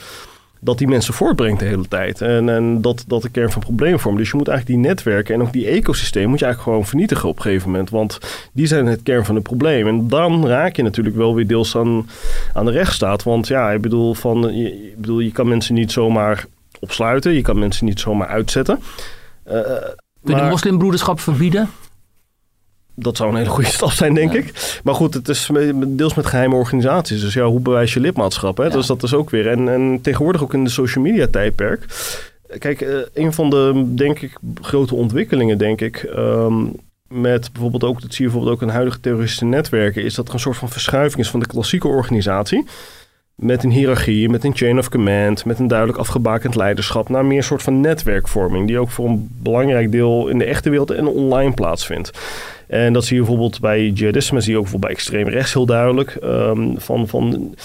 Dat 0.62 0.78
die 0.78 0.88
mensen 0.88 1.14
voortbrengt 1.14 1.60
de 1.60 1.66
hele 1.66 1.88
tijd. 1.88 2.22
En, 2.22 2.49
en 2.49 2.82
dat, 2.82 3.03
dat 3.07 3.22
de 3.22 3.30
kern 3.30 3.51
van 3.51 3.62
probleem 3.62 3.99
vormt. 3.99 4.18
Dus 4.18 4.30
je 4.30 4.38
moet 4.38 4.47
eigenlijk 4.47 4.80
die 4.80 4.89
netwerken 4.89 5.36
en 5.36 5.41
ook 5.41 5.53
die 5.53 5.68
ecosysteem 5.68 6.30
moet 6.30 6.39
je 6.39 6.45
eigenlijk 6.45 6.74
gewoon 6.74 6.88
vernietigen 6.89 7.30
op 7.30 7.36
een 7.36 7.41
gegeven 7.41 7.70
moment. 7.72 7.89
Want 7.89 8.18
die 8.53 8.68
zijn 8.68 8.86
het 8.86 9.03
kern 9.03 9.26
van 9.26 9.36
het 9.36 9.43
probleem. 9.43 9.88
En 9.88 10.07
dan 10.07 10.47
raak 10.47 10.76
je 10.76 10.84
natuurlijk 10.84 11.16
wel 11.16 11.36
weer 11.36 11.47
deels 11.47 11.78
aan, 11.78 12.10
aan 12.53 12.66
de 12.66 12.72
rechtsstaat. 12.72 13.24
Want 13.24 13.47
ja, 13.47 13.72
ik 13.72 13.82
bedoel, 13.82 14.14
van, 14.14 14.55
je, 14.55 14.88
ik 14.88 14.97
bedoel, 15.01 15.20
je 15.20 15.32
kan 15.32 15.47
mensen 15.47 15.74
niet 15.74 15.91
zomaar 15.91 16.45
opsluiten. 16.80 17.34
Je 17.34 17.41
kan 17.41 17.60
mensen 17.60 17.86
niet 17.86 17.99
zomaar 17.99 18.28
uitzetten. 18.28 18.80
Kun 19.43 19.55
je 20.24 20.32
maar- 20.32 20.43
de 20.43 20.49
moslimbroederschap 20.49 21.20
verbieden? 21.20 21.70
Dat 23.00 23.18
zou 23.18 23.30
een 23.30 23.36
hele 23.36 23.50
goede 23.50 23.70
stap 23.80 23.91
zijn, 23.91 24.14
denk 24.14 24.34
ik. 24.34 24.80
Maar 24.84 24.95
goed, 24.95 25.14
het 25.14 25.28
is 25.30 25.50
deels 25.88 26.14
met 26.14 26.26
geheime 26.26 26.56
organisaties. 26.56 27.22
Dus 27.22 27.34
ja, 27.34 27.45
hoe 27.45 27.60
bewijs 27.60 27.93
je 27.93 28.00
lidmaatschap? 28.00 28.58
Hè? 28.58 28.70
Dus 28.70 28.88
dat 28.88 29.04
is 29.04 29.14
ook 29.14 29.30
weer. 29.30 29.47
En, 29.47 29.70
en 29.70 30.00
tegenwoordig 30.02 30.43
ook 30.43 30.54
in 30.54 30.64
de 30.64 30.70
social 30.70 31.04
media 31.04 31.28
tijdperk. 31.28 31.86
Kijk, 32.58 32.82
eh, 32.82 32.97
een 33.14 33.34
van 33.34 33.50
de, 33.50 33.91
denk 33.95 34.20
ik, 34.20 34.38
grote 34.62 34.95
ontwikkelingen, 34.95 35.58
denk 35.58 35.82
ik... 35.82 35.97
ehm, 35.97 36.66
met 37.08 37.52
bijvoorbeeld 37.52 37.84
ook, 37.84 38.02
dat 38.02 38.14
zie 38.14 38.26
je 38.26 38.32
bijvoorbeeld 38.32 38.56
ook 38.56 38.68
in 38.68 38.74
huidige 38.74 39.00
terroristische 39.00 39.45
netwerken... 39.45 40.04
is 40.04 40.16
dat 40.16 40.28
er 40.28 40.34
een 40.34 40.39
soort 40.39 40.58
van 40.58 40.70
verschuiving 40.70 41.22
is 41.22 41.30
van 41.30 41.39
de 41.39 41.47
klassieke 41.47 41.88
organisatie... 41.88 42.66
met 43.40 43.64
een 43.64 43.72
hiërarchie, 43.72 44.30
met 44.30 44.44
een 44.44 44.56
chain 44.56 44.78
of 44.78 44.90
command... 44.90 45.46
met 45.46 45.60
een 45.60 45.68
duidelijk 45.68 46.00
afgebakend 46.00 46.56
leiderschap... 46.56 47.10
naar 47.10 47.26
meer 47.26 47.38
een 47.38 47.44
soort 47.44 47.62
van 47.62 47.80
netwerkvorming... 47.80 48.68
die 48.68 48.80
ook 48.80 48.90
voor 48.90 49.10
een 49.10 49.30
belangrijk 49.42 49.92
deel 49.92 50.28
in 50.28 50.38
de 50.38 50.46
echte 50.46 50.70
wereld 50.70 50.92
en 50.92 51.08
online 51.08 51.54
plaatsvindt. 51.54 52.12
En 52.68 52.94
dat 52.94 53.06
zie 53.06 53.16
je 53.16 53.22
bijvoorbeeld 53.22 53.60
bij 53.60 53.90
jihadisme, 53.90 54.42
zie 54.42 54.52
je 54.52 54.58
ook 54.58 54.64
bijvoorbeeld 54.64 54.92
bij 54.92 55.02
extreem 55.02 55.28
rechts 55.28 55.54
heel 55.54 55.66
duidelijk. 55.66 56.10
ehm, 56.10 56.76
van, 56.78 57.08
van, 57.08 57.56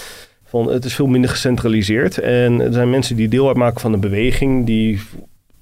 van 0.45 0.71
het 0.71 0.85
is 0.85 0.95
veel 0.95 1.07
minder 1.07 1.29
gecentraliseerd. 1.29 2.17
En 2.17 2.61
er 2.61 2.73
zijn 2.73 2.89
mensen 2.89 3.15
die 3.15 3.27
deel 3.27 3.47
uitmaken 3.47 3.81
van 3.81 3.93
een 3.93 3.99
beweging 3.99 4.65
die 4.65 5.01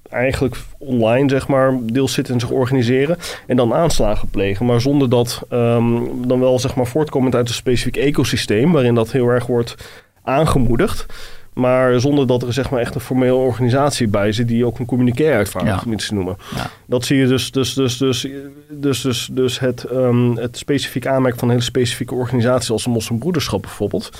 eigenlijk 0.08 0.56
online, 0.78 1.28
zeg 1.28 1.48
maar, 1.48 1.78
deels 1.82 2.12
zitten 2.12 2.34
en 2.34 2.40
zich 2.40 2.50
organiseren. 2.50 3.16
En 3.46 3.56
dan 3.56 3.74
aanslagen 3.74 4.28
plegen. 4.28 4.66
Maar 4.66 4.80
zonder 4.80 5.08
dat 5.08 5.42
ehm, 5.48 6.00
dan 6.26 6.40
wel, 6.40 6.58
zeg 6.58 6.74
maar, 6.74 6.86
voortkomend 6.86 7.34
uit 7.34 7.48
een 7.48 7.54
specifiek 7.54 7.96
ecosysteem. 7.96 8.72
Waarin 8.72 8.94
dat 8.94 9.12
heel 9.12 9.28
erg 9.28 9.46
wordt 9.46 9.76
aangemoedigd. 10.24 11.06
Maar 11.54 12.00
zonder 12.00 12.26
dat 12.26 12.42
er 12.42 12.52
zeg 12.52 12.70
maar 12.70 12.80
echt 12.80 12.94
een 12.94 13.00
formele 13.00 13.34
organisatie 13.34 14.08
bij 14.08 14.32
zit 14.32 14.48
die 14.48 14.66
ook 14.66 14.78
een 14.78 14.86
communiqué 14.86 15.32
uitvaardigt, 15.32 15.76
Ja. 15.80 15.86
om 15.86 15.92
iets 15.92 16.06
te 16.08 16.14
noemen. 16.14 16.36
Ja. 16.54 16.70
Dat 16.86 17.04
zie 17.04 17.16
je 17.16 17.26
dus, 17.26 17.50
dus, 17.50 17.74
dus, 17.74 17.96
dus, 17.96 18.26
dus, 18.70 19.00
dus, 19.00 19.28
dus 19.32 19.58
het, 19.60 19.84
ehm, 19.84 20.36
het 20.36 20.56
specifiek 20.56 21.06
aanmerken 21.06 21.40
van 21.40 21.48
hele 21.48 21.60
specifieke 21.60 22.14
organisaties 22.14 22.70
als 22.70 22.84
de 22.84 22.90
moslimbroederschap 22.90 23.62
bijvoorbeeld. 23.62 24.10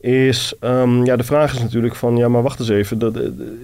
Is, 0.00 0.52
ehm, 0.60 1.04
ja, 1.04 1.16
de 1.16 1.24
vraag 1.24 1.52
is 1.54 1.60
natuurlijk 1.60 1.94
van, 1.94 2.16
ja, 2.16 2.28
maar 2.28 2.42
wacht 2.42 2.58
eens 2.60 2.68
even. 2.68 2.98
Dat, 2.98 3.18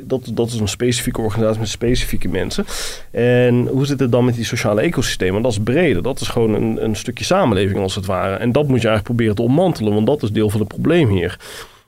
dat, 0.05 0.31
dat 0.35 0.47
is 0.49 0.59
een 0.61 0.69
specifieke 0.69 1.21
organisatie 1.21 1.61
met 1.61 1.69
specifieke 1.69 2.29
mensen. 2.29 2.65
En 3.11 3.67
hoe 3.67 3.87
zit 3.87 4.01
het 4.01 4.13
dan 4.13 4.25
met 4.25 4.35
die 4.35 4.45
sociale 4.45 4.81
ecosystemen? 4.81 5.43
Dat 5.43 5.53
is 5.53 5.59
breder. 5.65 6.03
Dat 6.03 6.21
is 6.21 6.29
gewoon 6.29 6.55
een, 6.55 6.85
een 6.85 6.97
stukje 6.97 7.25
samenleving 7.25 7.79
als 7.81 7.95
het 7.95 8.07
ware. 8.07 8.35
En 8.37 8.53
dat 8.53 8.69
moet 8.69 8.83
je 8.83 8.89
eigenlijk 8.89 9.05
proberen 9.05 9.35
te 9.35 9.43
ontmantelen, 9.43 9.95
want 9.95 10.07
dat 10.07 10.23
is 10.23 10.31
deel 10.31 10.51
van 10.51 10.61
het 10.61 10.69
probleem 10.69 11.09
hier. 11.09 11.39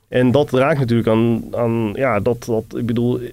En 0.09 0.31
dat 0.31 0.51
raakt 0.51 0.79
natuurlijk 0.79 1.09
aan, 1.09 1.43
aan 1.55 1.91
ja, 1.95 2.21
dat, 2.21 2.45
dat, 2.45 2.65
ik 2.77 2.87
bedoel, 2.87 3.21
eh, 3.21 3.27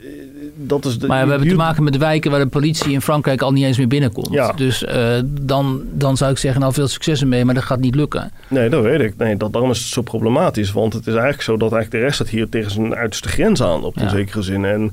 dat 0.56 0.86
is 0.86 1.00
de... 1.00 1.08
Maar 1.08 1.24
we 1.24 1.30
hebben 1.30 1.50
te 1.50 1.56
maken 1.56 1.84
met 1.84 1.98
wijken 1.98 2.32
waar 2.32 2.40
de 2.40 2.48
politie 2.48 2.92
in 2.92 3.02
Frankrijk 3.02 3.42
al 3.42 3.52
niet 3.52 3.64
eens 3.64 3.78
meer 3.78 3.88
binnenkomt. 3.88 4.32
Ja. 4.32 4.52
Dus 4.52 4.84
eh, 4.84 5.20
dan, 5.26 5.82
dan 5.92 6.18
zou 6.18 6.32
ik 6.32 6.38
zeggen, 6.38 6.62
nou 6.62 6.74
veel 6.74 6.88
succes 6.88 7.22
ermee, 7.22 7.46
maar 7.46 7.54
dat 7.54 7.64
gaat 7.64 7.80
niet 7.80 7.96
lukken. 7.96 8.32
Nee, 8.48 8.70
dat 8.70 8.84
weet 8.84 9.00
ik. 9.00 9.18
Nee, 9.18 9.38
dat, 9.38 9.54
daarom 9.54 9.72
is 9.72 9.80
het 9.80 9.88
zo 9.88 10.02
problematisch. 10.02 10.72
Want 10.72 10.94
het 10.94 11.08
is 11.08 11.14
eigenlijk 11.14 11.44
zo 11.44 11.58
dat 11.58 11.72
eigenlijk 11.72 11.92
de 12.04 12.08
rest 12.08 12.18
dat 12.18 12.30
hier 12.30 12.50
tegen 12.50 12.72
zijn 12.72 12.96
uiterste 12.96 13.30
grens 13.30 13.62
aanloopt 13.64 13.98
in 13.98 14.04
Ja. 14.04 14.10
zekere 14.10 14.42
zin. 14.42 14.66
En 14.66 14.92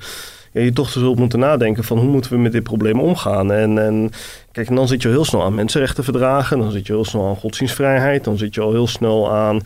ja, 0.53 0.61
je 0.61 0.73
toch 0.73 0.89
zult 0.89 1.19
moeten 1.19 1.39
nadenken 1.39 1.85
van 1.85 1.99
hoe 1.99 2.11
moeten 2.11 2.33
we 2.33 2.39
met 2.39 2.53
dit 2.53 2.63
probleem 2.63 3.01
omgaan. 3.01 3.53
En, 3.53 3.79
en 3.79 4.11
kijk, 4.53 4.69
en 4.69 4.75
dan 4.75 4.89
zit 4.89 5.03
je 5.03 5.09
heel 5.09 5.25
snel 5.25 5.43
aan 5.45 5.55
mensenrechtenverdragen. 5.55 6.59
Dan 6.59 6.71
zit 6.71 6.87
je 6.87 6.93
heel 6.93 7.05
snel 7.05 7.29
aan 7.29 7.37
godsdienstvrijheid. 7.37 8.25
Dan 8.25 8.39
zit 8.39 8.55
je 8.55 8.61
al 8.61 8.73
heel 8.73 8.87
snel 8.87 9.33
aan... 9.33 9.61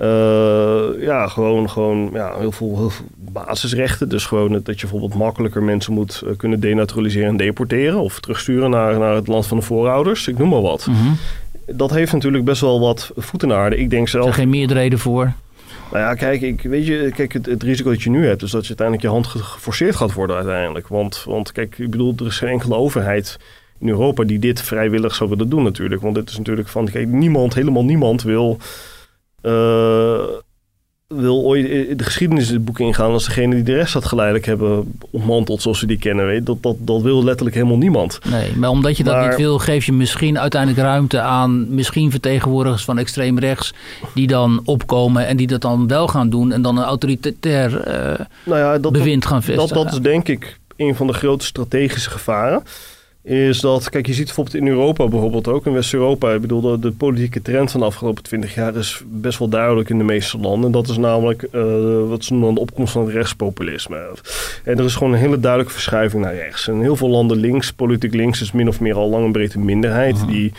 eh, 0.00 1.02
ja, 1.04 1.26
gewoon, 1.26 1.70
gewoon 1.70 2.10
ja, 2.12 2.38
heel, 2.38 2.52
veel, 2.52 2.76
heel 2.76 2.90
veel 2.90 3.06
basisrechten. 3.18 4.08
Dus 4.08 4.24
gewoon 4.26 4.52
dat 4.52 4.66
je 4.66 4.80
bijvoorbeeld 4.80 5.14
makkelijker 5.14 5.62
mensen 5.62 5.92
moet 5.92 6.22
eh, 6.26 6.36
kunnen 6.36 6.60
denaturaliseren 6.60 7.28
en 7.28 7.36
deporteren. 7.36 8.00
Of 8.00 8.20
terugsturen 8.20 8.70
naar, 8.70 8.98
naar 8.98 9.14
het 9.14 9.26
land 9.26 9.46
van 9.46 9.56
de 9.56 9.62
voorouders. 9.62 10.28
Ik 10.28 10.38
noem 10.38 10.48
maar 10.48 10.60
wat. 10.60 10.86
Mhm. 10.86 11.12
Dat 11.66 11.90
heeft 11.90 12.12
natuurlijk 12.12 12.44
best 12.44 12.60
wel 12.60 12.80
wat 12.80 13.10
voeten 13.16 13.48
naar 13.48 13.58
aarde. 13.58 13.76
Ik 13.76 13.90
denk 13.90 14.02
Er 14.02 14.08
zijn 14.08 14.22
zelf... 14.22 14.34
geen 14.34 14.48
meerderheden 14.50 14.98
voor. 14.98 15.32
Nou 15.92 16.04
ja, 16.04 16.14
kijk, 16.14 16.40
ik, 16.40 16.62
weet 16.62 16.86
je, 16.86 17.10
kijk 17.14 17.32
het, 17.32 17.46
het 17.46 17.62
risico 17.62 17.90
dat 17.90 18.02
je 18.02 18.10
nu 18.10 18.26
hebt... 18.26 18.42
is 18.42 18.50
dat 18.50 18.62
je 18.62 18.68
uiteindelijk 18.68 19.06
je 19.06 19.12
hand 19.12 19.26
ge- 19.26 19.38
geforceerd 19.38 19.96
gaat 19.96 20.12
worden 20.12 20.36
uiteindelijk. 20.36 20.88
Want, 20.88 21.24
want 21.26 21.52
kijk, 21.52 21.78
ik 21.78 21.90
bedoel, 21.90 22.14
er 22.16 22.26
is 22.26 22.38
geen 22.38 22.48
enkele 22.48 22.74
overheid 22.74 23.38
in 23.78 23.88
Europa... 23.88 24.24
die 24.24 24.38
dit 24.38 24.62
vrijwillig 24.62 25.14
zou 25.14 25.30
willen 25.30 25.48
doen 25.48 25.62
natuurlijk. 25.62 26.02
Want 26.02 26.14
dit 26.14 26.30
is 26.30 26.38
natuurlijk 26.38 26.68
van... 26.68 26.90
Kijk, 26.90 27.08
niemand, 27.08 27.54
helemaal 27.54 27.84
niemand 27.84 28.22
wil... 28.22 28.58
eh, 29.40 30.18
wil 31.06 31.42
ooit 31.42 31.66
in 31.66 31.96
de 31.96 32.04
geschiedenisboeken 32.04 32.84
ingaan... 32.84 33.10
als 33.10 33.24
degene 33.24 33.54
die 33.54 33.64
de 33.64 33.74
rest 33.74 33.92
dat 33.92 34.04
geleidelijk 34.04 34.46
hebben 34.46 34.92
ontmanteld... 35.10 35.62
zoals 35.62 35.80
we 35.80 35.86
die 35.86 35.98
kennen, 35.98 36.26
weet 36.26 36.46
dat, 36.46 36.62
dat, 36.62 36.76
dat 36.78 37.02
wil 37.02 37.24
letterlijk 37.24 37.56
helemaal 37.56 37.78
niemand. 37.78 38.18
Nee, 38.30 38.56
maar 38.56 38.70
omdat 38.70 38.96
je 38.96 39.04
dat 39.04 39.14
Maar- 39.14 39.28
niet 39.28 39.36
wil, 39.38 39.58
geef 39.58 39.84
je 39.86 39.92
misschien 39.92 40.38
uiteindelijk 40.38 40.82
ruimte 40.82 41.20
aan 41.20 41.74
misschien 41.74 42.10
vertegenwoordigers 42.10 42.84
van 42.84 42.98
extreem 42.98 43.38
rechts 43.38 43.72
die 44.14 44.26
dan 44.26 44.60
opkomen 44.64 45.26
en 45.26 45.36
die 45.36 45.46
dat 45.46 45.60
dan 45.60 45.86
wel 45.88 46.08
gaan 46.08 46.30
doen 46.30 46.52
en 46.52 46.62
dan 46.62 46.76
een 46.78 46.84
autoritair 46.84 47.70
Nou 48.44 48.60
ja, 48.60 48.72
dat, 48.72 48.82
dat, 48.82 48.92
bewind 48.92 49.26
gaan 49.26 49.36
dat, 49.36 49.44
vestigen. 49.44 49.84
dat 49.84 49.92
is 49.92 50.00
denk 50.00 50.28
ik 50.28 50.58
een 50.76 50.94
van 50.96 51.06
de 51.06 51.12
grote 51.12 51.44
strategische 51.44 52.10
gevaren. 52.10 52.62
Is 53.22 53.60
dat, 53.60 53.90
kijk, 53.90 54.06
je 54.06 54.12
ziet 54.12 54.24
bijvoorbeeld 54.24 54.56
in 54.56 54.68
Europa 54.68 55.08
bijvoorbeeld 55.08 55.48
ook, 55.48 55.66
in 55.66 55.72
West-Europa. 55.72 56.32
Ik 56.32 56.40
bedoel, 56.40 56.60
de, 56.60 56.78
de 56.78 56.92
politieke 56.92 57.42
trend 57.42 57.70
van 57.70 57.80
de 57.80 57.86
afgelopen 57.86 58.22
twintig 58.22 58.54
jaar 58.54 58.76
is 58.76 59.02
best 59.06 59.38
wel 59.38 59.48
duidelijk 59.48 59.88
in 59.88 59.98
de 59.98 60.04
meeste 60.04 60.38
landen. 60.38 60.66
En 60.66 60.72
dat 60.72 60.88
is 60.88 60.96
namelijk 60.96 61.42
eh, 61.42 61.62
wat 62.08 62.24
ze 62.24 62.32
noemen 62.32 62.54
de 62.54 62.60
opkomst 62.60 62.92
van 62.92 63.04
het 63.04 63.12
rechtspopulisme. 63.12 64.08
En 64.64 64.78
er 64.78 64.84
is 64.84 64.94
gewoon 64.94 65.12
een 65.12 65.18
hele 65.18 65.40
duidelijke 65.40 65.72
verschuiving 65.72 66.22
naar 66.22 66.34
rechts. 66.34 66.68
En 66.68 66.80
heel 66.80 66.96
veel 66.96 67.08
landen 67.08 67.36
links, 67.36 67.72
politiek 67.72 68.14
links, 68.14 68.40
is 68.40 68.52
min 68.52 68.68
of 68.68 68.80
meer 68.80 68.94
al 68.94 69.08
lang 69.08 69.36
een 69.36 69.64
minderheid. 69.64 70.26
Die 70.26 70.52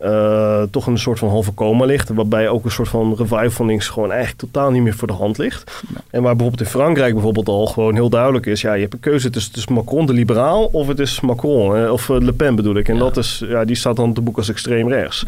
eh, 0.00 0.62
toch 0.70 0.86
een 0.86 0.98
soort 0.98 1.18
van 1.18 1.28
halve 1.28 1.54
coma 1.54 1.84
ligt. 1.84 2.08
Waarbij 2.08 2.48
ook 2.48 2.64
een 2.64 2.70
soort 2.70 2.88
van 2.88 3.14
revival 3.16 3.50
van 3.50 3.66
links 3.66 3.88
gewoon 3.88 4.10
eigenlijk 4.10 4.40
totaal 4.40 4.70
niet 4.70 4.82
meer 4.82 4.94
voor 4.94 5.08
de 5.08 5.14
hand 5.14 5.38
ligt. 5.38 5.82
En 6.10 6.22
waar 6.22 6.36
bijvoorbeeld 6.36 6.60
in 6.68 6.74
Frankrijk 6.78 7.12
bijvoorbeeld 7.14 7.48
al 7.48 7.66
gewoon 7.66 7.94
heel 7.94 8.08
duidelijk 8.08 8.46
is. 8.46 8.60
Ja, 8.60 8.72
je 8.74 8.80
hebt 8.80 8.92
een 8.92 9.00
keuze 9.00 9.30
tussen, 9.30 9.52
tussen 9.52 9.72
Macron 9.72 10.06
de 10.06 10.12
liberaal 10.12 10.64
of 10.64 10.86
het 10.86 10.98
is 10.98 11.20
Macron. 11.20 11.90
Of 11.90 12.10
eh, 12.10 12.16
Le 12.20 12.32
Pen 12.32 12.54
bedoel 12.54 12.76
ik. 12.76 12.88
En 12.88 12.94
Ja. 12.94 13.00
dat 13.00 13.16
is, 13.16 13.42
ja, 13.48 13.64
die 13.64 13.76
staat 13.76 13.96
dan 13.96 14.12
te 14.12 14.20
boek 14.20 14.36
als 14.36 14.48
extreem 14.48 14.88
rechts. 14.88 15.24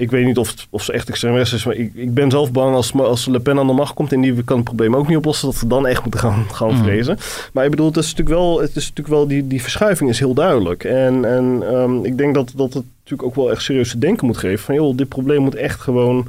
Ik 0.00 0.10
weet 0.10 0.24
niet 0.26 0.38
of, 0.38 0.50
het- 0.50 0.66
of 0.70 0.82
ze 0.82 0.92
echt 0.92 1.08
extreem 1.08 1.34
rechts 1.34 1.52
is, 1.52 1.64
maar 1.64 1.74
ik, 1.74 1.90
ik 1.94 2.14
ben 2.14 2.30
zelf 2.30 2.52
bang 2.52 2.74
als, 2.74 2.92
als 2.94 3.26
Le 3.26 3.40
Pen 3.40 3.58
aan 3.58 3.66
de 3.66 3.72
macht 3.72 3.94
komt 3.94 4.12
en 4.12 4.20
die 4.20 4.42
kan 4.44 4.56
het 4.56 4.64
probleem 4.64 4.96
ook 4.96 5.08
niet 5.08 5.16
oplossen, 5.16 5.50
dat 5.50 5.60
we 5.60 5.66
dan 5.66 5.86
echt 5.86 6.02
moeten 6.02 6.20
gaan, 6.20 6.46
gaan 6.52 6.68
Mm. 6.74 6.82
vrezen. 6.82 7.18
Maar 7.52 7.64
ik 7.64 7.70
bedoel, 7.70 7.86
het 7.86 7.96
is 7.96 8.10
natuurlijk 8.14 8.36
wel, 8.38 8.60
het 8.60 8.76
is 8.76 8.88
natuurlijk 8.88 9.08
wel 9.08 9.26
die, 9.26 9.46
die 9.46 9.62
verschuiving 9.62 10.10
is 10.10 10.18
heel 10.18 10.34
duidelijk. 10.34 10.84
En, 10.84 11.24
en 11.24 11.62
ehm, 11.72 12.04
ik 12.04 12.18
denk 12.18 12.34
dat, 12.34 12.52
dat 12.56 12.74
het 12.74 12.84
natuurlijk 12.98 13.28
ook 13.28 13.34
wel 13.34 13.50
echt 13.50 13.62
serieus 13.62 13.90
te 13.90 13.98
denken 13.98 14.26
moet 14.26 14.36
geven 14.36 14.64
van, 14.64 14.74
joh, 14.74 14.96
dit 14.96 15.08
probleem 15.08 15.42
moet 15.42 15.54
echt 15.54 15.80
gewoon 15.80 16.26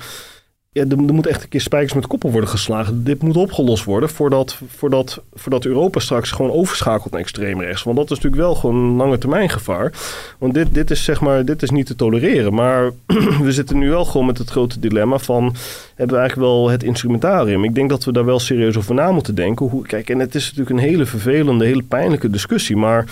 ja, 0.71 0.85
er, 0.89 0.97
moet 0.97 1.27
echt 1.27 1.43
een 1.43 1.49
keer 1.49 1.61
spijkers 1.61 1.93
met 1.93 2.07
koppen 2.07 2.31
worden 2.31 2.49
geslagen. 2.49 3.03
Dit 3.03 3.21
moet 3.21 3.37
opgelost 3.37 3.83
worden 3.83 4.09
voordat, 4.09 4.61
voordat, 4.67 5.21
voordat 5.33 5.65
Europa 5.65 5.99
straks 5.99 6.31
gewoon 6.31 6.51
overschakelt 6.51 7.11
naar 7.11 7.21
extreem 7.21 7.61
rechts. 7.61 7.83
Want 7.83 7.97
dat 7.97 8.05
is 8.05 8.15
natuurlijk 8.15 8.41
wel 8.41 8.55
gewoon 8.55 8.75
een 8.75 8.95
lange 8.95 9.17
termijn 9.17 9.49
gevaar. 9.49 9.93
Want 10.37 10.53
dit, 10.53 10.73
dit 10.73 10.91
is 10.91 11.03
zeg 11.03 11.21
maar, 11.21 11.45
dit 11.45 11.61
is 11.61 11.69
niet 11.69 11.85
te 11.85 11.95
tolereren. 11.95 12.53
Maar 12.53 12.91
we 13.45 13.51
zitten 13.51 13.77
nu 13.77 13.89
wel 13.89 14.05
gewoon 14.05 14.25
met 14.25 14.37
het 14.37 14.49
grote 14.49 14.79
dilemma 14.79 15.17
van, 15.17 15.55
hebben 15.95 16.15
we 16.15 16.21
eigenlijk 16.21 16.51
wel 16.51 16.69
het 16.69 16.83
instrumentarium? 16.83 17.63
Ik 17.63 17.75
denk 17.75 17.89
dat 17.89 18.03
we 18.03 18.11
daar 18.11 18.25
wel 18.25 18.39
serieus 18.39 18.77
over 18.77 18.95
na 18.95 19.11
moeten 19.11 19.35
denken. 19.35 19.65
Hoe, 19.65 19.85
kijk, 19.85 20.09
en 20.09 20.19
het 20.19 20.35
is 20.35 20.43
natuurlijk 20.43 20.69
een 20.69 20.89
hele 20.89 21.05
vervelende, 21.05 21.65
hele 21.65 21.83
pijnlijke 21.83 22.29
discussie, 22.29 22.75
maar 22.75 23.05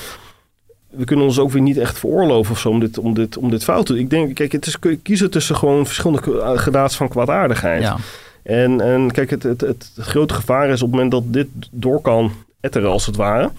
we 0.98 1.06
kunnen 1.06 1.26
ons 1.26 1.40
ook 1.40 1.52
weer 1.52 1.62
niet 1.62 1.78
echt 1.78 2.00
veroorloven 2.00 2.52
of 2.52 2.60
zo 2.60 2.70
om 2.70 2.80
dit, 2.80 2.98
om 2.98 3.14
dit, 3.14 3.38
om 3.38 3.50
dit 3.50 3.64
fout 3.64 3.86
te 3.86 3.94
doen. 3.94 4.02
Ik 4.02 4.10
denk, 4.10 4.36
kijk, 4.36 4.52
het 4.52 4.66
is 4.66 4.78
kiezen 5.04 5.30
tussen 5.30 5.56
gewoon 5.56 5.86
verschillende 5.86 6.40
eh, 6.42 6.58
grada's 6.58 6.96
van 6.96 7.08
kwaadaardigheid. 7.08 7.82
Ja. 7.82 7.98
En, 8.44 8.82
en 8.82 9.12
kijk, 9.12 9.30
het, 9.30 9.44
het, 9.44 9.62
het, 9.62 9.92
het 9.96 10.06
grote 10.06 10.34
gevaar 10.34 10.70
is 10.70 10.82
op 10.82 10.92
het 10.92 10.92
moment 10.92 11.12
dat 11.12 11.24
dit 11.34 11.48
door 11.72 12.02
kan 12.02 12.32
etteren 12.60 12.90
als 12.90 13.06
het 13.06 13.16
ware. 13.16 13.52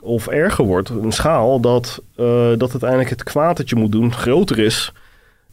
Of 0.00 0.26
erger 0.26 0.64
wordt, 0.64 0.88
een 0.88 1.12
schaal, 1.12 1.60
dat, 1.60 2.02
eh, 2.16 2.48
dat 2.56 2.70
uiteindelijk 2.70 3.10
het 3.10 3.22
kwaad 3.22 3.56
dat 3.56 3.68
je 3.68 3.76
moet 3.76 3.92
doen 3.92 4.12
groter 4.12 4.58
is. 4.58 4.92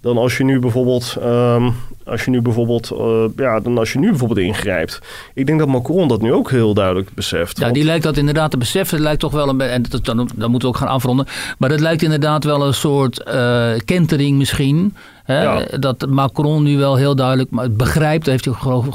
Dan 0.01 0.17
als 0.17 0.37
je 0.37 0.43
nu 0.43 0.59
bijvoorbeeld, 0.59 1.15
ehm, 1.19 1.69
als 2.05 2.25
je 2.25 2.31
nu 2.31 2.41
bijvoorbeeld, 2.41 2.91
eh, 2.91 3.23
ja, 3.35 3.59
dan 3.59 3.77
als 3.77 3.93
je 3.93 3.99
nu 3.99 4.09
bijvoorbeeld 4.09 4.39
ingrijpt. 4.39 4.99
Ik 5.33 5.45
denk 5.45 5.59
dat 5.59 5.67
Macron 5.67 6.07
dat 6.07 6.21
nu 6.21 6.33
ook 6.33 6.51
heel 6.51 6.73
duidelijk 6.73 7.13
beseft. 7.13 7.57
Ja, 7.57 7.63
Want- 7.63 7.75
die 7.75 7.83
lijkt 7.83 8.03
dat 8.03 8.17
inderdaad 8.17 8.51
te 8.51 8.57
beseffen. 8.57 8.95
Het 8.95 9.05
lijkt 9.05 9.19
toch 9.19 9.31
wel 9.31 9.49
een 9.49 9.61
en 9.61 9.83
dat, 9.89 10.05
dan, 10.05 10.29
dan 10.35 10.51
moeten 10.51 10.69
we 10.69 10.75
ook 10.75 10.81
gaan 10.81 10.93
afronden. 10.93 11.27
Maar 11.57 11.69
dat 11.69 11.79
lijkt 11.79 12.01
inderdaad 12.01 12.43
wel 12.43 12.67
een 12.67 12.73
soort 12.73 13.23
eh, 13.23 13.71
kentering 13.85 14.37
misschien. 14.37 14.95
Hè? 15.27 15.43
Ja. 15.43 15.65
Dat 15.79 16.05
Macron 16.09 16.63
nu 16.63 16.77
wel 16.77 16.95
heel 16.95 17.15
duidelijk 17.15 17.49
begrijpt, 17.77 18.25
heeft 18.25 18.45
hij 18.45 18.53
ook 18.53 18.59
geloof, 18.59 18.87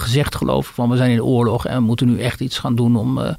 gezegd 0.00 0.34
geloof 0.34 0.68
ik, 0.68 0.74
van 0.74 0.90
we 0.90 0.96
zijn 0.96 1.10
in 1.10 1.22
oorlog 1.22 1.66
en 1.66 1.76
we 1.76 1.82
moeten 1.82 2.06
nu 2.06 2.20
echt 2.20 2.40
iets 2.40 2.58
gaan 2.58 2.74
doen 2.74 2.96
om 2.96 3.18
eh, 3.18 3.30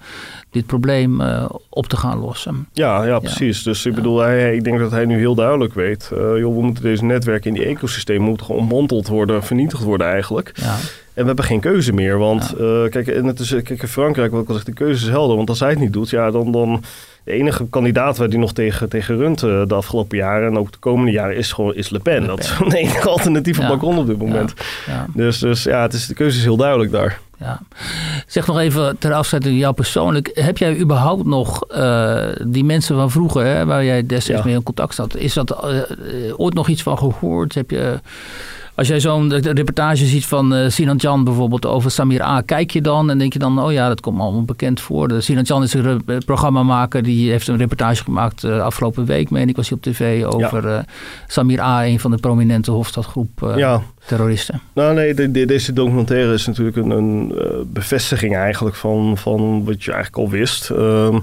dit 0.49 0.65
probleem 0.65 1.21
eh, 1.21 1.45
op 1.69 1.87
te 1.87 1.97
gaan 1.97 2.19
lossen. 2.19 2.67
Ja, 2.73 3.03
ja, 3.03 3.19
precies. 3.19 3.63
Dus 3.63 3.85
ik 3.85 3.95
bedoel, 3.95 4.19
hij, 4.19 4.55
ik 4.55 4.63
denk 4.63 4.79
dat 4.79 4.91
hij 4.91 5.05
nu 5.05 5.17
heel 5.17 5.35
duidelijk 5.35 5.73
weet... 5.73 6.09
eh, 6.13 6.19
joh, 6.19 6.55
we 6.55 6.61
moeten 6.61 6.83
deze 6.83 7.05
netwerken 7.05 7.47
in 7.47 7.61
die 7.61 7.65
ecosystemen... 7.65 8.27
moeten 8.27 8.47
ontmanteld 8.47 9.07
worden, 9.07 9.43
vernietigd 9.43 9.83
worden 9.83 10.07
eigenlijk. 10.07 10.51
Ja, 10.55 10.73
En 11.13 11.21
we 11.21 11.25
hebben 11.25 11.45
geen 11.45 11.59
keuze 11.59 11.93
meer. 11.93 12.17
Want 12.17 12.53
kijk, 12.89 13.07
en 13.07 13.25
het 13.25 13.39
is, 13.39 13.49
kijk, 13.49 13.81
in 13.81 13.87
Frankrijk, 13.87 14.31
wat 14.31 14.41
ik 14.41 14.49
al 14.49 14.55
zeg, 14.55 14.63
de 14.63 14.73
keuze 14.73 15.05
is 15.05 15.11
helder. 15.11 15.35
Want 15.35 15.49
als 15.49 15.59
hij 15.59 15.69
het 15.69 15.79
niet 15.79 15.93
doet, 15.93 16.09
ja, 16.09 16.31
dan... 16.31 16.51
dan 16.51 16.83
de 17.23 17.31
enige 17.31 17.67
kandidaat 17.69 18.17
waar 18.17 18.29
die 18.29 18.39
nog 18.39 18.53
tegen, 18.53 18.89
tegen 18.89 19.17
runt 19.17 19.43
eh, 19.43 19.61
de 19.67 19.73
afgelopen 19.73 20.17
jaren... 20.17 20.47
en 20.49 20.57
ook 20.57 20.71
de 20.71 20.77
komende 20.77 21.11
jaren, 21.11 21.35
is 21.35 21.51
gewoon 21.51 21.75
is 21.75 21.89
Le 21.89 21.99
Pen. 21.99 22.21
Le 22.21 22.27
Dat 22.27 22.39
is 22.39 22.53
een 22.59 22.73
enige 22.73 23.09
alternatief 23.09 23.57
op 23.57 23.63
Ja. 23.63 23.69
Macron 23.69 23.97
op 23.97 24.07
dit 24.07 24.17
moment. 24.17 24.53
ja, 24.87 25.05
Dus, 25.13 25.39
dus 25.39 25.63
ja, 25.63 25.81
het 25.81 25.93
is, 25.93 26.07
de 26.07 26.13
keuze 26.13 26.37
is 26.37 26.43
heel 26.43 26.57
duidelijk 26.57 26.91
daar. 26.91 27.19
ja. 27.39 27.59
Zeg 28.27 28.47
nog 28.47 28.59
even 28.59 28.97
ter 28.97 29.13
afsluiting 29.13 29.59
jou 29.59 29.73
persoonlijk. 29.73 30.31
Heb 30.33 30.57
jij 30.57 30.77
überhaupt 30.77 31.25
nog 31.25 31.63
eh, 31.63 32.27
die 32.47 32.63
mensen 32.63 32.95
van 32.95 33.11
vroeger, 33.11 33.45
hè, 33.45 33.65
waar 33.65 33.85
jij 33.85 34.05
destijds 34.05 34.43
mee 34.43 34.53
in 34.53 34.63
contact 34.63 34.95
zat, 34.95 35.15
is 35.15 35.33
dat 35.33 35.51
eh, 35.51 35.79
ooit 36.37 36.53
nog 36.53 36.67
iets 36.67 36.83
van 36.83 36.97
gehoord? 36.97 37.55
Heb 37.55 37.71
je... 37.71 37.99
Als 38.75 38.87
jij 38.87 38.99
zo'n 38.99 39.33
reportage 39.39 40.05
ziet 40.05 40.25
van 40.25 40.53
eh 40.53 40.69
Sinan 40.69 40.95
Jan 40.95 41.23
bijvoorbeeld 41.23 41.65
over 41.65 41.91
Samir 41.91 42.21
A, 42.21 42.41
kijk 42.41 42.71
je 42.71 42.81
dan 42.81 43.09
en 43.09 43.17
denk 43.17 43.33
je 43.33 43.39
dan, 43.39 43.63
oh 43.63 43.71
ja, 43.71 43.87
dat 43.87 44.01
komt 44.01 44.19
allemaal 44.19 44.43
bekend 44.43 44.79
voor. 44.81 45.07
De 45.07 45.21
Sinan 45.21 45.43
Jan 45.43 45.63
is 45.63 45.73
een 45.73 45.99
re- 46.05 46.17
programmamaker, 46.25 47.03
die 47.03 47.29
heeft 47.31 47.47
een 47.47 47.57
reportage 47.57 48.03
gemaakt 48.03 48.43
eh, 48.43 48.61
afgelopen 48.61 49.05
week, 49.05 49.29
meen 49.29 49.49
ik, 49.49 49.55
was 49.55 49.69
hij 49.69 49.77
op 49.77 49.83
tv, 49.83 50.25
over 50.25 50.67
eh, 50.67 50.79
Samir 51.27 51.59
A, 51.61 51.85
een 51.85 51.99
van 51.99 52.11
de 52.11 52.17
prominente 52.17 52.71
Hofstadgroep 52.71 53.43
eh, 53.43 53.57
ja, 53.57 53.81
terroristen. 54.05 54.61
Nou 54.73 54.93
nee, 54.93 55.13
de- 55.13 55.31
de- 55.31 55.45
deze 55.45 55.73
documentaire 55.73 56.33
is 56.33 56.45
natuurlijk 56.47 56.77
een, 56.77 56.89
een 56.89 57.33
eh, 57.37 57.45
bevestiging 57.65 58.35
eigenlijk 58.35 58.75
van, 58.75 59.17
van 59.17 59.65
wat 59.65 59.83
je 59.83 59.91
eigenlijk 59.91 60.23
al 60.23 60.29
wist. 60.37 60.69
Ehm, 60.69 61.19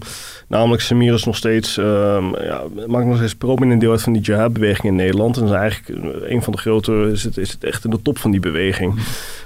namelijk 0.48 0.82
Samir 0.82 1.14
is 1.14 1.24
nog 1.24 1.36
steeds, 1.36 1.76
ehm, 1.78 2.24
ja, 2.42 2.62
maakt 2.86 3.06
nog 3.06 3.16
steeds 3.16 3.34
prominent 3.34 3.80
deel 3.80 3.90
uit 3.90 4.02
van 4.02 4.12
die 4.12 4.22
jihad-beweging 4.22 4.84
in 4.86 4.94
Nederland. 4.94 5.36
En 5.36 5.44
is 5.44 5.50
eigenlijk 5.50 6.02
een 6.30 6.42
van 6.42 6.52
de 6.52 6.58
grote, 6.58 7.08
is 7.12 7.24
het, 7.24 7.36
is 7.36 7.52
het 7.52 7.64
echt 7.64 7.84
in 7.84 7.90
de 7.90 8.02
top 8.02 8.18
van 8.18 8.30
die 8.30 8.40
beweging. 8.40 8.94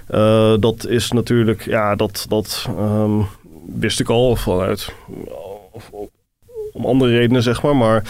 Eh, 0.06 0.54
dat 0.60 0.86
is 0.86 1.10
natuurlijk, 1.12 1.64
ja, 1.64 1.94
dat, 1.96 2.26
dat 2.28 2.66
ehm, 2.78 3.20
wist 3.78 4.00
ik 4.00 4.08
al 4.08 4.36
vanuit, 4.36 4.92
of- 5.72 5.88
of- 5.90 6.08
om 6.72 6.84
andere 6.86 7.16
redenen 7.16 7.42
zeg 7.42 7.62
maar, 7.62 7.76
maar 7.76 8.02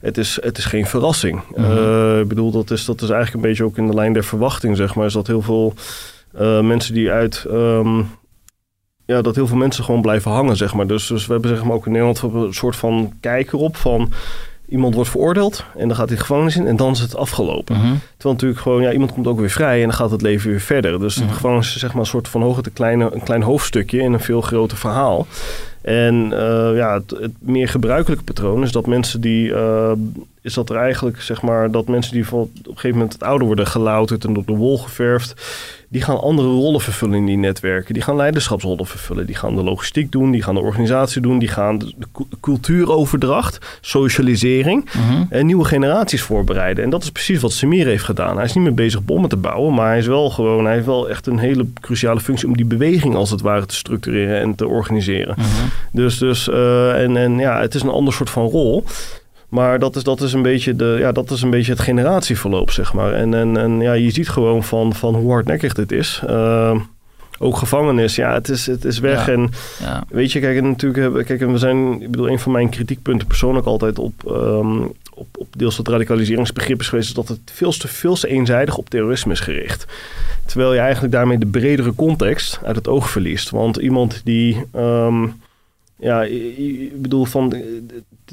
het 0.00 0.18
is, 0.18 0.38
het 0.42 0.58
is 0.58 0.64
geen 0.64 0.86
verrassing. 0.86 1.40
Mhm. 1.56 1.64
Eh, 1.78 2.18
ik 2.20 2.28
bedoel, 2.28 2.50
dat 2.50 2.70
is, 2.70 2.84
dat 2.84 3.02
is 3.02 3.08
eigenlijk 3.08 3.34
een 3.44 3.50
beetje 3.50 3.64
ook 3.64 3.76
in 3.76 3.86
de 3.86 3.94
lijn 3.94 4.12
der 4.12 4.24
verwachting, 4.24 4.76
zeg 4.76 4.94
maar, 4.94 5.06
is 5.06 5.12
dat 5.12 5.26
heel 5.26 5.42
veel 5.42 5.74
eh, 6.38 6.60
mensen 6.60 6.94
die 6.94 7.10
uit... 7.10 7.44
ehm, 7.50 8.02
ja, 9.06 9.22
dat 9.22 9.34
heel 9.34 9.46
veel 9.46 9.56
mensen 9.56 9.84
gewoon 9.84 10.02
blijven 10.02 10.30
hangen, 10.30 10.56
zeg 10.56 10.74
maar. 10.74 10.86
Dus, 10.86 11.06
dus 11.06 11.26
we 11.26 11.32
hebben 11.32 11.50
zeg 11.56 11.64
maar 11.64 11.74
ook 11.76 11.86
in 11.86 11.92
Nederland 11.92 12.22
een 12.22 12.54
soort 12.54 12.76
van 12.76 13.12
kijk 13.20 13.52
erop 13.52 13.76
van... 13.76 14.12
Iemand 14.68 14.94
wordt 14.94 15.10
veroordeeld 15.10 15.64
en 15.76 15.88
dan 15.88 15.96
gaat 15.96 16.08
hij 16.08 16.16
de 16.16 16.22
gevangenis 16.22 16.56
in 16.56 16.66
en 16.66 16.76
dan 16.76 16.90
is 16.92 17.00
het 17.00 17.16
afgelopen. 17.16 17.76
Mhm. 17.76 17.94
Terwijl 18.16 18.34
natuurlijk 18.34 18.60
gewoon, 18.60 18.82
ja, 18.82 18.92
iemand 18.92 19.12
komt 19.12 19.26
ook 19.26 19.38
weer 19.40 19.50
vrij 19.50 19.76
en 19.80 19.88
dan 19.88 19.94
gaat 19.96 20.10
het 20.10 20.22
leven 20.22 20.50
weer 20.50 20.60
verder. 20.60 21.00
Dus 21.00 21.16
Mhm. 21.18 21.26
de 21.28 21.32
gevangenis 21.34 21.74
is 21.74 21.80
zeg 21.80 21.92
maar 21.92 22.00
een 22.00 22.06
soort 22.06 22.28
van 22.28 22.42
hoogte 22.42 22.62
een, 22.68 22.72
kleine, 22.72 23.10
een 23.14 23.22
klein 23.22 23.42
hoofdstukje 23.42 23.98
in 24.00 24.12
een 24.12 24.20
veel 24.20 24.40
groter 24.40 24.76
verhaal. 24.76 25.26
En 25.80 26.32
eh, 26.32 26.76
ja, 26.76 26.94
het, 26.94 27.32
meer 27.38 27.68
gebruikelijke 27.68 28.24
patroon 28.24 28.62
is 28.62 28.72
dat 28.72 28.86
mensen 28.86 29.20
die, 29.20 29.54
eh, 29.54 29.92
is 30.42 30.54
dat 30.54 30.70
er 30.70 30.76
eigenlijk 30.76 31.20
zeg 31.20 31.42
maar, 31.42 31.70
dat 31.70 31.88
mensen 31.88 32.12
die 32.12 32.24
op 32.32 32.48
een 32.56 32.62
gegeven 32.64 32.90
moment 32.90 33.12
het 33.12 33.22
ouder 33.22 33.46
worden 33.46 33.66
gelouterd 33.66 34.24
en 34.24 34.32
door 34.34 34.44
de 34.46 34.52
wol 34.56 34.78
geverfd, 34.78 35.34
die 35.88 36.02
gaan 36.02 36.20
andere 36.20 36.48
rollen 36.48 36.80
vervullen 36.80 37.14
in 37.16 37.26
die 37.26 37.36
netwerken. 37.36 37.94
Die 37.94 38.02
gaan 38.02 38.16
leiderschapsrollen 38.16 38.86
vervullen. 38.86 39.26
Die 39.26 39.34
gaan 39.34 39.54
de 39.56 39.62
logistiek 39.62 40.12
doen, 40.12 40.30
die 40.30 40.42
gaan 40.42 40.54
de 40.54 40.60
organisatie 40.60 41.22
doen, 41.22 41.38
die 41.38 41.48
gaan 41.48 41.78
de, 41.78 41.92
de 41.98 42.06
cu- 42.12 42.24
cultuuroverdracht, 42.40 43.78
socialisering 43.80 44.88
Mhm. 44.94 45.22
en 45.28 45.46
nieuwe 45.46 45.64
generaties 45.64 46.22
voorbereiden. 46.22 46.84
En 46.84 46.90
dat 46.90 47.02
is 47.02 47.10
precies 47.10 47.40
wat 47.40 47.52
Samir 47.52 47.86
heeft 47.86 48.04
gedaan. 48.04 48.36
Hij 48.36 48.44
is 48.44 48.52
niet 48.54 48.64
meer 48.64 48.74
bezig 48.74 49.04
bommen 49.04 49.28
te 49.28 49.36
bouwen, 49.36 49.74
maar 49.74 49.88
hij 49.88 49.98
is 49.98 50.06
wel 50.06 50.30
gewoon, 50.30 50.64
hij 50.64 50.74
heeft 50.74 50.86
wel 50.86 51.08
echt 51.10 51.26
een 51.26 51.38
hele 51.38 51.66
cruciale 51.80 52.20
functie 52.20 52.48
om 52.48 52.56
die 52.56 52.64
beweging 52.66 53.14
als 53.14 53.30
het 53.30 53.40
ware 53.40 53.66
te 53.66 53.74
structureren 53.74 54.40
en 54.40 54.54
te 54.54 54.66
organiseren. 54.66 55.34
Mhm. 55.38 55.46
Dus, 55.92 56.18
dus 56.18 56.48
eh, 56.48 57.02
en, 57.02 57.16
en 57.16 57.38
ja, 57.38 57.60
het 57.60 57.74
is 57.74 57.82
een 57.82 57.88
ander 57.88 58.12
soort 58.14 58.30
van 58.30 58.46
rol. 58.46 58.84
Maar 59.50 59.78
dat 59.78 59.96
is, 59.96 60.02
dat 60.02 60.20
is, 60.20 60.32
een, 60.32 60.42
beetje 60.42 60.76
de, 60.76 60.96
ja, 60.98 61.12
dat 61.12 61.30
is 61.30 61.42
een 61.42 61.50
beetje 61.50 61.72
het 61.72 61.80
generatieverloop, 61.80 62.70
zeg 62.70 62.92
maar. 62.92 63.12
En, 63.12 63.34
en, 63.34 63.56
en 63.56 63.80
ja, 63.80 63.92
je 63.92 64.10
ziet 64.10 64.28
gewoon 64.28 64.64
van, 64.64 64.94
van 64.94 65.14
hoe 65.14 65.32
hardnekkig 65.32 65.74
dit 65.74 65.92
is. 65.92 66.22
Eh, 66.26 66.80
ook 67.38 67.56
gevangenis, 67.56 68.14
ja, 68.14 68.32
het 68.34 68.48
is, 68.48 68.66
het 68.66 68.84
is 68.84 68.98
weg. 68.98 69.26
Ja. 69.26 69.32
En 69.32 69.50
Ja. 69.80 70.04
Weet 70.08 70.32
je, 70.32 70.40
kijk, 70.40 70.56
en 70.56 70.64
natuurlijk 70.64 71.26
kijk, 71.26 71.40
en 71.40 71.52
we 71.52 71.58
zijn, 71.58 72.02
ik 72.02 72.10
bedoel, 72.10 72.28
een 72.28 72.38
van 72.38 72.52
mijn 72.52 72.68
kritiekpunten 72.68 73.26
persoonlijk 73.26 73.66
altijd 73.66 73.98
op, 73.98 74.12
ehm, 74.26 74.82
op, 75.14 75.26
op 75.38 75.46
deels 75.56 75.76
dat 75.76 75.88
radicaliseringsbegrip 75.88 76.80
is 76.80 76.88
geweest, 76.88 77.08
is 77.08 77.14
dat 77.14 77.28
het 77.28 77.40
veel 77.52 77.72
te, 77.72 77.88
veel 77.88 78.14
te 78.14 78.28
eenzijdig 78.28 78.76
op 78.76 78.90
terrorisme 78.90 79.32
is 79.32 79.40
gericht. 79.40 79.86
Terwijl 80.46 80.72
je 80.74 80.80
eigenlijk 80.80 81.12
daarmee 81.12 81.38
de 81.38 81.46
bredere 81.46 81.94
context 81.94 82.60
uit 82.64 82.76
het 82.76 82.88
oog 82.88 83.10
verliest. 83.10 83.50
Want 83.50 83.76
iemand 83.76 84.20
die, 84.24 84.64
ehm, 84.72 85.26
ja, 86.00 86.22
ik 86.22 87.02
bedoel, 87.02 87.24
van 87.24 87.52
eh, 87.52 87.60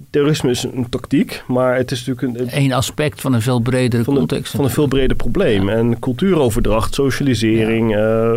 terrorisme 0.10 0.50
is 0.50 0.64
een 0.64 0.90
tactiek, 0.90 1.44
maar 1.48 1.76
het 1.76 1.92
is 1.92 2.06
natuurlijk 2.06 2.40
een, 2.52 2.62
Eén 2.62 2.74
aspect 2.74 3.22
van 3.22 3.34
een 3.34 3.42
veel 3.42 3.60
bredere 3.60 4.04
van 4.04 4.14
een, 4.14 4.20
context. 4.20 4.52
van 4.56 4.64
een 4.66 4.70
veel 4.72 4.88
breder 4.88 5.18
probleem. 5.18 5.70
En 5.70 6.00
cultuuroverdracht, 6.00 6.94
socialisering, 6.94 7.96
eh, 7.96 8.36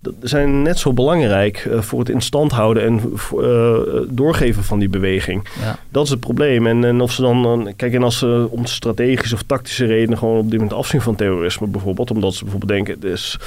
dat 0.00 0.14
zijn 0.20 0.62
net 0.62 0.78
zo 0.78 0.92
belangrijk 0.92 1.56
eh, 1.70 1.80
voor 1.80 1.98
het 1.98 2.08
in 2.08 2.20
stand 2.20 2.52
houden 2.52 2.82
en 2.82 3.00
eh, 3.42 3.76
doorgeven 4.08 4.64
van 4.64 4.78
die 4.78 4.88
beweging. 4.88 5.48
Ja. 5.60 5.78
Dat 5.88 6.04
is 6.04 6.10
het 6.10 6.20
probleem. 6.20 6.66
En, 6.66 6.84
en 6.84 7.00
of 7.00 7.12
ze 7.12 7.22
dan, 7.22 7.42
dan- 7.42 7.72
kijk, 7.76 7.94
en 7.94 8.02
als 8.02 8.18
ze 8.18 8.46
om 8.50 8.66
strategische 8.66 9.34
of 9.34 9.42
tactische 9.42 9.86
redenen 9.86 10.18
gewoon 10.18 10.38
op 10.38 10.50
dit 10.50 10.60
moment 10.60 10.78
afzien 10.78 11.00
van 11.00 11.14
terrorisme 11.14 11.66
bijvoorbeeld, 11.66 12.10
omdat 12.10 12.34
ze 12.34 12.42
bijvoorbeeld 12.44 12.72
denken, 12.72 13.00
dus 13.00 13.38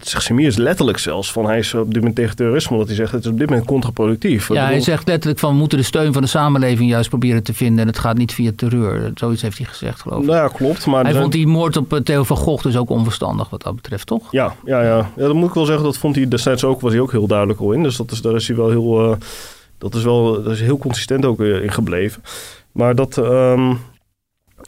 zegt 0.00 0.24
Samir 0.24 0.46
is 0.46 0.56
letterlijk 0.56 0.98
zelfs 0.98 1.32
van 1.32 1.44
hij 1.46 1.58
is 1.58 1.74
op 1.74 1.86
dit 1.86 1.96
moment 1.96 2.16
tegen 2.16 2.36
terrorisme, 2.36 2.72
omdat 2.72 2.86
hij 2.86 2.96
zegt 2.96 3.12
het 3.12 3.24
is 3.24 3.30
op 3.30 3.38
dit 3.38 3.48
moment 3.48 3.66
contraproductief. 3.66 4.48
Ja, 4.48 4.64
hij 4.64 4.80
zegt 4.80 5.06
letterlijk 5.08 5.40
van 5.40 5.50
we 5.52 5.56
moeten 5.58 5.78
de 5.78 5.84
steun 5.84 6.12
van 6.12 6.22
de 6.22 6.28
samenleving 6.28 6.90
juist 6.90 7.08
proberen 7.08 7.42
te 7.42 7.54
vinden. 7.54 7.80
En 7.80 7.86
het 7.86 7.98
gaat 7.98 8.16
niet 8.16 8.32
via 8.32 8.50
terreur. 8.56 9.10
Zoiets 9.14 9.42
heeft 9.42 9.58
hij 9.58 9.66
gezegd, 9.66 10.00
geloof 10.00 10.20
ik. 10.20 10.26
nou 10.26 10.38
ja, 10.38 10.48
klopt. 10.48 10.86
Maar 10.86 11.02
hij 11.02 11.10
zijn- 11.10 11.22
vond 11.22 11.32
die 11.34 11.46
moord 11.46 11.76
op 11.76 11.92
eh, 11.92 12.00
Theo 12.00 12.22
van 12.24 12.36
Gogh 12.36 12.62
dus 12.62 12.76
ook 12.76 12.90
onverstandig 12.90 13.50
wat 13.50 13.62
dat 13.62 13.74
betreft, 13.74 14.06
toch? 14.06 14.28
Ja, 14.32 14.54
ja, 14.64 14.82
ja. 14.82 14.96
ja, 15.16 15.26
dat 15.26 15.34
moet 15.34 15.48
ik 15.48 15.54
wel 15.54 15.64
zeggen. 15.64 15.84
Dat 15.84 15.96
vond 15.98 16.16
hij 16.16 16.28
destijds 16.28 16.64
ook, 16.64 16.80
was 16.80 16.92
hij 16.92 17.00
ook 17.00 17.10
heel 17.12 17.26
duidelijk 17.26 17.60
al 17.60 17.72
in. 17.72 17.82
Dus 17.82 17.96
dat 17.96 18.10
is, 18.10 18.20
daar 18.22 18.34
is 18.34 18.46
hij 18.48 18.56
wel 18.56 18.68
heel, 18.70 19.10
eh, 19.10 19.16
dat 19.78 19.94
is 19.94 20.02
wel, 20.02 20.42
dat 20.42 20.52
is 20.52 20.60
heel 20.60 20.78
consistent 20.78 21.24
ook 21.24 21.40
eh, 21.40 21.62
in 21.62 21.72
gebleven. 21.72 22.22
Maar 22.72 22.94
dat, 22.94 23.18
ehm, 23.18 23.74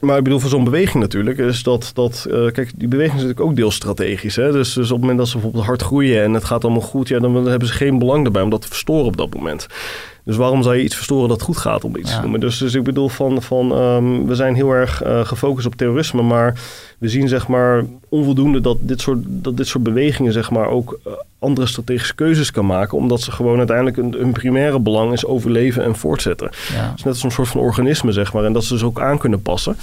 Maar 0.01 0.16
ik 0.19 0.24
bedoel, 0.24 0.39
voor 0.39 0.51
zo'n 0.51 0.64
beweging 0.64 1.02
natuurlijk, 1.02 1.39
is 1.39 1.62
dat, 1.62 1.90
dat 1.94 2.27
eh, 2.31 2.51
kijk, 2.52 2.73
die 2.77 2.89
beweging 2.89 3.16
is 3.16 3.23
natuurlijk 3.23 3.51
ook 3.51 3.56
deels 3.56 3.74
strategisch. 3.74 4.36
Hè? 4.36 4.52
Dus, 4.52 4.73
dus 4.73 4.86
op 4.86 4.90
het 4.90 5.01
moment 5.01 5.19
dat 5.19 5.28
ze 5.28 5.32
bijvoorbeeld 5.32 5.64
hard 5.64 5.82
groeien 5.82 6.23
en 6.23 6.32
het 6.32 6.44
gaat 6.44 6.64
allemaal 6.64 6.82
goed, 6.82 7.09
ja, 7.09 7.19
dan 7.19 7.47
hebben 7.47 7.69
ze 7.69 7.74
geen 7.74 7.98
belang 7.98 8.24
erbij 8.24 8.43
om 8.43 8.51
dat 8.51 8.60
te 8.60 8.69
verstoren 8.69 9.06
op 9.06 9.16
dat 9.16 9.35
moment. 9.35 9.66
Dus 10.24 10.36
waarom 10.36 10.62
zou 10.62 10.77
je 10.77 10.82
iets 10.82 10.94
verstoren 10.94 11.28
dat 11.28 11.43
goed 11.43 11.57
gaat 11.57 11.85
om 11.85 11.97
iets 11.97 12.11
Ja. 12.11 12.16
te 12.16 12.23
noemen? 12.23 12.40
Dus, 12.40 12.59
dus 12.59 12.74
ik 12.74 12.82
bedoel, 12.82 13.09
van, 13.09 13.43
van, 13.43 13.73
ehm, 13.73 14.24
we 14.24 14.35
zijn 14.35 14.55
heel 14.55 14.70
erg 14.70 15.03
eh, 15.03 15.24
gefocust 15.24 15.66
op 15.66 15.74
terrorisme, 15.74 16.23
maar 16.23 16.61
we 16.99 17.09
zien 17.09 17.28
zeg 17.28 17.49
maar 17.49 17.85
onvoldoende 18.09 18.61
dat 18.61 18.77
dit 18.81 19.01
soort, 19.01 19.19
dat 19.27 19.57
dit 19.57 19.66
soort 19.66 19.85
bewegingen 19.85 20.32
zeg 20.32 20.51
maar 20.51 20.66
ook 20.69 20.99
eh, 21.07 21.12
andere 21.39 21.66
strategische 21.66 22.15
keuzes 22.15 22.51
kan 22.51 22.66
maken, 22.66 22.99
omdat 22.99 23.20
ze 23.20 23.31
gewoon 23.32 23.59
uiteindelijk 23.59 23.97
een, 23.97 24.15
hun 24.19 24.32
primaire 24.32 24.78
belang 24.78 25.12
is 25.12 25.27
overleven 25.27 25.85
en 25.85 25.97
voortzetten. 25.97 26.51
Ja. 26.74 26.82
Het 26.90 26.99
is 26.99 27.05
net 27.05 27.12
als 27.12 27.23
een 27.23 27.31
soort 27.31 27.49
van 27.49 27.61
organisme, 27.61 28.12
zeg 28.12 28.32
maar. 28.32 28.44
En 28.44 28.53
dat 28.53 28.65
ze 28.65 28.73
dus 28.73 28.82
ook 28.82 29.01
aan 29.01 29.19
kunnen 29.19 29.43
passen. 29.43 29.77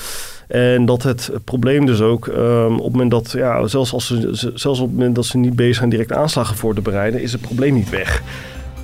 En 0.47 0.85
dat 0.85 1.03
het 1.03 1.31
probleem 1.43 1.85
dus 1.85 2.01
ook 2.01 2.27
ehm, 2.27 2.73
op 2.73 2.83
het 2.83 2.91
moment 2.91 3.11
dat, 3.11 3.31
ja, 3.31 3.67
zelfs, 3.67 3.93
als 3.93 4.07
ze, 4.07 4.29
ze- 4.33 4.51
zelfs 4.53 4.79
op 4.79 4.85
het 4.87 4.95
moment 4.97 5.15
dat 5.15 5.25
ze 5.25 5.37
niet 5.37 5.55
bezig 5.55 5.75
zijn 5.75 5.89
direct 5.89 6.11
aanslagen 6.11 6.55
voor 6.55 6.75
te 6.75 6.81
bereiden, 6.81 7.21
is 7.21 7.31
het 7.31 7.41
probleem 7.41 7.73
niet 7.73 7.89
weg. 7.89 8.21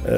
Eh, 0.05 0.15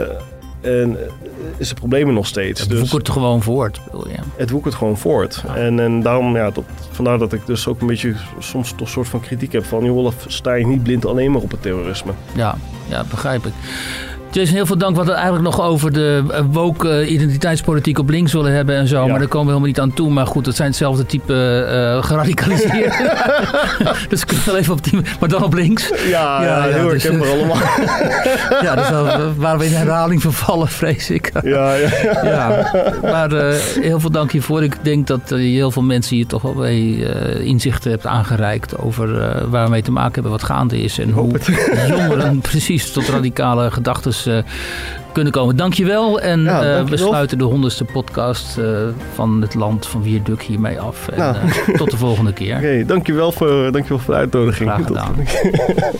en 0.61 0.97
eh, 0.99 1.11
is 1.57 1.69
het 1.69 1.79
probleem 1.79 2.07
er 2.07 2.13
nog 2.13 2.27
steeds. 2.27 2.59
Het 2.59 2.69
dus 2.69 2.79
woekert 2.79 3.09
gewoon 3.09 3.41
voort, 3.41 3.81
bedoel 3.85 4.07
je. 4.07 4.15
het 4.35 4.49
woekert 4.49 4.75
gewoon 4.75 4.97
voort. 4.97 5.43
En, 5.55 5.79
en 5.79 6.01
daarom, 6.01 6.35
ja, 6.35 6.51
dat, 6.51 6.63
vandaar 6.91 7.17
dat 7.17 7.33
ik 7.33 7.45
dus 7.45 7.67
ook 7.67 7.81
een 7.81 7.87
beetje 7.87 8.13
soms 8.39 8.69
toch 8.71 8.79
een 8.79 8.87
soort 8.87 9.07
van 9.07 9.19
kritiek 9.19 9.51
heb 9.51 9.65
van, 9.65 9.83
joh, 9.83 10.11
sta 10.27 10.53
je 10.53 10.65
niet 10.67 10.83
blind 10.83 11.05
alleen 11.05 11.31
maar 11.31 11.41
op 11.41 11.51
het 11.51 11.61
terrorisme. 11.61 12.11
Ja, 12.35 12.57
ja, 12.89 13.03
begrijp 13.09 13.45
ik. 13.45 13.53
Jason, 14.31 14.55
heel 14.55 14.65
veel 14.65 14.77
dank. 14.77 14.91
We 14.91 14.97
hadden 14.97 15.15
eigenlijk 15.15 15.45
nog 15.45 15.61
over 15.61 15.93
de 15.93 16.23
eh, 16.31 16.41
woke 16.51 16.89
eh, 16.89 17.11
identiteitspolitiek 17.11 17.99
op 17.99 18.09
links 18.09 18.33
willen 18.33 18.53
hebben 18.53 18.75
en 18.75 18.87
zo. 18.87 19.01
Ja. 19.01 19.07
Maar 19.07 19.19
daar 19.19 19.27
komen 19.27 19.47
we 19.47 19.53
helemaal 19.53 19.67
niet 19.67 19.79
aan 19.79 19.93
toe. 19.93 20.09
Maar 20.09 20.27
goed, 20.27 20.45
het 20.45 20.55
zijn 20.55 20.67
hetzelfde 20.67 21.05
type 21.05 21.33
eh 21.33 22.03
geradicaliseerd. 22.03 22.95
dus 24.09 24.21
ik 24.21 24.27
kan 24.27 24.37
wel 24.45 24.57
even 24.57 24.73
op 24.73 24.83
die... 24.83 25.01
Maar 25.19 25.29
dan 25.29 25.43
op 25.43 25.53
links. 25.53 25.89
Ja, 26.09 26.43
Ja, 26.43 26.65
ja, 26.65 26.73
heel 26.73 26.89
dus, 26.89 27.03
herkenbaar 27.03 27.29
allemaal. 27.29 27.57
Ja, 28.61 28.75
dus 28.75 28.89
dan 28.89 29.35
waren 29.35 29.59
we 29.59 29.65
in 29.65 29.73
herhaling 29.73 30.21
vervallen, 30.21 30.67
vrees 30.67 31.09
ik. 31.09 31.31
ja, 31.43 31.73
ja. 31.73 31.89
ja, 32.23 32.71
maar 33.01 33.31
heel 33.79 33.99
veel 33.99 34.11
dank 34.11 34.31
hiervoor. 34.31 34.63
Ik 34.63 34.75
denk 34.81 35.07
dat 35.07 35.21
je 35.27 35.35
heel 35.35 35.71
veel 35.71 35.81
mensen 35.81 36.15
hier 36.15 36.27
toch 36.27 36.41
wel 36.41 36.53
mee 36.53 37.05
inzichten 37.43 37.91
hebt 37.91 38.05
aangereikt 38.05 38.77
over 38.77 39.35
waar 39.49 39.63
we 39.63 39.69
mee 39.69 39.81
te 39.81 39.91
maken 39.91 40.13
hebben, 40.13 40.31
wat 40.31 40.43
gaande 40.43 40.81
is 40.81 40.99
en 40.99 41.09
hoe 41.09 41.31
jongeren 41.87 42.41
precies 42.41 42.91
tot 42.91 43.09
radicale 43.09 43.71
gedachten 43.71 44.13
eh, 44.25 44.37
kunnen 45.11 45.33
komen. 45.33 45.55
Dankjewel 45.55 46.19
en 46.21 46.43
Ja, 46.43 46.61
eh, 46.61 46.67
we 46.69 46.75
dankjewel. 46.75 47.07
sluiten 47.07 47.37
de 47.37 47.43
honderdste 47.43 47.83
podcast 47.83 48.57
eh, 48.57 48.65
van 49.13 49.41
het 49.41 49.53
land 49.55 49.87
van 49.87 50.03
Wierduk 50.03 50.41
hiermee 50.41 50.79
af. 50.79 51.07
En 51.07 51.17
Nou. 51.19 51.35
tot 51.77 51.91
de 51.91 51.97
volgende 51.97 52.33
keer. 52.33 52.55
Oké, 52.57 52.83
dankjewel, 52.85 53.31
voor, 53.31 53.71
dankjewel 53.71 53.99
voor 53.99 54.13
de 54.13 54.19
uitnodiging. 54.19 54.69
Graag 54.69 54.85
Tot- 54.85 54.97
gedaan. 54.97 55.15